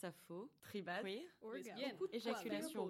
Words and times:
Sappho, 0.00 0.48
tribade, 0.62 1.04
éjaculation 2.10 2.88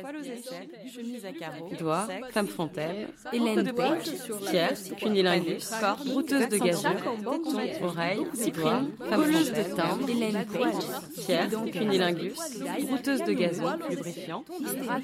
Poil 0.00 0.16
aux 0.16 0.20
aisselles, 0.20 0.68
chemise 0.92 1.24
à 1.24 1.32
carreaux, 1.32 1.68
sexe, 1.68 2.32
femme 2.32 2.48
fontaine, 2.48 3.08
Hélène 3.32 3.72
Page, 3.72 4.10
tierce, 4.50 4.90
cunilingus, 4.98 5.70
corps, 5.78 6.04
brouteuse 6.04 6.48
de 6.48 6.58
gazon, 6.58 6.94
tonte, 7.22 7.82
oreille, 7.82 8.26
doigts, 8.52 8.82
femme 8.98 9.22
de 9.22 9.76
timbre, 9.76 10.10
Hélène 10.10 10.44
Page, 10.46 11.14
tierce, 11.24 11.54
cunilingus, 11.70 12.34
brouteuse 12.88 13.22
de 13.22 13.32
gazon, 13.32 13.78
lubrifiant, 13.88 14.44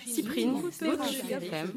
cyprine, 0.04 0.72
femme, 0.72 1.72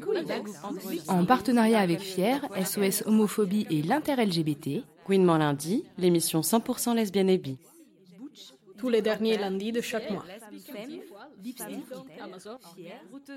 En 1.06 1.24
partenariat 1.26 1.78
avec 1.78 2.00
Fier, 2.00 2.40
SOS 2.64 3.04
Homophobie 3.06 3.68
et 3.70 3.82
l'Inter-LGBT, 3.82 4.84
Gouinement 5.06 5.36
lundi, 5.36 5.84
l'émission 5.98 6.40
100% 6.40 6.94
lesbienne 6.94 7.28
et 7.28 7.38
bi. 7.38 7.58
Tous 8.82 8.88
les 8.88 9.00
derniers 9.00 9.38
lundis 9.38 9.70
de 9.70 9.80
chaque 9.80 10.10
mois. 10.10 10.24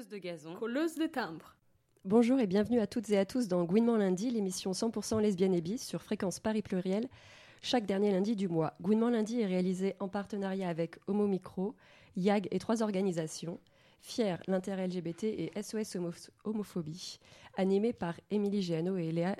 De 0.09 0.17
gazon, 0.17 0.55
Colleuse 0.55 0.95
de 0.95 1.05
timbres. 1.05 1.55
Bonjour 2.03 2.39
et 2.39 2.47
bienvenue 2.47 2.79
à 2.79 2.87
toutes 2.87 3.11
et 3.11 3.19
à 3.19 3.27
tous 3.27 3.47
dans 3.47 3.63
Gouinement 3.63 3.95
lundi, 3.95 4.31
l'émission 4.31 4.71
100% 4.71 5.21
lesbienne 5.21 5.53
et 5.53 5.61
bis 5.61 5.85
sur 5.85 6.01
fréquence 6.01 6.39
Paris 6.39 6.63
Pluriel, 6.63 7.07
chaque 7.61 7.85
dernier 7.85 8.11
lundi 8.11 8.35
du 8.35 8.47
mois. 8.47 8.73
Gouinement 8.81 9.11
lundi 9.11 9.39
est 9.39 9.45
réalisé 9.45 9.93
en 9.99 10.07
partenariat 10.07 10.67
avec 10.67 10.95
Homo 11.05 11.27
Micro, 11.27 11.75
YAG 12.15 12.47
et 12.49 12.57
trois 12.57 12.81
organisations, 12.81 13.59
Fier, 14.01 14.41
l'Inter-LGBT 14.47 15.25
et 15.25 15.51
SOS 15.61 15.95
Homo- 15.97 16.29
Homophobie, 16.43 17.19
animé 17.55 17.93
par 17.93 18.15
Émilie 18.31 18.63
Géano 18.63 18.97
et 18.97 19.11
Léa 19.11 19.35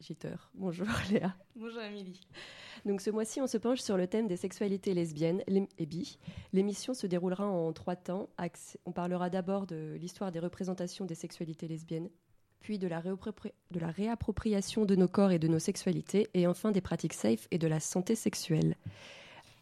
Lout-Gitter. 0.00 0.36
Bonjour 0.54 0.86
Léa. 1.10 1.34
Bonjour 1.56 1.80
Amélie. 1.80 2.20
Donc 2.86 3.00
ce 3.00 3.10
mois-ci, 3.10 3.40
on 3.40 3.46
se 3.46 3.58
penche 3.58 3.80
sur 3.80 3.96
le 3.96 4.06
thème 4.06 4.26
des 4.26 4.36
sexualités 4.36 4.94
lesbiennes 4.94 5.42
et 5.78 5.86
bi. 5.86 6.18
L'émission 6.52 6.94
se 6.94 7.06
déroulera 7.06 7.46
en 7.46 7.72
trois 7.72 7.96
temps. 7.96 8.28
On 8.86 8.92
parlera 8.92 9.28
d'abord 9.28 9.66
de 9.66 9.96
l'histoire 10.00 10.32
des 10.32 10.38
représentations 10.38 11.04
des 11.04 11.14
sexualités 11.14 11.68
lesbiennes, 11.68 12.08
puis 12.60 12.78
de 12.78 12.88
la, 12.88 13.02
de 13.02 13.80
la 13.80 13.90
réappropriation 13.90 14.86
de 14.86 14.96
nos 14.96 15.08
corps 15.08 15.32
et 15.32 15.38
de 15.38 15.48
nos 15.48 15.58
sexualités, 15.58 16.28
et 16.32 16.46
enfin 16.46 16.70
des 16.70 16.80
pratiques 16.80 17.12
safe 17.12 17.46
et 17.50 17.58
de 17.58 17.66
la 17.66 17.80
santé 17.80 18.14
sexuelle. 18.14 18.76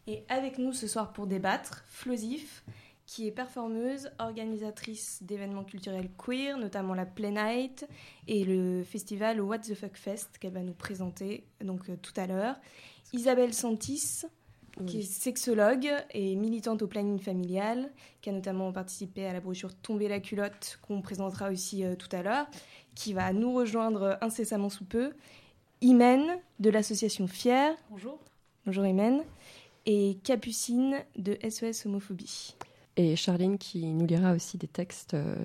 Et 0.07 0.23
avec 0.29 0.57
nous 0.57 0.73
ce 0.73 0.87
soir 0.87 1.11
pour 1.11 1.27
débattre, 1.27 1.83
Flosif, 1.87 2.63
qui 3.09 3.25
est 3.25 3.31
performeuse, 3.31 4.11
organisatrice 4.19 5.23
d'événements 5.23 5.63
culturels 5.63 6.11
queer, 6.15 6.59
notamment 6.59 6.93
la 6.93 7.07
Play 7.07 7.31
Night 7.31 7.87
et 8.27 8.45
le 8.45 8.83
festival 8.83 9.41
What 9.41 9.59
the 9.59 9.73
Fuck 9.73 9.97
Fest 9.97 10.37
qu'elle 10.39 10.53
va 10.53 10.61
nous 10.61 10.75
présenter 10.75 11.43
donc 11.59 11.89
euh, 11.89 11.97
tout 11.99 12.13
à 12.17 12.27
l'heure. 12.27 12.55
Isabelle 13.11 13.55
Santis, 13.55 14.25
qui 14.85 14.99
est 14.99 15.01
sexologue 15.01 15.89
et 16.11 16.35
militante 16.35 16.83
au 16.83 16.87
planning 16.87 17.17
familial, 17.17 17.89
qui 18.21 18.29
a 18.29 18.31
notamment 18.31 18.71
participé 18.71 19.25
à 19.25 19.33
la 19.33 19.39
brochure 19.39 19.73
Tomber 19.73 20.07
la 20.07 20.19
culotte, 20.19 20.77
qu'on 20.83 21.01
présentera 21.01 21.49
aussi 21.49 21.83
euh, 21.83 21.95
tout 21.95 22.15
à 22.15 22.21
l'heure, 22.21 22.45
qui 22.93 23.13
va 23.13 23.33
nous 23.33 23.55
rejoindre 23.55 24.19
incessamment 24.21 24.69
sous 24.69 24.85
peu. 24.85 25.13
Imen, 25.81 26.37
de 26.59 26.69
l'association 26.69 27.25
Fier. 27.25 27.75
Bonjour. 27.89 28.19
Bonjour 28.67 28.85
Imen. 28.85 29.23
Et 29.87 30.19
Capucine, 30.23 31.03
de 31.15 31.39
SOS 31.49 31.87
Homophobie. 31.87 32.53
Et 32.99 33.15
Charline 33.15 33.57
qui 33.57 33.85
nous 33.85 34.05
lira 34.05 34.33
aussi 34.33 34.57
des 34.57 34.67
textes 34.67 35.13
euh, 35.13 35.35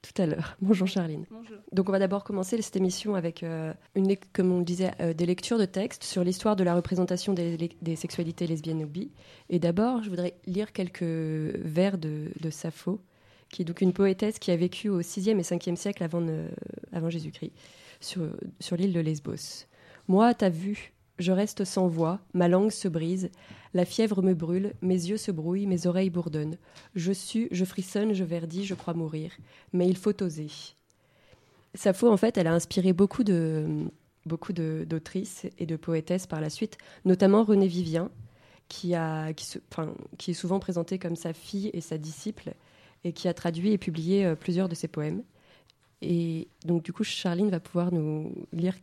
tout 0.00 0.22
à 0.22 0.26
l'heure. 0.26 0.56
Bonjour 0.62 0.86
Charline. 0.86 1.26
Bonjour. 1.28 1.56
Donc 1.72 1.88
on 1.88 1.92
va 1.92 1.98
d'abord 1.98 2.22
commencer 2.22 2.62
cette 2.62 2.76
émission 2.76 3.16
avec, 3.16 3.42
euh, 3.42 3.74
une, 3.96 4.14
comme 4.32 4.52
on 4.52 4.58
le 4.60 4.64
disait, 4.64 4.92
euh, 5.00 5.12
des 5.12 5.26
lectures 5.26 5.58
de 5.58 5.64
textes 5.64 6.04
sur 6.04 6.22
l'histoire 6.22 6.54
de 6.54 6.62
la 6.62 6.72
représentation 6.72 7.32
des, 7.32 7.56
des 7.82 7.96
sexualités 7.96 8.46
lesbiennes 8.46 8.84
ou 8.84 8.86
bi. 8.86 9.10
Et 9.50 9.58
d'abord, 9.58 10.04
je 10.04 10.08
voudrais 10.08 10.34
lire 10.46 10.72
quelques 10.72 11.02
vers 11.02 11.98
de, 11.98 12.30
de 12.40 12.50
Sappho, 12.50 13.00
qui 13.50 13.62
est 13.62 13.64
donc 13.64 13.80
une 13.80 13.92
poétesse 13.92 14.38
qui 14.38 14.52
a 14.52 14.56
vécu 14.56 14.88
au 14.88 15.00
6e 15.00 15.36
et 15.36 15.42
5e 15.42 15.74
siècle 15.74 16.04
avant, 16.04 16.22
euh, 16.22 16.48
avant 16.92 17.10
Jésus-Christ, 17.10 17.50
sur, 18.00 18.22
sur 18.60 18.76
l'île 18.76 18.92
de 18.92 19.00
Lesbos. 19.00 19.66
Moi, 20.06 20.32
ta 20.32 20.48
vue, 20.48 20.92
je 21.18 21.32
reste 21.32 21.64
sans 21.64 21.88
voix, 21.88 22.20
ma 22.34 22.46
langue 22.46 22.70
se 22.70 22.86
brise, 22.86 23.30
la 23.74 23.84
fièvre 23.84 24.22
me 24.22 24.34
brûle, 24.34 24.72
mes 24.82 24.94
yeux 24.94 25.16
se 25.16 25.32
brouillent, 25.32 25.66
mes 25.66 25.86
oreilles 25.86 26.10
bourdonnent. 26.10 26.56
Je 26.94 27.12
sue, 27.12 27.48
je 27.50 27.64
frissonne, 27.64 28.14
je 28.14 28.24
verdis, 28.24 28.64
je 28.64 28.74
crois 28.74 28.94
mourir. 28.94 29.32
Mais 29.72 29.88
il 29.88 29.96
faut 29.96 30.22
oser. 30.22 30.48
Sappho, 31.74 32.08
en 32.08 32.16
fait, 32.16 32.38
elle 32.38 32.46
a 32.46 32.54
inspiré 32.54 32.92
beaucoup 32.92 33.24
de 33.24 33.84
beaucoup 34.26 34.54
d'autrices 34.54 35.46
et 35.58 35.66
de 35.66 35.76
poétesses 35.76 36.26
par 36.26 36.40
la 36.40 36.48
suite, 36.48 36.78
notamment 37.04 37.44
René 37.44 37.66
Vivien, 37.66 38.10
qui, 38.68 38.94
a, 38.94 39.34
qui 39.34 40.30
est 40.30 40.34
souvent 40.34 40.60
présentée 40.60 40.98
comme 40.98 41.16
sa 41.16 41.34
fille 41.34 41.70
et 41.74 41.82
sa 41.82 41.98
disciple, 41.98 42.54
et 43.04 43.12
qui 43.12 43.28
a 43.28 43.34
traduit 43.34 43.72
et 43.72 43.78
publié 43.78 44.24
euh, 44.24 44.34
plusieurs 44.34 44.70
de 44.70 44.74
ses 44.74 44.88
poèmes. 44.88 45.22
Et 46.00 46.48
donc, 46.64 46.82
du 46.82 46.94
coup, 46.94 47.04
Charline 47.04 47.50
va 47.50 47.60
pouvoir 47.60 47.92
nous 47.92 48.32
lire 48.52 48.74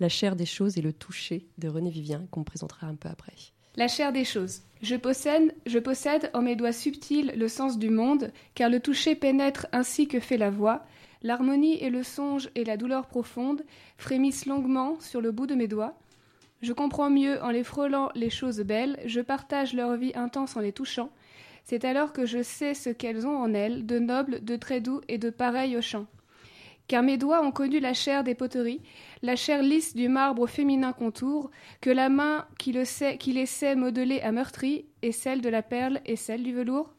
La 0.00 0.08
chair 0.08 0.34
des 0.34 0.46
choses 0.46 0.78
et 0.78 0.82
le 0.82 0.92
toucher 0.92 1.46
de 1.58 1.68
René 1.68 1.90
Vivien, 1.90 2.26
qu'on 2.32 2.42
présentera 2.42 2.88
un 2.88 2.96
peu 2.96 3.08
après. 3.08 3.34
La 3.76 3.88
chair 3.88 4.10
des 4.10 4.24
choses. 4.24 4.62
Je 4.80 4.96
possède, 4.96 5.54
je 5.66 5.78
possède 5.78 6.30
en 6.32 6.40
mes 6.40 6.56
doigts 6.56 6.72
subtils 6.72 7.32
le 7.36 7.46
sens 7.46 7.78
du 7.78 7.90
monde, 7.90 8.32
car 8.54 8.70
le 8.70 8.80
toucher 8.80 9.14
pénètre 9.14 9.66
ainsi 9.72 10.08
que 10.08 10.18
fait 10.18 10.38
la 10.38 10.48
voix. 10.48 10.86
L'harmonie 11.22 11.76
et 11.82 11.90
le 11.90 12.02
songe 12.02 12.48
et 12.54 12.64
la 12.64 12.78
douleur 12.78 13.06
profonde 13.06 13.64
frémissent 13.98 14.46
longuement 14.46 14.98
sur 15.00 15.20
le 15.20 15.30
bout 15.30 15.46
de 15.46 15.54
mes 15.54 15.68
doigts. 15.68 15.98
Je 16.62 16.72
comprends 16.72 17.10
mieux 17.10 17.42
en 17.42 17.50
les 17.50 17.64
frôlant 17.64 18.08
les 18.14 18.30
choses 18.30 18.60
belles, 18.60 18.98
je 19.04 19.20
partage 19.20 19.74
leur 19.74 19.94
vie 19.96 20.12
intense 20.14 20.56
en 20.56 20.60
les 20.60 20.72
touchant. 20.72 21.10
C'est 21.64 21.84
alors 21.84 22.14
que 22.14 22.24
je 22.24 22.42
sais 22.42 22.72
ce 22.72 22.88
qu'elles 22.88 23.26
ont 23.26 23.36
en 23.36 23.52
elles, 23.52 23.84
de 23.84 23.98
noble, 23.98 24.42
de 24.42 24.56
très 24.56 24.80
doux 24.80 25.02
et 25.08 25.18
de 25.18 25.28
pareil 25.28 25.76
au 25.76 25.82
chant. 25.82 26.06
Car 26.88 27.02
mes 27.02 27.16
doigts 27.16 27.44
ont 27.44 27.50
connu 27.50 27.80
la 27.80 27.94
chair 27.94 28.22
des 28.22 28.36
poteries, 28.36 28.80
la 29.22 29.34
chair 29.34 29.62
lisse 29.62 29.96
du 29.96 30.08
marbre 30.08 30.46
féminin 30.46 30.92
contour, 30.92 31.50
que 31.80 31.90
la 31.90 32.08
main 32.08 32.46
qui, 32.58 32.72
le 32.72 32.84
sait, 32.84 33.18
qui 33.18 33.32
les 33.32 33.46
sait 33.46 33.74
modeler 33.74 34.20
à 34.20 34.30
meurtri 34.30 34.86
est 35.02 35.12
celle 35.12 35.40
de 35.40 35.48
la 35.48 35.62
perle 35.62 36.00
et 36.06 36.16
celle 36.16 36.44
du 36.44 36.52
velours. 36.52 36.94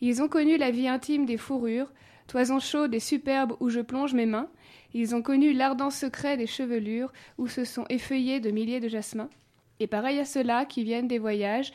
Ils 0.00 0.22
ont 0.22 0.28
connu 0.28 0.58
la 0.58 0.70
vie 0.70 0.88
intime 0.88 1.24
des 1.24 1.38
fourrures, 1.38 1.90
toisons 2.26 2.60
chaudes 2.60 2.94
et 2.94 3.00
superbes 3.00 3.56
où 3.60 3.70
je 3.70 3.80
plonge 3.80 4.12
mes 4.12 4.26
mains. 4.26 4.50
Ils 4.92 5.14
ont 5.14 5.22
connu 5.22 5.52
l'ardent 5.52 5.90
secret 5.90 6.36
des 6.36 6.46
chevelures 6.46 7.12
où 7.38 7.48
se 7.48 7.64
sont 7.64 7.86
effeuillés 7.88 8.40
de 8.40 8.50
milliers 8.50 8.80
de 8.80 8.88
jasmins. 8.88 9.30
Et 9.80 9.86
pareil 9.86 10.18
à 10.18 10.24
ceux-là 10.24 10.66
qui 10.66 10.84
viennent 10.84 11.08
des 11.08 11.18
voyages, 11.18 11.72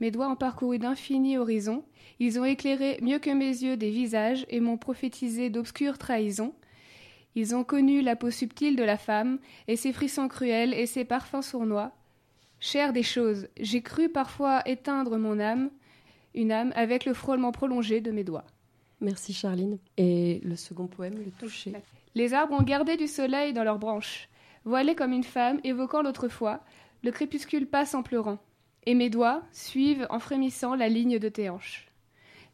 mes 0.00 0.10
doigts 0.10 0.28
ont 0.28 0.36
parcouru 0.36 0.78
d'infinis 0.78 1.38
horizons. 1.38 1.84
Ils 2.18 2.38
ont 2.38 2.44
éclairé 2.44 2.98
mieux 3.00 3.18
que 3.18 3.30
mes 3.30 3.46
yeux 3.46 3.76
des 3.76 3.90
visages 3.90 4.44
et 4.50 4.60
m'ont 4.60 4.76
prophétisé 4.76 5.50
d'obscures 5.50 5.98
trahisons. 5.98 6.54
Ils 7.34 7.54
ont 7.54 7.64
connu 7.64 8.00
la 8.00 8.16
peau 8.16 8.30
subtile 8.30 8.76
de 8.76 8.84
la 8.84 8.96
femme, 8.96 9.38
et 9.68 9.76
ses 9.76 9.92
frissons 9.92 10.28
cruels, 10.28 10.74
et 10.74 10.86
ses 10.86 11.04
parfums 11.04 11.42
sournois. 11.42 11.92
Chair 12.60 12.92
des 12.92 13.02
choses, 13.02 13.48
j'ai 13.58 13.82
cru 13.82 14.08
parfois 14.08 14.62
éteindre 14.66 15.18
mon 15.18 15.40
âme, 15.40 15.70
une 16.34 16.52
âme 16.52 16.72
avec 16.76 17.04
le 17.04 17.14
frôlement 17.14 17.52
prolongé 17.52 18.00
de 18.00 18.10
mes 18.10 18.24
doigts. 18.24 18.46
Merci 19.00 19.32
Charline. 19.32 19.78
Et 19.96 20.40
le 20.44 20.56
second 20.56 20.86
poème, 20.86 21.14
Le 21.24 21.30
toucher. 21.32 21.72
Les 22.14 22.32
arbres 22.32 22.54
ont 22.54 22.62
gardé 22.62 22.96
du 22.96 23.06
soleil 23.06 23.52
dans 23.52 23.64
leurs 23.64 23.78
branches. 23.78 24.28
Voilée 24.64 24.94
comme 24.94 25.12
une 25.12 25.24
femme, 25.24 25.60
évoquant 25.64 26.02
l'autrefois, 26.02 26.60
le 27.02 27.10
crépuscule 27.10 27.66
passe 27.66 27.94
en 27.94 28.02
pleurant. 28.02 28.38
Et 28.86 28.94
mes 28.94 29.10
doigts 29.10 29.42
suivent 29.52 30.06
en 30.10 30.18
frémissant 30.18 30.74
la 30.74 30.88
ligne 30.88 31.18
de 31.18 31.28
tes 31.28 31.50
hanches. 31.50 31.88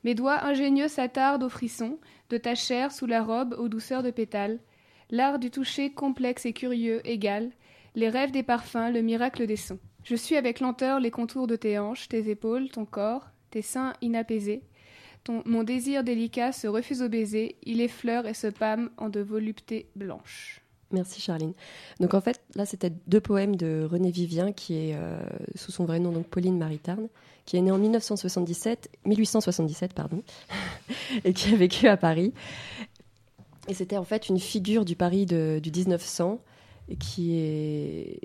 Mes 0.02 0.14
doigts 0.14 0.44
ingénieux 0.44 0.88
s'attardent 0.88 1.42
aux 1.42 1.50
frissons 1.50 1.98
de 2.30 2.38
ta 2.38 2.54
chair 2.54 2.90
sous 2.90 3.06
la 3.06 3.22
robe 3.22 3.54
aux 3.58 3.68
douceurs 3.68 4.02
de 4.02 4.10
pétales. 4.10 4.58
L'art 5.10 5.38
du 5.38 5.50
toucher 5.50 5.90
complexe 5.90 6.46
et 6.46 6.52
curieux 6.52 7.06
égale 7.06 7.50
les 7.96 8.08
rêves 8.08 8.30
des 8.30 8.44
parfums, 8.44 8.92
le 8.92 9.02
miracle 9.02 9.46
des 9.46 9.56
sons. 9.56 9.78
Je 10.04 10.14
suis 10.14 10.36
avec 10.36 10.60
lenteur 10.60 11.00
les 11.00 11.10
contours 11.10 11.46
de 11.46 11.56
tes 11.56 11.78
hanches, 11.78 12.08
tes 12.08 12.30
épaules, 12.30 12.70
ton 12.70 12.84
corps, 12.84 13.26
tes 13.50 13.62
seins 13.62 13.92
inapaisés. 14.00 14.62
Mon 15.44 15.64
désir 15.64 16.02
délicat 16.02 16.52
se 16.52 16.66
refuse 16.66 17.02
au 17.02 17.08
baiser, 17.08 17.56
il 17.62 17.80
effleure 17.80 18.26
et 18.26 18.34
se 18.34 18.46
pâme 18.46 18.90
en 18.96 19.08
de 19.08 19.20
voluptés 19.20 19.88
blanches. 19.94 20.62
Merci 20.92 21.20
Charline. 21.20 21.52
Donc 22.00 22.14
en 22.14 22.20
fait, 22.20 22.40
là, 22.56 22.66
c'était 22.66 22.92
deux 23.06 23.20
poèmes 23.20 23.54
de 23.54 23.86
René 23.88 24.10
Vivien, 24.10 24.52
qui 24.52 24.74
est 24.74 24.96
euh, 24.96 25.20
sous 25.54 25.70
son 25.70 25.84
vrai 25.84 26.00
nom, 26.00 26.10
donc 26.10 26.26
Pauline 26.26 26.58
Maritarne, 26.58 27.08
qui 27.44 27.56
est 27.56 27.60
née 27.60 27.70
en 27.70 27.78
1977, 27.78 28.90
1877, 29.04 29.94
pardon, 29.94 30.22
et 31.24 31.32
qui 31.32 31.52
a 31.52 31.56
vécu 31.56 31.86
à 31.86 31.96
Paris. 31.96 32.32
Et 33.70 33.74
c'était 33.74 33.96
en 33.96 34.04
fait 34.04 34.28
une 34.28 34.40
figure 34.40 34.84
du 34.84 34.96
Paris 34.96 35.26
du 35.26 35.60
1900, 35.64 36.40
et 36.88 36.96
qui 36.96 37.36
est, 37.36 38.18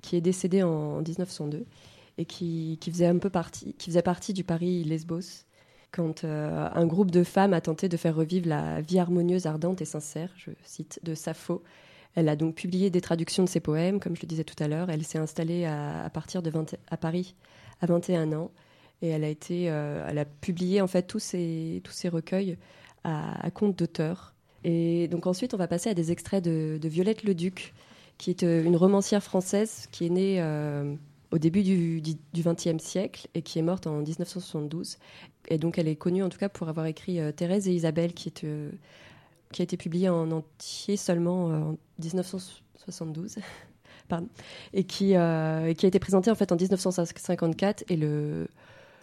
qui 0.00 0.16
est 0.16 0.22
décédée 0.22 0.62
en 0.62 1.02
1902, 1.02 1.66
et 2.16 2.24
qui, 2.24 2.78
qui 2.80 2.90
faisait 2.90 3.06
un 3.06 3.18
peu 3.18 3.28
partie, 3.28 3.74
qui 3.74 3.90
faisait 3.90 4.00
partie 4.00 4.32
du 4.32 4.42
Paris 4.42 4.82
Lesbos, 4.84 5.44
quand 5.92 6.24
euh, 6.24 6.66
un 6.72 6.86
groupe 6.86 7.10
de 7.10 7.24
femmes 7.24 7.52
a 7.52 7.60
tenté 7.60 7.90
de 7.90 7.96
faire 7.98 8.16
revivre 8.16 8.48
la 8.48 8.80
vie 8.80 8.98
harmonieuse, 8.98 9.44
ardente 9.44 9.82
et 9.82 9.84
sincère, 9.84 10.32
je 10.38 10.50
cite, 10.64 10.98
de 11.02 11.14
Sappho. 11.14 11.62
Elle 12.14 12.30
a 12.30 12.36
donc 12.36 12.54
publié 12.54 12.88
des 12.88 13.02
traductions 13.02 13.44
de 13.44 13.50
ses 13.50 13.60
poèmes, 13.60 14.00
comme 14.00 14.16
je 14.16 14.22
le 14.22 14.28
disais 14.28 14.44
tout 14.44 14.60
à 14.62 14.66
l'heure. 14.66 14.88
Elle 14.88 15.04
s'est 15.04 15.18
installée 15.18 15.66
à, 15.66 16.08
partir 16.08 16.40
de 16.40 16.48
20 16.48 16.74
à 16.90 16.96
Paris 16.96 17.34
à 17.82 17.86
21 17.86 18.32
ans. 18.32 18.50
Et 19.02 19.08
elle 19.08 19.24
a, 19.24 19.28
été, 19.28 19.64
elle 19.64 20.18
a 20.18 20.24
publié 20.24 20.80
en 20.80 20.86
fait 20.86 21.02
tous 21.02 21.18
ces, 21.18 21.82
tous 21.84 21.92
ces 21.92 22.08
recueils 22.08 22.56
à 23.04 23.50
compte 23.50 23.78
d'auteur. 23.78 24.34
Et 24.64 25.08
donc 25.08 25.26
ensuite, 25.26 25.54
on 25.54 25.56
va 25.56 25.68
passer 25.68 25.90
à 25.90 25.94
des 25.94 26.12
extraits 26.12 26.44
de, 26.44 26.78
de 26.80 26.88
Violette 26.88 27.22
Leduc, 27.24 27.72
qui 28.18 28.30
est 28.30 28.42
une 28.42 28.76
romancière 28.76 29.22
française 29.22 29.88
qui 29.90 30.06
est 30.06 30.10
née 30.10 30.40
au 31.30 31.38
début 31.38 31.62
du 31.62 32.02
XXe 32.36 32.82
siècle 32.82 33.28
et 33.34 33.42
qui 33.42 33.58
est 33.58 33.62
morte 33.62 33.86
en 33.86 33.98
1972. 33.98 34.98
Et 35.48 35.58
donc 35.58 35.78
elle 35.78 35.88
est 35.88 35.96
connue 35.96 36.22
en 36.22 36.28
tout 36.28 36.38
cas 36.38 36.48
pour 36.48 36.68
avoir 36.68 36.86
écrit 36.86 37.20
euh, 37.20 37.32
Thérèse 37.32 37.68
et 37.68 37.72
Isabelle, 37.72 38.12
qui, 38.14 38.32
euh, 38.44 38.70
a 39.58 39.62
été 39.62 39.76
publiée 39.76 40.08
en 40.08 40.30
entier 40.30 40.96
seulement 40.96 41.50
euh, 41.50 41.54
en 41.60 41.78
1972. 42.02 43.36
Pardon. 44.08 44.28
Et 44.72 44.84
qui, 44.84 45.14
a 45.14 45.68
été 45.68 45.98
présentée 46.00 46.30
en 46.30 46.34
fait 46.34 46.50
en 46.50 46.56
1954 46.56 47.84
et 47.88 47.96
le 47.96 48.48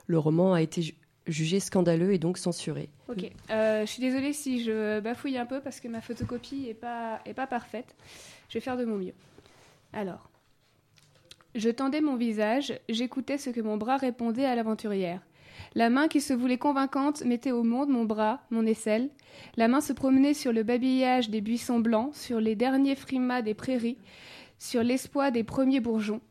roman 0.10 0.54
a 0.54 0.62
été 0.62 0.94
jugé 1.28 1.60
scandaleux 1.60 2.14
et 2.14 2.18
donc 2.18 2.38
censuré. 2.38 2.90
Ok, 3.10 3.32
je 3.50 3.86
suis 3.86 4.02
désolée 4.02 4.34
si 4.34 4.64
je 4.64 5.00
bafouille 5.00 5.38
un 5.38 5.46
peu 5.46 5.60
parce 5.60 5.80
que 5.80 5.88
ma 5.88 6.02
photocopie 6.02 6.68
n'est 6.68 6.74
pas, 6.74 7.22
est 7.26 7.34
pas 7.34 7.48
parfaite. 7.48 7.96
Je 8.50 8.56
vais 8.56 8.62
faire 8.62 8.78
de 8.78 8.86
mon 8.86 8.98
mieux. 8.98 9.14
Alors, 9.94 10.30
je 11.56 11.70
tendais 11.70 12.02
mon 12.02 12.16
visage, 12.16 12.80
j'écoutais 12.88 13.38
ce 13.38 13.50
que 13.50 13.62
mon 13.62 13.78
bras 13.78 13.98
répondait 13.98 14.46
à 14.46 14.56
l'aventurière. 14.56 15.22
La 15.74 15.90
main 15.90 16.08
qui 16.08 16.22
se 16.22 16.34
voulait 16.34 16.58
convaincante 16.58 17.24
mettait 17.24 17.52
au 17.52 17.64
monde 17.64 17.90
mon 17.90 18.06
bras, 18.06 18.42
mon 18.52 18.66
aisselle. 18.66 19.10
La 19.56 19.68
main 19.68 19.82
se 19.82 19.94
promenait 19.94 20.34
sur 20.34 20.54
le 20.54 20.64
babillage 20.64 21.30
des 21.30 21.42
buissons 21.42 21.80
blancs, 21.80 22.16
sur 22.16 22.40
les 22.40 22.56
derniers 22.56 22.96
frimas 22.96 23.42
des 23.42 23.54
prairies, 23.54 23.98
sur 24.60 24.84
l'espoir 24.84 25.32
des 25.32 25.44
premiers 25.44 25.80
bourgeons. 25.80 26.22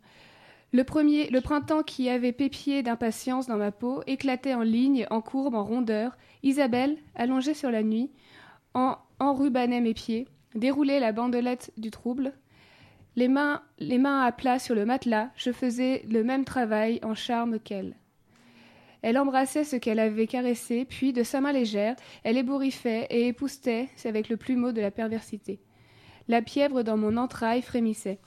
Le, 0.73 0.85
premier, 0.85 1.31
le 1.31 1.41
printemps 1.41 1.83
qui 1.83 2.09
avait 2.09 2.33
pépié 2.33 2.83
d'impatience 2.83 3.47
dans 3.47 3.57
ma 3.57 3.73
peau 3.73 4.03
éclatait 4.07 4.55
en 4.55 4.63
lignes, 4.63 5.07
en 5.11 5.21
courbes, 5.21 5.55
en 5.55 5.65
rondeurs. 5.65 6.17
Isabelle, 6.43 6.99
allongée 7.15 7.55
sur 7.55 7.71
la 7.71 7.83
nuit, 7.83 8.11
en 8.75 8.97
enrubanait 9.19 9.81
mes 9.81 9.95
pieds, 9.95 10.29
déroulait 10.55 11.01
la 11.01 11.13
bandelette 11.13 11.73
du 11.77 11.91
trouble, 11.91 12.33
les 13.17 13.29
mains, 13.29 13.63
les 13.79 13.97
mains 13.97 14.21
à 14.21 14.31
plat 14.31 14.59
sur 14.59 14.75
le 14.75 14.85
matelas, 14.85 15.31
je 15.37 15.51
faisais 15.51 16.05
le 16.07 16.23
même 16.23 16.45
travail 16.45 17.01
en 17.03 17.15
charme 17.15 17.59
qu'elle. 17.59 17.97
Elle 19.01 19.17
embrassait 19.17 19.65
ce 19.65 19.77
qu'elle 19.77 20.01
avait 20.01 20.27
caressé, 20.27 20.85
puis, 20.85 21.15
de 21.15 21.23
sa 21.23 21.41
main 21.41 21.53
légère, 21.53 21.97
elle 22.25 22.37
ébouriffait 22.37 23.07
et 23.09 23.29
époustait 23.29 23.89
avec 24.05 24.29
le 24.29 24.37
plumeau 24.37 24.73
de 24.73 24.83
la 24.83 24.91
perversité. 24.91 25.61
La 26.29 26.43
pièvre 26.43 26.83
dans 26.83 26.97
mon 26.97 27.17
entraille 27.17 27.63
frémissait. 27.63 28.19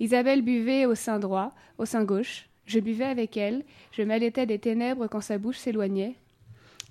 Isabelle 0.00 0.42
buvait 0.42 0.86
au 0.86 0.94
sein 0.94 1.18
droit, 1.18 1.52
au 1.78 1.84
sein 1.84 2.04
gauche. 2.04 2.48
Je 2.66 2.80
buvais 2.80 3.04
avec 3.04 3.36
elle, 3.36 3.64
je 3.92 4.02
m'allaitais 4.02 4.46
des 4.46 4.58
ténèbres 4.58 5.06
quand 5.06 5.20
sa 5.20 5.38
bouche 5.38 5.58
s'éloignait. 5.58 6.14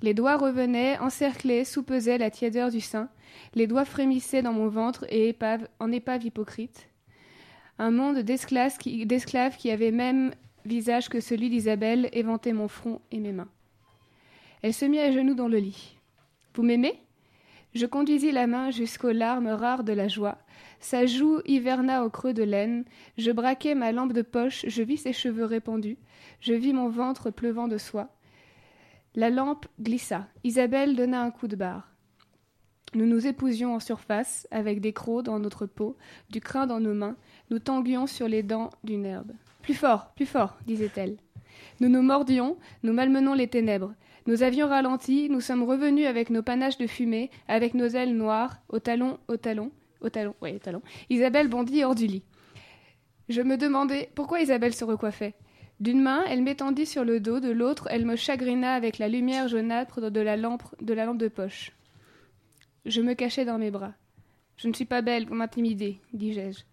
Les 0.01 0.13
doigts 0.13 0.37
revenaient, 0.37 0.97
encerclaient, 0.99 1.65
soupesaient 1.65 2.17
la 2.17 2.31
tiédeur 2.31 2.71
du 2.71 2.81
sein. 2.81 3.09
Les 3.55 3.67
doigts 3.67 3.85
frémissaient 3.85 4.41
dans 4.41 4.53
mon 4.53 4.67
ventre 4.67 5.05
et 5.09 5.35
en 5.79 5.91
épave 5.91 6.25
hypocrite 6.25 6.89
un 7.79 7.91
monde 7.91 8.19
d'esclaves 8.19 8.77
qui, 8.77 9.07
qui 9.57 9.71
avait 9.71 9.91
même 9.91 10.31
visage 10.65 11.09
que 11.09 11.19
celui 11.19 11.49
d'Isabelle 11.49 12.09
éventait 12.11 12.53
mon 12.53 12.67
front 12.67 13.01
et 13.11 13.19
mes 13.19 13.31
mains. 13.31 13.49
Elle 14.61 14.73
se 14.73 14.85
mit 14.85 14.99
à 14.99 15.11
genoux 15.11 15.35
dans 15.35 15.47
le 15.47 15.59
lit. 15.59 15.97
Vous 16.55 16.63
m'aimez? 16.63 16.99
Je 17.75 17.85
conduisis 17.85 18.31
la 18.31 18.47
main 18.47 18.71
jusqu'aux 18.71 19.11
larmes 19.11 19.49
rares 19.49 19.83
de 19.83 19.93
la 19.93 20.07
joie. 20.07 20.37
Sa 20.79 21.05
joue 21.05 21.39
hiverna 21.45 22.05
au 22.05 22.09
creux 22.09 22.33
de 22.33 22.43
laine. 22.43 22.85
Je 23.17 23.31
braquai 23.31 23.75
ma 23.75 23.91
lampe 23.91 24.13
de 24.13 24.21
poche, 24.21 24.65
je 24.67 24.83
vis 24.83 24.97
ses 24.97 25.13
cheveux 25.13 25.45
répandus. 25.45 25.97
Je 26.41 26.53
vis 26.53 26.73
mon 26.73 26.89
ventre 26.89 27.31
pleuvant 27.31 27.67
de 27.67 27.77
soie. 27.77 28.09
La 29.15 29.29
lampe 29.29 29.65
glissa. 29.81 30.27
Isabelle 30.43 30.95
donna 30.95 31.21
un 31.21 31.31
coup 31.31 31.47
de 31.47 31.55
barre. 31.55 31.91
Nous 32.93 33.05
nous 33.05 33.27
épousions 33.27 33.75
en 33.75 33.79
surface, 33.79 34.47
avec 34.49 34.79
des 34.79 34.93
crocs 34.93 35.25
dans 35.25 35.39
notre 35.39 35.65
peau, 35.65 35.97
du 36.29 36.39
crin 36.39 36.67
dans 36.67 36.79
nos 36.79 36.93
mains, 36.93 37.17
nous 37.49 37.59
tanguions 37.59 38.07
sur 38.07 38.27
les 38.27 38.43
dents 38.43 38.69
d'une 38.83 39.05
herbe. 39.05 39.33
Plus 39.61 39.73
fort, 39.73 40.13
plus 40.15 40.25
fort, 40.25 40.57
disait-elle. 40.65 41.17
Nous 41.81 41.89
nous 41.89 42.01
mordions, 42.01 42.57
nous 42.83 42.93
malmenons 42.93 43.33
les 43.33 43.47
ténèbres. 43.47 43.93
Nous 44.25 44.41
avions 44.41 44.67
ralenti, 44.67 45.29
nous 45.29 45.41
sommes 45.41 45.63
revenus 45.63 46.07
avec 46.07 46.29
nos 46.29 46.43
panaches 46.43 46.77
de 46.77 46.87
fumée, 46.87 47.29
avec 47.47 47.73
nos 47.73 47.87
ailes 47.87 48.15
noires, 48.15 48.57
au 48.69 48.79
talon, 48.79 49.19
au 49.27 49.37
talon, 49.37 49.71
au 50.01 50.09
talon, 50.09 50.35
oui, 50.41 50.55
au 50.55 50.59
talon. 50.59 50.81
Isabelle 51.09 51.47
bondit 51.47 51.83
hors 51.83 51.95
du 51.95 52.07
lit. 52.07 52.23
Je 53.29 53.41
me 53.41 53.57
demandais 53.57 54.09
pourquoi 54.15 54.41
Isabelle 54.41 54.73
se 54.73 54.85
recoiffait. 54.85 55.35
D'une 55.79 56.01
main, 56.01 56.23
elle 56.27 56.41
m'étendit 56.41 56.85
sur 56.85 57.03
le 57.03 57.19
dos, 57.19 57.39
de 57.39 57.51
l'autre, 57.51 57.87
elle 57.91 58.05
me 58.05 58.15
chagrina 58.15 58.73
avec 58.73 58.97
la 58.97 59.07
lumière 59.07 59.47
jaunâtre 59.47 60.09
de 60.09 60.21
la 60.21 60.35
lampe 60.35 60.63
de, 60.81 60.93
la 60.93 61.05
lampe 61.05 61.19
de 61.19 61.27
poche. 61.27 61.71
Je 62.85 63.01
me 63.01 63.13
cachai 63.13 63.45
dans 63.45 63.59
mes 63.59 63.69
bras. 63.69 63.93
Je 64.55 64.67
ne 64.67 64.73
suis 64.73 64.85
pas 64.85 65.03
belle, 65.03 65.27
vous 65.27 65.35
m'intimidez, 65.35 65.99
dis-je. 66.13 66.63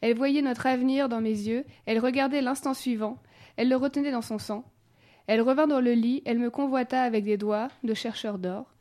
Elle 0.00 0.16
voyait 0.16 0.42
notre 0.42 0.66
avenir 0.66 1.08
dans 1.08 1.20
mes 1.20 1.30
yeux, 1.30 1.64
elle 1.86 2.00
regardait 2.00 2.42
l'instant 2.42 2.74
suivant, 2.74 3.22
elle 3.56 3.68
le 3.68 3.76
retenait 3.76 4.10
dans 4.10 4.22
son 4.22 4.38
sang. 4.38 4.64
Elle 5.26 5.40
revint 5.40 5.66
dans 5.66 5.80
le 5.80 5.92
lit, 5.92 6.22
elle 6.26 6.38
me 6.38 6.50
convoita 6.50 7.02
avec 7.02 7.24
des 7.24 7.36
doigts 7.36 7.68
de 7.84 7.94
chercheur 7.94 8.38
d'or. 8.38 8.74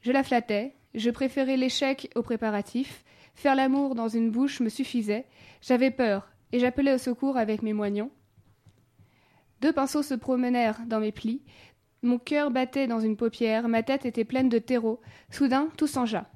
Je 0.00 0.12
la 0.12 0.22
flattais, 0.22 0.74
je 0.94 1.10
préférais 1.10 1.56
l'échec 1.56 2.10
au 2.14 2.22
préparatif, 2.22 3.04
faire 3.34 3.54
l'amour 3.54 3.94
dans 3.94 4.08
une 4.08 4.30
bouche 4.30 4.60
me 4.60 4.68
suffisait, 4.68 5.26
j'avais 5.60 5.90
peur, 5.90 6.30
et 6.52 6.58
j'appelais 6.58 6.94
au 6.94 6.98
secours 6.98 7.36
avec 7.36 7.62
mes 7.62 7.72
moignons. 7.72 8.10
Deux 9.60 9.72
pinceaux 9.72 10.02
se 10.02 10.14
promenèrent 10.14 10.80
dans 10.86 11.00
mes 11.00 11.12
plis, 11.12 11.42
mon 12.04 12.18
cœur 12.18 12.50
battait 12.50 12.88
dans 12.88 12.98
une 12.98 13.16
paupière, 13.16 13.68
ma 13.68 13.84
tête 13.84 14.04
était 14.04 14.24
pleine 14.24 14.48
de 14.48 14.58
terreau. 14.58 15.00
Soudain, 15.30 15.68
tout 15.76 15.86
changea. 15.86 16.26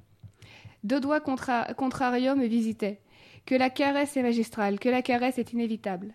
Deux 0.84 1.00
doigts 1.00 1.20
contra 1.20 1.74
contrariaux 1.74 2.36
me 2.36 2.46
visitaient. 2.46 3.00
Que 3.46 3.56
la 3.56 3.68
caresse 3.68 4.16
est 4.16 4.22
magistrale, 4.22 4.78
que 4.78 4.88
la 4.88 5.02
caresse 5.02 5.38
est 5.38 5.52
inévitable. 5.52 6.14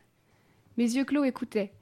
Mes 0.78 0.96
yeux 0.96 1.04
clos 1.04 1.26
écoutaient. 1.26 1.74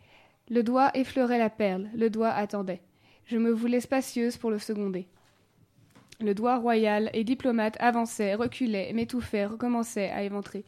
Le 0.49 0.63
doigt 0.63 0.89
effleurait 0.95 1.37
la 1.37 1.51
perle, 1.51 1.89
le 1.93 2.09
doigt 2.09 2.31
attendait. 2.31 2.81
Je 3.25 3.37
me 3.37 3.51
voulais 3.51 3.81
spacieuse 3.81 4.37
pour 4.37 4.49
le 4.49 4.57
seconder. 4.57 5.07
Le 6.21 6.33
doigt 6.33 6.57
royal 6.57 7.09
et 7.13 7.23
diplomate 7.23 7.77
avançait, 7.79 8.35
reculait, 8.35 8.91
m'étouffait, 8.93 9.45
recommençait 9.45 10.09
à 10.09 10.23
éventrer. 10.23 10.65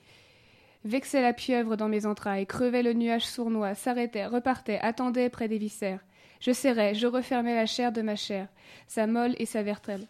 Vexait 0.86 1.22
la 1.22 1.34
pieuvre 1.34 1.76
dans 1.76 1.90
mes 1.90 2.06
entrailles, 2.06 2.48
crevait 2.48 2.84
le 2.84 2.94
nuage 2.94 3.26
sournois, 3.26 3.76
s'arrêtait, 3.76 4.26
repartait, 4.26 4.80
attendait 4.80 5.30
près 5.30 5.48
des 5.48 5.58
viscères. 5.58 6.00
Je 6.40 6.54
serrais, 6.54 6.96
je 6.96 7.06
refermais 7.06 7.54
la 7.54 7.66
chair 7.66 7.92
de 7.92 8.02
ma 8.02 8.16
chair, 8.16 8.48
sa 8.88 9.08
molle 9.08 9.36
et 9.38 9.46
sa 9.46 9.62
vertèbre. 9.62 10.06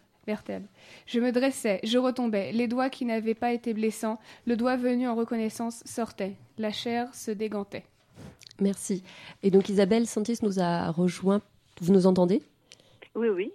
Je 1.06 1.18
me 1.18 1.32
dressais, 1.32 1.80
je 1.82 1.98
retombais, 1.98 2.52
les 2.52 2.68
doigts 2.68 2.88
qui 2.88 3.04
n'avaient 3.04 3.34
pas 3.34 3.52
été 3.52 3.74
blessants, 3.74 4.20
le 4.46 4.56
doigt 4.56 4.76
venu 4.76 5.08
en 5.08 5.16
reconnaissance 5.16 5.82
sortait, 5.84 6.36
la 6.56 6.70
chair 6.70 7.12
se 7.14 7.32
dégantait. 7.32 7.84
Merci. 8.60 9.02
Et 9.42 9.50
donc 9.50 9.68
Isabelle 9.68 10.06
Santis 10.06 10.38
nous 10.42 10.60
a 10.60 10.90
rejoint. 10.90 11.42
Vous 11.80 11.92
nous 11.92 12.06
entendez? 12.06 12.42
Oui, 13.14 13.28
oui. 13.28 13.52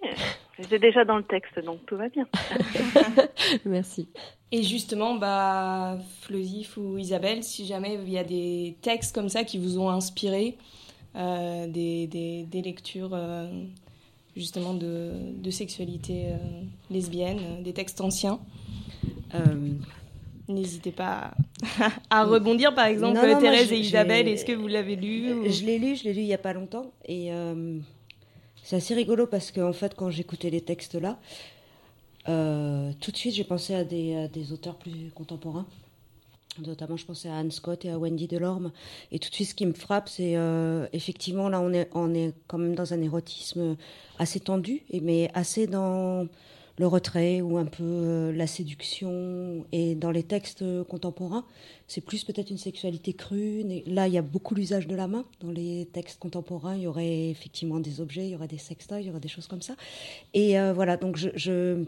J'étais 0.58 0.78
déjà 0.78 1.04
dans 1.04 1.16
le 1.16 1.24
texte, 1.24 1.58
donc 1.64 1.84
tout 1.86 1.96
va 1.96 2.08
bien. 2.08 2.26
Merci. 3.64 4.08
Et 4.50 4.62
justement, 4.62 5.16
bah, 5.16 5.98
ou 6.76 6.98
Isabelle, 6.98 7.42
si 7.42 7.66
jamais 7.66 7.94
il 7.94 8.10
y 8.10 8.18
a 8.18 8.24
des 8.24 8.76
textes 8.82 9.14
comme 9.14 9.28
ça 9.28 9.44
qui 9.44 9.58
vous 9.58 9.78
ont 9.78 9.90
inspiré, 9.90 10.56
euh, 11.16 11.66
des, 11.66 12.06
des, 12.06 12.62
lectures 12.62 13.10
euh, 13.12 13.48
justement 14.36 14.74
de, 14.74 15.12
de 15.34 15.50
sexualité 15.50 16.26
euh, 16.26 16.36
lesbienne, 16.90 17.62
des 17.62 17.72
textes 17.72 18.00
anciens. 18.00 18.38
N'hésitez 20.48 20.92
pas 20.92 21.32
à 22.10 22.24
rebondir, 22.24 22.74
par 22.74 22.86
exemple, 22.86 23.20
Thérèse 23.40 23.70
et 23.70 23.78
Isabelle, 23.78 24.28
est-ce 24.28 24.44
que 24.44 24.52
vous 24.52 24.68
l'avez 24.68 24.96
lu 24.96 25.50
Je 25.50 25.64
l'ai 25.66 25.78
lu, 25.78 25.94
je 25.94 26.04
l'ai 26.04 26.14
lu 26.14 26.20
il 26.20 26.26
n'y 26.26 26.34
a 26.34 26.38
pas 26.38 26.54
longtemps. 26.54 26.90
Et 27.04 27.30
c'est 28.68 28.76
assez 28.76 28.92
rigolo 28.92 29.26
parce 29.26 29.50
qu'en 29.50 29.70
en 29.70 29.72
fait, 29.72 29.94
quand 29.94 30.10
j'écoutais 30.10 30.50
les 30.50 30.60
textes-là, 30.60 31.18
tout 32.26 33.10
de 33.10 33.16
suite, 33.16 33.34
j'ai 33.34 33.44
pensé 33.44 33.74
à 33.74 33.82
des, 33.82 34.52
auteurs 34.52 34.76
plus 34.76 35.10
contemporains. 35.14 35.64
Notamment, 36.66 36.98
je 36.98 37.06
pensais 37.06 37.30
à 37.30 37.36
Anne 37.36 37.50
Scott 37.50 37.86
et 37.86 37.90
à 37.90 37.98
Wendy 37.98 38.26
Delorme. 38.26 38.72
Et 39.10 39.18
tout 39.18 39.30
de 39.30 39.34
suite, 39.34 39.48
ce 39.48 39.54
qui 39.54 39.64
me 39.64 39.72
frappe, 39.72 40.10
c'est 40.10 40.36
euh, 40.36 40.86
effectivement, 40.92 41.48
là, 41.48 41.62
on 41.62 41.72
est, 41.72 41.88
on 41.94 42.12
est 42.12 42.34
quand 42.46 42.58
même 42.58 42.74
dans 42.74 42.92
un 42.92 43.00
érotisme 43.00 43.74
assez 44.18 44.38
tendu, 44.38 44.82
mais 45.00 45.30
assez 45.32 45.66
dans 45.66 46.26
le 46.76 46.86
retrait 46.86 47.40
ou 47.40 47.56
un 47.56 47.64
peu 47.64 47.84
euh, 47.84 48.32
la 48.32 48.46
séduction. 48.46 49.64
Et 49.72 49.94
dans 49.94 50.10
les 50.10 50.24
textes 50.24 50.62
contemporains, 50.84 51.46
c'est 51.88 52.02
plus 52.02 52.22
peut-être 52.22 52.50
une 52.50 52.58
sexualité 52.58 53.14
crue. 53.14 53.64
Là, 53.86 54.06
il 54.08 54.12
y 54.12 54.18
a 54.18 54.22
beaucoup 54.22 54.54
l'usage 54.54 54.86
de 54.86 54.94
la 54.94 55.08
main. 55.08 55.24
Dans 55.40 55.50
les 55.50 55.88
textes 55.90 56.20
contemporains, 56.20 56.76
il 56.76 56.82
y 56.82 56.86
aurait 56.86 57.30
effectivement 57.30 57.80
des 57.80 58.02
objets, 58.02 58.26
il 58.26 58.32
y 58.32 58.34
aurait 58.34 58.46
des 58.46 58.58
sextoys, 58.58 59.00
il 59.00 59.06
y 59.06 59.10
aurait 59.10 59.20
des 59.20 59.28
choses 59.28 59.46
comme 59.46 59.62
ça. 59.62 59.74
Et 60.34 60.60
euh, 60.60 60.74
voilà, 60.74 60.98
donc 60.98 61.18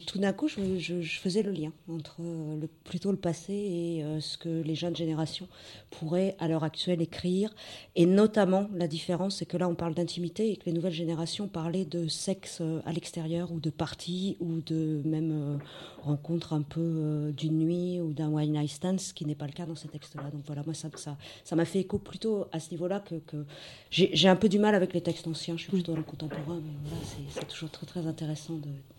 tout 0.06 0.18
d'un 0.18 0.32
coup, 0.32 0.48
je, 0.48 1.02
faisais 1.20 1.42
le 1.42 1.52
lien 1.52 1.70
entre 1.88 2.16
euh, 2.20 2.66
plutôt 2.84 3.10
le 3.10 3.18
passé 3.18 3.52
et 3.52 4.02
euh, 4.02 4.20
ce 4.20 4.38
que 4.38 4.48
les 4.48 4.74
jeunes 4.74 4.96
générations 4.96 5.48
pourraient 5.90 6.34
à 6.38 6.48
l'heure 6.48 6.64
actuelle 6.64 7.02
écrire. 7.02 7.54
Et 7.94 8.06
notamment, 8.06 8.70
la 8.74 8.88
différence, 8.88 9.36
c'est 9.36 9.46
que 9.46 9.58
là, 9.58 9.68
on 9.68 9.74
parle 9.74 9.92
d'intimité 9.94 10.50
et 10.50 10.56
que 10.56 10.64
les 10.64 10.72
nouvelles 10.72 10.94
générations 10.94 11.46
parlaient 11.46 11.84
de 11.84 12.08
sexe 12.08 12.62
à 12.86 12.92
l'extérieur 12.92 13.52
ou 13.52 13.60
de 13.60 13.68
parties 13.68 14.38
ou 14.40 14.62
de 14.62 15.02
même 15.04 15.58
rencontre 16.02 16.54
un 16.54 16.62
peu 16.62 17.34
d'une 17.36 17.58
nuit 17.58 18.00
ou 18.00 18.14
d'un 18.14 18.32
one 18.32 18.52
night 18.52 18.70
stand, 18.70 18.98
ce 18.98 19.12
qui 19.12 19.26
n'est 19.26 19.34
pas 19.34 19.46
le 19.46 19.52
cas 19.52 19.66
dans 19.66 19.74
cette 19.74 19.89
textes-là. 19.90 20.30
Donc 20.30 20.42
voilà, 20.46 20.62
moi, 20.64 20.74
ça, 20.74 20.88
ça, 20.96 21.16
ça 21.44 21.56
m'a 21.56 21.64
fait 21.64 21.80
écho 21.80 21.98
plutôt 21.98 22.46
à 22.52 22.60
ce 22.60 22.70
niveau-là 22.70 23.00
que, 23.00 23.16
que 23.16 23.44
j'ai 23.90 24.28
un 24.28 24.36
peu 24.36 24.48
du 24.48 24.58
mal 24.58 24.74
avec 24.74 24.94
les 24.94 25.00
textes 25.00 25.26
anciens. 25.26 25.56
Je 25.56 25.62
suis 25.62 25.70
plutôt 25.70 25.92
dans 25.92 25.98
le 25.98 26.04
contemporain, 26.04 26.60
mais 26.64 26.72
voilà, 26.84 27.04
c'est 27.30 27.46
toujours 27.46 27.70
très 27.70 27.86
très 27.86 28.06
intéressant 28.06 28.54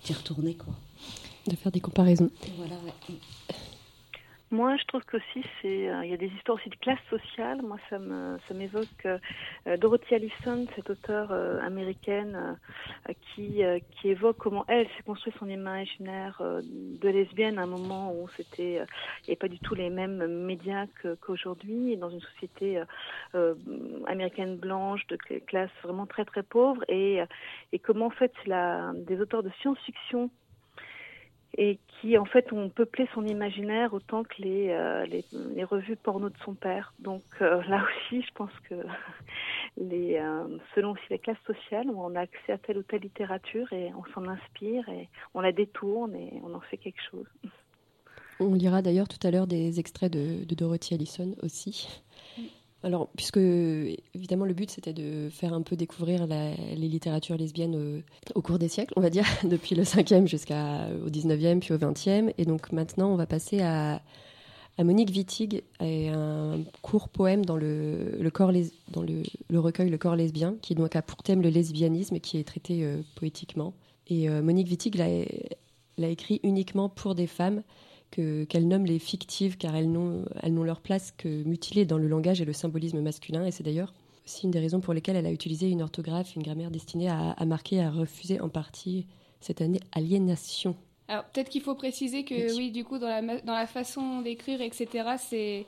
d'y 0.06 0.14
retourner, 0.14 0.56
quoi. 0.56 0.74
De 1.48 1.56
faire 1.56 1.72
des 1.72 1.80
comparaisons. 1.80 2.30
Voilà, 2.58 2.76
moi, 4.52 4.76
je 4.76 4.84
trouve 4.84 5.02
qu'aussi, 5.06 5.46
c'est, 5.62 5.90
euh, 5.90 6.04
il 6.04 6.12
y 6.12 6.14
a 6.14 6.18
des 6.18 6.28
histoires 6.28 6.58
aussi 6.58 6.70
de 6.70 6.76
classe 6.76 7.00
sociale. 7.10 7.62
Moi, 7.62 7.78
ça 7.90 8.54
m'évoque 8.54 9.06
euh, 9.06 9.78
Dorothy 9.78 10.16
Allison, 10.16 10.68
cette 10.76 10.90
auteure 10.90 11.32
euh, 11.32 11.62
américaine 11.62 12.58
qui, 13.08 13.62
qui 13.92 14.10
évoque 14.10 14.38
comment 14.38 14.66
elle 14.68 14.88
s'est 14.88 15.04
construit 15.06 15.34
son 15.40 15.48
imaginaire 15.48 16.42
de 16.42 17.10
lesbienne 17.10 17.58
à 17.60 17.64
un 17.64 17.68
moment 17.68 18.14
où 18.14 18.28
c'était, 18.36 18.74
il 18.74 19.28
n'y 19.28 19.30
avait 19.30 19.36
pas 19.38 19.48
du 19.48 19.60
tout 19.60 19.74
les 19.74 19.90
mêmes 19.90 20.46
médias 20.46 20.86
qu'aujourd'hui, 21.22 21.96
dans 21.98 22.10
une 22.10 22.22
société 22.22 22.82
américaine 24.08 24.58
blanche 24.58 25.06
de 25.08 25.18
classe 25.46 25.72
vraiment 25.84 26.06
très 26.06 26.26
très 26.26 26.44
pauvre, 26.44 26.84
et, 26.90 27.22
et 27.72 27.80
comment 27.80 28.08
en 28.08 28.12
fait, 28.12 28.34
des 28.46 29.22
auteurs 29.22 29.44
de 29.44 29.52
science-fiction 29.62 30.30
et 31.58 31.80
qui 31.88 32.18
en 32.18 32.26
fait 32.26 32.52
ont 32.54 32.70
peuplé 32.70 33.08
son 33.14 33.26
imaginaire 33.26 33.94
autant 33.94 34.24
que 34.24 34.42
les, 34.42 34.70
euh, 34.70 35.06
les, 35.06 35.64
revues 35.64 35.98
porno 35.98 36.30
de 36.30 36.38
son 36.46 36.54
père. 36.54 36.94
Donc 37.00 37.24
euh, 37.42 37.62
là 37.64 37.84
aussi, 37.84 38.22
je 38.22 38.34
pense 38.34 38.52
que 38.70 38.76
les, 39.78 40.18
euh, 40.18 40.44
selon 40.76 40.92
aussi 40.92 41.04
les 41.10 41.20
classes 41.20 41.44
sociales, 41.46 41.88
on 41.90 42.16
a 42.16 42.22
accès 42.22 42.54
à 42.54 42.58
telle 42.58 42.78
ou 42.78 42.84
telle 42.84 43.02
littérature 43.02 43.72
et 43.74 43.92
on 43.94 44.06
s'en 44.14 44.28
inspire 44.28 44.88
et 44.90 45.10
on 45.34 45.42
la 45.42 45.52
détourne 45.52 46.16
et 46.16 46.42
on 46.44 46.54
en 46.54 46.62
fait 46.62 46.78
quelque 46.78 47.02
chose. 47.10 47.28
On 48.40 48.54
lira 48.54 48.82
d'ailleurs 48.82 49.08
tout 49.08 49.26
à 49.28 49.30
l'heure 49.30 49.48
des 49.48 49.80
extraits 49.80 50.12
de, 50.12 50.46
de 50.46 50.56
Dorothy 50.56 50.96
Allison 50.96 51.36
aussi. 51.44 52.02
Alors, 52.84 53.10
puisque 53.16 53.38
évidemment 53.38 54.46
le 54.46 54.54
but 54.54 54.72
c'était 54.72 54.94
de 54.94 55.30
faire 55.30 55.54
un 55.54 55.62
peu 55.62 55.76
découvrir 55.76 56.26
les 56.26 56.76
littératures 56.76 57.38
lesbiennes 57.38 58.04
au, 58.34 58.42
cours 58.42 58.58
des 58.58 58.70
siècles, 58.70 58.94
on 58.96 59.02
va 59.02 59.10
dire, 59.10 59.26
depuis 59.44 59.76
le 59.76 59.84
5e 59.84 60.28
jusqu'au 60.28 60.54
19e, 60.54 61.60
puis 61.60 61.74
au 61.74 61.78
20e. 61.78 62.34
Et 62.38 62.46
donc 62.46 62.72
maintenant 62.72 63.12
on 63.12 63.16
va 63.16 63.28
passer 63.28 63.62
à, 63.62 64.02
Monique 64.80 65.10
Wittig 65.10 65.64
et 65.80 66.10
un 66.10 66.62
court 66.82 67.10
poème 67.10 67.46
dans, 67.46 67.56
le, 67.56 68.18
le, 68.20 69.60
recueil 69.60 69.90
Le 69.90 69.98
corps 70.00 70.16
lesbien, 70.16 70.56
qui 70.64 70.74
donc 70.74 70.96
a 70.96 71.04
pour 71.04 71.22
thème 71.22 71.44
le 71.44 71.50
lesbianisme 71.50 72.16
et 72.16 72.20
qui 72.20 72.40
est 72.40 72.44
traité 72.44 72.84
euh, 72.84 73.02
poétiquement. 73.14 73.74
Et 74.08 74.28
euh, 74.28 74.42
Monique 74.42 74.70
Wittig 74.70 74.96
l'a 74.96 76.08
écrit 76.08 76.40
uniquement 76.42 76.90
pour 76.90 77.14
des 77.14 77.28
femmes 77.28 77.62
qu'elle 78.12 78.68
nomme 78.68 78.86
les 78.86 79.00
fictives 79.00 79.58
car 79.58 79.76
elles 79.76 79.92
n'ont, 79.92 80.26
elles 80.42 80.54
n'ont 80.54 80.64
leur 80.64 80.82
place 80.82 81.12
que 81.18 81.44
mutilées 81.44 81.86
dans 81.86 81.98
le 81.98 82.08
langage 82.08 82.42
et 82.42 82.46
le 82.46 82.54
symbolisme 82.54 83.02
masculin. 83.02 83.46
Et 83.46 83.52
c'est 83.52 83.64
d'ailleurs 83.64 83.94
aussi 84.26 84.46
une 84.46 84.52
des 84.52 84.60
raisons 84.60 84.82
pour 84.82 84.94
lesquelles 84.94 85.16
elle 85.16 85.26
a 85.26 85.32
utilisé 85.32 85.70
une 85.70 85.82
orthographe, 85.82 86.36
une 86.36 86.44
grammaire 86.44 86.72
destinée 86.72 87.10
à, 87.10 87.32
à 87.32 87.46
marquer, 87.46 87.82
à 87.82 87.90
refuser 87.90 88.40
en 88.40 88.50
partie 88.50 89.08
cette 89.40 89.62
année 89.62 89.80
aliénation. 89.92 90.76
Alors 91.08 91.26
peut-être 91.26 91.50
qu'il 91.50 91.62
faut 91.62 91.76
préciser 91.76 92.24
que 92.24 92.56
oui, 92.56 92.72
du 92.72 92.86
coup, 92.86 92.98
dans 92.98 93.08
la, 93.08 93.22
dans 93.42 93.54
la 93.54 93.68
façon 93.68 94.22
d'écrire, 94.22 94.62
etc., 94.62 95.16
c'est 95.18 95.66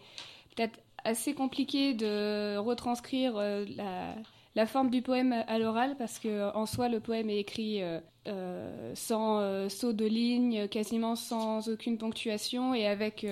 peut-être 0.56 0.80
assez 1.04 1.34
compliqué 1.34 1.94
de 1.94 2.58
retranscrire 2.58 3.34
euh, 3.38 3.66
la, 3.76 4.16
la 4.56 4.66
forme 4.68 4.90
du 4.90 5.02
poème 5.02 5.34
à 5.48 5.58
l'oral 5.58 5.96
parce 5.98 6.20
que 6.20 6.56
en 6.56 6.66
soi 6.66 6.90
le 6.90 7.00
poème 7.00 7.30
est 7.30 7.40
écrit 7.40 7.82
euh, 7.82 8.00
euh, 8.28 8.92
sans 8.96 9.40
euh, 9.40 9.70
saut 9.70 9.94
de 9.94 10.06
ligne, 10.06 10.68
quasiment 10.68 11.16
sans 11.16 11.70
aucune 11.70 11.98
ponctuation 11.98 12.74
et 12.74 12.86
avec 12.86 13.26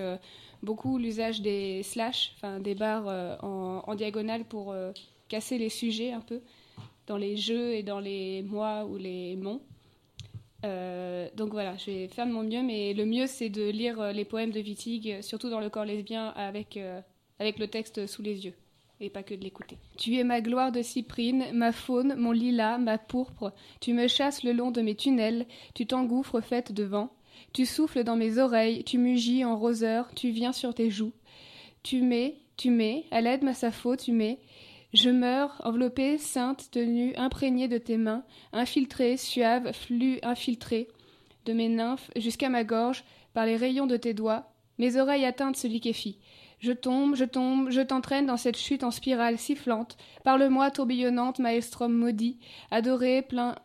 beaucoup 0.64 0.98
l'usage 0.98 1.42
des 1.42 1.84
slash, 1.84 2.34
enfin 2.38 2.60
des 2.60 2.76
barres 2.76 3.40
en, 3.44 3.96
diagonale 3.96 4.46
pour 4.46 4.76
casser 5.28 5.58
les 5.58 5.70
sujets 5.70 6.12
un 6.12 6.22
peu 6.22 6.42
dans 7.08 7.18
les 7.18 7.38
jeux 7.38 7.74
et 7.74 7.84
dans 7.84 8.00
les 8.00 8.42
mois 8.44 8.86
ou 8.86 8.98
les 8.98 9.36
monts. 9.36 9.62
donc 10.64 11.52
voilà, 11.52 11.78
je 11.78 11.92
vais 11.92 12.08
faire 12.08 12.26
de 12.26 12.32
mon 12.32 12.44
mieux, 12.44 12.64
mais 12.64 12.94
le 12.94 13.06
mieux 13.06 13.28
c'est 13.28 13.50
de 13.50 13.70
lire 13.70 14.14
les 14.14 14.26
poèmes 14.26 14.52
de 14.52 14.60
Wittig, 14.60 15.22
surtout 15.22 15.50
dans 15.50 15.60
le 15.60 15.70
corps 15.70 15.86
lesbien, 15.86 16.28
avec, 16.30 16.80
avec 17.40 17.60
le 17.60 17.68
texte 17.68 18.06
sous 18.08 18.22
les 18.22 18.46
yeux 18.46 18.54
et 19.02 19.10
pas 19.10 19.24
que 19.24 19.34
de 19.34 19.44
l'écouter. 19.44 19.78
Tu 19.98 20.16
es 20.16 20.24
ma 20.24 20.42
gloire 20.42 20.72
de 20.72 20.82
cyprine, 20.82 21.46
ma 21.54 21.72
faune, 21.72 22.16
mon 22.16 22.32
lilas, 22.32 22.78
ma 22.78 22.98
pourpre. 22.98 23.54
Tu 23.80 23.94
me 23.94 24.08
chasses 24.08 24.44
le 24.44 24.54
long 24.54 24.72
de 24.72 24.82
mes 24.82 24.96
tunnels, 24.96 25.46
tu 25.74 25.86
t'engouffres 25.86 26.42
faite 26.42 26.72
de 26.72 26.84
vent. 26.84 27.12
Tu 27.54 27.66
souffles 27.66 28.04
dans 28.04 28.16
mes 28.16 28.38
oreilles, 28.38 28.84
tu 28.84 28.98
mugis 28.98 29.44
en 29.44 29.58
roseur, 29.58 30.10
tu 30.16 30.30
viens 30.30 30.54
sur 30.54 30.74
tes 30.74 30.90
joues. 30.90 31.14
Tu 31.84 32.02
mets, 32.02 32.38
tu 32.58 32.70
mets, 32.70 33.06
à 33.12 33.22
l'aide 33.22 33.44
ma 33.44 33.54
faute, 33.54 34.04
tu 34.04 34.12
mets. 34.12 34.40
Je 34.94 35.10
meurs, 35.10 35.60
enveloppée, 35.64 36.18
sainte, 36.18 36.70
tenue, 36.72 37.16
imprégnée 37.16 37.68
de 37.68 37.78
tes 37.78 37.98
mains, 37.98 38.24
infiltrée, 38.52 39.18
suave, 39.18 39.72
flux 39.72 40.20
infiltré, 40.22 40.90
de 41.46 41.54
mes 41.54 41.70
nymphes 41.70 42.12
jusqu'à 42.18 42.50
ma 42.50 42.64
gorge, 42.64 43.06
par 43.34 43.46
les 43.46 43.56
rayons 43.56 43.88
de 43.88 43.96
tes 43.96 44.14
doigts, 44.14 44.52
mes 44.78 44.98
oreilles 44.98 45.26
atteintes 45.26 45.56
se 45.56 45.68
liquéfient. 45.68 46.18
Je 46.62 46.72
tombe, 46.74 47.16
je 47.16 47.26
tombe, 47.26 47.72
je 47.72 47.82
t'entraîne 47.82 48.28
dans 48.28 48.38
cette 48.38 48.56
chute 48.56 48.84
en 48.84 48.92
spirale 48.92 49.40
sifflante. 49.40 49.98
Parle-moi, 50.24 50.70
tourbillonnante, 50.70 51.40
maelstrom 51.40 51.92
maudit, 51.92 52.38
adoré, 52.70 53.24
plein, 53.24 53.56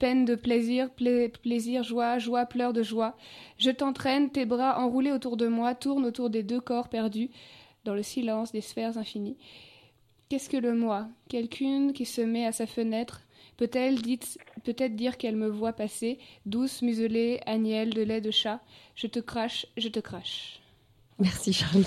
peine 0.00 0.24
de 0.24 0.34
plaisir, 0.34 0.90
plaisir, 0.90 1.84
joie, 1.84 2.18
joie, 2.18 2.46
pleurs 2.46 2.72
de 2.72 2.82
joie. 2.82 3.16
Je 3.58 3.70
t'entraîne, 3.70 4.30
tes 4.30 4.44
bras 4.44 4.80
enroulés 4.80 5.12
autour 5.12 5.36
de 5.36 5.46
moi 5.46 5.76
tournent 5.76 6.04
autour 6.04 6.30
des 6.30 6.42
deux 6.42 6.60
corps 6.60 6.88
perdus, 6.88 7.30
dans 7.84 7.94
le 7.94 8.02
silence 8.02 8.50
des 8.50 8.60
sphères 8.60 8.98
infinies. 8.98 9.38
Qu'est-ce 10.28 10.50
que 10.50 10.56
le 10.56 10.74
moi? 10.74 11.06
Quelqu'une 11.28 11.92
qui 11.92 12.06
se 12.06 12.22
met 12.22 12.46
à 12.46 12.52
sa 12.52 12.66
fenêtre 12.66 13.20
Peut-elle 13.56 14.00
peut-être 14.64 14.96
dire 14.96 15.16
qu'elle 15.16 15.36
me 15.36 15.48
voit 15.48 15.74
passer, 15.74 16.18
douce, 16.46 16.82
muselée, 16.82 17.38
agnelle 17.46 17.90
de 17.90 18.02
lait 18.02 18.20
de 18.20 18.32
chat? 18.32 18.60
Je 18.96 19.06
te 19.06 19.20
crache, 19.20 19.66
je 19.76 19.88
te 19.88 20.00
crache. 20.00 20.61
Merci 21.18 21.52
Charles. 21.52 21.84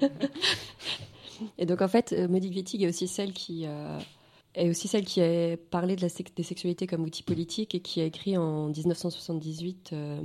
et 1.58 1.66
donc 1.66 1.82
en 1.82 1.88
fait, 1.88 2.12
euh, 2.12 2.28
Monique 2.28 2.54
Wittig 2.54 2.82
est 2.82 2.88
aussi 2.88 3.08
celle 3.08 3.32
qui 3.32 3.66
euh, 3.66 3.98
est 4.54 4.68
aussi 4.68 4.88
celle 4.88 5.04
qui 5.04 5.20
a 5.20 5.56
parlé 5.56 5.96
de 5.96 6.02
la 6.02 6.08
des 6.08 6.42
sexualités 6.42 6.86
comme 6.86 7.02
outil 7.02 7.22
politique 7.22 7.74
et 7.74 7.80
qui 7.80 8.00
a 8.00 8.04
écrit 8.04 8.36
en 8.36 8.68
1978, 8.68 9.90
euh, 9.92 10.20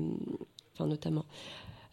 notamment, 0.79 1.25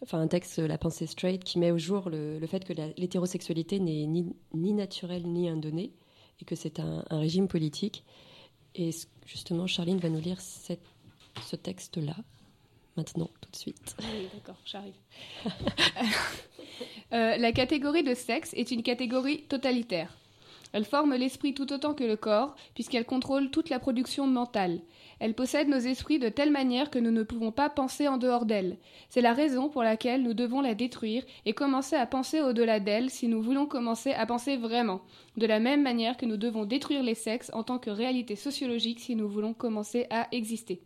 enfin 0.03 0.21
un 0.21 0.29
texte 0.29 0.59
La 0.59 0.79
pensée 0.79 1.07
straight 1.07 1.43
qui 1.43 1.59
met 1.59 1.71
au 1.71 1.79
jour 1.79 2.09
le, 2.11 2.45
fait 2.47 2.65
que 2.65 2.73
l'hétérosexualité 2.97 3.81
n'est 3.81 4.07
ni, 4.07 4.35
ni, 4.55 4.73
naturelle 4.73 5.26
ni 5.26 5.49
indonnée 5.49 5.93
et 6.41 6.45
que 6.45 6.55
c'est 6.55 6.81
un, 6.81 7.05
régime 7.11 7.49
politique. 7.49 8.05
Et 8.75 8.91
justement, 9.25 9.67
Charline 9.67 9.99
va 9.99 10.11
nous 10.11 10.21
lire 10.21 10.38
ce 10.41 11.57
texte-là 11.57 12.17
maintenant, 12.97 13.31
j'arrive. 14.65 14.95
Euh, 17.13 17.37
la 17.37 17.53
catégorie 17.53 18.03
de 18.03 18.15
sexe 18.15 18.53
est 18.55 18.73
une 18.73 18.83
catégorie 18.83 19.43
totalitaire. 19.45 20.13
Elle 20.73 20.85
forme 20.85 21.15
l'esprit 21.15 21.55
tout 21.55 21.73
autant 21.73 21.95
que 21.95 22.05
le 22.05 22.17
corps, 22.17 22.57
puisqu'elle 22.75 23.07
contrôle 23.07 23.51
toute 23.51 23.71
la 23.71 23.79
production 23.79 24.27
mentale. 24.27 24.81
Elle 25.21 25.35
possède 25.35 25.69
nos 25.69 25.79
esprits 25.79 26.19
de 26.19 26.29
telle 26.29 26.51
manière 26.51 26.91
que 26.91 26.99
nous 26.99 27.11
ne 27.11 27.23
pouvons 27.23 27.53
pas 27.53 27.71
penser 27.71 28.09
en 28.09 28.19
dehors 28.19 28.45
d'elle. 28.45 28.77
C'est 29.09 29.23
la 29.23 29.33
raison 29.33 29.71
pour 29.71 29.83
laquelle 29.83 30.23
nous 30.23 30.35
devons 30.35 30.61
la 30.61 30.75
détruire 30.75 31.25
et 31.47 31.55
commencer 31.55 31.97
à 31.97 32.07
penser 32.07 32.43
au-delà 32.43 32.81
d'elle 32.81 33.09
si 33.09 33.29
nous 33.29 33.41
voulons 33.41 33.67
commencer 33.67 34.13
à 34.13 34.27
penser 34.27 34.57
vraiment. 34.57 35.01
De 35.37 35.47
la 35.47 35.61
même 35.61 35.83
manière 35.83 36.17
que 36.19 36.27
nous 36.27 36.37
devons 36.37 36.67
détruire 36.67 37.03
les 37.03 37.15
sexes 37.15 37.51
en 37.55 37.63
tant 37.63 37.79
que 37.79 37.91
réalité 37.91 38.37
sociologique 38.37 39.01
si 39.01 39.17
nous 39.17 39.29
voulons 39.29 39.55
commencer 39.55 40.07
à 40.11 40.29
exister. 40.33 40.83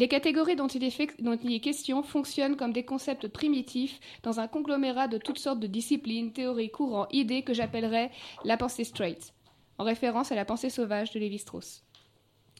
Les 0.00 0.08
catégories 0.08 0.56
dont 0.56 0.66
il, 0.66 0.82
est 0.82 1.60
question 1.60 2.02
fonctionnent 2.02 2.56
comme 2.56 2.72
des 2.72 2.86
concepts 2.86 3.28
primitifs 3.28 4.00
dans 4.22 4.40
un 4.40 4.48
conglomérat 4.48 5.08
de 5.08 5.18
toutes 5.18 5.38
sortes 5.38 5.60
de 5.60 5.66
disciplines, 5.66 6.32
théories, 6.32 6.70
courants, 6.70 7.06
idées 7.12 7.42
que 7.42 7.52
j'appellerais 7.52 8.10
la 8.46 8.56
pensée 8.56 8.84
straight, 8.84 9.34
en 9.76 9.84
référence 9.84 10.32
à 10.32 10.36
la 10.36 10.46
pensée 10.46 10.70
sauvage 10.70 11.10
de 11.10 11.20
Lévi-Strauss. 11.20 11.82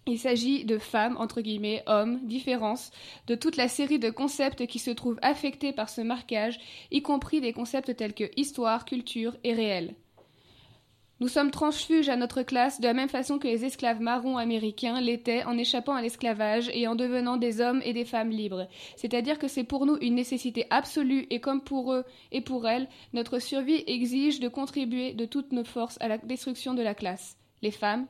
Il 0.07 0.19
s'agit 0.19 0.67
de 0.67 0.77
femmes, 0.77 1.17
entre 1.17 1.41
guillemets, 1.41 1.83
hommes, 1.87 2.21
différences, 2.27 2.91
de 3.27 3.35
toute 3.35 3.57
la 3.57 3.69
série 3.69 3.99
de 3.99 4.11
concepts 4.11 4.67
qui 4.67 4.79
se 4.79 4.91
trouvent 4.91 5.19
affectés 5.23 5.73
par 5.73 5.89
ce 5.89 6.03
marquage, 6.03 6.61
y 6.91 7.01
compris 7.01 7.41
des 7.41 7.55
concepts 7.55 7.97
tels 7.97 8.13
que 8.13 8.31
histoire, 8.37 8.85
culture 8.85 9.35
et 9.45 9.55
réel. 9.55 9.95
Nous 11.21 11.29
sommes 11.29 11.51
transfuges 11.51 12.09
à 12.09 12.17
notre 12.17 12.43
classe 12.43 12.81
de 12.81 12.87
la 12.87 12.95
même 12.95 13.11
façon 13.11 13.39
que 13.39 13.47
les 13.47 13.67
esclaves 13.67 14.01
marrons 14.01 14.39
américains 14.39 15.03
l'étaient 15.03 15.45
en 15.45 15.59
échappant 15.59 15.93
à 15.93 16.01
l'esclavage 16.01 16.71
et 16.73 16.89
en 16.89 16.95
devenant 16.95 17.37
des 17.37 17.61
hommes 17.61 17.83
et 17.85 17.93
des 17.93 18.07
femmes 18.07 18.31
libres. 18.31 18.69
C'est-à-dire 18.97 19.39
que 19.39 19.47
c'est 19.47 19.65
pour 19.65 19.85
nous 19.85 19.99
une 20.01 20.15
nécessité 20.15 20.65
absolue 20.71 21.27
et 21.29 21.39
comme 21.39 21.61
pour 21.61 21.93
eux 21.93 22.05
et 22.33 22.41
pour 22.41 22.67
elles, 22.67 22.89
notre 23.13 23.39
survie 23.39 23.85
exige 23.87 24.41
de 24.41 24.49
contribuer 24.49 25.13
de 25.13 25.27
toutes 25.27 25.53
nos 25.53 25.65
forces 25.65 25.99
à 26.01 26.09
la 26.09 26.17
destruction 26.17 26.73
de 26.73 26.81
la 26.81 26.95
classe. 26.95 27.37
Les 27.61 27.71
femmes, 27.71 28.07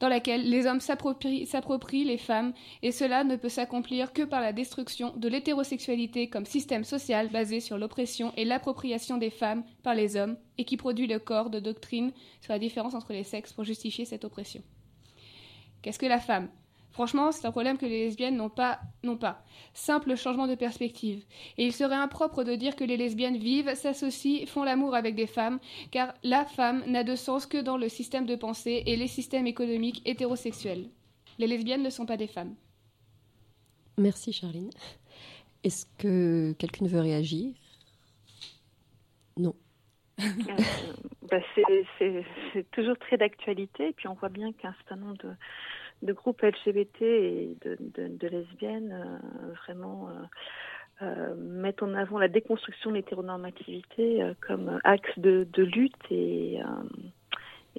dans 0.00 0.08
laquelle 0.08 0.48
les 0.48 0.66
hommes 0.66 0.80
s'approprient 0.80 2.04
les 2.04 2.18
femmes, 2.18 2.52
et 2.82 2.92
cela 2.92 3.24
ne 3.24 3.36
peut 3.36 3.48
s'accomplir 3.48 4.12
que 4.12 4.22
par 4.22 4.40
la 4.40 4.52
destruction 4.52 5.14
de 5.16 5.28
l'hétérosexualité 5.28 6.28
comme 6.28 6.44
système 6.46 6.84
social 6.84 7.28
basé 7.28 7.60
sur 7.60 7.78
l'oppression 7.78 8.32
et 8.36 8.44
l'appropriation 8.44 9.16
des 9.16 9.30
femmes 9.30 9.64
par 9.82 9.94
les 9.94 10.16
hommes, 10.16 10.36
et 10.58 10.64
qui 10.64 10.76
produit 10.76 11.06
le 11.06 11.18
corps 11.18 11.50
de 11.50 11.60
doctrine 11.60 12.12
sur 12.40 12.52
la 12.52 12.58
différence 12.58 12.94
entre 12.94 13.12
les 13.12 13.24
sexes 13.24 13.52
pour 13.52 13.64
justifier 13.64 14.04
cette 14.04 14.24
oppression. 14.24 14.62
Qu'est-ce 15.82 15.98
que 15.98 16.06
la 16.06 16.20
femme? 16.20 16.48
Franchement, 16.96 17.30
c'est 17.30 17.46
un 17.46 17.50
problème 17.50 17.76
que 17.76 17.84
les 17.84 18.06
lesbiennes 18.06 18.38
n'ont 18.38 18.48
pas, 18.48 18.80
non 19.02 19.18
pas. 19.18 19.44
Simple 19.74 20.16
changement 20.16 20.46
de 20.46 20.54
perspective. 20.54 21.26
Et 21.58 21.66
il 21.66 21.74
serait 21.74 21.94
impropre 21.94 22.42
de 22.42 22.54
dire 22.54 22.74
que 22.74 22.84
les 22.84 22.96
lesbiennes 22.96 23.36
vivent, 23.36 23.74
s'associent, 23.74 24.46
font 24.46 24.64
l'amour 24.64 24.94
avec 24.94 25.14
des 25.14 25.26
femmes, 25.26 25.58
car 25.90 26.14
la 26.22 26.46
femme 26.46 26.82
n'a 26.86 27.04
de 27.04 27.14
sens 27.14 27.44
que 27.44 27.58
dans 27.58 27.76
le 27.76 27.90
système 27.90 28.24
de 28.24 28.34
pensée 28.34 28.82
et 28.86 28.96
les 28.96 29.08
systèmes 29.08 29.46
économiques 29.46 30.00
hétérosexuels. 30.06 30.88
Les 31.38 31.46
lesbiennes 31.46 31.82
ne 31.82 31.90
sont 31.90 32.06
pas 32.06 32.16
des 32.16 32.28
femmes. 32.28 32.54
Merci 33.98 34.32
Charline. 34.32 34.70
Est-ce 35.64 35.84
que 35.98 36.54
quelqu'un 36.58 36.86
veut 36.86 37.00
réagir? 37.00 37.52
Non. 39.36 39.54
Euh, 40.18 40.24
bah, 41.30 41.40
c'est 41.58 42.70
toujours 42.70 42.96
très 42.96 43.18
d'actualité, 43.18 43.88
et 43.88 43.92
puis 43.92 44.08
on 44.08 44.14
voit 44.14 44.30
bien 44.30 44.50
qu'un 44.54 44.72
certain 44.72 44.96
nombre 44.96 45.18
de 45.18 45.34
de 46.02 46.12
groupes 46.12 46.42
LGBT 46.42 47.02
et 47.02 47.56
de, 47.64 48.28
lesbiennes 48.28 48.92
euh, 48.92 49.52
vraiment 49.64 50.08
euh, 50.08 51.02
euh, 51.02 51.34
mettent 51.36 51.82
en 51.82 51.94
avant 51.94 52.18
la 52.18 52.28
déconstruction 52.28 52.90
de 52.90 52.96
l'hétéronormativité 52.96 54.22
comme 54.46 54.80
axe 54.84 55.18
de, 55.18 55.46
lutte 55.56 55.94
et, 56.10 56.58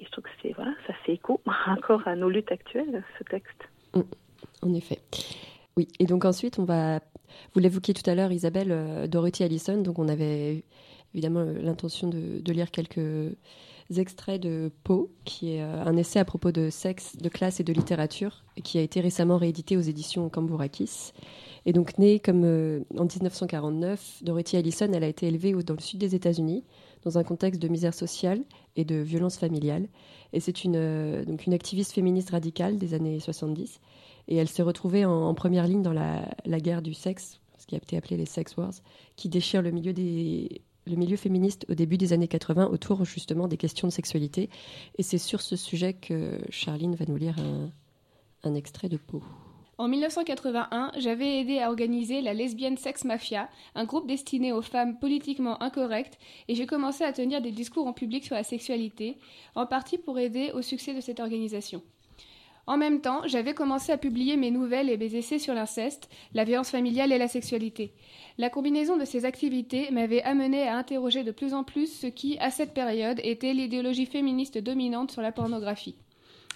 je 0.00 0.08
trouve 0.10 0.24
que 0.24 0.30
c'est 0.42 0.52
voilà, 0.52 0.72
ça 0.86 0.94
fait 1.04 1.14
écho 1.14 1.40
encore 1.66 2.06
à 2.06 2.14
nos 2.14 2.28
luttes 2.28 2.52
actuelles, 2.52 3.02
ce 3.18 3.24
texte. 3.24 3.68
Mm, 3.94 4.00
en 4.62 4.74
effet. 4.74 4.98
Oui, 5.76 5.88
et 5.98 6.06
donc 6.06 6.24
ensuite, 6.24 6.58
on 6.58 6.64
va. 6.64 7.00
Vous 7.52 7.60
l'évoquiez 7.60 7.94
tout 7.94 8.08
à 8.08 8.14
l'heure, 8.14 8.32
Isabelle, 8.32 9.08
Dorothy 9.08 9.44
Allison. 9.44 9.80
Donc, 9.80 9.98
on 9.98 10.08
avait 10.08 10.64
évidemment 11.14 11.44
l'intention 11.44 12.08
de, 12.08 12.52
lire 12.52 12.70
quelques 12.70 13.36
extraits 13.96 14.40
de 14.40 14.70
Poe, 14.84 15.08
qui 15.24 15.54
est 15.54 15.62
euh, 15.62 15.84
un 15.84 15.96
essai 15.96 16.18
à 16.18 16.24
propos 16.24 16.52
de 16.52 16.70
sexe, 16.70 17.16
de 17.16 17.28
classe 17.28 17.60
et 17.60 17.64
de 17.64 17.72
littérature, 17.72 18.44
qui 18.62 18.78
a 18.78 18.82
été 18.82 19.00
récemment 19.00 19.38
réédité 19.38 19.76
aux 19.76 19.82
éditions 19.82 20.28
Cambourakis. 20.28 21.12
Et 21.64 21.72
donc, 21.72 21.98
née 21.98 22.20
comme 22.20 22.44
euh, 22.44 22.80
en 22.96 23.04
1949, 23.04 24.22
Dorothy 24.22 24.56
Allison, 24.56 24.90
elle 24.92 25.04
a 25.04 25.08
été 25.08 25.26
élevée 25.26 25.52
dans 25.52 25.74
le 25.74 25.80
sud 25.80 25.98
des 26.00 26.14
États-Unis, 26.14 26.64
dans 27.04 27.18
un 27.18 27.24
contexte 27.24 27.62
de 27.62 27.68
misère 27.68 27.94
sociale 27.94 28.42
et 28.76 28.84
de 28.84 28.96
violence 28.96 29.38
familiale. 29.38 29.88
Et 30.32 30.40
c'est 30.40 30.64
une, 30.64 30.76
euh, 30.76 31.24
donc 31.24 31.46
une 31.46 31.54
activiste 31.54 31.92
féministe 31.92 32.30
radicale 32.30 32.76
des 32.76 32.94
années 32.94 33.20
70. 33.20 33.80
Et 34.28 34.36
elle 34.36 34.48
s'est 34.48 34.62
retrouvée 34.62 35.06
en, 35.06 35.32
première 35.34 35.66
ligne 35.66 35.82
dans 35.82 35.94
la, 35.94 36.28
la 36.44 36.60
guerre 36.60 36.82
du 36.82 36.92
sexe, 36.92 37.40
ce 37.56 37.66
qui 37.66 37.74
a 37.74 37.78
été 37.78 37.96
appelé 37.96 38.18
les 38.18 38.26
sex 38.26 38.56
wars, 38.58 38.74
qui 39.16 39.30
déchire 39.30 39.62
le 39.62 39.70
milieu 39.70 39.94
des, 39.94 40.60
le 40.88 40.96
milieu 40.96 41.16
féministe 41.16 41.66
au 41.68 41.74
début 41.74 41.98
des 41.98 42.12
années 42.12 42.28
80 42.28 42.66
autour 42.66 43.04
justement 43.04 43.48
des 43.48 43.56
questions 43.56 43.88
de 43.88 43.92
sexualité. 43.92 44.50
Et 44.96 45.02
c'est 45.02 45.18
sur 45.18 45.40
ce 45.40 45.56
sujet 45.56 45.92
que 45.92 46.38
Charline 46.50 46.94
va 46.94 47.04
nous 47.06 47.16
lire 47.16 47.36
un, 47.38 48.54
extrait 48.54 48.88
de 48.88 48.96
Pau. 48.96 49.22
En 49.76 49.86
1981, 49.86 50.92
j'avais 50.98 51.40
aidé 51.40 51.58
à 51.60 51.68
organiser 51.68 52.20
la 52.20 52.34
Lesbienne 52.34 52.76
Sex 52.76 53.04
Mafia, 53.04 53.48
un 53.74 53.84
groupe 53.84 54.08
destiné 54.08 54.52
aux 54.52 54.62
femmes 54.62 54.98
politiquement 54.98 55.62
incorrectes, 55.62 56.18
et 56.48 56.54
j'ai 56.54 56.66
commencé 56.66 57.04
à 57.04 57.12
tenir 57.12 57.40
des 57.40 57.52
discours 57.52 57.86
en 57.86 57.92
public 57.92 58.24
sur 58.24 58.34
la 58.34 58.42
sexualité, 58.42 59.18
en 59.54 59.66
partie 59.66 59.98
pour 59.98 60.18
aider 60.18 60.50
au 60.52 60.62
succès 60.62 60.94
de 60.94 61.00
cette 61.00 61.20
organisation. 61.20 61.82
En 62.68 62.76
même 62.76 63.00
temps, 63.00 63.22
j'avais 63.24 63.54
commencé 63.54 63.92
à 63.92 63.96
publier 63.96 64.36
mes 64.36 64.50
nouvelles 64.50 64.90
et 64.90 64.98
mes 64.98 65.14
essais 65.14 65.38
sur 65.38 65.54
l'inceste, 65.54 66.10
la 66.34 66.44
violence 66.44 66.68
familiale 66.68 67.12
et 67.12 67.18
la 67.18 67.26
sexualité. 67.26 67.94
La 68.36 68.50
combinaison 68.50 68.98
de 68.98 69.06
ces 69.06 69.24
activités 69.24 69.90
m'avait 69.90 70.22
amené 70.22 70.68
à 70.68 70.76
interroger 70.76 71.24
de 71.24 71.30
plus 71.30 71.54
en 71.54 71.64
plus 71.64 71.90
ce 71.90 72.06
qui, 72.06 72.38
à 72.40 72.50
cette 72.50 72.74
période, 72.74 73.22
était 73.24 73.54
l'idéologie 73.54 74.04
féministe 74.04 74.58
dominante 74.58 75.12
sur 75.12 75.22
la 75.22 75.32
pornographie. 75.32 75.94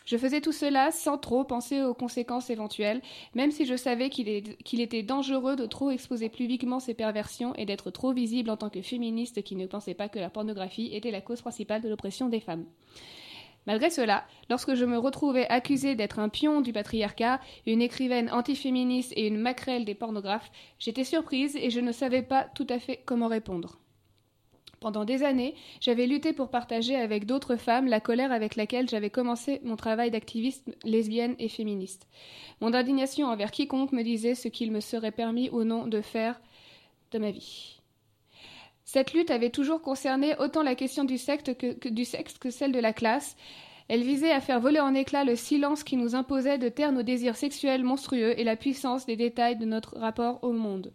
Je 0.04 0.18
faisais 0.18 0.42
tout 0.42 0.52
cela 0.52 0.90
sans 0.90 1.16
trop 1.16 1.44
penser 1.44 1.82
aux 1.82 1.94
conséquences 1.94 2.50
éventuelles, 2.50 3.00
même 3.34 3.50
si 3.50 3.64
je 3.64 3.74
savais 3.74 4.10
qu'il 4.10 4.80
était 4.82 5.02
dangereux 5.02 5.56
de 5.56 5.64
trop 5.64 5.90
exposer 5.90 6.28
publiquement 6.28 6.78
ces 6.78 6.92
perversions 6.92 7.54
et 7.54 7.64
d'être 7.64 7.90
trop 7.90 8.12
visible 8.12 8.50
en 8.50 8.58
tant 8.58 8.68
que 8.68 8.82
féministe 8.82 9.42
qui 9.42 9.56
ne 9.56 9.66
pensait 9.66 9.94
pas 9.94 10.10
que 10.10 10.18
la 10.18 10.28
pornographie 10.28 10.90
était 10.92 11.10
la 11.10 11.22
cause 11.22 11.40
principale 11.40 11.80
de 11.80 11.88
l'oppression 11.88 12.28
des 12.28 12.40
femmes. 12.40 12.66
Malgré 13.66 13.90
cela, 13.90 14.24
lorsque 14.50 14.74
je 14.74 14.84
me 14.84 14.98
retrouvais 14.98 15.48
accusée 15.48 15.94
d'être 15.94 16.18
un 16.18 16.28
pion 16.28 16.60
du 16.60 16.72
patriarcat, 16.72 17.40
une 17.66 17.82
écrivaine 17.82 18.30
antiféministe 18.30 19.12
et 19.16 19.26
une 19.26 19.38
maquerelle 19.38 19.84
des 19.84 19.94
pornographes, 19.94 20.50
j'étais 20.78 21.04
surprise 21.04 21.56
et 21.56 21.70
je 21.70 21.80
ne 21.80 21.92
savais 21.92 22.22
pas 22.22 22.44
tout 22.54 22.66
à 22.68 22.78
fait 22.78 23.00
comment 23.04 23.28
répondre. 23.28 23.78
Pendant 24.80 25.04
des 25.04 25.22
années, 25.22 25.54
j'avais 25.80 26.08
lutté 26.08 26.32
pour 26.32 26.50
partager 26.50 26.96
avec 26.96 27.24
d'autres 27.24 27.54
femmes 27.54 27.86
la 27.86 28.00
colère 28.00 28.32
avec 28.32 28.56
laquelle 28.56 28.88
j'avais 28.88 29.10
commencé 29.10 29.60
mon 29.62 29.76
travail 29.76 30.10
d'activiste 30.10 30.76
lesbienne 30.82 31.36
et 31.38 31.48
féministe. 31.48 32.08
Mon 32.60 32.74
indignation 32.74 33.28
envers 33.28 33.52
quiconque 33.52 33.92
me 33.92 34.02
disait 34.02 34.34
ce 34.34 34.48
qu'il 34.48 34.72
me 34.72 34.80
serait 34.80 35.12
permis 35.12 35.50
ou 35.50 35.62
non 35.62 35.86
de 35.86 36.00
faire 36.00 36.40
de 37.12 37.18
ma 37.20 37.30
vie. 37.30 37.81
Cette 38.84 39.14
lutte 39.14 39.30
avait 39.30 39.50
toujours 39.50 39.80
concerné 39.80 40.34
autant 40.38 40.62
la 40.62 40.74
question 40.74 41.04
du 41.04 41.18
sexe 41.18 41.44
que, 41.54 42.50
celle 42.50 42.72
de 42.72 42.80
la 42.80 42.92
classe. 42.92 43.36
Elle 43.88 44.02
visait 44.02 44.32
à 44.32 44.40
faire 44.40 44.60
voler 44.60 44.80
en 44.80 44.94
éclats 44.94 45.24
le 45.24 45.36
silence 45.36 45.84
qui 45.84 45.96
nous 45.96 46.14
imposait 46.14 46.58
de 46.58 46.68
taire 46.68 46.92
nos 46.92 47.02
désirs 47.02 47.36
sexuels 47.36 47.84
monstrueux 47.84 48.38
et 48.38 48.44
la 48.44 48.56
puissance 48.56 49.06
des 49.06 49.16
détails 49.16 49.56
de 49.56 49.66
notre 49.66 49.98
rapport 49.98 50.42
au 50.42 50.52
monde. 50.52 50.92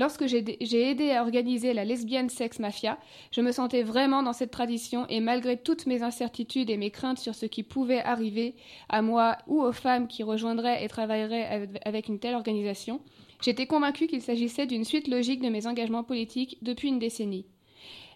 Lorsque 0.00 0.26
j'ai 0.26 0.90
aidé 0.90 1.10
à 1.10 1.20
organiser 1.20 1.74
la 1.74 1.84
lesbienne 1.84 2.30
sex 2.30 2.58
mafia, 2.58 2.98
je 3.32 3.42
me 3.42 3.52
sentais 3.52 3.82
vraiment 3.82 4.22
dans 4.22 4.32
cette 4.32 4.50
tradition 4.50 5.06
et 5.10 5.20
malgré 5.20 5.58
toutes 5.58 5.84
mes 5.84 6.02
incertitudes 6.02 6.70
et 6.70 6.78
mes 6.78 6.90
craintes 6.90 7.18
sur 7.18 7.34
ce 7.34 7.44
qui 7.44 7.62
pouvait 7.62 8.00
arriver 8.00 8.54
à 8.88 9.02
moi 9.02 9.36
ou 9.46 9.60
aux 9.60 9.72
femmes 9.72 10.08
qui 10.08 10.22
rejoindraient 10.22 10.82
et 10.82 10.88
travailleraient 10.88 11.68
avec 11.84 12.08
une 12.08 12.18
telle 12.18 12.34
organisation, 12.34 13.02
J'étais 13.42 13.66
convaincue 13.66 14.06
qu'il 14.06 14.20
s'agissait 14.20 14.66
d'une 14.66 14.84
suite 14.84 15.08
logique 15.08 15.40
de 15.40 15.48
mes 15.48 15.66
engagements 15.66 16.04
politiques 16.04 16.58
depuis 16.60 16.88
une 16.88 16.98
décennie. 16.98 17.46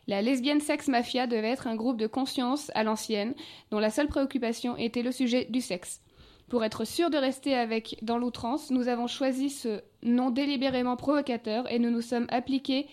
La 0.07 0.21
lesbienne 0.21 0.61
sex 0.61 0.89
mafia 0.89 1.27
devait 1.27 1.49
être 1.49 1.67
un 1.67 1.77
groupe 1.77 1.97
de 1.97 2.07
conscience 2.07 2.71
à 2.75 2.85
l'ancienne, 2.85 3.35
dont 3.71 3.79
la 3.79 3.89
seule 3.89 4.09
préoccupation 4.09 4.77
était 4.77 5.03
le 5.03 5.13
sujet 5.13 5.47
du 5.47 5.63
sexe. 5.63 6.04
Pour 6.49 6.65
être 6.65 6.85
sûr 6.85 7.11
de 7.11 7.17
rester 7.17 7.55
avec 7.55 7.97
dans 8.03 8.19
l'outrance, 8.19 8.71
nous 8.71 8.89
avons 8.89 9.07
choisi 9.07 9.51
ce 9.51 9.81
nom 10.03 10.31
délibérément 10.31 10.97
provocateur 10.97 11.71
et 11.73 11.79
nous 11.79 11.91
nous 11.91 12.03
sommes 12.03 12.27
appliqués 12.29 12.87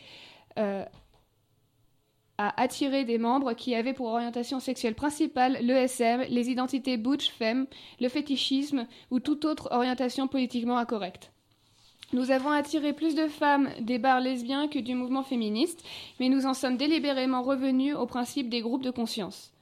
euh, 0.57 0.85
à 2.37 2.59
attirer 2.61 3.03
des 3.03 3.17
membres 3.17 3.53
qui 3.53 3.75
avaient 3.75 3.93
pour 3.93 4.07
orientation 4.07 4.59
sexuelle 4.59 4.95
principale 4.95 5.59
l'ESM, 5.61 6.23
les 6.29 6.49
identités 6.49 6.97
butch, 6.97 7.31
femme, 7.31 7.67
le 7.99 8.09
fétichisme 8.09 8.87
ou 9.11 9.19
toute 9.19 9.45
autre 9.45 9.67
orientation 9.71 10.27
politiquement 10.27 10.77
incorrecte. 10.77 11.31
Nous 12.13 12.31
avons 12.31 12.49
attiré 12.49 12.93
plus 12.93 13.15
de 13.15 13.27
femmes 13.27 13.69
des 13.79 13.97
bars 13.97 14.19
lesbiens 14.19 14.67
que 14.67 14.79
du 14.79 14.95
mouvement 14.95 15.23
féministe, 15.23 15.83
mais 16.19 16.29
nous 16.29 16.45
en 16.45 16.53
sommes 16.53 16.77
délibérément 16.77 17.41
revenus 17.41 17.95
au 17.95 18.05
principe 18.05 18.49
des 18.49 18.61
groupes 18.61 18.83
de 18.83 18.91
conscience. 18.91 19.53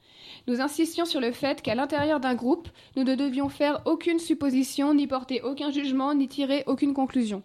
Nous 0.50 0.60
insistions 0.60 1.04
sur 1.04 1.20
le 1.20 1.30
fait 1.30 1.62
qu'à 1.62 1.76
l'intérieur 1.76 2.18
d'un 2.18 2.34
groupe, 2.34 2.68
nous 2.96 3.04
ne 3.04 3.14
devions 3.14 3.48
faire 3.48 3.82
aucune 3.84 4.18
supposition, 4.18 4.94
ni 4.94 5.06
porter 5.06 5.42
aucun 5.42 5.70
jugement, 5.70 6.12
ni 6.12 6.26
tirer 6.26 6.64
aucune 6.66 6.92
conclusion. 6.92 7.44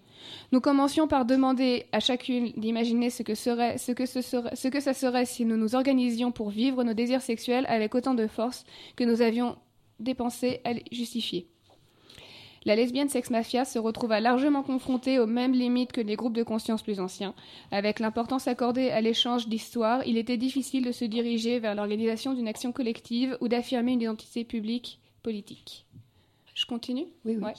Nous 0.52 0.60
commencions 0.60 1.08
par 1.08 1.24
demander 1.26 1.86
à 1.92 2.00
chacune 2.00 2.52
d'imaginer 2.58 3.12
ce 3.12 3.22
que 3.22 3.36
ce 3.36 3.76
ce 3.78 4.22
serait, 4.22 4.82
ça 4.82 4.94
serait 4.96 5.26
si 5.26 5.46
nous 5.46 5.56
nous 5.56 5.76
organisions 5.76 6.32
pour 6.32 6.50
vivre 6.50 6.84
nos 6.84 6.96
désirs 6.96 7.22
sexuels 7.22 7.68
avec 7.68 7.94
autant 7.94 8.16
de 8.16 8.26
force 8.26 8.64
que 8.96 9.04
nous 9.04 9.22
avions 9.22 9.56
dépensé 10.00 10.62
à 10.64 10.74
les 10.74 10.84
justifier 10.92 11.48
la 12.66 12.76
lesbienne 12.76 13.10
sex 13.10 13.30
mafia 13.30 13.64
se 13.64 13.78
retrouva 13.78 14.20
largement 14.20 14.64
confrontée 14.64 15.20
aux 15.20 15.28
mêmes 15.28 15.54
limites 15.54 15.92
que 15.92 16.02
les 16.02 16.16
groupes 16.16 16.36
de 16.36 16.44
conscience 16.44 16.82
plus 16.82 17.00
anciens. 17.00 17.36
Avec 17.72 18.00
l'importance 18.00 18.48
accordée 18.48 18.90
à 18.90 19.02
l'échange 19.02 19.48
d'histoires, 19.48 20.02
il 20.08 20.18
était 20.18 20.38
difficile 20.38 20.84
de 20.84 20.92
se 20.92 21.06
diriger 21.06 21.60
vers 21.60 21.76
l'organisation 21.76 22.34
d'une 22.34 22.48
action 22.48 22.72
collective 22.72 23.38
ou 23.40 23.48
d'affirmer 23.48 23.94
une 23.94 24.02
identité 24.02 24.44
publique 24.44 25.00
politique. 25.22 25.85
Je 26.56 26.66
continue? 26.66 27.06
Oui, 27.26 27.38
oui. 27.38 27.44
Ouais. 27.44 27.54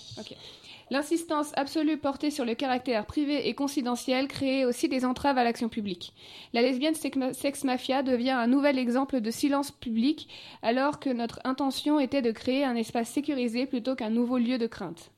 L'insistance 0.91 1.53
absolue 1.57 1.99
portée 1.99 2.31
sur 2.31 2.47
le 2.47 2.55
caractère 2.55 3.05
privé 3.05 3.47
et 3.49 3.55
confidentiel 3.55 4.27
crée 4.27 4.65
aussi 4.65 4.89
des 4.89 5.05
entraves 5.05 5.37
à 5.37 5.45
l'action 5.45 5.69
publique. 5.69 6.15
La 6.55 6.63
lesbienne 6.63 6.95
sex 6.95 7.65
mafia 7.65 8.03
devient 8.03 8.31
un 8.31 8.47
nouvel 8.47 8.79
exemple 8.79 9.21
de 9.21 9.31
silence 9.31 9.71
public 9.71 10.29
alors 10.63 10.99
que 10.99 11.11
notre 11.11 11.41
intention 11.45 12.01
était 12.01 12.23
de 12.23 12.31
créer 12.31 12.65
un 12.65 12.75
espace 12.75 13.11
sécurisé 13.11 13.67
plutôt 13.67 13.97
qu'un 13.97 14.11
nouveau 14.11 14.39
lieu 14.39 14.57
de 14.57 14.67
crainte. 14.67 15.11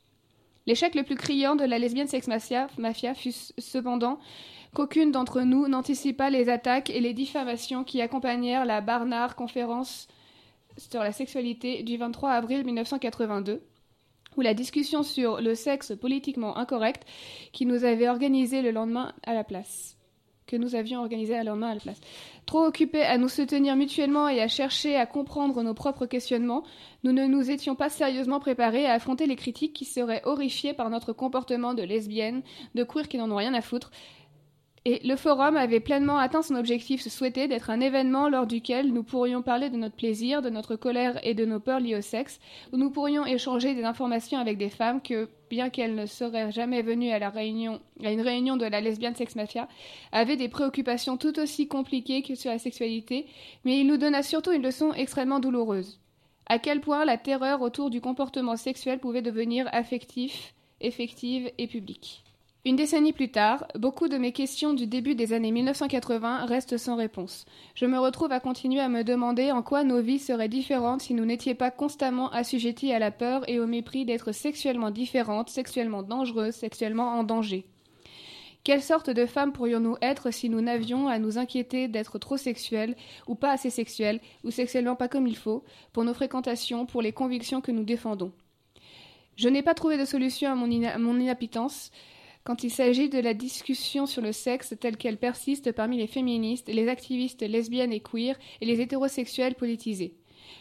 L'échec 0.66 0.96
le 0.96 1.04
plus 1.04 1.16
criant 1.16 1.54
de 1.54 1.64
la 1.64 1.78
lesbienne 1.78 2.08
sex 2.08 2.26
mafia, 2.26 2.66
mafia 2.78 3.14
fut 3.14 3.32
cependant 3.58 4.18
qu'aucune 4.74 5.12
d'entre 5.12 5.42
nous 5.42 5.68
n'anticipa 5.68 6.30
les 6.30 6.48
attaques 6.48 6.90
et 6.90 7.00
les 7.00 7.14
diffamations 7.14 7.84
qui 7.84 8.02
accompagnèrent 8.02 8.64
la 8.64 8.80
Barnard 8.80 9.36
conférence 9.36 10.08
sur 10.78 11.02
la 11.02 11.12
sexualité 11.12 11.82
du 11.82 11.96
23 11.96 12.30
avril 12.30 12.64
1982 12.64 13.62
ou 14.36 14.40
la 14.40 14.54
discussion 14.54 15.02
sur 15.02 15.40
le 15.40 15.54
sexe 15.54 15.92
politiquement 16.00 16.56
incorrect 16.56 17.04
qui 17.52 17.66
nous 17.66 17.84
avait 17.84 18.08
organisé 18.08 18.62
le 18.62 18.70
lendemain 18.70 19.12
à 19.24 19.34
la 19.34 19.44
place. 19.44 19.96
Que 20.46 20.56
nous 20.56 20.74
avions 20.74 21.00
organisé 21.00 21.36
le 21.36 21.44
lendemain 21.44 21.70
à 21.70 21.74
la 21.74 21.80
place. 21.80 22.00
Trop 22.46 22.64
occupés 22.64 23.02
à 23.02 23.18
nous 23.18 23.28
soutenir 23.28 23.76
mutuellement 23.76 24.28
et 24.28 24.40
à 24.40 24.48
chercher 24.48 24.96
à 24.96 25.04
comprendre 25.04 25.62
nos 25.62 25.74
propres 25.74 26.06
questionnements, 26.06 26.62
nous 27.04 27.12
ne 27.12 27.26
nous 27.26 27.50
étions 27.50 27.74
pas 27.74 27.90
sérieusement 27.90 28.40
préparés 28.40 28.86
à 28.86 28.94
affronter 28.94 29.26
les 29.26 29.36
critiques 29.36 29.74
qui 29.74 29.84
seraient 29.84 30.22
horrifiées 30.24 30.72
par 30.72 30.88
notre 30.88 31.12
comportement 31.12 31.74
de 31.74 31.82
lesbienne, 31.82 32.42
de 32.74 32.84
queer 32.84 33.08
qui 33.08 33.18
n'en 33.18 33.30
ont 33.30 33.36
rien 33.36 33.52
à 33.52 33.60
foutre, 33.60 33.90
et 34.90 35.06
le 35.06 35.16
forum 35.16 35.58
avait 35.58 35.80
pleinement 35.80 36.16
atteint 36.16 36.40
son 36.40 36.54
objectif 36.54 37.06
souhaité 37.06 37.46
d'être 37.46 37.68
un 37.68 37.80
événement 37.80 38.30
lors 38.30 38.46
duquel 38.46 38.90
nous 38.90 39.02
pourrions 39.02 39.42
parler 39.42 39.68
de 39.68 39.76
notre 39.76 39.96
plaisir, 39.96 40.40
de 40.40 40.48
notre 40.48 40.76
colère 40.76 41.20
et 41.26 41.34
de 41.34 41.44
nos 41.44 41.60
peurs 41.60 41.80
liées 41.80 41.96
au 41.96 42.00
sexe, 42.00 42.40
où 42.72 42.78
nous 42.78 42.88
pourrions 42.88 43.26
échanger 43.26 43.74
des 43.74 43.84
informations 43.84 44.38
avec 44.38 44.56
des 44.56 44.70
femmes 44.70 45.02
que, 45.02 45.28
bien 45.50 45.68
qu'elles 45.68 45.94
ne 45.94 46.06
seraient 46.06 46.50
jamais 46.52 46.80
venues 46.80 47.10
à, 47.10 47.18
une 47.18 48.20
réunion 48.22 48.56
de 48.56 48.64
la 48.64 48.80
lesbienne 48.80 49.14
sex 49.14 49.36
mafia, 49.36 49.68
avaient 50.10 50.36
des 50.36 50.48
préoccupations 50.48 51.18
tout 51.18 51.38
aussi 51.38 51.68
compliquées 51.68 52.22
que 52.22 52.34
sur 52.34 52.50
la 52.50 52.58
sexualité, 52.58 53.26
mais 53.66 53.78
il 53.78 53.88
nous 53.88 53.98
donna 53.98 54.22
surtout 54.22 54.52
une 54.52 54.62
leçon 54.62 54.94
extrêmement 54.94 55.38
douloureuse. 55.38 56.00
À 56.46 56.58
quel 56.58 56.80
point 56.80 57.04
la 57.04 57.18
terreur 57.18 57.60
autour 57.60 57.90
du 57.90 58.00
comportement 58.00 58.56
sexuel 58.56 59.00
pouvait 59.00 59.20
devenir 59.20 59.68
affectif, 59.70 60.54
effective 60.80 61.50
et 61.58 61.66
publique. 61.66 62.24
Une 62.64 62.74
décennie 62.74 63.12
plus 63.12 63.30
tard, 63.30 63.66
beaucoup 63.76 64.08
de 64.08 64.18
mes 64.18 64.32
questions 64.32 64.74
du 64.74 64.88
début 64.88 65.14
des 65.14 65.32
années 65.32 65.52
1980 65.52 66.44
restent 66.46 66.76
sans 66.76 66.96
réponse. 66.96 67.46
Je 67.76 67.86
me 67.86 67.98
retrouve 67.98 68.32
à 68.32 68.40
continuer 68.40 68.80
à 68.80 68.88
me 68.88 69.04
demander 69.04 69.52
en 69.52 69.62
quoi 69.62 69.84
nos 69.84 70.02
vies 70.02 70.18
seraient 70.18 70.48
différentes 70.48 71.02
si 71.02 71.14
nous 71.14 71.24
n'étions 71.24 71.54
pas 71.54 71.70
constamment 71.70 72.30
assujettis 72.30 72.92
à 72.92 72.98
la 72.98 73.12
peur 73.12 73.48
et 73.48 73.60
au 73.60 73.66
mépris 73.68 74.04
d'être 74.04 74.32
sexuellement 74.32 74.90
différentes, 74.90 75.50
sexuellement 75.50 76.02
dangereuses, 76.02 76.56
sexuellement 76.56 77.10
en 77.10 77.22
danger. 77.22 77.64
Quelle 78.64 78.82
sorte 78.82 79.08
de 79.08 79.24
femmes 79.24 79.52
pourrions-nous 79.52 79.96
être 80.02 80.32
si 80.32 80.48
nous 80.48 80.60
n'avions 80.60 81.06
à 81.06 81.20
nous 81.20 81.38
inquiéter 81.38 81.86
d'être 81.86 82.18
trop 82.18 82.36
sexuelles 82.36 82.96
ou 83.28 83.36
pas 83.36 83.52
assez 83.52 83.70
sexuelles 83.70 84.20
ou 84.42 84.50
sexuellement 84.50 84.96
pas 84.96 85.08
comme 85.08 85.28
il 85.28 85.36
faut 85.36 85.62
pour 85.92 86.02
nos 86.02 86.12
fréquentations, 86.12 86.86
pour 86.86 87.02
les 87.02 87.12
convictions 87.12 87.60
que 87.60 87.70
nous 87.70 87.84
défendons? 87.84 88.32
Je 89.36 89.48
n'ai 89.48 89.62
pas 89.62 89.74
trouvé 89.74 89.96
de 89.96 90.04
solution 90.04 90.50
à 90.50 90.56
mon, 90.56 90.82
à 90.84 90.98
mon 90.98 91.20
inappétence 91.20 91.92
quand 92.48 92.64
il 92.64 92.70
s'agit 92.70 93.10
de 93.10 93.18
la 93.18 93.34
discussion 93.34 94.06
sur 94.06 94.22
le 94.22 94.32
sexe 94.32 94.72
telle 94.80 94.96
qu'elle 94.96 95.18
persiste 95.18 95.70
parmi 95.70 95.98
les 95.98 96.06
féministes, 96.06 96.70
les 96.70 96.88
activistes 96.88 97.42
lesbiennes 97.42 97.92
et 97.92 98.00
queer 98.00 98.38
et 98.62 98.64
les 98.64 98.80
hétérosexuels 98.80 99.54
politisés. 99.54 100.14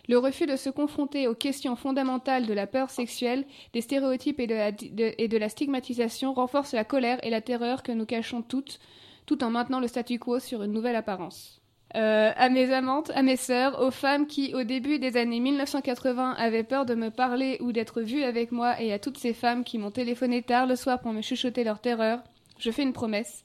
Le 0.10 0.18
refus 0.18 0.48
de 0.48 0.58
se 0.58 0.70
confronter 0.70 1.30
aux 1.30 1.34
questions 1.34 1.78
fondamentales 1.78 2.46
de 2.46 2.52
la 2.52 2.68
peur 2.68 2.90
sexuelle, 2.90 3.46
des 3.72 3.80
stéréotypes 3.80 4.42
et 4.42 4.48
de 4.48 4.56
la, 4.56 4.72
et 5.18 5.30
de 5.30 5.38
la 5.38 5.48
stigmatisation 5.48 6.34
renforce 6.34 6.74
la 6.74 6.84
colère 6.84 7.24
et 7.24 7.30
la 7.30 7.40
terreur 7.40 7.84
que 7.84 7.94
nous 7.94 8.06
cachons 8.06 8.42
toutes, 8.42 8.80
tout 9.26 9.42
en 9.46 9.50
maintenant 9.50 9.80
le 9.80 9.88
statu 9.88 10.20
quo 10.20 10.40
sur 10.40 10.64
une 10.64 10.74
nouvelle 10.74 10.98
apparence. 10.98 11.62
Euh, 11.96 12.32
à 12.36 12.50
mes 12.50 12.74
amantes, 12.74 13.12
à 13.16 13.24
mes 13.24 13.38
sœurs, 13.38 13.82
aux 13.82 13.92
femmes 13.92 14.28
qui, 14.28 14.54
au 14.54 14.64
début 14.64 15.00
des 15.00 15.16
années 15.16 15.40
1980, 15.40 16.34
avaient 16.34 16.64
peur 16.64 16.86
de 16.86 16.96
me 16.96 17.10
parler 17.10 17.58
ou 17.62 17.72
d'être 17.72 18.02
vues 18.02 18.24
avec 18.24 18.52
moi, 18.52 18.82
et 18.82 18.92
à 18.92 19.00
toutes 19.00 19.18
ces 19.18 19.34
femmes 19.34 19.64
qui 19.64 19.78
m'ont 19.78 19.92
téléphoné 19.92 20.42
tard 20.42 20.68
le 20.68 20.76
soir 20.76 21.00
pour 21.00 21.14
me 21.14 21.22
chuchoter 21.22 21.64
leur 21.64 21.80
terreur, 21.80 22.22
je 22.60 22.72
fais 22.72 22.84
une 22.84 22.94
promesse. 22.94 23.44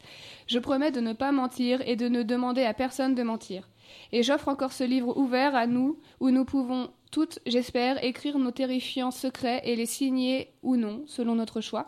Je 0.49 0.59
promets 0.59 0.91
de 0.91 1.01
ne 1.01 1.13
pas 1.13 1.33
mentir 1.33 1.83
et 1.87 1.97
de 1.97 2.09
ne 2.09 2.23
demander 2.23 2.65
à 2.65 2.75
personne 2.75 3.15
de 3.15 3.23
mentir. 3.23 3.69
Et 4.11 4.23
j'offre 4.23 4.49
encore 4.49 4.73
ce 4.73 4.85
livre 4.85 5.17
ouvert 5.17 5.55
à 5.55 5.67
nous, 5.67 6.01
où 6.19 6.31
nous 6.31 6.45
pouvons 6.45 6.91
toutes, 7.11 7.39
j'espère, 7.47 8.03
écrire 8.03 8.39
nos 8.39 8.51
terrifiants 8.51 9.11
secrets 9.11 9.61
et 9.65 9.77
les 9.77 9.87
signer 9.87 10.55
ou 10.63 10.77
non, 10.77 11.05
selon 11.07 11.35
notre 11.35 11.61
choix, 11.61 11.87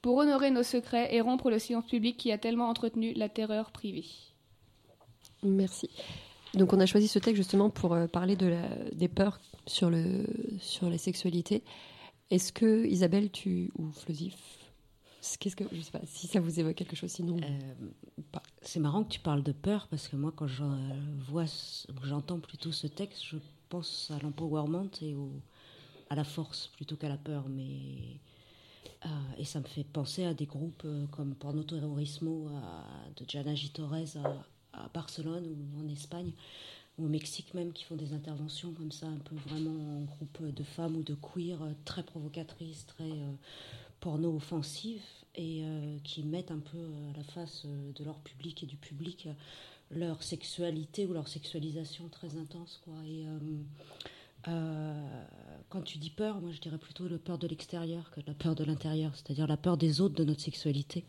pour 0.00 0.16
honorer 0.16 0.50
nos 0.50 0.62
secrets 0.62 1.14
et 1.14 1.20
rompre 1.20 1.50
le 1.50 1.58
silence 1.58 1.86
public 1.86 2.16
qui 2.16 2.32
a 2.32 2.38
tellement 2.38 2.68
entretenu 2.68 3.12
la 3.12 3.28
terreur 3.28 3.70
privée. 3.70 4.31
Merci. 5.42 5.90
Donc 6.54 6.72
on 6.72 6.80
a 6.80 6.86
choisi 6.86 7.08
ce 7.08 7.18
texte 7.18 7.36
justement 7.36 7.70
pour 7.70 7.94
euh, 7.94 8.06
parler 8.06 8.36
de 8.36 8.46
la, 8.46 8.68
des 8.92 9.08
peurs 9.08 9.40
sur, 9.66 9.90
le, 9.90 10.26
sur 10.58 10.90
la 10.90 10.98
sexualité. 10.98 11.62
Est-ce 12.30 12.52
que 12.52 12.86
Isabelle, 12.86 13.30
tu 13.30 13.70
ou 13.78 13.90
Flosif, 13.90 14.36
qu'est-ce 15.38 15.56
que 15.56 15.64
je 15.72 15.80
sais 15.80 15.90
pas 15.90 16.00
si 16.04 16.26
ça 16.26 16.40
vous 16.40 16.60
évoque 16.60 16.74
quelque 16.74 16.96
chose 16.96 17.10
sinon 17.10 17.36
euh, 17.38 18.34
C'est 18.60 18.80
marrant 18.80 19.04
que 19.04 19.10
tu 19.10 19.20
parles 19.20 19.42
de 19.42 19.52
peur 19.52 19.88
parce 19.88 20.08
que 20.08 20.16
moi 20.16 20.32
quand 20.34 20.46
je 20.46 20.64
vois, 21.26 21.44
j'entends 22.04 22.40
plutôt 22.40 22.72
ce 22.72 22.86
texte, 22.86 23.22
je 23.24 23.38
pense 23.68 24.10
à 24.10 24.18
l'empowerment 24.22 24.90
et 25.00 25.14
au, 25.14 25.30
à 26.10 26.14
la 26.14 26.24
force 26.24 26.68
plutôt 26.76 26.96
qu'à 26.96 27.08
la 27.08 27.18
peur, 27.18 27.48
mais 27.48 28.20
euh, 29.06 29.08
et 29.38 29.44
ça 29.44 29.60
me 29.60 29.66
fait 29.66 29.84
penser 29.84 30.24
à 30.24 30.34
des 30.34 30.46
groupes 30.46 30.86
comme 31.10 31.34
Porno 31.34 31.62
Terrorismo 31.62 32.50
de 33.16 33.24
Gianna 33.26 33.54
Torres 33.72 34.16
à, 34.16 34.46
à 34.72 34.88
Barcelone 34.92 35.46
ou 35.46 35.80
en 35.80 35.88
Espagne, 35.88 36.32
ou 36.98 37.06
au 37.06 37.08
Mexique 37.08 37.54
même, 37.54 37.72
qui 37.72 37.84
font 37.84 37.96
des 37.96 38.12
interventions 38.12 38.72
comme 38.72 38.92
ça, 38.92 39.06
un 39.06 39.18
peu 39.18 39.36
vraiment 39.48 39.98
en 39.98 40.02
groupe 40.02 40.54
de 40.54 40.62
femmes 40.62 40.96
ou 40.96 41.02
de 41.02 41.14
queer, 41.14 41.62
euh, 41.62 41.72
très 41.84 42.02
provocatrices, 42.02 42.86
très 42.86 43.10
euh, 43.10 43.32
porno-offensives, 44.00 45.02
et 45.34 45.62
euh, 45.64 45.96
qui 46.04 46.22
mettent 46.22 46.50
un 46.50 46.58
peu 46.58 46.78
à 47.12 47.16
la 47.16 47.24
face 47.24 47.64
de 47.64 48.04
leur 48.04 48.18
public 48.18 48.62
et 48.62 48.66
du 48.66 48.76
public 48.76 49.28
leur 49.90 50.22
sexualité 50.22 51.06
ou 51.06 51.12
leur 51.12 51.28
sexualisation 51.28 52.08
très 52.08 52.36
intense. 52.36 52.80
Quoi. 52.84 52.94
Quand 55.72 55.80
tu 55.80 55.96
dis 55.96 56.10
peur, 56.10 56.38
moi 56.42 56.50
je 56.52 56.60
dirais 56.60 56.76
plutôt 56.76 57.08
la 57.08 57.16
peur 57.16 57.38
de 57.38 57.46
l'extérieur 57.46 58.10
que 58.10 58.20
la 58.26 58.34
peur 58.34 58.54
de 58.54 58.62
l'intérieur, 58.62 59.12
c'est-à-dire 59.14 59.46
la 59.46 59.56
peur 59.56 59.78
des 59.78 60.02
autres 60.02 60.14
de 60.14 60.22
notre 60.22 60.42
sexualité 60.42 61.02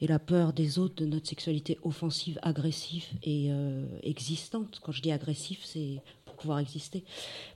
et 0.00 0.06
la 0.06 0.18
peur 0.18 0.54
des 0.54 0.78
autres 0.78 0.94
de 0.94 1.04
notre 1.04 1.28
sexualité 1.28 1.78
offensive, 1.82 2.38
agressive 2.40 3.04
et 3.22 3.48
euh, 3.50 3.84
existante. 4.02 4.80
Quand 4.82 4.90
je 4.90 5.02
dis 5.02 5.12
agressif, 5.12 5.60
c'est 5.66 6.00
pour 6.24 6.36
pouvoir 6.36 6.60
exister, 6.60 7.04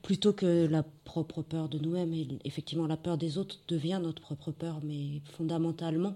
plutôt 0.03 0.35
que 0.35 0.67
la 0.67 0.83
propre 0.83 1.41
peur 1.41 1.71
de 1.71 1.79
nous-mêmes. 1.79 2.13
Et 2.13 2.29
effectivement, 2.45 2.87
la 2.87 2.99
peur 2.99 3.17
des 3.17 3.39
autres 3.39 3.59
devient 3.67 3.99
notre 4.03 4.21
propre 4.21 4.53
peur, 4.53 4.81
mais 4.83 5.23
fondamentalement, 5.39 6.15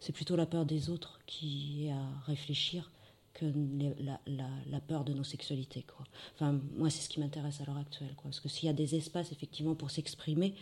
c'est 0.00 0.12
plutôt 0.12 0.36
la 0.36 0.46
peur 0.46 0.64
des 0.64 0.88
autres 0.88 1.20
qui 1.26 1.84
est 1.84 1.92
à 1.92 2.02
réfléchir 2.26 2.90
la, 3.42 4.80
peur 4.80 5.04
de 5.04 5.12
nos 5.12 5.24
sexualités. 5.24 5.82
Quoi. 5.82 6.06
Enfin, 6.34 6.60
moi, 6.76 6.90
c'est 6.90 7.02
ce 7.02 7.08
qui 7.08 7.20
m'intéresse 7.20 7.60
à 7.60 7.64
l'heure 7.64 7.78
actuelle. 7.78 8.14
Quoi. 8.16 8.24
Parce 8.24 8.40
que 8.40 8.48
s'il 8.48 8.66
y 8.66 8.70
a 8.70 8.74
des 8.74 8.94
espaces, 8.94 9.32
effectivement, 9.32 9.74
pour 9.74 9.90
s'exprimer, 9.90 10.54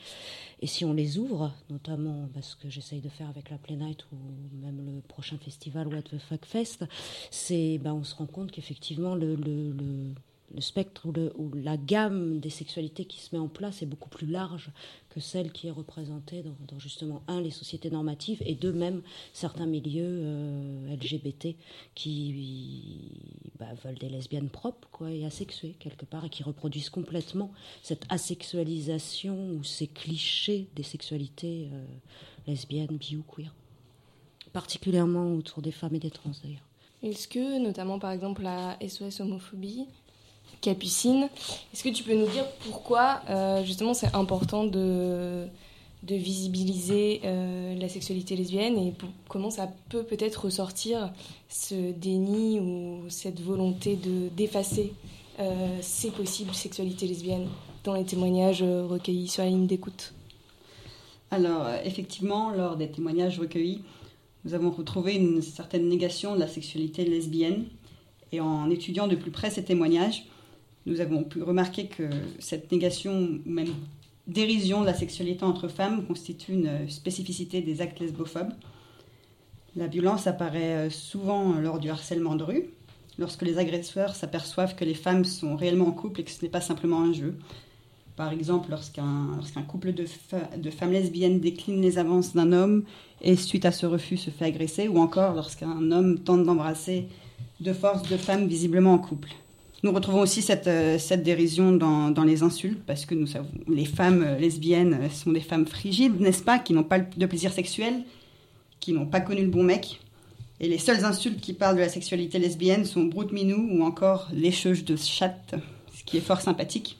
et 0.60 0.66
si 0.66 0.84
on 0.84 0.92
les 0.92 1.18
ouvre, 1.18 1.52
notamment 1.68 2.28
parce 2.34 2.54
que 2.54 2.68
j'essaye 2.68 3.00
de 3.00 3.08
faire 3.08 3.28
avec 3.28 3.50
la 3.50 3.58
Play 3.58 3.76
Night 3.76 4.04
ou 4.12 4.16
même 4.60 4.84
le 4.84 5.00
prochain 5.02 5.38
festival 5.38 5.88
What 5.88 6.02
the 6.02 6.18
Fuck 6.18 6.44
Fest, 6.44 6.84
c'est, 7.30 7.78
ben, 7.78 7.94
on 7.94 8.04
se 8.04 8.14
rend 8.14 8.26
compte 8.26 8.50
qu'effectivement, 8.50 9.14
le 9.14 9.36
le 10.54 10.60
spectre 10.60 11.06
ou, 11.06 11.50
la 11.54 11.76
gamme 11.76 12.40
des 12.40 12.50
sexualités 12.50 13.04
qui 13.04 13.20
se 13.20 13.34
met 13.34 13.40
en 13.40 13.48
place 13.48 13.82
est 13.82 13.86
beaucoup 13.86 14.08
plus 14.08 14.26
large 14.26 14.70
que 15.08 15.20
celle 15.20 15.52
qui 15.52 15.68
est 15.68 15.72
représentée 15.72 16.42
dans, 16.42 16.78
justement, 16.78 17.22
un, 17.28 17.40
les 17.40 17.50
sociétés 17.50 17.90
normatives 17.90 18.42
et 18.44 18.54
deux, 18.54 18.72
même 18.72 19.02
certains 19.32 19.66
milieux 19.66 20.20
euh, 20.22 20.94
LGBT 20.94 21.56
qui 21.94 23.10
bah, 23.58 23.66
veulent 23.84 23.98
des 23.98 24.08
lesbiennes 24.08 24.48
propres 24.48 24.88
quoi, 24.90 25.10
et 25.10 25.24
asexuées 25.24 25.76
quelque 25.78 26.04
part 26.04 26.24
et 26.24 26.30
qui 26.30 26.42
reproduisent 26.42 26.90
complètement 26.90 27.52
cette 27.82 28.04
asexualisation 28.08 29.50
ou 29.52 29.64
ces 29.64 29.86
clichés 29.86 30.68
des 30.76 30.82
sexualités 30.82 31.68
euh, 31.72 31.84
lesbiennes, 32.46 32.96
bi 32.96 33.16
ou 33.16 33.22
queer. 33.22 33.52
Particulièrement 34.52 35.34
autour 35.34 35.62
des 35.62 35.72
femmes 35.72 35.94
et 35.94 36.00
des 36.00 36.10
trans 36.10 36.32
d'ailleurs. 36.42 36.66
Est-ce 37.02 37.28
que, 37.28 37.58
notamment 37.58 37.98
par 37.98 38.10
exemple 38.10 38.42
la 38.42 38.76
SOS 38.86 39.20
homophobie, 39.20 39.86
Capucine. 40.60 41.28
Est-ce 41.72 41.82
que 41.82 41.88
tu 41.88 42.02
peux 42.02 42.14
nous 42.14 42.26
dire 42.26 42.44
pourquoi 42.64 43.22
euh, 43.30 43.64
justement 43.64 43.94
c'est 43.94 44.14
important 44.14 44.64
de, 44.64 45.46
visibiliser 46.02 47.20
euh, 47.24 47.74
la 47.76 47.88
sexualité 47.88 48.36
lesbienne 48.36 48.76
et 48.78 48.94
comment 49.28 49.50
ça 49.50 49.70
peut 49.88 50.02
peut-être 50.02 50.44
ressortir 50.44 51.12
ce 51.48 51.92
déni 51.92 52.58
ou 52.58 53.04
cette 53.08 53.40
volonté 53.40 53.96
de 53.96 54.28
d'effacer 54.36 54.92
euh, 55.38 55.78
ces 55.82 56.10
possibles 56.10 56.54
sexualités 56.54 57.06
lesbiennes 57.06 57.48
dans 57.84 57.94
les 57.94 58.04
témoignages 58.04 58.62
recueillis 58.62 59.28
sur 59.28 59.42
la 59.42 59.50
ligne 59.50 59.66
d'écoute? 59.66 60.12
Alors, 61.30 61.66
effectivement, 61.84 62.50
lors 62.50 62.76
des 62.76 62.90
témoignages 62.90 63.38
recueillis, 63.38 63.82
nous 64.44 64.54
avons 64.54 64.70
retrouvé 64.70 65.14
une 65.14 65.42
certaine 65.42 65.88
négation 65.88 66.34
de 66.34 66.40
la 66.40 66.48
sexualité 66.48 67.04
lesbienne. 67.04 67.66
Et 68.32 68.40
en 68.40 68.70
étudiant 68.70 69.06
de 69.06 69.16
plus 69.16 69.30
près 69.30 69.50
ces 69.50 69.64
témoignages, 69.64 70.24
nous 70.86 71.00
avons 71.00 71.24
pu 71.24 71.42
remarquer 71.42 71.86
que 71.86 72.08
cette 72.38 72.72
négation, 72.72 73.40
ou 73.44 73.50
même 73.50 73.74
dérision 74.26 74.80
de 74.80 74.86
la 74.86 74.94
sexualité 74.94 75.44
entre 75.44 75.68
femmes, 75.68 76.06
constitue 76.06 76.52
une 76.52 76.88
spécificité 76.88 77.60
des 77.60 77.80
actes 77.80 78.00
lesbophobes. 78.00 78.52
La 79.76 79.86
violence 79.86 80.26
apparaît 80.26 80.86
euh, 80.86 80.90
souvent 80.90 81.52
lors 81.52 81.78
du 81.78 81.90
harcèlement 81.90 82.34
de 82.34 82.42
rue, 82.42 82.64
lorsque 83.18 83.42
les 83.42 83.58
agresseurs 83.58 84.14
s'aperçoivent 84.14 84.74
que 84.74 84.84
les 84.84 84.94
femmes 84.94 85.24
sont 85.24 85.54
réellement 85.54 85.88
en 85.88 85.92
couple 85.92 86.20
et 86.20 86.24
que 86.24 86.30
ce 86.30 86.42
n'est 86.42 86.50
pas 86.50 86.60
simplement 86.60 87.02
un 87.02 87.12
jeu. 87.12 87.36
Par 88.16 88.32
exemple, 88.32 88.70
lorsqu'un 88.70 89.62
couple 89.66 89.92
de, 89.92 90.04
de, 90.56 90.70
femmes 90.70 90.92
lesbiennes 90.92 91.40
décline 91.40 91.80
les 91.80 91.98
avances 91.98 92.34
d'un 92.34 92.52
homme 92.52 92.84
et 93.22 93.36
suite 93.36 93.64
à 93.64 93.72
ce 93.72 93.86
refus 93.86 94.16
se 94.16 94.30
fait 94.30 94.44
agresser, 94.46 94.88
ou 94.88 94.98
encore 94.98 95.34
lorsqu'un 95.34 95.90
homme 95.90 96.18
tente 96.18 96.44
d'embrasser 96.44 97.06
de 97.60 97.72
force 97.72 98.02
deux 98.08 98.16
femmes 98.16 98.46
visiblement 98.46 98.94
en 98.94 98.98
couple. 98.98 99.30
Nous 99.82 99.92
retrouvons 99.92 100.20
aussi 100.20 100.42
cette, 100.42 100.66
euh, 100.66 100.98
cette 100.98 101.22
dérision 101.22 101.72
dans, 101.72 102.10
dans, 102.10 102.24
les 102.24 102.42
insultes, 102.42 102.82
parce 102.86 103.06
que 103.06 103.14
nous 103.14 103.26
savons, 103.26 103.48
les 103.66 103.86
femmes 103.86 104.22
euh, 104.22 104.38
lesbiennes 104.38 105.08
sont 105.10 105.32
des 105.32 105.40
femmes 105.40 105.66
frigides, 105.66 106.20
n'est-ce 106.20 106.42
pas, 106.42 106.58
qui 106.58 106.74
n'ont 106.74 106.84
pas 106.84 106.98
de 106.98 107.26
plaisir 107.26 107.52
sexuel, 107.52 108.04
qui 108.78 108.92
n'ont 108.92 109.06
pas 109.06 109.20
connu 109.20 109.42
le 109.42 109.50
bon 109.50 109.62
mec. 109.62 110.00
Et 110.60 110.68
les 110.68 110.78
seules 110.78 111.04
insultes 111.06 111.40
qui 111.40 111.54
parlent 111.54 111.76
de 111.76 111.80
la 111.80 111.88
sexualité 111.88 112.38
lesbienne 112.38 112.84
sont 112.84 113.04
broute 113.04 113.32
minou 113.32 113.68
ou 113.72 113.82
encore 113.82 114.28
lécheuse 114.34 114.84
de 114.84 114.96
chatte, 114.96 115.54
ce 115.94 116.04
qui 116.04 116.18
est 116.18 116.20
fort 116.20 116.42
sympathique. 116.42 116.98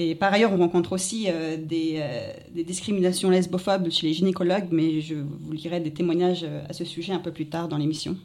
Et 0.00 0.14
par 0.14 0.32
ailleurs, 0.32 0.52
on 0.52 0.58
rencontre 0.58 0.92
aussi 0.92 1.26
euh, 1.28 1.56
des, 1.56 1.96
euh, 1.96 2.32
des, 2.54 2.62
discriminations 2.62 3.30
lesbophobes 3.30 3.90
chez 3.90 4.06
les 4.06 4.12
gynécologues, 4.12 4.68
mais 4.70 5.00
je 5.00 5.16
vous 5.16 5.52
lirai 5.52 5.80
des 5.80 5.92
témoignages 5.92 6.44
euh, 6.44 6.62
à 6.68 6.72
ce 6.72 6.84
sujet 6.84 7.12
un 7.12 7.18
peu 7.18 7.32
plus 7.32 7.46
tard 7.46 7.66
dans 7.66 7.76
l'émission. 7.76 8.16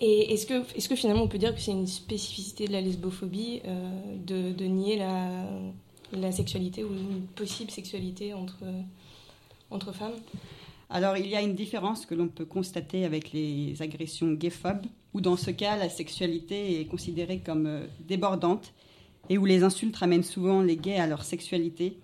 Et 0.00 0.32
est-ce 0.32 0.46
que, 0.46 0.96
finalement 0.96 1.22
on 1.22 1.28
peut 1.28 1.38
dire 1.38 1.54
que 1.54 1.60
c'est 1.60 1.72
une 1.72 1.86
spécificité 1.86 2.66
de 2.66 2.72
la 2.72 2.80
lesbophobie 2.80 3.60
de, 4.26 4.52
de, 4.52 4.64
nier 4.64 4.96
la, 4.96 6.32
sexualité 6.32 6.82
ou 6.84 6.88
une 6.88 7.26
possible 7.36 7.70
sexualité 7.70 8.32
entre, 8.32 9.92
femmes? 9.92 10.14
Alors, 10.88 11.16
il 11.16 11.28
y 11.28 11.36
a 11.36 11.42
une 11.42 11.54
différence 11.54 12.06
que 12.06 12.14
l'on 12.14 12.28
peut 12.28 12.46
constater 12.46 13.04
avec 13.04 13.32
les 13.32 13.80
agressions 13.80 14.32
gayphobes, 14.32 14.86
où 15.14 15.20
dans 15.20 15.36
ce 15.36 15.50
cas, 15.50 15.76
la 15.76 15.88
sexualité 15.88 16.80
est 16.80 16.86
considérée 16.86 17.38
comme 17.38 17.82
débordante 18.00 18.72
et 19.28 19.38
où 19.38 19.44
les 19.44 19.62
insultes 19.62 19.96
ramènent 19.96 20.24
souvent 20.24 20.62
les 20.62 20.76
gays 20.76 20.98
à 20.98 21.06
leur 21.06 21.22
sexualité, 21.22 21.98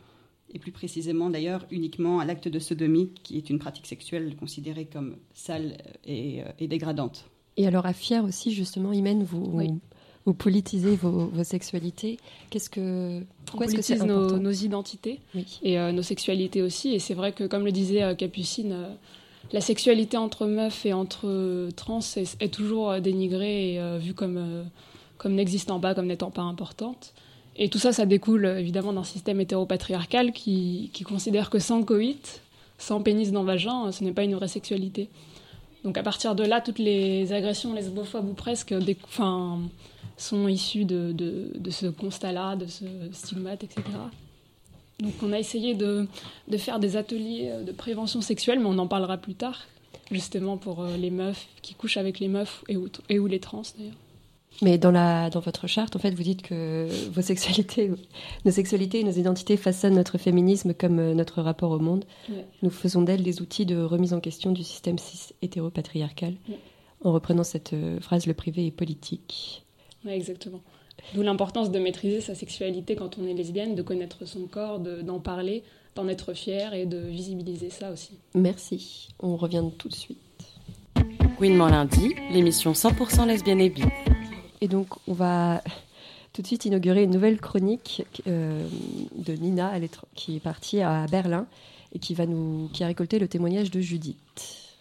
et 0.54 0.58
plus 0.58 0.70
précisément 0.70 1.28
d'ailleurs 1.28 1.66
uniquement 1.70 2.20
à 2.20 2.24
l'acte 2.24 2.48
de 2.48 2.58
sodomie, 2.58 3.10
qui 3.24 3.36
est 3.36 3.50
une 3.50 3.58
pratique 3.58 3.86
sexuelle 3.86 4.36
considérée 4.36 4.86
comme 4.86 5.16
sale 5.34 5.76
et, 6.04 6.42
euh, 6.42 6.66
dégradante. 6.66 7.28
Et 7.56 7.66
alors 7.66 7.86
à 7.86 7.92
Fier 7.92 8.24
aussi, 8.24 8.52
justement, 8.52 8.92
Imen, 8.92 9.22
vous, 9.22 9.60
vous 10.26 10.34
politisez 10.34 10.96
vos, 10.96 11.30
sexualités. 11.44 12.18
Qu'est-ce 12.50 12.68
que, 12.68 13.22
pourquoi 13.44 13.66
est-ce 13.66 13.76
que 13.76 13.82
c'est 13.82 14.04
nos, 14.04 14.38
nos, 14.38 14.52
identités 14.52 15.20
et 15.62 15.78
euh, 15.78 15.92
nos 15.92 16.02
sexualités 16.02 16.62
aussi. 16.62 16.94
Et 16.94 16.98
c'est 16.98 17.14
vrai 17.14 17.32
que, 17.32 17.44
comme 17.44 17.64
le 17.64 17.72
disait 17.72 18.02
euh, 18.02 18.14
Capucine, 18.14 18.76
la 19.52 19.60
sexualité 19.60 20.16
entre 20.16 20.46
meufs 20.46 20.84
et 20.84 20.92
entre 20.92 21.70
trans 21.76 22.00
est, 22.16 22.52
toujours 22.52 23.00
dénigrée 23.00 23.74
et 23.74 23.98
vue 23.98 24.12
comme 24.12 24.64
comme 25.18 25.34
n'existant 25.34 25.80
pas, 25.80 25.94
comme 25.94 26.06
n'étant 26.06 26.30
pas 26.30 26.42
importante. 26.42 27.14
Et 27.56 27.68
tout 27.68 27.78
ça, 27.78 27.92
ça 27.92 28.06
découle 28.06 28.44
évidemment 28.44 28.92
d'un 28.92 29.04
système 29.04 29.40
hétéropatriarcal 29.40 30.32
qui, 30.32 30.90
qui 30.92 31.04
considère 31.04 31.48
que 31.48 31.58
sans 31.58 31.82
coït, 31.82 32.42
sans 32.78 33.00
pénis 33.00 33.32
dans 33.32 33.40
le 33.40 33.46
vagin, 33.46 33.90
ce 33.92 34.04
n'est 34.04 34.12
pas 34.12 34.24
une 34.24 34.34
vraie 34.34 34.48
sexualité. 34.48 35.08
Donc 35.86 35.98
à 35.98 36.02
partir 36.02 36.34
de 36.34 36.42
là, 36.42 36.60
toutes 36.60 36.80
les 36.80 37.32
agressions 37.32 37.72
lesbophobes 37.72 38.28
ou 38.28 38.32
presque 38.32 38.74
enfin, 39.04 39.60
sont 40.16 40.48
issues 40.48 40.84
de, 40.84 41.14
ce 41.70 41.86
constat-là, 41.86 42.56
de 42.56 42.66
ce 42.66 42.84
stigmate, 43.12 43.62
etc. 43.62 43.82
Donc 44.98 45.12
on 45.22 45.32
a 45.32 45.38
essayé 45.38 45.74
de, 45.74 46.08
faire 46.58 46.80
des 46.80 46.96
ateliers 46.96 47.52
de 47.64 47.70
prévention 47.70 48.20
sexuelle, 48.20 48.58
mais 48.58 48.66
on 48.66 48.78
en 48.78 48.88
parlera 48.88 49.16
plus 49.16 49.36
tard, 49.36 49.60
justement 50.10 50.56
pour 50.56 50.82
euh, 50.82 50.96
les 50.96 51.10
meufs 51.10 51.46
qui 51.62 51.74
couchent 51.74 51.98
avec 51.98 52.18
les 52.18 52.26
meufs 52.26 52.64
et 52.68 52.76
et 53.08 53.20
ou 53.20 53.28
les 53.28 53.38
trans 53.38 53.62
d'ailleurs. 53.78 53.94
Mais 54.62 54.78
dans, 54.78 54.90
la, 54.90 55.30
dans 55.30 55.40
votre 55.40 55.66
charte, 55.66 55.96
en 55.96 55.98
fait, 55.98 56.12
vous 56.12 56.22
dites 56.22 56.42
que 56.42 56.88
vos 57.10 57.22
sexualités, 57.22 57.90
nos 58.44 58.50
sexualités 58.50 59.00
et 59.00 59.04
nos 59.04 59.12
identités 59.12 59.56
façonnent 59.56 59.94
notre 59.94 60.18
féminisme 60.18 60.72
comme 60.72 60.98
euh, 60.98 61.14
notre 61.14 61.42
rapport 61.42 61.70
au 61.70 61.78
monde. 61.78 62.04
Nous 62.62 62.70
faisons 62.70 63.02
d'elles 63.02 63.22
des 63.22 63.42
outils 63.42 63.66
de 63.66 63.80
remise 63.80 64.14
en 64.14 64.20
question 64.20 64.52
du 64.52 64.64
système 64.64 64.98
cis 64.98 65.34
hétéropatriarcal. 65.42 66.34
En 67.04 67.12
reprenant 67.12 67.44
cette 67.44 67.74
euh, 67.74 68.00
phrase, 68.00 68.26
le 68.26 68.34
privé 68.34 68.66
est 68.66 68.70
politique. 68.70 69.64
Oui, 70.04 70.12
exactement. 70.12 70.60
D'où 71.14 71.22
l'importance 71.22 71.70
de 71.70 71.78
maîtriser 71.78 72.20
sa 72.20 72.34
sexualité 72.34 72.96
quand 72.96 73.18
on 73.18 73.26
est 73.26 73.34
lesbienne, 73.34 73.74
de 73.74 73.82
connaître 73.82 74.24
son 74.26 74.46
corps, 74.46 74.80
d'en 74.80 75.20
parler, 75.20 75.62
d'en 75.94 76.08
être 76.08 76.32
fier 76.32 76.72
et 76.74 76.86
de 76.86 76.98
visibiliser 76.98 77.70
ça 77.70 77.92
aussi. 77.92 78.12
Merci. 78.34 79.08
On 79.20 79.36
revient 79.36 79.64
tout 79.78 79.88
de 79.88 79.94
suite. 79.94 80.18
Gouinement 81.38 81.68
lundi, 81.68 82.14
l'émission 82.32 82.72
100% 82.72 83.26
lesbienne 83.26 83.60
et 83.60 83.68
bi. 83.68 83.82
Et 84.60 84.68
donc, 84.68 84.88
on 85.06 85.12
va 85.12 85.62
tout 86.32 86.42
de 86.42 86.46
suite 86.46 86.64
inaugurer 86.64 87.02
une 87.02 87.10
nouvelle 87.10 87.40
chronique 87.40 88.04
euh, 88.26 88.66
de 89.14 89.32
Nina, 89.34 89.72
qui 90.14 90.36
est 90.36 90.40
partie 90.40 90.80
à 90.80 91.06
Berlin 91.06 91.46
et 91.92 91.98
qui, 91.98 92.14
va 92.14 92.26
nous, 92.26 92.68
qui 92.72 92.84
a 92.84 92.86
récolté 92.86 93.18
le 93.18 93.28
témoignage 93.28 93.70
de 93.70 93.80
Judith. 93.80 94.74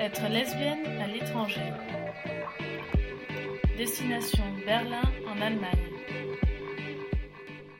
Être 0.00 0.28
lesbienne 0.30 0.86
à 1.00 1.06
l'étranger. 1.08 1.72
Destination 3.76 4.44
Berlin 4.64 5.02
en 5.26 5.40
Allemagne. 5.40 5.90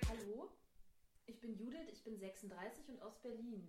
Hallo, 0.09 0.51
ich 1.29 1.41
bin 1.41 1.55
Judith, 1.57 1.89
ich 1.93 2.03
bin 2.05 2.19
36 2.19 2.89
und 2.89 3.03
aus 3.03 3.19
Berlin. 3.23 3.63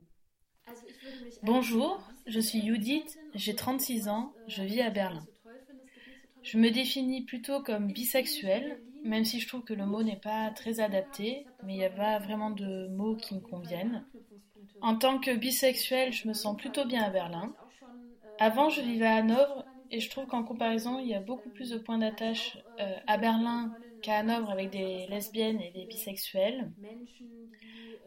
Bonjour, 1.43 2.02
je 2.26 2.39
suis 2.39 2.65
Judith, 2.65 3.19
j'ai 3.34 3.56
36 3.56 4.08
ans, 4.08 4.34
je 4.47 4.63
vis 4.63 4.82
à 4.82 4.89
Berlin. 4.89 5.26
Je 6.41 6.58
me 6.58 6.69
définis 6.69 7.23
plutôt 7.23 7.62
comme 7.62 7.91
bisexuelle, 7.91 8.80
même 9.04 9.26
si 9.26 9.39
je 9.39 9.47
trouve 9.47 9.63
que 9.63 9.73
le 9.73 9.86
mot 9.86 10.04
n'est 10.04 10.19
pas 10.19 10.49
très 10.52 10.80
adapté, 10.80 11.45
mais 11.63 11.73
il 11.73 11.78
n'y 11.78 11.86
a 11.86 11.89
pas 11.89 12.19
vraiment 12.19 12.49
de 12.49 12.88
mots 12.89 13.15
qui 13.15 13.36
me 13.36 13.41
conviennent. 13.41 14.06
En 14.82 14.95
tant 14.95 15.19
que 15.19 15.36
bisexuelle, 15.36 16.13
je 16.13 16.28
me 16.28 16.34
sens 16.34 16.56
plutôt 16.56 16.86
bien 16.86 17.04
à 17.04 17.10
Berlin. 17.10 17.54
Avant, 18.39 18.69
je 18.69 18.82
vivais 18.82 19.06
à 19.06 19.15
Hanovre 19.15 19.65
et 19.91 19.99
je 19.99 20.10
trouve 20.10 20.26
qu'en 20.28 20.43
comparaison, 20.43 20.99
il 20.99 21.08
y 21.08 21.13
a 21.13 21.21
beaucoup 21.21 21.49
plus 21.49 21.69
de 21.69 21.78
points 21.78 21.97
d'attache 21.97 22.58
euh, 22.80 22.95
à 23.08 23.17
Berlin 23.17 23.73
qu'à 24.03 24.17
Hanovre 24.19 24.51
avec 24.51 24.69
des 24.69 25.07
lesbiennes 25.07 25.61
et 25.61 25.71
des 25.71 25.85
bisexuels. 25.85 26.71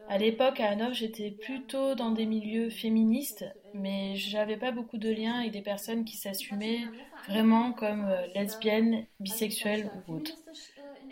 À 0.07 0.17
l'époque, 0.17 0.59
à 0.61 0.69
Hanovre, 0.69 0.93
j'étais 0.93 1.31
plutôt 1.31 1.95
dans 1.95 2.11
des 2.11 2.25
milieux 2.25 2.69
féministes, 2.69 3.45
mais 3.73 4.15
j'avais 4.15 4.57
pas 4.57 4.71
beaucoup 4.71 4.97
de 4.97 5.09
liens 5.09 5.39
avec 5.39 5.51
des 5.51 5.61
personnes 5.61 6.05
qui 6.05 6.17
s'assumaient 6.17 6.91
vraiment 7.27 7.73
comme 7.73 8.05
euh, 8.05 8.27
lesbiennes, 8.35 9.05
bisexuelles 9.19 9.91
ou 10.07 10.13
autres. 10.13 10.37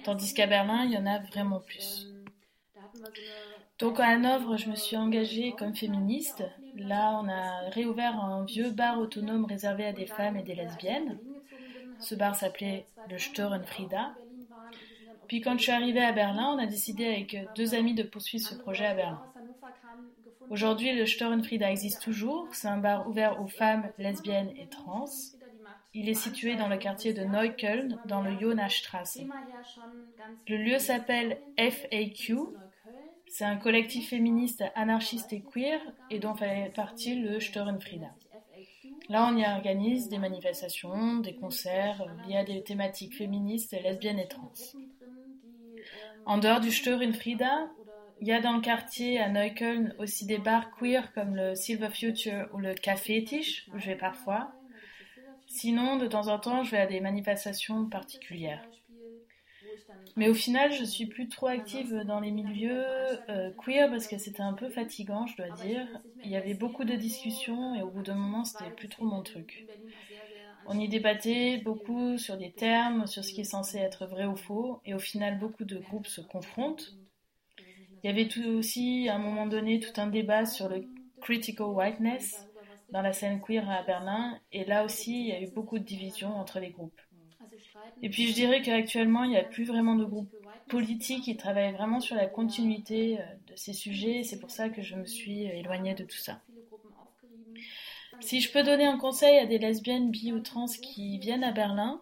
Tandis 0.03 0.33
qu'à 0.33 0.47
Berlin, 0.47 0.85
il 0.85 0.91
y 0.91 0.97
en 0.97 1.05
a 1.05 1.19
vraiment 1.19 1.59
plus. 1.59 2.07
Donc 3.79 3.99
à 3.99 4.07
Hanovre, 4.07 4.57
je 4.57 4.69
me 4.69 4.75
suis 4.75 4.97
engagée 4.97 5.55
comme 5.57 5.75
féministe. 5.75 6.43
Là, 6.75 7.19
on 7.21 7.27
a 7.29 7.69
réouvert 7.69 8.19
un 8.19 8.45
vieux 8.45 8.71
bar 8.71 8.99
autonome 8.99 9.45
réservé 9.45 9.85
à 9.85 9.93
des 9.93 10.07
femmes 10.07 10.37
et 10.37 10.43
des 10.43 10.55
lesbiennes. 10.55 11.19
Ce 11.99 12.15
bar 12.15 12.35
s'appelait 12.35 12.87
le 13.09 13.17
Störenfrieda. 13.17 14.15
Puis 15.27 15.41
quand 15.41 15.57
je 15.57 15.63
suis 15.63 15.71
arrivée 15.71 16.03
à 16.03 16.11
Berlin, 16.11 16.55
on 16.55 16.59
a 16.59 16.65
décidé 16.65 17.05
avec 17.05 17.37
deux 17.55 17.73
amis 17.73 17.93
de 17.93 18.03
poursuivre 18.03 18.45
ce 18.45 18.55
projet 18.55 18.85
à 18.85 18.93
Berlin. 18.93 19.21
Aujourd'hui, 20.49 20.93
le 20.93 21.05
Störenfrieda 21.05 21.71
existe 21.71 22.03
toujours. 22.03 22.47
C'est 22.51 22.67
un 22.67 22.77
bar 22.77 23.07
ouvert 23.09 23.41
aux 23.41 23.47
femmes, 23.47 23.89
lesbiennes 23.97 24.51
et 24.57 24.67
trans. 24.67 25.05
Il 25.93 26.09
est 26.09 26.13
situé 26.13 26.55
dans 26.55 26.67
le 26.67 26.77
quartier 26.77 27.13
de 27.13 27.23
Neukölln, 27.23 27.99
dans 28.05 28.21
le 28.21 28.37
Jonastrasse. 28.37 29.19
Le 30.47 30.57
lieu 30.57 30.77
s'appelle 30.77 31.39
FAQ. 31.57 32.35
C'est 33.27 33.45
un 33.45 33.57
collectif 33.57 34.09
féministe 34.09 34.63
anarchiste 34.75 35.33
et 35.33 35.41
queer 35.41 35.79
et 36.09 36.19
dont 36.19 36.35
fait 36.35 36.71
partie 36.75 37.15
le 37.15 37.39
Störenfrieda. 37.39 38.13
Là, 39.09 39.29
on 39.31 39.37
y 39.37 39.45
organise 39.45 40.09
des 40.09 40.17
manifestations, 40.17 41.17
des 41.17 41.35
concerts 41.35 42.05
liés 42.27 42.37
à 42.37 42.43
des 42.43 42.63
thématiques 42.63 43.15
féministes, 43.15 43.75
lesbiennes 43.81 44.19
et 44.19 44.27
trans. 44.27 44.51
En 46.25 46.37
dehors 46.37 46.59
du 46.59 46.71
Störenfrieda, 46.71 47.69
il 48.19 48.27
y 48.27 48.33
a 48.33 48.41
dans 48.41 48.53
le 48.53 48.61
quartier 48.61 49.17
à 49.19 49.29
Neukölln 49.29 49.95
aussi 49.97 50.25
des 50.25 50.37
bars 50.39 50.69
queer 50.71 51.13
comme 51.13 51.35
le 51.35 51.55
Silver 51.55 51.89
Future 51.89 52.49
ou 52.53 52.59
le 52.59 52.73
Café 52.73 53.23
Tisch, 53.23 53.67
où 53.71 53.79
je 53.79 53.87
vais 53.87 53.95
parfois. 53.95 54.53
Sinon, 55.47 55.97
de 55.97 56.07
temps 56.07 56.27
en 56.27 56.39
temps, 56.39 56.63
je 56.63 56.71
vais 56.71 56.77
à 56.81 56.87
des 56.87 56.99
manifestations 57.01 57.87
particulières. 57.89 58.67
Mais 60.17 60.27
au 60.29 60.33
final, 60.33 60.71
je 60.73 60.83
suis 60.83 61.05
plus 61.05 61.29
trop 61.29 61.47
active 61.47 62.03
dans 62.05 62.19
les 62.19 62.31
milieux 62.31 62.83
euh, 63.29 63.51
queer 63.57 63.89
parce 63.89 64.07
que 64.07 64.17
c'était 64.17 64.41
un 64.41 64.53
peu 64.53 64.69
fatigant, 64.69 65.25
je 65.27 65.37
dois 65.37 65.51
dire. 65.51 65.87
Il 66.23 66.31
y 66.31 66.35
avait 66.35 66.53
beaucoup 66.53 66.83
de 66.85 66.95
discussions 66.95 67.75
et 67.75 67.81
au 67.81 67.89
bout 67.89 68.01
d'un 68.03 68.15
moment, 68.15 68.43
c'était 68.43 68.71
plus 68.71 68.89
trop 68.89 69.05
mon 69.05 69.23
truc. 69.23 69.69
On 70.65 70.79
y 70.79 70.87
débattait 70.89 71.57
beaucoup 71.57 72.17
sur 72.17 72.37
des 72.37 72.51
termes, 72.51 73.07
sur 73.07 73.23
ce 73.23 73.31
qui 73.33 73.41
est 73.41 73.45
censé 73.45 73.77
être 73.77 74.05
vrai 74.05 74.25
ou 74.25 74.35
faux, 74.35 74.81
et 74.85 74.93
au 74.93 74.99
final, 74.99 75.39
beaucoup 75.39 75.63
de 75.63 75.77
groupes 75.79 76.07
se 76.07 76.21
confrontent. 76.21 76.97
Il 78.03 78.07
y 78.07 78.09
avait 78.09 78.29
tout 78.29 78.45
aussi, 78.45 79.09
à 79.09 79.15
un 79.15 79.19
moment 79.19 79.47
donné, 79.47 79.79
tout 79.81 79.99
un 79.99 80.07
débat 80.07 80.45
sur 80.45 80.69
le 80.69 80.87
critical 81.19 81.67
whiteness 81.67 82.47
dans 82.91 83.01
la 83.01 83.11
scène 83.11 83.41
queer 83.41 83.69
à 83.69 83.83
Berlin, 83.83 84.39
et 84.53 84.63
là 84.63 84.85
aussi, 84.85 85.19
il 85.19 85.27
y 85.27 85.31
a 85.33 85.41
eu 85.41 85.47
beaucoup 85.49 85.77
de 85.79 85.83
divisions 85.83 86.33
entre 86.35 86.59
les 86.61 86.71
groupes. 86.71 87.01
Et 88.01 88.09
puis 88.09 88.27
je 88.27 88.33
dirais 88.33 88.61
qu'actuellement, 88.61 89.23
il 89.23 89.31
n'y 89.31 89.37
a 89.37 89.43
plus 89.43 89.65
vraiment 89.65 89.95
de 89.95 90.05
groupe 90.05 90.31
politique 90.69 91.23
qui 91.25 91.35
travaille 91.35 91.73
vraiment 91.73 91.99
sur 91.99 92.15
la 92.15 92.25
continuité 92.27 93.19
euh, 93.19 93.23
de 93.47 93.55
ces 93.55 93.73
sujets. 93.73 94.23
C'est 94.23 94.39
pour 94.39 94.51
ça 94.51 94.69
que 94.69 94.81
je 94.81 94.95
me 94.95 95.05
suis 95.05 95.43
éloignée 95.43 95.93
de 95.95 96.05
tout 96.05 96.17
ça. 96.17 96.41
Si 98.19 98.41
je 98.41 98.51
peux 98.51 98.63
donner 98.63 98.85
un 98.85 98.97
conseil 98.97 99.37
à 99.39 99.45
des 99.45 99.57
lesbiennes, 99.57 100.11
bi 100.11 100.31
ou 100.31 100.39
trans 100.39 100.65
qui 100.65 101.17
viennent 101.19 101.43
à 101.43 101.51
Berlin, 101.51 102.01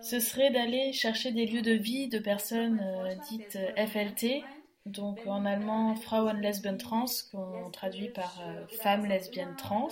ce 0.00 0.20
serait 0.20 0.50
d'aller 0.50 0.92
chercher 0.92 1.32
des 1.32 1.46
lieux 1.46 1.62
de 1.62 1.72
vie 1.72 2.08
de 2.08 2.18
personnes 2.18 2.80
euh, 2.80 3.14
dites 3.16 3.56
euh, 3.56 3.86
FLT, 3.86 4.50
donc 4.86 5.26
en 5.26 5.44
allemand 5.44 5.94
Frauen 5.96 6.40
Lesben 6.40 6.76
Trans, 6.78 7.06
qu'on 7.30 7.70
traduit 7.70 8.08
par 8.08 8.42
femmes 8.68 9.06
lesbiennes 9.06 9.54
trans, 9.56 9.88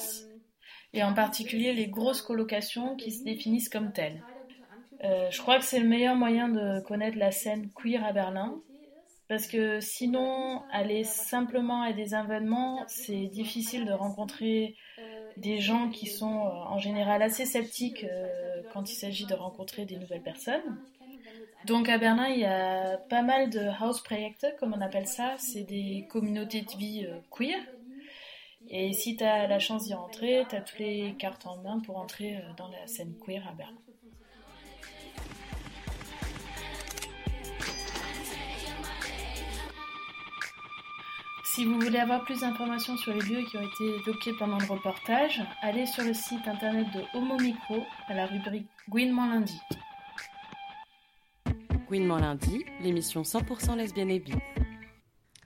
et 0.92 1.02
en 1.02 1.14
particulier 1.14 1.72
les 1.72 1.88
grosses 1.88 2.22
colocations 2.22 2.96
qui 2.96 3.12
se 3.12 3.22
définissent 3.24 3.68
comme 3.68 3.92
telles. 3.92 4.24
Euh, 5.04 5.30
je 5.30 5.40
crois 5.40 5.58
que 5.58 5.64
c'est 5.64 5.80
le 5.80 5.88
meilleur 5.88 6.16
moyen 6.16 6.48
de 6.48 6.80
connaître 6.80 7.16
la 7.18 7.30
scène 7.32 7.70
queer 7.74 8.04
à 8.04 8.12
Berlin. 8.12 8.60
Parce 9.30 9.46
que 9.46 9.78
sinon, 9.78 10.60
aller 10.72 11.04
simplement 11.04 11.82
à 11.82 11.92
des 11.92 12.16
événements, 12.16 12.82
c'est 12.88 13.28
difficile 13.28 13.84
de 13.84 13.92
rencontrer 13.92 14.74
des 15.36 15.60
gens 15.60 15.88
qui 15.88 16.06
sont 16.06 16.46
euh, 16.46 16.50
en 16.50 16.78
général 16.78 17.22
assez 17.22 17.46
sceptiques 17.46 18.02
euh, 18.02 18.26
quand 18.72 18.90
il 18.90 18.94
s'agit 18.96 19.26
de 19.26 19.34
rencontrer 19.34 19.84
des 19.84 19.98
nouvelles 19.98 20.24
personnes. 20.24 20.82
Donc 21.64 21.88
à 21.88 21.96
Berlin, 21.98 22.26
il 22.26 22.40
y 22.40 22.44
a 22.44 22.96
pas 23.08 23.22
mal 23.22 23.50
de 23.50 23.60
house 23.80 24.02
projects, 24.02 24.44
comme 24.58 24.74
on 24.74 24.80
appelle 24.80 25.06
ça. 25.06 25.36
C'est 25.38 25.62
des 25.62 26.08
communautés 26.10 26.62
de 26.62 26.76
vie 26.76 27.06
queer. 27.30 27.60
Et 28.68 28.92
si 28.92 29.16
tu 29.16 29.22
as 29.22 29.46
la 29.46 29.60
chance 29.60 29.84
d'y 29.84 29.94
rentrer, 29.94 30.44
tu 30.50 30.56
as 30.56 30.60
toutes 30.60 30.80
les 30.80 31.14
cartes 31.20 31.46
en 31.46 31.56
main 31.58 31.78
pour 31.78 31.98
entrer 31.98 32.42
dans 32.56 32.66
la 32.66 32.84
scène 32.88 33.14
queer 33.24 33.46
à 33.48 33.52
Berlin. 33.52 33.78
Si 41.52 41.64
vous 41.64 41.80
voulez 41.80 41.98
avoir 41.98 42.22
plus 42.22 42.42
d'informations 42.42 42.96
sur 42.96 43.12
les 43.12 43.22
lieux 43.22 43.42
qui 43.42 43.56
ont 43.56 43.66
été 43.66 43.96
évoqués 43.96 44.32
pendant 44.38 44.56
le 44.56 44.66
reportage, 44.66 45.42
allez 45.62 45.84
sur 45.84 46.04
le 46.04 46.14
site 46.14 46.46
internet 46.46 46.86
de 46.94 47.02
Homo 47.12 47.36
Micro 47.40 47.84
à 48.06 48.14
la 48.14 48.26
rubrique 48.26 48.68
Gouinement 48.88 49.26
lundi. 49.26 49.60
Gouinement 51.88 52.18
lundi, 52.18 52.64
l'émission 52.80 53.22
100% 53.22 53.76
lesbienne 53.76 54.10
et 54.10 54.20
bi. 54.20 54.32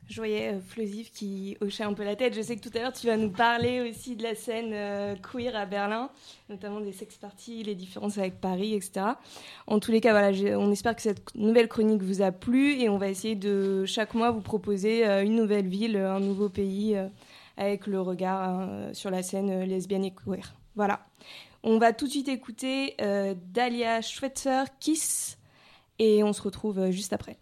Je 0.09 0.17
voyais 0.17 0.53
euh, 0.53 0.61
Flosif 0.61 1.11
qui 1.12 1.57
hochait 1.61 1.85
un 1.85 1.95
peu 1.95 2.05
la 2.05 2.14
tête. 2.14 2.35
Je 2.35 2.43
sais 2.43 2.57
que 2.57 2.69
tout 2.69 2.77
à 2.77 2.81
l'heure, 2.81 2.93
tu 2.93 3.07
vas 3.07 3.17
nous 3.17 3.31
parler 3.31 3.81
aussi 3.81 4.17
de 4.17 4.23
la 4.23 4.35
scène 4.35 4.73
euh, 4.73 5.14
queer 5.17 5.57
à 5.57 5.64
Berlin, 5.64 6.11
notamment 6.51 6.81
des 6.81 6.93
sex 6.93 7.17
parties, 7.17 7.62
les 7.62 7.75
différences 7.75 8.19
avec 8.19 8.40
Paris, 8.40 8.75
etc. 8.75 9.07
En 9.67 9.81
tous 9.81 9.93
les 9.93 10.01
cas, 10.01 10.11
voilà, 10.11 10.37
on 10.59 10.71
espère 10.71 10.95
que 10.95 11.03
cette 11.03 11.35
nouvelle 11.35 11.69
chronique 11.69 12.03
vous 12.03 12.21
a 12.21 12.33
plu 12.33 12.81
et 12.81 12.88
on 12.88 12.99
va 12.99 13.09
essayer 13.09 13.35
de 13.35 13.87
chaque 13.87 14.14
mois 14.14 14.31
vous 14.31 14.43
proposer 14.43 15.07
euh, 15.07 15.25
une 15.25 15.37
nouvelle 15.37 15.69
ville, 15.69 15.97
un 15.97 16.21
nouveau 16.21 16.49
pays 16.49 16.97
avec 17.57 17.87
le 17.87 18.01
regard 18.01 18.69
sur 18.93 19.11
la 19.11 19.23
scène 19.23 19.62
lesbienne 19.62 20.05
et 20.05 20.12
queer. 20.12 20.55
Voilà. 20.75 21.01
On 21.62 21.79
va 21.79 21.93
tout 21.93 22.07
de 22.07 22.11
suite 22.11 22.29
écouter 22.29 22.97
Dalia 23.53 24.03
Schweitzer, 24.03 24.64
Kiss, 24.81 25.38
et 25.99 26.25
on 26.25 26.33
se 26.33 26.43
retrouve 26.43 26.90
juste 26.90 27.12
après. 27.12 27.38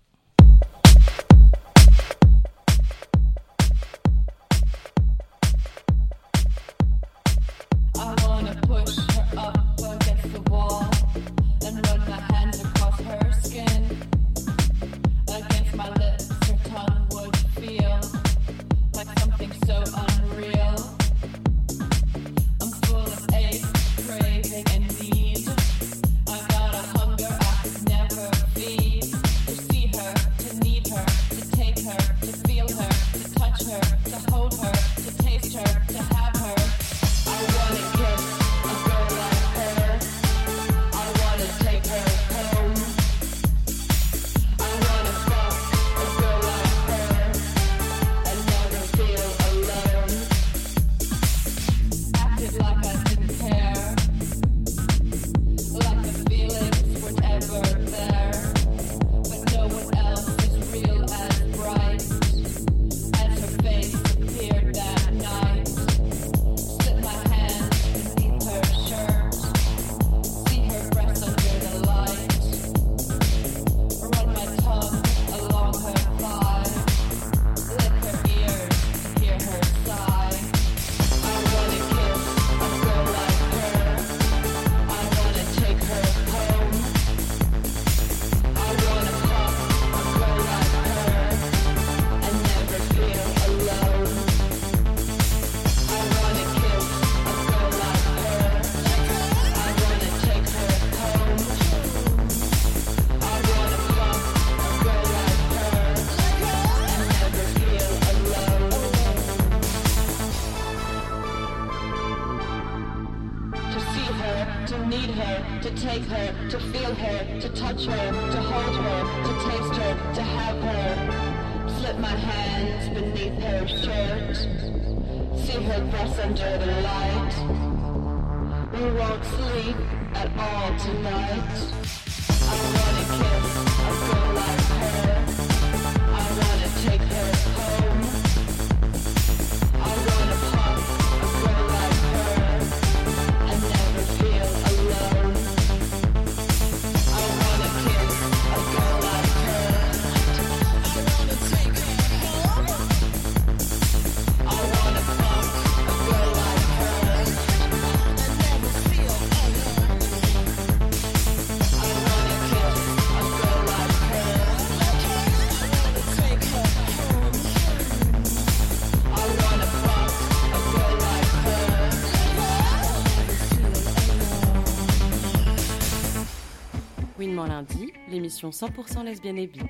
Émission 178.33 178.51
100% 178.51 179.05
lesbienne 179.05 179.37
et 179.37 179.47
bi. 179.47 179.61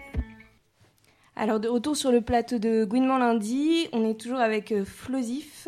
Alors 1.35 1.59
de 1.59 1.69
retour 1.69 1.97
sur 1.97 2.13
le 2.13 2.21
plateau 2.21 2.59
de 2.59 2.85
Gouinement 2.85 3.19
lundi, 3.19 3.89
on 3.93 4.09
est 4.09 4.15
toujours 4.15 4.39
avec 4.39 4.71
euh, 4.71 4.85
Flosif, 4.85 5.67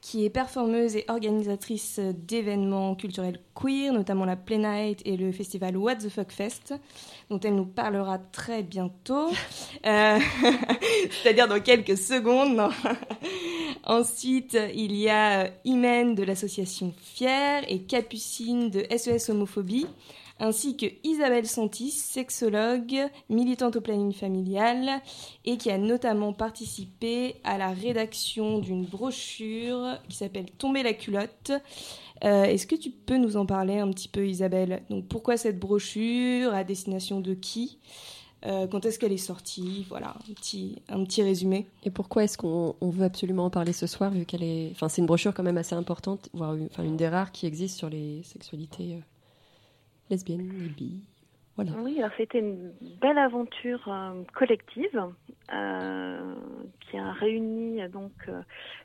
qui 0.00 0.24
est 0.24 0.30
performeuse 0.30 0.94
et 0.94 1.04
organisatrice 1.08 1.98
d'événements 1.98 2.94
culturels 2.94 3.40
queer, 3.56 3.92
notamment 3.92 4.24
la 4.24 4.36
Play 4.36 4.58
Night 4.58 5.02
et 5.04 5.16
le 5.16 5.32
festival 5.32 5.76
What 5.76 5.96
the 5.96 6.08
Fuck 6.08 6.30
Fest, 6.30 6.72
dont 7.30 7.40
elle 7.40 7.56
nous 7.56 7.66
parlera 7.66 8.18
très 8.18 8.62
bientôt, 8.62 9.30
euh, 9.86 10.18
c'est-à-dire 11.10 11.48
dans 11.48 11.60
quelques 11.60 11.96
secondes. 11.96 12.70
Ensuite, 13.84 14.56
il 14.72 14.94
y 14.94 15.08
a 15.08 15.50
Imen 15.64 16.14
de 16.14 16.22
l'association 16.22 16.94
Fier 16.96 17.64
et 17.66 17.82
Capucine 17.82 18.70
de 18.70 18.86
SES 18.96 19.30
Homophobie 19.30 19.88
ainsi 20.38 20.76
que 20.76 20.86
Isabelle 21.04 21.46
Santis, 21.46 21.92
sexologue, 21.92 22.96
militante 23.28 23.76
au 23.76 23.80
planning 23.80 24.12
familial 24.12 25.00
et 25.44 25.56
qui 25.56 25.70
a 25.70 25.78
notamment 25.78 26.32
participé 26.32 27.36
à 27.44 27.58
la 27.58 27.70
rédaction 27.70 28.58
d'une 28.58 28.84
brochure 28.84 29.98
qui 30.08 30.16
s'appelle 30.16 30.50
Tomber 30.58 30.82
la 30.82 30.92
culotte. 30.92 31.52
Euh, 32.24 32.44
est-ce 32.44 32.66
que 32.66 32.76
tu 32.76 32.90
peux 32.90 33.16
nous 33.16 33.36
en 33.36 33.46
parler 33.46 33.78
un 33.78 33.90
petit 33.90 34.08
peu, 34.08 34.26
Isabelle? 34.26 34.82
Donc, 34.90 35.06
pourquoi 35.06 35.36
cette 35.36 35.58
brochure? 35.58 36.54
À 36.54 36.64
destination 36.64 37.20
de 37.20 37.34
qui? 37.34 37.78
Euh, 38.44 38.66
quand 38.66 38.84
est-ce 38.84 38.98
qu'elle 38.98 39.12
est 39.12 39.16
sortie? 39.18 39.86
Voilà, 39.88 40.10
un 40.10 40.32
petit, 40.34 40.76
un 40.88 41.02
petit 41.04 41.22
résumé. 41.22 41.66
Et 41.84 41.90
pourquoi 41.90 42.24
est-ce 42.24 42.38
qu'on 42.38 42.74
veut 42.80 43.04
absolument 43.04 43.46
en 43.46 43.50
parler 43.50 43.72
ce 43.72 43.86
soir, 43.86 44.10
vu 44.10 44.24
qu'elle 44.24 44.42
est... 44.42 44.70
Enfin, 44.72 44.88
c'est 44.88 45.00
une 45.00 45.06
brochure 45.06 45.34
quand 45.34 45.42
même 45.42 45.58
assez 45.58 45.74
importante, 45.74 46.28
voire 46.32 46.54
une, 46.54 46.68
une 46.78 46.96
des 46.96 47.08
rares 47.08 47.32
qui 47.32 47.46
existe 47.46 47.76
sur 47.76 47.90
les 47.90 48.22
sexualités 48.22 48.94
euh, 48.94 49.00
lesbiennes. 50.10 50.72
Voilà. 51.56 51.72
Oui, 51.78 51.98
alors 51.98 52.10
c'était 52.18 52.40
une 52.40 52.70
belle 53.00 53.16
aventure 53.16 53.88
euh, 53.88 54.22
collective 54.34 55.02
euh, 55.54 56.34
qui 56.80 56.98
a 56.98 57.12
réuni 57.12 57.80
donc 57.88 58.12
euh, 58.28 58.42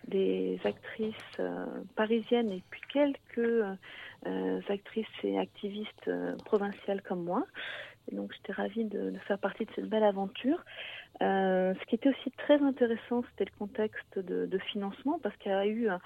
des 0.08 0.58
actrices 0.64 1.42
parisiennes 1.96 2.50
et 2.52 2.64
puis 2.70 2.82
quelques 2.94 3.66
actrices 4.70 5.06
et 5.24 5.38
activistes 5.38 6.10
provinciales 6.46 7.02
comme 7.02 7.26
moi. 7.26 7.46
Et 8.10 8.16
donc 8.16 8.32
j'étais 8.34 8.54
ravie 8.54 8.86
de 8.86 9.14
faire 9.28 9.38
partie 9.38 9.66
de 9.66 9.72
cette 9.76 9.90
belle 9.90 10.04
aventure. 10.04 10.64
Euh, 11.22 11.74
ce 11.80 11.86
qui 11.86 11.96
était 11.96 12.10
aussi 12.10 12.32
très 12.32 12.60
intéressant, 12.62 13.24
c'était 13.30 13.46
le 13.52 13.58
contexte 13.60 14.18
de, 14.18 14.46
de 14.48 14.58
financement, 14.58 15.20
parce 15.22 15.36
qu'il 15.38 15.52
y 15.52 15.56
a 15.56 15.68
eu 15.68 15.90
euh, 15.90 15.98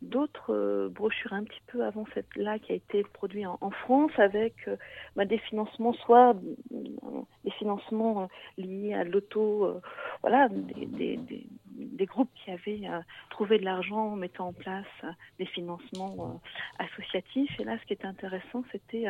d'autres 0.00 0.54
euh, 0.54 0.88
brochures 0.88 1.34
un 1.34 1.44
petit 1.44 1.60
peu 1.66 1.84
avant 1.84 2.06
cette-là 2.14 2.58
qui 2.58 2.72
a 2.72 2.76
été 2.76 3.02
produite 3.12 3.46
en, 3.46 3.58
en 3.60 3.70
France 3.70 4.12
avec 4.16 4.54
euh, 4.68 4.76
bah, 5.14 5.26
des 5.26 5.38
financements, 5.38 5.92
soit 5.92 6.34
euh, 6.72 7.22
des 7.44 7.50
financements 7.52 8.28
liés 8.56 8.94
à 8.94 9.04
l'auto, 9.04 9.80
voilà, 10.22 10.48
des, 10.48 10.86
des, 10.86 11.16
des, 11.18 11.46
des 11.76 12.06
groupes 12.06 12.30
qui 12.34 12.50
avaient 12.50 12.88
euh, 12.88 13.00
trouvé 13.30 13.58
de 13.58 13.64
l'argent 13.64 14.12
en 14.12 14.16
mettant 14.16 14.48
en 14.48 14.52
place 14.52 14.86
euh, 15.04 15.10
des 15.38 15.46
financements 15.46 16.40
euh, 16.80 16.84
associatifs. 16.84 17.58
Et 17.60 17.64
là, 17.64 17.78
ce 17.80 17.86
qui 17.86 17.92
était 17.92 18.06
intéressant, 18.06 18.64
c'était 18.72 19.06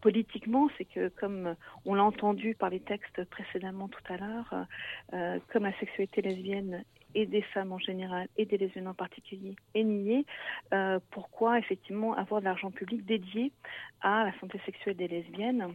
politiquement, 0.00 0.68
c'est 0.76 0.84
que 0.84 1.08
comme 1.08 1.54
on 1.86 1.94
l'a 1.94 2.04
entendu 2.04 2.54
par 2.54 2.70
les 2.70 2.80
textes 2.80 3.24
précédemment 3.24 3.88
tout 3.88 4.02
à 4.12 4.16
l'heure, 4.16 4.66
comme 5.48 5.64
la 5.64 5.78
sexualité 5.78 6.20
lesbienne 6.22 6.84
et 7.14 7.26
des 7.26 7.42
femmes 7.42 7.72
en 7.72 7.78
général 7.78 8.28
et 8.36 8.44
des 8.44 8.58
lesbiennes 8.58 8.88
en 8.88 8.94
particulier 8.94 9.56
est 9.74 9.84
niée, 9.84 10.26
pourquoi 11.10 11.58
effectivement 11.58 12.14
avoir 12.14 12.40
de 12.40 12.46
l'argent 12.46 12.70
public 12.70 13.04
dédié 13.04 13.52
à 14.02 14.24
la 14.24 14.38
santé 14.40 14.60
sexuelle 14.66 14.96
des 14.96 15.08
lesbiennes? 15.08 15.74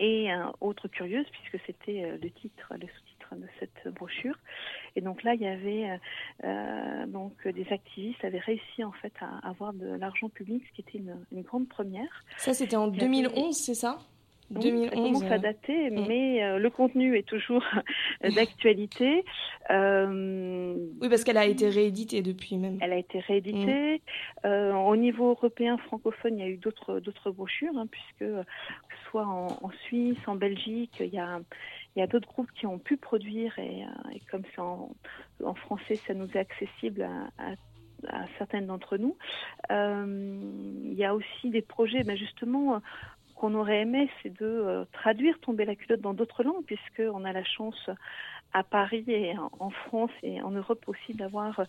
Et 0.00 0.28
autre 0.60 0.88
curieuse 0.88 1.26
puisque 1.30 1.64
c'était 1.66 2.18
le 2.22 2.30
titre, 2.30 2.72
le 2.80 2.86
de 3.36 3.46
cette 3.60 3.92
brochure. 3.94 4.36
Et 4.96 5.00
donc 5.00 5.22
là, 5.22 5.34
il 5.34 5.40
y 5.42 5.46
avait 5.46 5.90
euh, 5.90 5.96
euh, 6.44 7.06
donc 7.06 7.46
des 7.46 7.66
activistes 7.70 8.24
avaient 8.24 8.38
réussi 8.38 8.84
en 8.84 8.92
fait 8.92 9.12
à 9.20 9.46
avoir 9.48 9.72
de 9.72 9.86
l'argent 9.96 10.28
public, 10.28 10.62
ce 10.68 10.74
qui 10.74 10.80
était 10.82 10.98
une, 10.98 11.16
une 11.32 11.42
grande 11.42 11.68
première. 11.68 12.24
Ça, 12.38 12.54
c'était 12.54 12.76
en 12.76 12.90
Il 12.92 12.96
y 12.96 13.04
avait- 13.04 13.06
2011, 13.06 13.56
c'est 13.56 13.74
ça? 13.74 13.98
Oui, 14.50 14.62
2011, 14.62 14.88
ça 14.88 14.96
commence 14.96 15.22
à 15.24 15.38
dater, 15.38 15.90
mais 15.90 16.42
euh, 16.42 16.58
le 16.58 16.70
contenu 16.70 17.18
est 17.18 17.22
toujours 17.28 17.62
d'actualité. 18.34 19.22
Euh, 19.70 20.74
Oui, 21.00 21.08
parce 21.10 21.24
qu'elle 21.24 21.36
a 21.36 21.44
été 21.44 21.68
rééditée 21.68 22.22
depuis 22.22 22.56
même. 22.56 22.78
elle 22.80 22.92
a 22.92 22.96
été 22.96 23.20
rééditée. 23.20 24.00
Euh, 24.46 24.72
au 24.72 24.96
niveau 24.96 25.30
européen 25.30 25.76
francophone, 25.78 26.38
il 26.38 26.40
y 26.40 26.44
a 26.44 26.48
eu 26.48 26.56
d'autres 26.56 27.00
d'autres 27.00 27.30
brochures, 27.30 27.76
hein, 27.76 27.86
puisque 27.90 28.18
que 28.20 28.42
ce 29.04 29.10
soit 29.10 29.26
en, 29.26 29.48
en 29.62 29.70
Suisse, 29.84 30.18
en 30.26 30.36
Belgique, 30.36 30.96
il 31.00 31.12
y 31.12 31.18
a 31.18 31.40
il 31.98 32.00
y 32.00 32.04
a 32.04 32.06
d'autres 32.06 32.28
groupes 32.28 32.52
qui 32.52 32.64
ont 32.64 32.78
pu 32.78 32.96
produire 32.96 33.58
et, 33.58 33.82
euh, 33.82 34.18
comme 34.30 34.42
c'est 34.54 34.60
en, 34.60 35.54
français, 35.54 35.96
ça 35.96 36.14
nous 36.14 36.30
est 36.30 36.38
accessible 36.38 37.02
à, 37.02 37.54
à, 38.08 38.24
certaines 38.38 38.66
d'entre 38.66 38.98
nous. 38.98 39.16
Euh, 39.72 40.40
il 40.84 40.94
y 40.94 41.04
a 41.04 41.12
aussi 41.12 41.50
des 41.50 41.62
projets, 41.62 42.04
ben 42.04 42.16
justement. 42.16 42.80
qu'on 43.34 43.54
aurait 43.54 43.80
aimé, 43.80 44.08
c'est 44.22 44.32
de 44.32 44.46
euh, 44.46 44.84
traduire 44.92 45.40
Tomber 45.40 45.64
la 45.64 45.74
culotte 45.74 46.00
dans 46.00 46.14
d'autres 46.14 46.44
langues, 46.44 46.64
puisqu'on 46.64 47.24
a 47.24 47.32
la 47.32 47.44
chance 47.44 47.90
à 48.52 48.62
Paris 48.62 49.04
et 49.08 49.34
en, 49.58 49.70
France 49.70 50.12
et 50.22 50.40
en 50.40 50.52
Europe 50.52 50.84
aussi 50.86 51.14
d'avoir 51.14 51.62